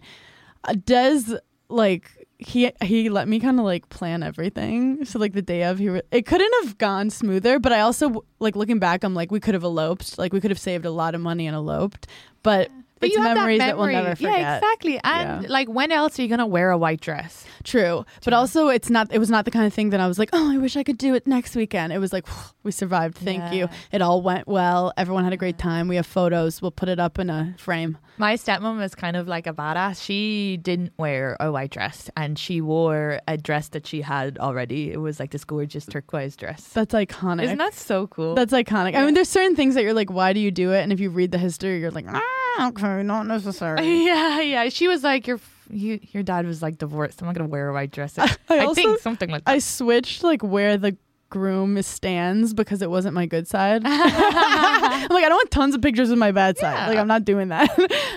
uh, 0.64 0.74
Des 0.84 1.22
like 1.68 2.10
he 2.38 2.70
he 2.82 3.10
let 3.10 3.26
me 3.28 3.40
kind 3.40 3.58
of 3.58 3.64
like 3.64 3.88
plan 3.88 4.22
everything. 4.22 5.04
So 5.04 5.18
like 5.18 5.32
the 5.32 5.42
day 5.42 5.64
of, 5.64 5.78
he 5.78 5.88
re- 5.88 6.02
it 6.12 6.24
couldn't 6.24 6.52
have 6.62 6.78
gone 6.78 7.10
smoother. 7.10 7.58
But 7.58 7.72
I 7.72 7.80
also 7.80 8.24
like 8.38 8.54
looking 8.54 8.78
back, 8.78 9.02
I'm 9.04 9.14
like 9.14 9.30
we 9.30 9.40
could 9.40 9.54
have 9.54 9.64
eloped. 9.64 10.18
Like 10.18 10.32
we 10.32 10.40
could 10.40 10.50
have 10.50 10.58
saved 10.58 10.84
a 10.86 10.90
lot 10.90 11.14
of 11.14 11.20
money 11.20 11.46
and 11.46 11.54
eloped. 11.56 12.06
But, 12.44 12.70
But 13.00 13.08
it's 13.08 13.16
you 13.16 13.22
have 13.22 13.36
memories 13.36 13.58
that, 13.58 13.66
that, 13.68 13.76
we'll 13.78 13.86
memory. 13.86 14.02
never 14.04 14.16
forget. 14.16 14.38
Yeah, 14.40 14.56
exactly. 14.56 15.00
And 15.04 15.42
Yeah. 15.42 15.48
like, 15.48 15.68
when 15.68 15.92
else 15.92 16.18
are 16.18 16.22
you 16.22 16.28
gonna 16.28 16.46
wear 16.46 16.70
a 16.70 16.78
white 16.78 17.00
dress? 17.00 17.44
True, 17.64 18.04
but 18.24 18.32
also 18.32 18.68
it's 18.68 18.88
not. 18.90 19.12
It 19.12 19.18
was 19.18 19.30
not 19.30 19.44
the 19.44 19.50
kind 19.50 19.66
of 19.66 19.74
thing 19.74 19.90
that 19.90 20.00
I 20.00 20.06
was 20.08 20.18
like, 20.18 20.30
oh, 20.32 20.52
I 20.52 20.58
wish 20.58 20.76
I 20.76 20.82
could 20.82 20.96
do 20.98 21.14
it 21.14 21.26
next 21.26 21.54
weekend. 21.56 21.92
It 21.92 21.98
was 21.98 22.12
like 22.12 22.26
we 22.62 22.70
survived. 22.72 23.16
Thank 23.18 23.52
you. 23.52 23.68
It 23.92 24.00
all 24.00 24.22
went 24.22 24.46
well. 24.48 24.92
Everyone 24.96 25.24
had 25.24 25.32
a 25.32 25.36
great 25.36 25.58
time. 25.58 25.88
We 25.88 25.96
have 25.96 26.06
photos. 26.06 26.62
We'll 26.62 26.70
put 26.70 26.88
it 26.88 26.98
up 26.98 27.18
in 27.18 27.28
a 27.30 27.54
frame. 27.58 27.98
My 28.16 28.34
stepmom 28.34 28.78
was 28.78 28.94
kind 28.96 29.16
of 29.16 29.28
like 29.28 29.46
a 29.46 29.52
badass. 29.52 30.02
She 30.02 30.56
didn't 30.60 30.92
wear 30.98 31.36
a 31.38 31.52
white 31.52 31.70
dress, 31.70 32.10
and 32.16 32.38
she 32.38 32.60
wore 32.60 33.20
a 33.28 33.36
dress 33.36 33.68
that 33.68 33.86
she 33.86 34.00
had 34.02 34.38
already. 34.38 34.90
It 34.92 35.00
was 35.00 35.20
like 35.20 35.30
this 35.30 35.44
gorgeous 35.44 35.86
turquoise 35.86 36.34
dress. 36.36 36.64
That's 36.68 36.94
iconic. 36.94 37.44
Isn't 37.44 37.58
that 37.58 37.74
so 37.74 38.06
cool? 38.08 38.34
That's 38.34 38.52
iconic. 38.52 38.94
I 38.96 39.04
mean, 39.04 39.14
there's 39.14 39.28
certain 39.28 39.54
things 39.54 39.74
that 39.74 39.82
you're 39.84 39.94
like, 39.94 40.10
why 40.10 40.32
do 40.32 40.40
you 40.40 40.50
do 40.50 40.72
it? 40.72 40.82
And 40.82 40.92
if 40.92 40.98
you 41.00 41.10
read 41.10 41.30
the 41.32 41.38
history, 41.38 41.78
you're 41.80 41.90
like, 41.92 42.06
ah, 42.08 42.22
okay, 42.60 43.02
not 43.02 43.26
necessary. 43.26 43.86
yeah, 44.04 44.40
yeah. 44.40 44.68
She 44.68 44.88
was 44.88 45.02
like, 45.04 45.26
your 45.26 45.40
you, 45.70 46.00
your 46.12 46.22
dad 46.22 46.46
was 46.46 46.62
like 46.62 46.78
divorced. 46.78 47.20
I'm 47.20 47.26
not 47.26 47.34
gonna 47.36 47.48
wear 47.48 47.68
a 47.68 47.72
white 47.72 47.90
dress. 47.90 48.18
I, 48.18 48.34
I 48.48 48.58
also- 48.60 48.74
think 48.74 49.00
something 49.00 49.30
like 49.30 49.44
that. 49.44 49.50
I 49.50 49.58
switched 49.58 50.22
like 50.22 50.42
where 50.42 50.76
the 50.76 50.96
groom 51.30 51.80
stands 51.82 52.54
because 52.54 52.80
it 52.80 52.88
wasn't 52.90 53.14
my 53.14 53.26
good 53.26 53.46
side. 53.46 53.82
I'm 53.84 55.08
like, 55.10 55.24
I 55.24 55.28
don't 55.28 55.36
want 55.36 55.50
tons 55.50 55.74
of 55.74 55.82
pictures 55.82 56.10
of 56.10 56.16
my 56.18 56.32
bad 56.32 56.56
side. 56.56 56.72
Yeah. 56.72 56.88
Like, 56.88 56.98
I'm 56.98 57.06
not 57.06 57.26
doing 57.26 57.48
that. 57.48 57.68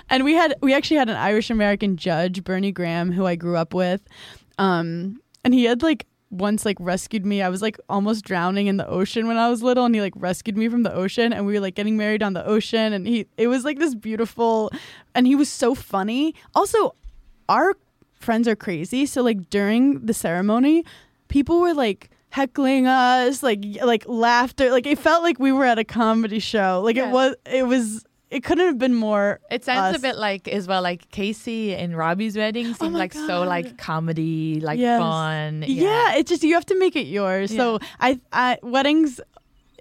and 0.10 0.24
we 0.24 0.34
had, 0.34 0.56
we 0.62 0.74
actually 0.74 0.96
had 0.96 1.10
an 1.10 1.18
Irish 1.18 1.50
American 1.50 1.98
judge, 1.98 2.42
Bernie 2.46 2.72
Graham, 2.72 3.12
who 3.12 3.26
I 3.26 3.36
grew 3.36 3.58
up 3.58 3.74
with. 3.74 4.02
Um, 4.58 5.20
and 5.44 5.54
he 5.54 5.66
had 5.66 5.84
like 5.84 6.06
once 6.32 6.66
like 6.66 6.78
rescued 6.80 7.26
me. 7.26 7.42
I 7.42 7.50
was 7.50 7.62
like 7.62 7.78
almost 7.90 8.26
drowning 8.26 8.68
in 8.68 8.78
the 8.78 8.88
ocean 8.88 9.28
when 9.28 9.38
I 9.38 9.50
was 9.50 9.62
little, 9.62 9.86
and 9.86 9.94
he 9.94 10.02
like 10.02 10.14
rescued 10.16 10.58
me 10.58 10.70
from 10.70 10.84
the 10.84 10.94
ocean. 10.94 11.34
And 11.34 11.46
we 11.46 11.54
were 11.54 11.60
like 11.60 11.76
getting 11.76 11.98
married 11.98 12.24
on 12.24 12.34
the 12.34 12.46
ocean, 12.46 12.94
and 12.94 13.06
he, 13.06 13.28
it 13.38 13.48
was 13.48 13.64
like 13.66 13.78
this 13.78 13.94
beautiful, 13.94 14.72
and 15.14 15.28
he 15.28 15.36
was 15.36 15.50
so 15.50 15.76
funny. 15.76 16.34
Also, 16.56 16.96
our 17.50 17.76
friends 18.14 18.48
are 18.48 18.56
crazy. 18.56 19.06
So 19.06 19.22
like 19.22 19.50
during 19.50 20.06
the 20.06 20.14
ceremony, 20.14 20.86
people 21.28 21.60
were 21.60 21.74
like 21.74 22.10
heckling 22.30 22.88
us, 22.88 23.44
like 23.44 23.64
like 23.84 24.06
laughter. 24.08 24.72
Like 24.72 24.88
it 24.88 24.98
felt 24.98 25.24
like 25.24 25.38
we 25.40 25.52
were 25.52 25.66
at 25.66 25.78
a 25.80 25.84
comedy 25.84 26.40
show. 26.40 26.82
Like 26.84 26.96
Yeah. 26.96 27.10
it 27.10 27.12
was 27.12 27.36
it 27.46 27.68
was 27.68 28.06
it 28.32 28.44
couldn't 28.44 28.66
have 28.66 28.80
been 28.80 28.96
more 28.96 29.40
It 29.52 29.64
sounds 29.66 29.94
us. 29.96 30.00
a 30.00 30.02
bit 30.02 30.16
like 30.18 30.48
as 30.48 30.68
well, 30.68 30.82
like 30.82 31.10
Casey 31.12 31.76
and 31.76 31.96
Robbie's 31.96 32.36
wedding 32.38 32.68
oh 32.68 32.74
seemed 32.74 32.96
Oh 32.96 33.00
like 33.00 33.14
so 33.14 33.44
like 33.44 33.78
comedy, 33.78 34.60
like 34.62 34.80
Yes. 34.80 35.00
fun. 35.00 35.64
Yeah. 35.68 36.16
it's 36.16 36.30
just 36.30 36.42
you 36.44 36.54
have 36.56 36.66
to 36.68 36.80
make 36.80 36.96
it 36.96 37.08
yours. 37.08 37.54
So 37.56 37.80
I 38.00 38.20
I 38.32 38.58
weddings 38.64 39.20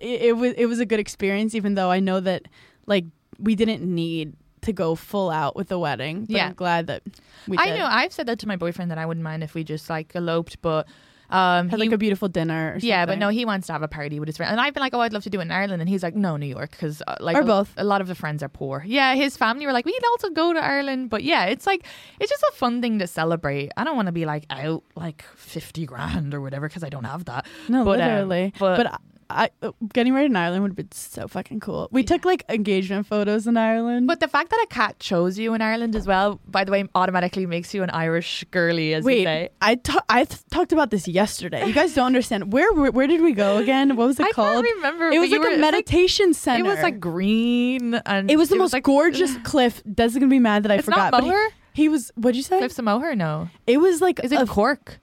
it, 0.01 0.23
it 0.23 0.33
was 0.37 0.53
it 0.55 0.67
was 0.67 0.81
a 0.81 0.87
good 0.87 0.99
experience 1.01 1.55
even 1.55 1.75
though 1.75 1.91
I 1.91 2.01
know 2.01 2.21
that 2.21 2.43
like 2.87 3.05
we 3.39 3.55
didn't 3.55 3.83
need 3.83 4.35
to 4.63 4.73
go 4.75 4.95
full 4.95 5.31
out 5.31 5.57
with 5.57 5.69
the 5.69 5.79
wedding. 5.79 6.27
But 6.27 6.31
Yeah. 6.37 6.47
I'm 6.49 6.55
glad 6.55 6.87
that 6.89 7.03
we 7.49 7.57
I 7.57 7.79
know. 7.79 7.87
I've 7.87 8.13
said 8.13 8.27
that 8.27 8.39
to 8.41 8.49
my 8.49 8.57
boyfriend 8.57 8.91
that 8.91 8.99
I 8.99 9.07
wouldn't 9.07 9.25
mind 9.25 9.43
if 9.43 9.55
we 9.55 9.65
just 9.65 9.89
like 9.89 10.15
eloped, 10.15 10.61
but 10.61 10.87
um, 11.31 11.69
had 11.69 11.79
he- 11.79 11.87
like 11.87 11.93
a 11.95 11.99
beautiful 11.99 12.29
dinner 12.29 12.75
or 12.75 12.79
yeah, 12.81 13.07
but 13.07 13.19
no, 13.19 13.29
he 13.29 13.45
wants 13.45 13.67
to 13.69 13.73
have 13.73 13.83
a 13.83 13.89
party 13.89 14.19
with 14.21 14.29
his 14.29 14.37
friend, 14.37 14.51
and 14.51 14.61
I've 14.61 14.75
been 14.75 14.81
like, 14.83 14.95
oh, 14.95 15.01
I'd 15.01 15.13
love 15.13 15.23
to 15.25 15.31
do 15.31 15.39
it 15.39 15.43
in 15.43 15.51
Ireland, 15.51 15.81
and 15.81 15.89
he's 15.89 16.03
like, 16.03 16.15
no, 16.17 16.37
New 16.37 16.47
York, 16.47 16.71
because 16.73 17.03
uh, 17.07 17.17
like 17.21 17.37
Or 17.37 17.41
a, 17.41 17.45
both. 17.45 17.73
a 17.77 17.85
lot 17.85 18.01
of 18.01 18.09
the 18.09 18.15
friends 18.15 18.43
are 18.43 18.49
poor. 18.49 18.83
Yeah, 18.87 19.15
his 19.15 19.37
family 19.37 19.67
were 19.67 19.73
like, 19.73 19.87
we'd 19.87 20.05
also 20.11 20.31
go 20.31 20.53
to 20.53 20.61
Ireland, 20.63 21.11
but 21.11 21.23
yeah, 21.25 21.47
it's 21.47 21.67
like 21.67 21.87
it's 22.19 22.31
just 22.31 22.43
a 22.43 22.53
fun 22.55 22.81
thing 22.83 22.99
to 22.99 23.07
celebrate. 23.07 23.71
I 23.77 23.85
don't 23.85 23.97
want 23.97 24.07
to 24.07 24.13
be 24.13 24.25
like 24.27 24.45
out 24.51 24.83
like 24.97 25.25
fifty 25.37 25.87
grand 25.87 26.35
or 26.35 26.41
whatever 26.41 26.69
because 26.69 26.85
I 26.85 26.89
don't 26.89 27.05
have 27.05 27.25
that. 27.27 27.47
No, 27.69 27.85
But, 27.85 28.01
um, 28.01 28.07
literally. 28.09 28.53
but- 28.59 28.77
but 28.77 29.01
I, 29.31 29.51
getting 29.93 30.13
married 30.13 30.27
in 30.31 30.37
Ireland 30.37 30.63
would 30.63 30.71
have 30.73 30.77
been 30.77 30.93
so 30.93 31.29
fucking 31.29 31.61
cool. 31.61 31.89
We 31.91 32.03
took 32.03 32.25
like 32.25 32.45
engagement 32.49 33.07
photos 33.07 33.47
in 33.47 33.57
Ireland. 33.57 34.07
But 34.07 34.21
the 34.21 34.29
fact 34.29 34.51
that 34.51 34.61
a 34.63 34.67
cat 34.75 34.99
chose 34.99 35.39
you 35.39 35.55
in 35.55 35.63
Ireland 35.63 35.95
as 35.97 36.07
well, 36.07 36.41
by 36.47 36.65
the 36.65 36.73
way, 36.73 36.85
automatically 36.95 37.47
makes 37.47 37.73
you 37.73 37.83
an 37.83 37.91
Irish 37.91 38.45
girly, 38.51 38.93
as 38.95 39.03
you 39.03 39.07
Wait, 39.07 39.25
say. 39.25 39.49
I 39.61 39.77
ta- 39.77 40.05
I 40.09 40.25
th- 40.25 40.41
talked 40.51 40.73
about 40.73 40.91
this 40.91 41.07
yesterday. 41.09 41.67
You 41.67 41.73
guys 41.73 41.95
don't 41.95 42.07
understand. 42.07 42.53
Where 42.53 42.73
where, 42.73 42.91
where 42.91 43.07
did 43.07 43.21
we 43.23 43.33
go 43.33 43.59
again? 43.59 43.97
What 43.97 44.07
was 44.09 44.19
it 44.21 44.33
called? 44.35 44.49
I 44.49 44.53
called? 44.55 44.65
can't 44.65 44.77
remember. 44.77 45.11
It 45.11 45.19
was 45.21 45.31
like 45.31 45.41
were- 45.41 45.47
a 45.47 45.51
it's 45.53 45.61
like- 45.63 45.73
meditation 45.73 46.35
center. 46.35 46.65
It 46.65 46.69
was 46.69 46.83
like 46.83 46.99
green 47.01 47.95
and 47.95 48.31
it 48.31 48.37
was 48.37 48.49
the 48.49 48.57
most 48.57 48.73
like, 48.73 48.85
gorgeous 48.85 49.37
cliff. 49.45 49.83
Des 49.85 50.05
is 50.05 50.15
gonna 50.15 50.27
be 50.29 50.39
mad 50.39 50.65
that 50.65 50.73
I 50.73 50.77
It's 50.77 50.85
forgot. 50.85 50.97
not 50.97 51.13
but 51.13 51.25
he- 51.25 51.31
Moher. 51.31 51.49
he, 51.73 51.89
was. 51.89 52.11
What'd 52.17 52.37
you 52.37 52.43
say? 52.43 52.59
Cliffs 52.59 52.79
of 52.79 52.85
Moher? 52.85 53.15
No, 53.15 53.49
It 53.67 53.79
was 53.79 54.01
like 54.01 54.19
is 54.25 54.33
it 54.33 54.41
a- 54.41 54.47
Cork? 54.47 54.99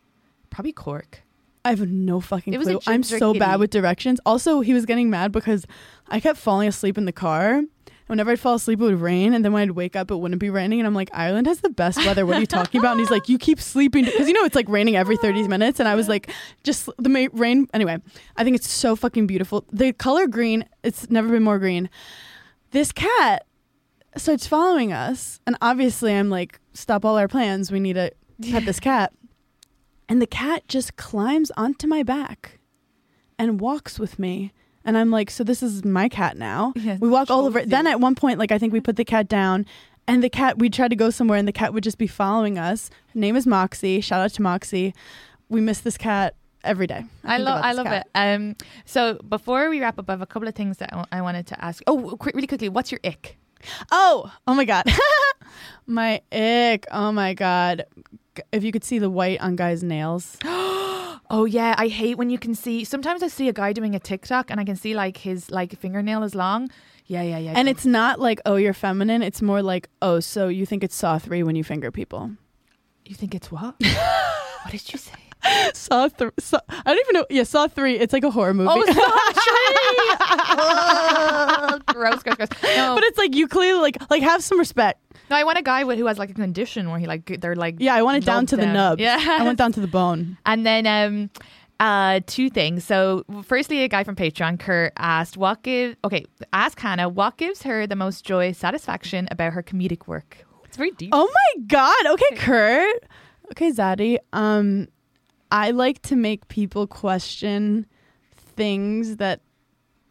Probably 0.50 0.74
Cork. 0.74 1.22
I 1.68 1.72
have 1.72 1.90
no 1.90 2.20
fucking 2.22 2.54
It 2.54 2.58
was 2.58 2.68
clue. 2.68 2.80
I'm 2.88 3.02
Ginger 3.04 3.20
so 3.20 3.34
Kitty. 3.34 3.40
bad 3.40 3.60
with 3.60 3.70
directions. 3.72 4.20
Also, 4.26 4.62
he 4.62 4.74
was 4.74 4.86
getting 4.86 5.10
mad 5.10 5.32
because 5.32 5.66
I 6.08 6.20
kept 6.20 6.40
falling 6.40 6.68
asleep 6.68 6.98
in 6.98 7.06
the 7.06 7.12
car. 7.12 7.62
Whenever 8.08 8.32
I'd 8.32 8.40
fall 8.40 8.56
asleep, 8.56 8.80
it 8.80 8.84
would 8.84 9.02
rain, 9.02 9.34
and 9.34 9.44
then 9.44 9.52
when 9.52 9.64
I'd 9.64 9.72
wake 9.72 9.98
up, 9.98 10.10
it 10.12 10.16
wouldn't 10.16 10.40
be 10.40 10.50
raining. 10.50 10.80
And 10.80 10.88
I'm 10.88 10.94
like, 10.96 11.10
Ireland 11.14 11.46
has 11.46 11.60
the 11.60 11.70
best 11.70 11.98
weather. 12.06 12.26
What 12.26 12.38
are 12.38 12.40
you 12.40 12.46
talking 12.46 12.80
about? 12.80 12.92
And 12.92 13.02
he's 13.02 13.12
like, 13.12 13.28
you 13.28 13.38
keep 13.38 13.60
sleeping 13.60 14.06
because 14.06 14.30
you 14.30 14.34
know 14.34 14.46
it's 14.46 14.56
like 14.56 14.70
raining 14.70 14.96
every 14.96 15.18
30 15.18 15.46
minutes. 15.50 15.82
And 15.82 15.90
I 15.90 15.96
was 15.96 16.08
like, 16.08 16.30
just 16.64 16.90
the 16.98 17.10
ma- 17.10 17.28
rain. 17.34 17.68
Anyway, 17.74 17.98
I 18.38 18.44
think 18.46 18.56
it's 18.56 18.70
so 18.70 18.96
fucking 18.96 19.28
beautiful. 19.28 19.66
The 19.74 19.92
color 19.92 20.26
green, 20.28 20.64
it's 20.84 21.10
never 21.10 21.28
been 21.28 21.44
more 21.44 21.60
green. 21.60 21.90
This 22.72 22.94
cat 22.94 23.46
starts 24.16 24.48
following 24.48 24.94
us, 24.94 25.42
and 25.46 25.58
obviously, 25.62 26.14
I'm 26.14 26.30
like, 26.30 26.62
stop 26.74 27.04
all 27.04 27.18
our 27.18 27.28
plans. 27.28 27.74
We 27.74 27.82
need 27.82 27.94
to 27.94 28.12
pet 28.52 28.64
this 28.64 28.80
cat. 28.90 29.12
And 30.10 30.22
the 30.22 30.28
cat 30.28 30.68
just 30.68 30.96
climbs 30.96 31.52
onto 31.58 31.88
my 31.88 32.04
back 32.04 32.60
and 33.38 33.60
walks 33.60 34.00
with 34.00 34.18
me. 34.20 34.54
And 34.86 34.98
I'm 34.98 35.12
like, 35.12 35.30
so 35.30 35.44
this 35.44 35.62
is 35.62 35.84
my 35.84 36.08
cat 36.08 36.38
now. 36.38 36.72
Yeah, 36.76 36.98
we 37.00 37.10
walk 37.10 37.30
all 37.30 37.46
over. 37.46 37.60
chose 37.60 37.70
Then 37.70 37.88
at 37.88 38.00
one 38.00 38.16
point, 38.16 38.40
like 38.40 38.52
I 38.54 38.58
think 38.58 38.72
we 38.72 38.80
put 38.80 38.96
the 38.96 39.04
cat 39.04 39.28
down, 39.28 39.66
and 40.08 40.24
the 40.24 40.30
cat 40.30 40.60
we 40.60 40.70
tried 40.70 40.90
to 40.90 40.96
go 40.96 41.10
somewhere, 41.10 41.38
and 41.38 41.46
the 41.48 41.52
cat 41.52 41.74
would 41.74 41.84
just 41.84 41.98
be 41.98 42.08
following 42.08 42.58
us. 42.58 42.90
Her 43.14 43.20
name 43.20 43.36
is 43.36 43.46
Moxie. 43.46 44.00
Shout 44.00 44.22
out 44.22 44.32
to 44.36 44.42
Moxie. 44.42 44.94
We 45.50 45.60
miss 45.60 45.82
this 45.82 45.98
cat 45.98 46.36
every 46.64 46.88
day. 46.88 47.04
I 47.26 47.36
think 47.36 47.46
love 47.50 47.62
I 47.66 47.72
love 47.74 47.86
cat. 47.86 48.08
it. 48.16 48.18
Um, 48.18 48.56
so 48.86 49.16
before 49.28 49.70
we 49.70 49.82
wrap 49.82 50.00
up, 50.00 50.10
I 50.10 50.14
have 50.14 50.22
a 50.22 50.26
couple 50.26 50.48
of 50.48 50.56
things 50.56 50.78
that 50.78 50.90
I 51.12 51.22
wanted 51.22 51.48
to 51.48 51.64
ask. 51.64 51.84
Oh, 51.86 52.16
quick, 52.18 52.34
really 52.34 52.48
quickly, 52.48 52.70
what's 52.70 52.90
your 52.90 53.02
ick? 53.04 53.38
Oh, 53.92 54.32
oh 54.48 54.54
my 54.54 54.64
god, 54.64 54.86
my 55.86 56.22
ick. 56.32 56.86
Oh 56.92 57.12
my 57.12 57.34
god. 57.34 57.86
If 58.52 58.64
you 58.64 58.72
could 58.72 58.84
see 58.84 59.00
the 59.00 59.10
white 59.10 59.42
on 59.42 59.56
guys' 59.56 59.84
nails. 59.84 60.38
Oh 61.30 61.44
yeah, 61.44 61.76
I 61.78 61.90
hate 61.90 62.18
when 62.18 62.30
you 62.30 62.40
can 62.40 62.56
see. 62.56 62.86
Sometimes 62.86 63.22
I 63.22 63.28
see 63.28 63.50
a 63.50 63.54
guy 63.54 63.74
doing 63.74 63.96
a 63.96 64.00
TikTok 64.00 64.50
and 64.50 64.62
I 64.62 64.64
can 64.64 64.78
see 64.78 64.96
like 64.96 65.18
his 65.18 65.52
like 65.52 65.78
fingernail 65.78 66.24
is 66.24 66.34
long. 66.34 66.70
Yeah, 67.08 67.22
yeah, 67.22 67.38
yeah. 67.38 67.54
And 67.56 67.68
it's 67.68 67.86
not 67.86 68.20
like, 68.20 68.40
oh, 68.46 68.56
you're 68.56 68.74
feminine. 68.74 69.22
It's 69.22 69.42
more 69.42 69.62
like, 69.62 69.90
oh, 70.02 70.20
so 70.20 70.50
you 70.50 70.66
think 70.66 70.84
it's 70.84 70.96
Saw 70.96 71.18
3 71.18 71.44
when 71.44 71.56
you 71.56 71.64
finger 71.64 71.92
people. 71.92 72.32
you 73.06 73.16
think 73.16 73.34
it's 73.34 73.52
what? 73.52 73.76
what 73.82 74.72
did 74.72 74.92
you 74.92 75.00
say? 75.00 75.14
Saw 75.74 76.10
3. 76.10 76.32
Saw, 76.38 76.60
I 76.70 76.94
don't 76.94 77.00
even 77.00 77.14
know. 77.14 77.26
Yeah, 77.30 77.44
Saw 77.44 77.68
3. 77.68 77.98
It's 77.98 78.12
like 78.12 78.26
a 78.26 78.32
horror 78.32 78.54
movie. 78.54 78.70
Oh, 78.72 78.84
gross, 81.94 82.22
gross, 82.24 82.36
gross. 82.36 82.50
No, 82.76 82.96
but 82.96 83.06
it's 83.06 83.18
like, 83.18 83.36
you 83.36 83.48
clearly, 83.48 83.82
like, 83.82 83.98
like 84.10 84.24
have 84.24 84.44
some 84.44 84.60
respect. 84.60 85.00
No, 85.30 85.36
I 85.36 85.44
want 85.44 85.58
a 85.58 85.62
guy 85.62 85.84
with, 85.84 85.98
who 86.00 86.06
has 86.08 86.18
like 86.18 86.30
a 86.30 86.34
condition 86.34 86.90
where 86.90 87.00
he 87.00 87.08
like 87.08 87.40
they're 87.42 87.56
like 87.56 87.76
Yeah, 87.80 87.96
I 87.96 88.02
want 88.02 88.18
it 88.18 88.26
down 88.26 88.38
nubbed 88.44 88.50
to 88.50 88.58
the 88.58 88.66
nub. 88.66 89.00
Yeah, 89.00 89.18
I 89.40 89.44
went 89.44 89.58
down 89.58 89.72
to 89.74 89.80
the 89.80 89.88
bone. 89.88 90.38
And 90.46 90.66
then 90.66 90.88
um 90.88 91.30
uh 91.80 92.22
two 92.26 92.50
things. 92.50 92.84
So 92.84 93.24
firstly 93.44 93.84
a 93.84 93.88
guy 93.88 94.04
from 94.04 94.16
Patreon, 94.16 94.60
Kurt, 94.60 94.94
asked 94.98 95.38
what 95.38 95.64
give 95.64 95.96
okay, 96.04 96.26
ask 96.54 96.80
Hannah 96.80 97.10
what 97.10 97.38
gives 97.38 97.64
her 97.64 97.86
the 97.88 97.96
most 97.96 98.26
joy, 98.26 98.52
satisfaction 98.52 99.28
about 99.32 99.54
her 99.54 99.64
comedic 99.64 100.08
work. 100.08 100.46
It's 100.66 100.78
very 100.78 100.92
deep. 100.92 101.10
Oh 101.14 101.32
my 101.34 101.64
God. 101.66 102.06
Okay, 102.06 102.36
Kurt. 102.36 103.04
Okay, 103.52 103.72
Zaddy. 103.72 104.18
Um, 104.34 104.88
I 105.52 105.72
like 105.72 106.02
to 106.04 106.16
make 106.16 106.48
people 106.50 106.88
question 106.88 107.86
things 108.56 109.18
that 109.18 109.42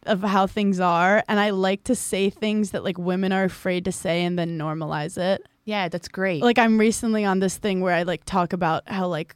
of 0.07 0.21
how 0.21 0.47
things 0.47 0.79
are 0.79 1.23
and 1.27 1.39
I 1.39 1.51
like 1.51 1.83
to 1.85 1.95
say 1.95 2.29
things 2.29 2.71
that 2.71 2.83
like 2.83 2.97
women 2.97 3.31
are 3.31 3.43
afraid 3.43 3.85
to 3.85 3.91
say 3.91 4.23
and 4.23 4.37
then 4.37 4.57
normalize 4.57 5.17
it. 5.17 5.45
Yeah, 5.65 5.89
that's 5.89 6.07
great. 6.07 6.41
like 6.41 6.57
I'm 6.57 6.77
recently 6.77 7.25
on 7.25 7.39
this 7.39 7.57
thing 7.57 7.81
where 7.81 7.93
I 7.93 8.03
like 8.03 8.23
talk 8.25 8.53
about 8.53 8.87
how 8.87 9.07
like 9.07 9.35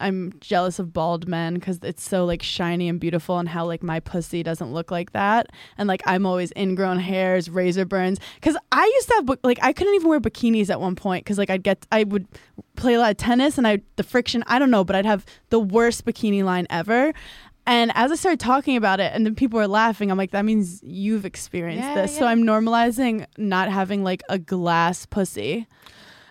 I'm 0.00 0.32
jealous 0.40 0.78
of 0.78 0.92
bald 0.92 1.28
men 1.28 1.54
because 1.54 1.78
it's 1.82 2.02
so 2.02 2.24
like 2.24 2.42
shiny 2.42 2.88
and 2.88 2.98
beautiful, 2.98 3.38
and 3.38 3.48
how 3.48 3.66
like 3.66 3.82
my 3.82 4.00
pussy 4.00 4.42
doesn't 4.42 4.72
look 4.72 4.90
like 4.90 5.12
that, 5.12 5.48
and 5.76 5.86
like 5.88 6.02
I'm 6.06 6.26
always 6.26 6.52
ingrown 6.56 6.98
hairs, 6.98 7.50
razor 7.50 7.84
burns. 7.84 8.18
Because 8.36 8.56
I 8.72 8.84
used 8.84 9.08
to 9.08 9.14
have 9.16 9.38
like 9.44 9.58
I 9.62 9.72
couldn't 9.72 9.94
even 9.94 10.08
wear 10.08 10.20
bikinis 10.20 10.70
at 10.70 10.80
one 10.80 10.96
point 10.96 11.24
because 11.24 11.38
like 11.38 11.50
I'd 11.50 11.62
get 11.62 11.86
I 11.92 12.04
would 12.04 12.26
play 12.76 12.94
a 12.94 12.98
lot 12.98 13.10
of 13.10 13.18
tennis 13.18 13.58
and 13.58 13.66
I 13.66 13.80
the 13.96 14.02
friction 14.02 14.42
I 14.46 14.58
don't 14.58 14.70
know, 14.70 14.84
but 14.84 14.96
I'd 14.96 15.06
have 15.06 15.24
the 15.50 15.60
worst 15.60 16.04
bikini 16.04 16.42
line 16.42 16.66
ever. 16.70 17.12
And 17.66 17.92
as 17.94 18.10
I 18.10 18.14
started 18.16 18.40
talking 18.40 18.76
about 18.76 19.00
it, 19.00 19.12
and 19.14 19.24
then 19.24 19.34
people 19.34 19.58
were 19.58 19.68
laughing, 19.68 20.10
I'm 20.10 20.18
like, 20.18 20.32
that 20.32 20.44
means 20.44 20.82
you've 20.82 21.24
experienced 21.24 21.88
Yeah, 21.88 22.02
this. 22.02 22.18
So. 22.18 22.26
I'm 22.26 22.42
normalizing 22.42 23.26
not 23.36 23.70
having 23.70 24.02
like 24.02 24.22
a 24.28 24.38
glass 24.38 25.06
pussy. 25.06 25.66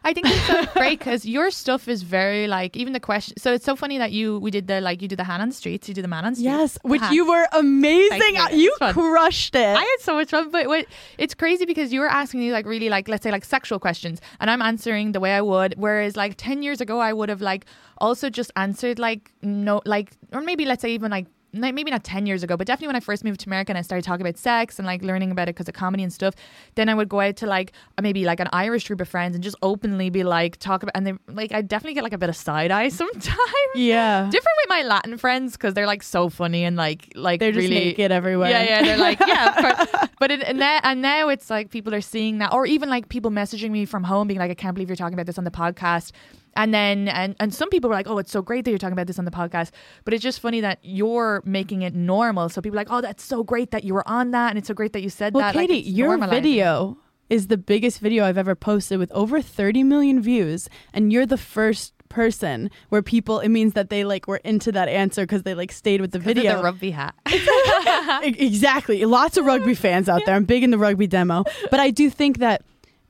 I 0.04 0.14
think 0.14 0.28
it's 0.28 0.48
so 0.48 0.66
great 0.74 1.00
because 1.00 1.26
your 1.26 1.52
stuff 1.52 1.88
is 1.88 2.04
very 2.04 2.48
like 2.48 2.76
even 2.76 2.94
the 2.94 3.00
question. 3.00 3.36
So 3.38 3.54
it's 3.54 3.66
so 3.66 3.76
funny 3.76 3.98
that 3.98 4.12
you 4.12 4.40
we 4.40 4.52
did 4.52 4.68
the 4.68 4.82
like 4.82 5.02
you 5.02 5.08
did 5.08 5.20
the 5.20 5.24
hand 5.24 5.42
on 5.42 5.50
the 5.50 5.56
streets, 5.56 5.88
you 5.88 5.94
did 5.94 6.04
the 6.04 6.08
man 6.08 6.26
on 6.26 6.34
the 6.34 6.38
streets. 6.38 6.60
Yes, 6.60 6.78
which 6.84 7.02
you 7.12 7.28
were 7.28 7.48
amazing. 7.54 8.20
Thank 8.20 8.52
you. 8.52 8.60
You, 8.60 8.76
crushed 8.80 9.56
it. 9.56 9.76
I 9.76 9.82
had 9.82 9.98
so 10.00 10.16
much 10.16 10.30
fun, 10.30 10.52
but 10.52 10.68
what, 10.68 10.86
it's 11.18 11.34
crazy 11.34 11.66
because 11.66 11.92
you 11.92 12.00
were 12.00 12.08
asking 12.08 12.40
me 12.40 12.52
like 12.52 12.66
really 12.66 12.90
like 12.90 13.08
let's 13.08 13.24
say 13.24 13.32
like 13.32 13.46
sexual 13.46 13.80
questions, 13.80 14.22
and 14.40 14.50
I'm 14.50 14.62
answering 14.62 15.12
the 15.12 15.20
way 15.20 15.34
I 15.34 15.42
would. 15.42 15.76
Whereas 15.78 16.16
like 16.16 16.36
ten 16.38 16.64
years 16.64 16.82
ago, 16.82 17.00
I 17.00 17.14
would 17.14 17.30
have 17.30 17.42
like 17.42 17.66
also 17.98 18.30
just 18.30 18.52
answered 18.56 19.00
like 19.00 19.32
no 19.42 19.82
like 19.86 20.12
or 20.32 20.42
maybe 20.42 20.66
let's 20.66 20.82
say 20.82 20.92
even 20.92 21.12
like, 21.12 21.28
maybe 21.54 21.90
not 21.92 22.04
10 22.04 22.26
years 22.26 22.44
ago, 22.44 22.56
but 22.58 22.68
definitely 22.68 22.88
when 22.88 22.96
I 22.96 23.00
first 23.00 23.24
moved 23.24 23.40
to 23.42 23.50
America 23.50 23.72
and 23.72 23.78
I 23.78 23.82
started 23.82 24.04
talking 24.04 24.26
about 24.26 24.38
sex 24.38 24.80
and 24.80 24.86
like 24.86 25.02
learning 25.02 25.32
about 25.32 25.50
it 25.50 25.56
because 25.56 25.68
of 25.68 25.74
comedy 25.74 26.04
and 26.04 26.14
stuff, 26.14 26.36
then 26.76 26.90
I 26.90 26.94
would 26.94 27.10
go 27.10 27.20
out 27.20 27.38
to 27.38 27.48
like 27.48 27.72
uh, 27.98 28.02
maybe 28.02 28.26
like 28.26 28.40
an 28.40 28.50
Irish 28.52 28.88
group 28.88 29.02
of 29.02 29.08
friends 29.08 29.36
and 29.36 29.44
just 29.44 29.56
openly 29.62 30.10
be 30.10 30.24
like, 30.24 30.58
talk 30.58 30.84
about, 30.84 30.96
and 30.96 31.08
they 31.08 31.14
like, 31.28 31.52
I 31.52 31.62
definitely 31.62 31.96
get 31.96 32.04
like 32.04 32.14
a 32.14 32.18
bit 32.18 32.30
of 32.30 32.36
side 32.36 32.72
eye 32.72 32.90
sometimes. 33.02 33.38
yeah. 33.76 34.24
Different 34.32 34.58
with 34.64 34.70
my 34.70 34.84
Latin 34.84 35.18
friends 35.18 35.54
because 35.54 35.74
they're 35.74 35.88
like 35.88 36.04
so 36.04 36.30
funny 36.30 36.64
and 36.64 36.76
like, 36.76 37.12
like 37.16 37.40
They're 37.40 37.52
just 37.52 37.70
naked 37.70 38.12
everywhere. 38.12 38.50
yeah, 38.50 38.64
yeah. 38.64 38.84
They're 38.84 38.98
like, 38.98 39.20
yeah. 39.20 39.96
But 40.20 40.32
it, 40.32 40.44
and, 40.44 40.60
now, 40.60 40.82
and 40.84 41.02
now 41.02 41.30
it's 41.30 41.50
like 41.50 41.70
people 41.70 41.96
are 41.96 42.02
seeing 42.02 42.40
that, 42.40 42.52
or 42.52 42.66
even 42.66 42.90
like 42.90 43.08
people 43.08 43.32
messaging 43.32 43.72
me 43.72 43.86
from 43.86 44.04
home, 44.04 44.28
being 44.28 44.40
like, 44.40 44.52
I 44.52 44.54
can't 44.54 44.76
believe 44.76 44.90
you're 44.90 44.98
talking 44.98 45.14
about 45.14 45.26
this 45.28 45.38
on 45.38 45.46
the 45.46 45.52
podcast. 45.52 46.12
And 46.56 46.74
then, 46.74 47.08
and, 47.08 47.36
and 47.40 47.54
some 47.54 47.70
people 47.70 47.90
were 47.90 47.96
like, 47.96 48.08
oh, 48.08 48.18
it's 48.18 48.32
so 48.32 48.42
great 48.42 48.66
that 48.66 48.72
you're 48.72 48.80
talking 48.80 48.94
about 48.94 49.08
this 49.08 49.20
on 49.20 49.26
the 49.26 49.32
podcast. 49.32 49.72
But 50.06 50.14
it's 50.14 50.24
just 50.24 50.40
funny 50.40 50.62
that 50.62 50.80
you're 50.82 51.42
making 51.46 51.82
it 51.84 51.94
normal. 51.96 52.50
So 52.50 52.62
people 52.62 52.78
are 52.78 52.82
like, 52.82 52.92
oh, 52.92 53.02
that's 53.02 53.24
so 53.24 53.44
great 53.44 53.72
that 53.72 53.84
you 53.84 53.94
were 53.94 54.08
on 54.08 54.32
that. 54.32 54.50
And 54.50 54.58
it's 54.58 54.68
so 54.68 54.74
great 54.74 54.94
that 54.94 55.02
you 55.02 55.10
said 55.10 55.34
Well, 55.34 55.42
that. 55.42 55.56
Like, 55.56 55.70
Katie, 55.70 55.80
it's 55.80 55.90
your 55.90 56.18
video 56.28 56.98
is 57.30 57.48
the 57.48 57.58
biggest 57.58 58.00
video 58.00 58.26
I've 58.26 58.38
ever 58.38 58.56
posted 58.56 59.00
with 59.00 59.12
over 59.12 59.42
30 59.42 59.84
million 59.84 60.22
views, 60.22 60.68
and 60.94 61.14
you're 61.14 61.28
the 61.28 61.38
first 61.38 61.94
person 62.10 62.72
where 62.90 63.04
people 63.04 63.40
it 63.40 63.50
means 63.50 63.74
that 63.74 63.92
they 63.92 64.04
like 64.04 64.28
were 64.28 64.38
into 64.38 64.72
that 64.72 64.90
answer 64.90 65.22
because 65.22 65.44
they 65.44 65.54
like 65.54 65.72
stayed 65.72 66.02
with 66.02 66.12
the 66.12 66.18
video 66.18 66.58
The 66.58 66.64
rugby 66.64 66.90
hat. 66.90 67.14
Exactly. 68.24 69.06
Lots 69.06 69.38
of 69.38 69.46
rugby 69.46 69.76
fans 69.76 70.10
out 70.10 70.24
there. 70.26 70.36
I'm 70.36 70.46
big 70.46 70.64
in 70.64 70.72
the 70.72 70.78
rugby 70.78 71.06
demo. 71.08 71.44
But 71.70 71.80
I 71.80 71.92
do 71.92 72.10
think 72.10 72.40
that 72.40 72.64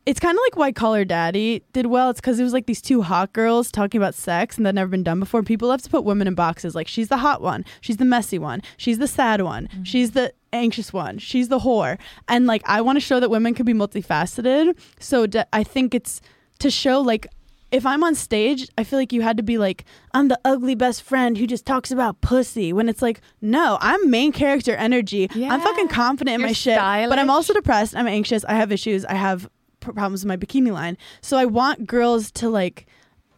it's 0.10 0.20
kind 0.20 0.36
of 0.36 0.42
like 0.44 0.58
why 0.58 0.72
Call 0.72 0.96
Her 0.96 1.06
Daddy 1.06 1.62
did 1.72 1.86
well. 1.86 2.10
It's 2.10 2.20
because 2.20 2.40
it 2.40 2.44
was 2.44 2.52
like 2.52 2.66
these 2.66 2.82
two 2.82 3.04
hot 3.04 3.32
girls 3.32 3.72
talking 3.72 4.02
about 4.02 4.16
sex 4.16 4.58
and 4.58 4.66
that 4.66 4.74
never 4.74 4.90
been 4.90 5.04
done 5.04 5.20
before. 5.20 5.44
People 5.44 5.68
love 5.68 5.84
to 5.84 5.90
put 5.90 6.04
women 6.04 6.28
in 6.28 6.34
boxes. 6.34 6.74
Like 6.74 6.88
she's 6.88 7.10
the 7.10 7.18
hot 7.18 7.44
one, 7.44 7.64
she's 7.80 7.98
the 7.98 8.06
messy 8.06 8.40
one, 8.40 8.64
she's 8.76 8.98
the 8.98 9.08
sad 9.08 9.44
one, 9.44 9.68
mm-hmm. 9.68 9.84
she's 9.84 10.12
the 10.12 10.34
anxious 10.52 10.92
one, 10.92 11.20
she's 11.20 11.50
the 11.50 11.60
whore. 11.60 12.00
And 12.28 12.48
like 12.48 12.64
I 12.66 12.82
want 12.82 12.96
to 12.96 13.02
show 13.02 13.20
that 13.20 13.30
women 13.30 13.54
can 13.54 13.68
be 13.68 13.74
multifaceted. 13.74 14.76
So 15.00 15.28
d- 15.28 15.44
I 15.54 15.64
think 15.64 15.94
it's 15.94 16.22
to 16.58 16.72
show 16.72 17.02
like 17.02 17.28
if 17.72 17.86
I'm 17.86 18.04
on 18.04 18.16
stage, 18.16 18.68
I 18.80 18.84
feel 18.84 18.98
like 18.98 19.14
you 19.14 19.22
had 19.22 19.38
to 19.38 19.44
be 19.44 19.60
like, 19.60 19.86
I'm 20.16 20.28
the 20.28 20.40
ugly 20.44 20.74
best 20.74 21.04
friend 21.04 21.38
who 21.38 21.46
just 21.46 21.68
talks 21.68 21.92
about 21.92 22.20
pussy. 22.20 22.74
When 22.74 22.90
it's 22.90 23.04
like, 23.04 23.22
no, 23.42 23.78
I'm 23.80 24.10
main 24.10 24.32
character 24.32 24.74
energy. 24.74 25.30
I'm 25.36 25.62
fucking 25.62 25.90
confident 25.90 26.34
in 26.34 26.40
You're 26.40 26.50
my 26.50 26.54
shit. 26.54 26.80
But 27.10 27.20
I'm 27.20 27.30
also 27.30 27.54
depressed. 27.54 27.96
I'm 27.96 28.08
anxious. 28.08 28.44
I 28.46 28.54
have 28.54 28.72
issues. 28.72 29.06
I 29.06 29.14
have 29.14 29.48
problems 29.96 30.24
with 30.24 30.28
my 30.28 30.38
bikini 30.38 30.72
line. 30.72 30.98
So 31.22 31.38
I 31.38 31.46
want 31.46 31.88
girls 31.88 32.32
to 32.34 32.50
like 32.50 32.86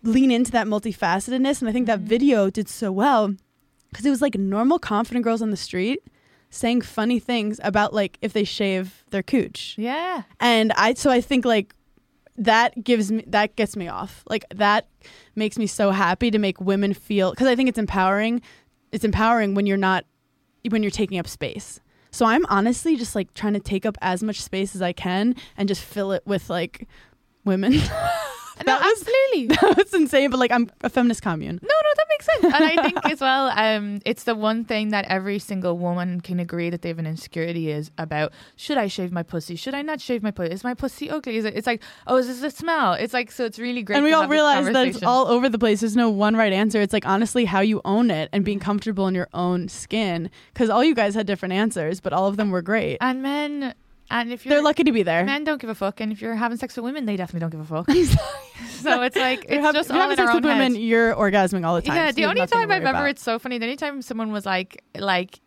lean 0.03 0.31
into 0.31 0.51
that 0.51 0.67
multifacetedness. 0.67 1.61
And 1.61 1.69
I 1.69 1.71
think 1.71 1.87
Mm-hmm. 1.87 2.03
that 2.03 2.09
video 2.09 2.49
did 2.49 2.67
so 2.69 2.91
well 2.91 3.35
because 3.89 4.05
it 4.05 4.09
was 4.09 4.21
like 4.21 4.35
normal, 4.35 4.79
confident 4.79 5.23
girls 5.23 5.41
on 5.41 5.51
the 5.51 5.57
street 5.57 5.99
saying 6.49 6.81
funny 6.81 7.17
things 7.19 7.59
about 7.63 7.93
like 7.93 8.17
if 8.21 8.33
they 8.33 8.43
shave 8.43 9.05
their 9.11 9.23
cooch 9.23 9.75
Yeah. 9.77 10.23
and 10.41 10.73
i 10.73 10.93
so 10.95 11.09
i 11.09 11.21
think 11.21 11.45
like 11.45 11.73
that 12.37 12.83
gives 12.83 13.09
me 13.09 13.23
that 13.27 13.55
gets 13.55 13.77
me 13.77 13.87
off 13.87 14.23
like 14.29 14.43
that 14.53 14.87
makes 15.33 15.57
me 15.57 15.65
so 15.65 15.91
happy 15.91 16.29
to 16.29 16.37
make 16.39 16.59
women 16.59 16.93
feel 16.93 17.29
because 17.31 17.47
i 17.47 17.55
think 17.55 17.69
it's 17.69 17.77
empowering 17.79 18.41
it's 18.91 19.05
empowering 19.05 19.53
when 19.55 19.65
you're 19.65 19.77
not 19.77 20.03
when 20.69 20.83
you're 20.83 20.91
taking 20.91 21.17
up 21.19 21.27
space 21.27 21.79
so 22.11 22.25
i'm 22.25 22.45
honestly 22.47 22.95
just 22.97 23.15
like 23.15 23.33
trying 23.33 23.53
to 23.53 23.59
take 23.59 23.85
up 23.85 23.97
as 24.01 24.21
much 24.23 24.41
space 24.41 24.75
as 24.75 24.81
i 24.81 24.91
can 24.93 25.35
and 25.57 25.67
just 25.67 25.81
fill 25.81 26.11
it 26.11 26.23
with 26.25 26.49
like 26.49 26.87
women 27.45 27.73
No, 28.67 28.75
was- 28.75 28.91
absolutely. 28.91 29.47
that 29.55 29.77
was 29.77 29.93
insane 29.93 30.29
but 30.29 30.39
like 30.39 30.51
i'm 30.51 30.69
a 30.81 30.89
feminist 30.89 31.21
commune 31.23 31.59
No, 31.63 31.67
no, 31.67 31.89
that 31.97 32.00
makes 32.21 32.41
sense. 32.41 32.53
And 32.53 32.63
I 32.63 32.83
think 32.83 33.05
as 33.05 33.21
well, 33.21 33.51
um, 33.55 34.01
it's 34.05 34.23
the 34.23 34.35
one 34.35 34.65
thing 34.65 34.89
that 34.89 35.05
every 35.05 35.39
single 35.39 35.77
woman 35.77 36.21
can 36.21 36.39
agree 36.39 36.69
that 36.69 36.81
they 36.81 36.89
have 36.89 36.99
an 36.99 37.07
insecurity 37.07 37.71
is 37.71 37.91
about 37.97 38.33
should 38.55 38.77
I 38.77 38.87
shave 38.87 39.11
my 39.11 39.23
pussy? 39.23 39.55
Should 39.55 39.73
I 39.73 39.81
not 39.81 40.01
shave 40.01 40.23
my 40.23 40.31
pussy? 40.31 40.51
Is 40.53 40.63
my 40.63 40.73
pussy 40.73 41.09
ugly? 41.09 41.37
Is 41.37 41.45
it 41.45 41.55
it's 41.55 41.67
like, 41.67 41.81
oh, 42.07 42.17
is 42.17 42.27
this 42.27 42.41
a 42.43 42.55
smell? 42.55 42.93
It's 42.93 43.13
like 43.13 43.31
so 43.31 43.45
it's 43.45 43.59
really 43.59 43.83
great. 43.83 43.97
and 43.97 44.05
we 44.05 44.13
all 44.13 44.27
realize 44.27 44.65
that 44.65 44.87
it's 44.87 45.03
all 45.03 45.27
over 45.27 45.49
the 45.49 45.59
place. 45.59 45.81
There's 45.81 45.95
no 45.95 46.09
one 46.09 46.35
right 46.35 46.53
answer. 46.53 46.81
It's 46.81 46.93
like 46.93 47.05
honestly 47.05 47.45
how 47.45 47.61
you 47.61 47.81
own 47.85 48.11
it 48.11 48.29
and 48.31 48.43
being 48.45 48.59
comfortable 48.59 49.07
in 49.07 49.15
your 49.15 49.29
own 49.33 49.67
skin. 49.69 50.29
Because 50.53 50.69
all 50.69 50.83
you 50.83 50.95
guys 50.95 51.15
had 51.15 51.27
different 51.27 51.53
answers, 51.53 51.99
but 51.99 52.13
all 52.13 52.27
of 52.27 52.37
them 52.37 52.51
were 52.51 52.61
great. 52.61 52.97
and 53.01 53.21
men 53.21 53.73
And 54.11 54.31
if 54.33 54.45
you're 54.45 54.53
They're 54.55 54.61
lucky 54.63 54.83
to 54.83 54.91
be 54.91 55.03
there. 55.03 55.23
men 55.23 55.45
don't 55.45 55.59
give 55.61 55.69
a 55.69 55.75
fuck, 55.75 56.01
and 56.01 56.11
if 56.11 56.21
you're 56.21 56.35
having 56.35 56.57
sex 56.57 56.75
with 56.75 56.83
women, 56.83 57.05
they 57.05 57.15
definitely 57.15 57.39
don't 57.39 57.49
give 57.49 57.61
a 57.61 57.65
fuck. 57.65 57.89
so 58.81 59.01
it's 59.03 59.15
like 59.15 59.45
it's 59.47 59.63
hav- 59.63 59.73
just 59.73 59.89
if 59.89 59.95
you're 59.95 60.03
all 60.03 60.09
having 60.09 60.21
in 60.23 60.27
our 60.27 60.27
sex 60.27 60.35
own 60.35 60.41
with 60.43 60.51
women, 60.51 60.73
head. 60.75 60.81
you're 60.83 61.15
orgasming 61.15 61.65
all 61.65 61.75
the 61.75 61.81
time. 61.81 61.95
Yeah, 61.95 62.09
so 62.09 62.15
the 62.15 62.25
only 62.25 62.45
time 62.45 62.67
worry 62.67 62.77
ever 62.77 62.89
about. 62.89 63.07
it's 63.09 63.23
so 63.23 63.39
funny. 63.39 63.57
The 63.57 63.65
only 63.65 63.77
time 63.77 64.01
someone 64.01 64.31
was 64.33 64.45
like 64.45 64.83
like 64.97 65.39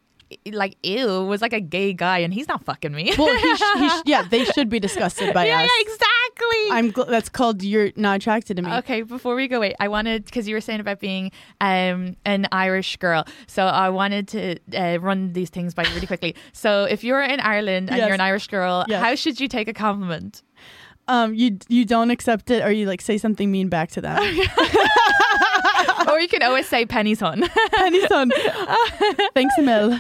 like 0.53 0.77
ew 0.83 1.25
was 1.25 1.41
like 1.43 1.53
a 1.53 1.61
gay 1.61 1.93
guy, 1.93 2.19
and 2.19 2.33
he's 2.35 2.49
not 2.49 2.65
fucking 2.65 2.93
me. 2.93 3.13
Well, 3.19 3.35
he 3.37 3.57
sh- 3.57 3.63
he 3.79 3.89
sh- 3.89 4.03
yeah, 4.07 4.23
they 4.29 4.45
should 4.45 4.69
be 4.69 4.81
disgusted 4.81 5.33
by 5.35 5.47
yeah, 5.47 5.61
us. 5.63 5.71
yeah, 5.71 5.81
exactly. 5.83 6.71
I'm 6.73 6.93
gl- 6.93 7.09
that's 7.09 7.29
called 7.29 7.63
you're 7.63 7.91
not 7.97 8.17
attracted 8.17 8.57
to 8.57 8.63
me. 8.63 8.73
Okay, 8.79 9.03
before 9.03 9.35
we 9.35 9.47
go, 9.49 9.61
wait, 9.61 9.75
I 9.81 9.89
wanted 9.89 10.25
because 10.25 10.49
you 10.49 10.55
were 10.55 10.61
saying 10.61 10.81
about 10.81 10.99
being 11.01 11.31
um, 11.61 12.17
an 12.25 12.47
Irish 12.53 12.97
girl, 12.97 13.25
so 13.47 13.65
I 13.67 13.91
wanted 13.91 14.29
to 14.29 14.57
uh, 14.77 14.99
run 15.01 15.33
these 15.33 15.51
things 15.51 15.75
by 15.75 15.85
you 15.85 15.95
really 15.95 16.07
quickly. 16.07 16.35
So, 16.53 16.85
if 16.85 17.05
you're 17.05 17.23
in 17.23 17.41
Ireland 17.41 17.91
and 17.91 17.99
Yes. 17.99 18.07
you're 18.07 18.15
an 18.15 18.21
Irish 18.21 18.49
girl, 18.49 18.85
Yes. 18.89 19.03
how 19.03 19.15
should 19.15 19.39
you 19.41 19.49
take 19.49 19.69
a 19.69 19.73
compliment? 19.75 20.43
Um, 21.07 21.35
you 21.35 21.59
you 21.69 21.85
don't 21.85 22.11
accept 22.11 22.51
it, 22.51 22.65
or 22.65 22.73
you 22.73 22.87
like 22.87 23.03
say 23.03 23.19
something 23.19 23.51
mean 23.53 23.69
back 23.69 23.91
to 23.91 24.01
them. 24.01 24.17
or 26.09 26.21
you 26.21 26.29
can 26.29 26.43
always 26.43 26.67
say 26.67 26.85
Penneys 26.87 27.23
on. 27.23 27.43
Penny 27.73 28.07
son, 28.07 28.31
thanks, 29.35 29.55
Emil. 29.59 29.99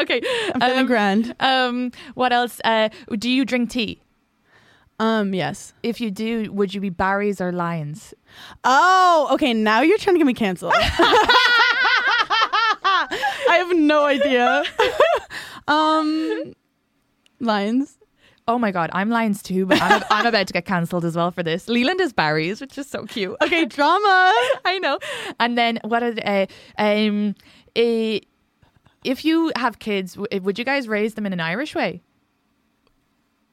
okay, 0.00 0.20
I'm 0.54 0.60
feeling 0.60 0.78
um, 0.78 0.86
grand. 0.86 1.34
um, 1.40 1.90
what 2.14 2.32
else? 2.32 2.60
Uh, 2.64 2.88
do 3.18 3.28
you 3.30 3.44
drink 3.44 3.70
tea? 3.70 4.00
Um, 4.98 5.34
yes. 5.34 5.72
If 5.82 6.00
you 6.00 6.10
do, 6.10 6.52
would 6.52 6.74
you 6.74 6.80
be 6.80 6.90
Barry's 6.90 7.40
or 7.40 7.50
Lyons? 7.50 8.14
Oh, 8.62 9.28
okay. 9.32 9.52
Now 9.52 9.80
you're 9.80 9.98
trying 9.98 10.14
to 10.14 10.18
get 10.18 10.26
me 10.26 10.34
canceled. 10.34 10.74
I 13.48 13.56
have 13.66 13.76
no 13.76 14.04
idea. 14.04 14.62
um, 15.66 16.54
Lyons. 17.40 17.98
Oh 18.48 18.58
my 18.58 18.72
god, 18.72 18.90
I'm 18.92 19.08
Lyons 19.08 19.42
too, 19.42 19.66
but 19.66 19.80
I'm, 19.80 20.02
I'm 20.10 20.26
about 20.26 20.46
to 20.48 20.52
get 20.52 20.64
cancelled 20.64 21.04
as 21.04 21.14
well 21.14 21.30
for 21.30 21.42
this. 21.42 21.68
Leland 21.68 22.00
is 22.00 22.12
Barry's, 22.12 22.60
which 22.60 22.76
is 22.76 22.88
so 22.88 23.04
cute. 23.06 23.36
Okay, 23.40 23.64
drama. 23.76 24.32
I 24.64 24.78
know. 24.82 24.98
And 25.38 25.56
then 25.56 25.78
what 25.84 26.02
are 26.02 26.12
the, 26.12 26.28
uh, 26.28 26.46
um 26.76 27.34
uh, 27.76 28.18
if 29.04 29.24
you 29.24 29.52
have 29.56 29.78
kids, 29.78 30.14
w- 30.14 30.42
would 30.42 30.58
you 30.58 30.64
guys 30.64 30.88
raise 30.88 31.14
them 31.14 31.24
in 31.26 31.32
an 31.32 31.40
Irish 31.40 31.74
way? 31.74 32.02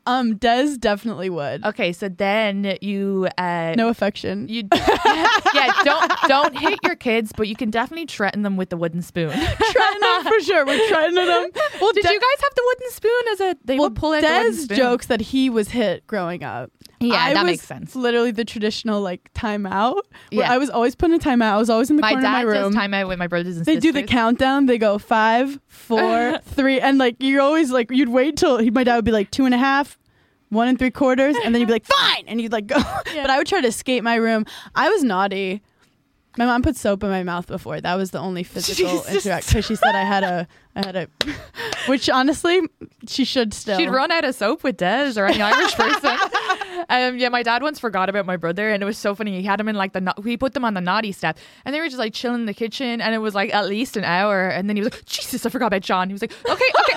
Um, 0.10 0.36
Des 0.38 0.78
definitely 0.78 1.30
would. 1.30 1.64
Okay, 1.66 1.94
so 1.94 2.10
then 2.10 2.78
you 2.82 3.28
uh 3.38 3.74
No 3.78 3.90
affection. 3.90 4.48
you 4.48 4.64
yeah, 4.74 5.72
don't 5.84 6.12
don't 6.28 6.58
hit 6.58 6.80
your 6.84 6.96
kids, 6.96 7.32
but 7.36 7.48
you 7.48 7.56
can 7.56 7.70
definitely 7.70 8.06
threaten 8.08 8.42
them 8.44 8.58
with 8.58 8.70
the 8.70 8.78
wooden 8.78 9.02
spoon. 9.02 9.30
trying 9.32 10.00
them 10.00 10.24
for 10.24 10.40
sure. 10.42 10.66
We're 10.66 10.88
threatening 10.88 11.26
them. 11.26 11.50
Well, 11.82 11.94
Did 11.94 12.04
De- 12.04 12.12
you 12.14 12.20
guys 12.20 12.42
have 12.42 12.56
the 12.56 12.64
wooden 12.66 12.92
spoon 12.92 13.22
as 13.32 13.40
a 13.42 13.58
they 13.64 13.76
well, 13.78 13.90
would 13.90 13.96
pull 13.96 14.14
out 14.14 14.22
Des 14.22 14.68
jokes 14.76 15.06
that 15.08 15.22
he 15.22 15.50
was 15.50 15.70
hit 15.70 16.06
growing 16.08 16.44
up. 16.44 16.72
Yeah, 17.00 17.16
I 17.16 17.34
that 17.34 17.46
makes 17.46 17.64
sense. 17.64 17.96
Literally 17.96 18.32
the 18.32 18.44
traditional 18.44 19.00
like 19.02 19.32
timeout. 19.34 20.02
Yeah. 20.32 20.52
I 20.52 20.58
was 20.58 20.70
always 20.70 20.96
put 20.96 21.10
in 21.12 21.16
a 21.16 21.20
timeout. 21.20 21.54
I 21.54 21.58
was 21.58 21.70
always 21.70 21.90
in 21.90 21.96
the 21.96 22.02
My 22.02 22.10
corner 22.12 22.24
dad 22.24 22.44
of 22.46 22.50
my 22.50 22.60
room. 22.60 22.74
time 22.74 22.94
out 22.94 23.08
with 23.08 23.18
my 23.20 23.28
brothers 23.28 23.56
and 23.56 23.66
they 23.66 23.76
sisters. 23.76 23.94
do 23.94 24.02
the 24.02 24.04
countdown. 24.08 24.66
They 24.66 24.78
go 24.78 24.98
five, 24.98 25.60
four, 25.68 26.40
three, 26.44 26.82
and 26.82 26.98
like 26.98 27.16
you're 27.20 27.42
always 27.42 27.72
like 27.72 27.90
you'd 27.92 28.10
wait 28.10 28.36
till 28.36 28.58
he, 28.58 28.70
my 28.72 28.84
dad 28.84 28.96
would 28.98 29.06
be 29.06 29.12
like 29.12 29.32
two 29.32 29.46
and 29.46 29.54
a 29.54 29.58
half, 29.58 29.98
one 30.50 30.68
and 30.68 30.78
three 30.80 30.92
quarters, 30.92 31.36
and 31.44 31.54
then 31.54 31.62
you'd 31.62 31.68
be 31.68 31.74
like 31.74 31.86
fine, 32.00 32.24
and 32.28 32.42
you'd 32.42 32.52
like 32.52 32.68
go. 32.68 32.78
But 33.06 33.30
I 33.30 33.38
would 33.38 33.48
try 33.48 33.62
to 33.62 33.68
escape 33.68 34.04
my 34.04 34.16
room. 34.16 34.46
I 34.76 34.90
was 34.90 35.04
naughty. 35.04 35.62
My 36.38 36.46
mom 36.46 36.62
put 36.62 36.76
soap 36.78 37.04
in 37.04 37.10
my 37.10 37.24
mouth 37.24 37.48
before. 37.48 37.82
That 37.82 37.96
was 37.96 38.12
the 38.12 38.20
only 38.20 38.44
physical 38.44 39.04
interaction 39.08 39.50
because 39.52 39.66
she 39.66 39.76
said 39.76 39.96
I 39.96 40.04
had 40.04 40.24
a, 40.24 40.48
I 40.76 40.86
had 40.86 40.96
a, 40.96 41.08
which 41.88 42.08
honestly 42.08 42.62
she 43.08 43.26
should 43.26 43.54
still. 43.54 43.78
She'd 43.78 43.90
run 43.90 44.12
out 44.12 44.24
of 44.24 44.36
soap 44.36 44.64
with 44.64 44.78
Des 44.78 45.14
or 45.18 45.26
any 45.26 45.42
Irish 45.42 45.74
person. 45.74 46.18
um, 46.88 47.18
yeah, 47.18 47.30
my 47.30 47.42
dad 47.44 47.64
once 47.64 47.80
forgot 47.80 48.10
about 48.10 48.26
my 48.28 48.38
brother, 48.38 48.70
and 48.70 48.82
it 48.82 48.86
was 48.86 48.98
so 48.98 49.16
funny. 49.16 49.42
He 49.42 49.44
had 49.44 49.60
him 49.60 49.68
in 49.68 49.76
like 49.76 49.94
the 49.94 50.14
we 50.22 50.38
put 50.38 50.54
them 50.54 50.64
on 50.64 50.76
the 50.76 50.82
naughty 50.82 51.12
step, 51.12 51.38
and 51.66 51.74
they 51.76 51.80
were 51.82 51.88
just 51.88 51.98
like 52.00 52.14
chilling 52.14 52.42
in 52.42 52.46
the 52.46 52.54
kitchen, 52.54 53.02
and 53.02 53.14
it 53.14 53.20
was 53.20 53.34
like 53.36 53.54
at 53.54 53.66
least 53.68 53.98
an 53.98 54.04
hour, 54.06 54.48
and 54.48 54.70
then 54.70 54.78
he 54.78 54.84
was 54.84 54.94
like, 54.94 55.06
"Jesus, 55.06 55.46
I 55.46 55.50
forgot 55.50 55.68
about 55.68 55.82
John." 55.82 56.10
He 56.10 56.14
was 56.14 56.22
like, 56.22 56.32
"Okay, 56.48 56.52
okay, 56.80 56.96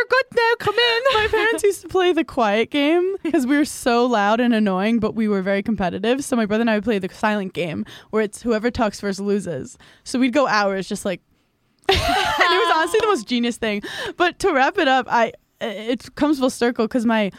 you're 0.00 0.08
good 0.08 0.36
now. 0.36 0.52
Come 0.58 0.74
in." 0.74 1.02
My 1.14 1.28
parents 1.30 1.62
used 1.62 1.82
to 1.82 1.88
play 1.88 2.12
the 2.12 2.24
quiet 2.24 2.70
game 2.70 3.16
because 3.22 3.46
we 3.46 3.56
were 3.56 3.64
so 3.64 4.06
loud 4.06 4.40
and 4.40 4.54
annoying, 4.54 4.98
but 4.98 5.14
we 5.14 5.28
were 5.28 5.42
very 5.42 5.62
competitive. 5.62 6.24
So 6.24 6.36
my 6.36 6.46
brother 6.46 6.62
and 6.62 6.70
I 6.70 6.76
would 6.76 6.84
play 6.84 6.98
the 6.98 7.08
silent 7.12 7.52
game 7.52 7.84
where 8.10 8.22
it's 8.22 8.42
whoever 8.42 8.70
talks 8.70 9.00
first 9.00 9.20
loses. 9.20 9.76
So 10.04 10.18
we'd 10.18 10.32
go 10.32 10.46
hours 10.46 10.88
just 10.88 11.04
like 11.04 11.20
and 11.88 11.98
it 11.98 12.66
was 12.66 12.76
honestly 12.76 13.00
the 13.00 13.06
most 13.06 13.26
genius 13.26 13.56
thing. 13.56 13.82
But 14.16 14.38
to 14.40 14.52
wrap 14.52 14.78
it 14.78 14.88
up, 14.88 15.06
I 15.08 15.32
it 15.60 16.14
comes 16.14 16.38
full 16.38 16.50
circle 16.50 16.86
because 16.86 17.04
my 17.04 17.30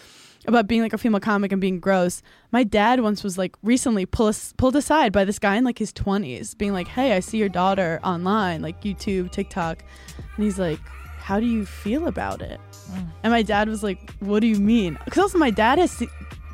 about 0.47 0.67
being 0.67 0.81
like 0.81 0.93
a 0.93 0.97
female 0.97 1.19
comic 1.19 1.51
and 1.51 1.61
being 1.61 1.79
gross. 1.79 2.21
My 2.51 2.63
dad 2.63 3.01
once 3.01 3.23
was 3.23 3.37
like 3.37 3.55
recently 3.63 4.05
pull 4.05 4.33
pulled 4.57 4.75
aside 4.75 5.13
by 5.13 5.23
this 5.23 5.39
guy 5.39 5.55
in 5.55 5.63
like 5.63 5.77
his 5.77 5.93
twenties, 5.93 6.53
being 6.53 6.73
like, 6.73 6.87
"Hey, 6.87 7.13
I 7.13 7.19
see 7.19 7.37
your 7.37 7.49
daughter 7.49 7.99
online, 8.03 8.61
like 8.61 8.81
YouTube, 8.81 9.31
TikTok," 9.31 9.83
and 10.35 10.43
he's 10.43 10.59
like, 10.59 10.79
"How 11.31 11.39
do 11.39 11.45
you 11.45 11.65
feel 11.65 12.07
about 12.07 12.41
it?" 12.41 12.59
Mm. 12.91 13.07
And 13.23 13.31
my 13.31 13.41
dad 13.41 13.69
was 13.69 13.83
like, 13.83 14.11
"What 14.19 14.41
do 14.41 14.47
you 14.47 14.59
mean?" 14.59 14.97
Because 15.05 15.21
also 15.21 15.37
my 15.37 15.49
dad 15.49 15.79
has 15.79 16.03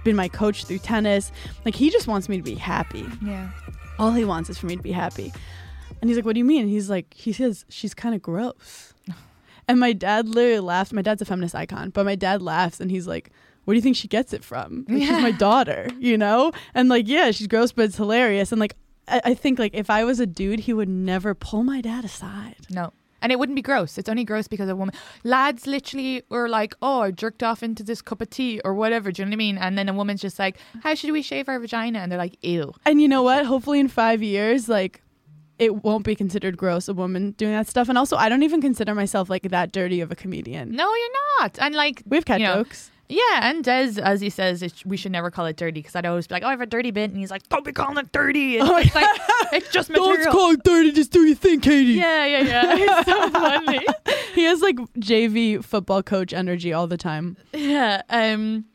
been 0.03 0.15
my 0.15 0.27
coach 0.27 0.65
through 0.65 0.79
tennis. 0.79 1.31
Like 1.65 1.73
he 1.73 1.89
just 1.89 2.07
wants 2.07 2.29
me 2.29 2.37
to 2.37 2.43
be 2.43 2.53
happy. 2.53 3.05
Yeah. 3.25 3.49
All 3.97 4.11
he 4.11 4.23
wants 4.23 4.51
is 4.51 4.59
for 4.59 4.67
me 4.67 4.75
to 4.75 4.83
be 4.83 4.91
happy. 4.91 5.33
And 5.99 6.09
he's 6.09 6.15
like, 6.15 6.25
"What 6.25 6.33
do 6.33 6.39
you 6.39 6.45
mean?" 6.45 6.61
And 6.61 6.69
he's 6.69 6.91
like, 6.91 7.11
"He 7.11 7.33
says 7.33 7.65
she's 7.69 7.95
kind 7.95 8.13
of 8.13 8.21
gross." 8.21 8.93
and 9.67 9.79
my 9.79 9.93
dad 9.93 10.29
literally 10.29 10.59
laughed. 10.59 10.93
My 10.93 11.01
dad's 11.01 11.23
a 11.23 11.25
feminist 11.25 11.55
icon, 11.55 11.89
but 11.89 12.05
my 12.05 12.15
dad 12.15 12.43
laughs 12.43 12.79
and 12.79 12.91
he's 12.91 13.07
like, 13.07 13.31
"What 13.65 13.73
do 13.73 13.77
you 13.77 13.81
think 13.81 13.95
she 13.95 14.07
gets 14.07 14.31
it 14.31 14.43
from? 14.43 14.85
Like, 14.87 15.01
She's 15.01 15.23
my 15.23 15.31
daughter, 15.47 15.89
you 15.97 16.19
know?" 16.19 16.51
And 16.75 16.87
like, 16.87 17.07
yeah, 17.07 17.31
she's 17.31 17.47
gross, 17.47 17.71
but 17.71 17.85
it's 17.85 17.97
hilarious. 17.97 18.51
And 18.51 18.61
like, 18.61 18.75
I, 19.07 19.21
I 19.25 19.33
think 19.33 19.57
like 19.57 19.73
if 19.73 19.89
I 19.89 20.03
was 20.03 20.19
a 20.19 20.27
dude, 20.27 20.61
he 20.61 20.73
would 20.73 20.89
never 20.89 21.33
pull 21.33 21.63
my 21.63 21.81
dad 21.81 22.05
aside. 22.05 22.67
No. 22.69 22.93
And 23.21 23.31
it 23.31 23.39
wouldn't 23.39 23.55
be 23.55 23.61
gross. 23.61 23.97
It's 23.97 24.09
only 24.09 24.23
gross 24.23 24.47
because 24.47 24.69
a 24.69 24.75
woman. 24.75 24.93
Lads 25.23 25.65
literally 25.67 26.23
were 26.29 26.47
like, 26.47 26.75
oh, 26.81 27.01
I 27.01 27.11
jerked 27.11 27.43
off 27.43 27.63
into 27.63 27.83
this 27.83 28.01
cup 28.01 28.21
of 28.21 28.29
tea 28.29 28.61
or 28.63 28.73
whatever. 28.73 29.11
Do 29.11 29.21
you 29.21 29.25
know 29.25 29.29
what 29.29 29.35
I 29.35 29.37
mean? 29.37 29.57
And 29.57 29.77
then 29.77 29.89
a 29.89 29.93
woman's 29.93 30.21
just 30.21 30.39
like, 30.39 30.57
how 30.83 30.93
should 30.95 31.11
we 31.11 31.21
shave 31.21 31.49
our 31.49 31.59
vagina? 31.59 31.99
And 31.99 32.11
they're 32.11 32.19
like, 32.19 32.37
ew. 32.41 32.73
And 32.85 33.01
you 33.01 33.07
know 33.07 33.23
what? 33.23 33.45
Hopefully, 33.45 33.79
in 33.79 33.87
five 33.87 34.21
years, 34.21 34.69
like 34.69 35.01
it 35.59 35.83
won't 35.83 36.05
be 36.05 36.15
considered 36.15 36.55
gross 36.57 36.87
a 36.87 36.93
woman 36.93 37.31
doing 37.31 37.53
that 37.53 37.67
stuff. 37.67 37.89
And 37.89 37.97
also, 37.97 38.15
I 38.15 38.29
don't 38.29 38.43
even 38.43 38.61
consider 38.61 38.93
myself 38.93 39.29
like 39.29 39.43
that 39.43 39.71
dirty 39.71 40.01
of 40.01 40.11
a 40.11 40.15
comedian. 40.15 40.71
No, 40.71 40.93
you're 40.93 41.09
not. 41.39 41.57
And 41.59 41.75
like, 41.75 42.03
We 42.05 42.17
have 42.17 42.25
cat 42.25 42.39
you 42.39 42.45
know, 42.45 42.63
jokes. 42.63 42.91
Yeah, 43.09 43.39
and 43.49 43.63
Des, 43.63 44.01
as 44.01 44.19
he 44.19 44.29
says, 44.29 44.61
it, 44.61 44.83
we 44.85 44.97
should 44.97 45.13
never 45.13 45.31
call 45.31 45.45
it 45.45 45.55
dirty 45.55 45.79
because 45.79 45.95
I'd 45.95 46.05
always 46.05 46.27
be 46.27 46.35
like, 46.35 46.43
"Oh, 46.43 46.47
I 46.47 46.51
have 46.51 46.59
a 46.59 46.65
dirty 46.65 46.91
bit," 46.91 47.09
and 47.09 47.17
he's 47.17 47.31
like, 47.31 47.47
"Don't 47.47 47.63
be 47.63 47.71
calling 47.71 47.97
it 47.97 48.11
dirty." 48.11 48.57
It's, 48.57 48.69
it's 48.69 48.95
like 48.95 49.07
it's 49.53 49.69
just 49.71 49.89
material. 49.89 50.23
Don't 50.25 50.31
call 50.33 50.51
it 50.51 50.63
dirty. 50.63 50.91
Just 50.91 51.11
do 51.11 51.21
your 51.21 51.35
thing, 51.35 51.61
Katie. 51.61 51.93
yeah, 51.93 52.25
yeah, 52.25 52.41
yeah. 52.41 52.75
He's 52.97 53.05
so 53.05 53.29
funny. 53.31 53.79
He 54.35 54.43
has 54.43 54.61
like 54.61 54.75
JV 54.99 55.63
football 55.63 56.03
coach 56.03 56.33
energy 56.33 56.73
all 56.73 56.87
the 56.87 56.97
time. 56.97 57.37
Yeah. 57.53 58.01
Um. 58.09 58.65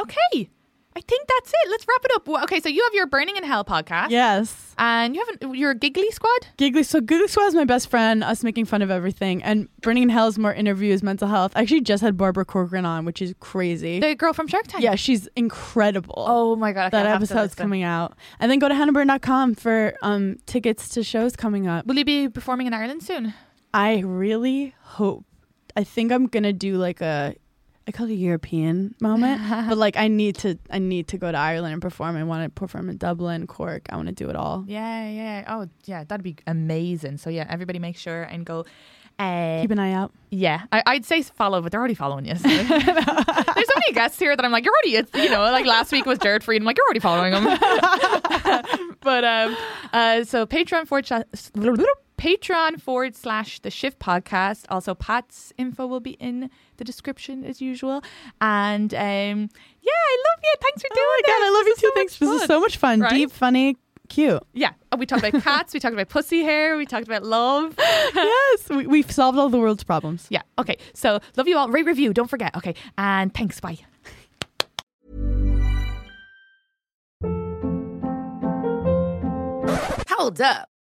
Okay, 0.00 0.48
I 0.96 1.00
think 1.00 1.28
that's 1.28 1.50
it. 1.50 1.70
Let's 1.70 1.86
wrap 1.86 2.04
it 2.06 2.10
up. 2.14 2.42
Okay, 2.44 2.58
so 2.58 2.70
you 2.70 2.82
have 2.82 2.94
your 2.94 3.06
Berning 3.06 3.36
in 3.36 3.44
Hell 3.44 3.66
podcast. 3.66 4.08
Yes. 4.08 4.74
And 4.78 5.14
you 5.14 5.22
haven't 5.26 5.54
your 5.54 5.74
Giggly 5.74 6.10
Squad. 6.10 6.46
Giggly. 6.56 6.84
So 6.84 7.02
Giggly 7.02 7.28
Squad 7.28 7.48
is 7.48 7.54
my 7.54 7.64
best 7.64 7.90
friend. 7.90 8.24
Us 8.24 8.42
making 8.42 8.64
fun 8.64 8.80
of 8.80 8.90
everything, 8.90 9.42
and 9.42 9.68
Berning 9.82 10.04
in 10.04 10.08
Hell 10.08 10.26
is 10.28 10.38
more 10.38 10.54
interviews, 10.54 11.02
mental 11.02 11.28
health. 11.28 11.52
I 11.54 11.60
actually 11.60 11.82
just 11.82 12.02
had 12.02 12.16
Barbara 12.16 12.46
Corcoran 12.46 12.86
on, 12.86 13.04
which 13.04 13.20
is 13.20 13.34
crazy. 13.40 14.00
The 14.00 14.14
girl 14.14 14.32
from 14.32 14.48
Shark 14.48 14.68
Tank. 14.68 14.82
yeah, 14.82 14.94
she's 14.94 15.28
incredible. 15.36 16.24
Oh 16.26 16.56
my 16.56 16.72
god. 16.72 16.86
Okay, 16.86 16.96
that 16.96 17.06
I 17.06 17.10
have 17.10 17.18
to 17.18 17.24
episode's 17.24 17.54
coming 17.54 17.82
out. 17.82 18.16
And 18.40 18.50
then 18.50 18.58
go 18.58 18.66
to 18.66 18.74
hannahburn.com 18.74 19.54
for 19.56 19.92
um 20.00 20.36
tickets 20.46 20.88
to 20.90 21.02
shows 21.02 21.36
coming 21.36 21.66
up. 21.66 21.84
Will 21.84 21.98
you 21.98 22.06
be 22.06 22.30
performing 22.30 22.66
in 22.66 22.72
Ireland 22.72 23.02
soon? 23.02 23.34
I 23.74 23.98
really 23.98 24.74
hope. 24.80 25.26
I 25.76 25.84
think 25.84 26.10
I'm 26.10 26.26
gonna 26.26 26.54
do 26.54 26.78
like 26.78 27.02
a 27.02 27.34
I 27.88 27.92
call 27.92 28.06
it 28.06 28.12
a 28.12 28.14
European 28.14 28.94
moment, 29.00 29.40
but 29.68 29.78
like 29.78 29.96
I 29.96 30.08
need 30.08 30.36
to 30.38 30.58
I 30.70 30.78
need 30.78 31.08
to 31.08 31.18
go 31.18 31.30
to 31.30 31.38
Ireland 31.38 31.74
and 31.74 31.82
perform. 31.82 32.16
I 32.16 32.24
want 32.24 32.44
to 32.44 32.50
perform 32.50 32.88
in 32.88 32.96
Dublin, 32.96 33.46
Cork. 33.46 33.86
I 33.90 33.96
want 33.96 34.08
to 34.08 34.14
do 34.14 34.28
it 34.28 34.34
all. 34.34 34.64
Yeah, 34.66 35.08
yeah. 35.08 35.44
Oh, 35.46 35.68
yeah. 35.84 36.02
That'd 36.04 36.24
be 36.24 36.36
amazing. 36.46 37.18
So 37.18 37.30
yeah, 37.30 37.46
everybody 37.48 37.78
make 37.78 37.96
sure 37.96 38.22
and 38.24 38.44
go. 38.44 38.64
Uh, 39.18 39.62
Keep 39.62 39.70
an 39.70 39.78
eye 39.78 39.92
out. 39.92 40.12
Yeah, 40.30 40.64
I, 40.72 40.82
I'd 40.86 41.04
say 41.06 41.22
follow, 41.22 41.62
but 41.62 41.72
they're 41.72 41.80
already 41.80 41.94
following 41.94 42.26
you. 42.26 42.34
so. 42.34 42.48
There's 42.48 42.68
so 42.68 43.74
many 43.76 43.92
guests 43.94 44.18
here 44.18 44.36
that 44.36 44.44
I'm 44.44 44.52
like, 44.52 44.64
you're 44.64 44.74
already, 44.74 44.96
it's, 44.96 45.14
you 45.14 45.30
know, 45.30 45.40
like 45.40 45.64
last 45.64 45.90
week 45.90 46.04
was 46.04 46.18
Jared 46.18 46.42
Freid. 46.42 46.56
And 46.56 46.62
I'm 46.62 46.66
like, 46.66 46.76
you're 46.76 46.84
already 46.84 47.00
following 47.00 47.32
them. 47.32 47.44
but 49.00 49.24
um, 49.24 49.56
uh, 49.94 50.24
so 50.24 50.44
Patreon 50.44 50.86
forward 50.86 51.06
slash, 51.06 51.24
Patreon 52.18 52.80
forward 52.80 53.14
slash 53.14 53.60
the 53.60 53.70
Shift 53.70 53.98
Podcast. 53.98 54.64
Also, 54.68 54.94
Pat's 54.94 55.52
info 55.58 55.86
will 55.86 56.00
be 56.00 56.12
in 56.12 56.50
the 56.78 56.84
description 56.84 57.44
as 57.44 57.60
usual. 57.60 58.02
And 58.40 58.92
um, 58.94 59.00
yeah, 59.00 59.92
I 59.92 60.24
love 60.24 60.40
you. 60.42 60.54
Thanks 60.62 60.82
for 60.82 60.88
doing 60.88 60.96
it. 60.96 61.00
Oh 61.00 61.10
my 61.10 61.20
this. 61.24 61.34
god, 61.38 61.44
I 61.44 61.50
love 61.50 61.66
you 61.66 61.74
This 61.74 61.76
is 61.76 61.80
too. 61.82 61.86
so 61.88 61.94
Thanks. 61.94 62.18
This 62.18 62.30
is 62.42 62.46
so 62.46 62.60
much 62.60 62.76
fun. 62.78 63.00
Right? 63.00 63.10
Deep, 63.12 63.30
funny, 63.30 63.76
Cute. 64.08 64.42
Yeah. 64.54 64.70
Oh, 64.92 64.96
we 64.96 65.04
talked 65.06 65.24
about 65.26 65.42
cats. 65.44 65.74
we 65.74 65.80
talked 65.80 65.94
about 65.94 66.08
pussy 66.08 66.42
hair. 66.42 66.76
We 66.76 66.86
talked 66.86 67.06
about 67.06 67.24
love. 67.24 67.74
yes, 67.78 68.68
we, 68.68 68.86
we've 68.86 69.10
solved 69.10 69.36
all 69.38 69.48
the 69.48 69.58
world's 69.58 69.84
problems. 69.84 70.26
Yeah. 70.30 70.42
Okay. 70.58 70.78
So 70.94 71.18
love 71.36 71.48
you 71.48 71.56
all. 71.58 71.68
Rate 71.68 71.86
review. 71.86 72.12
Don't 72.14 72.30
forget. 72.30 72.54
Okay. 72.56 72.74
And 72.96 73.34
thanks. 73.34 73.58
Bye. 73.60 73.78
Hold 80.08 80.40
up. 80.40 80.68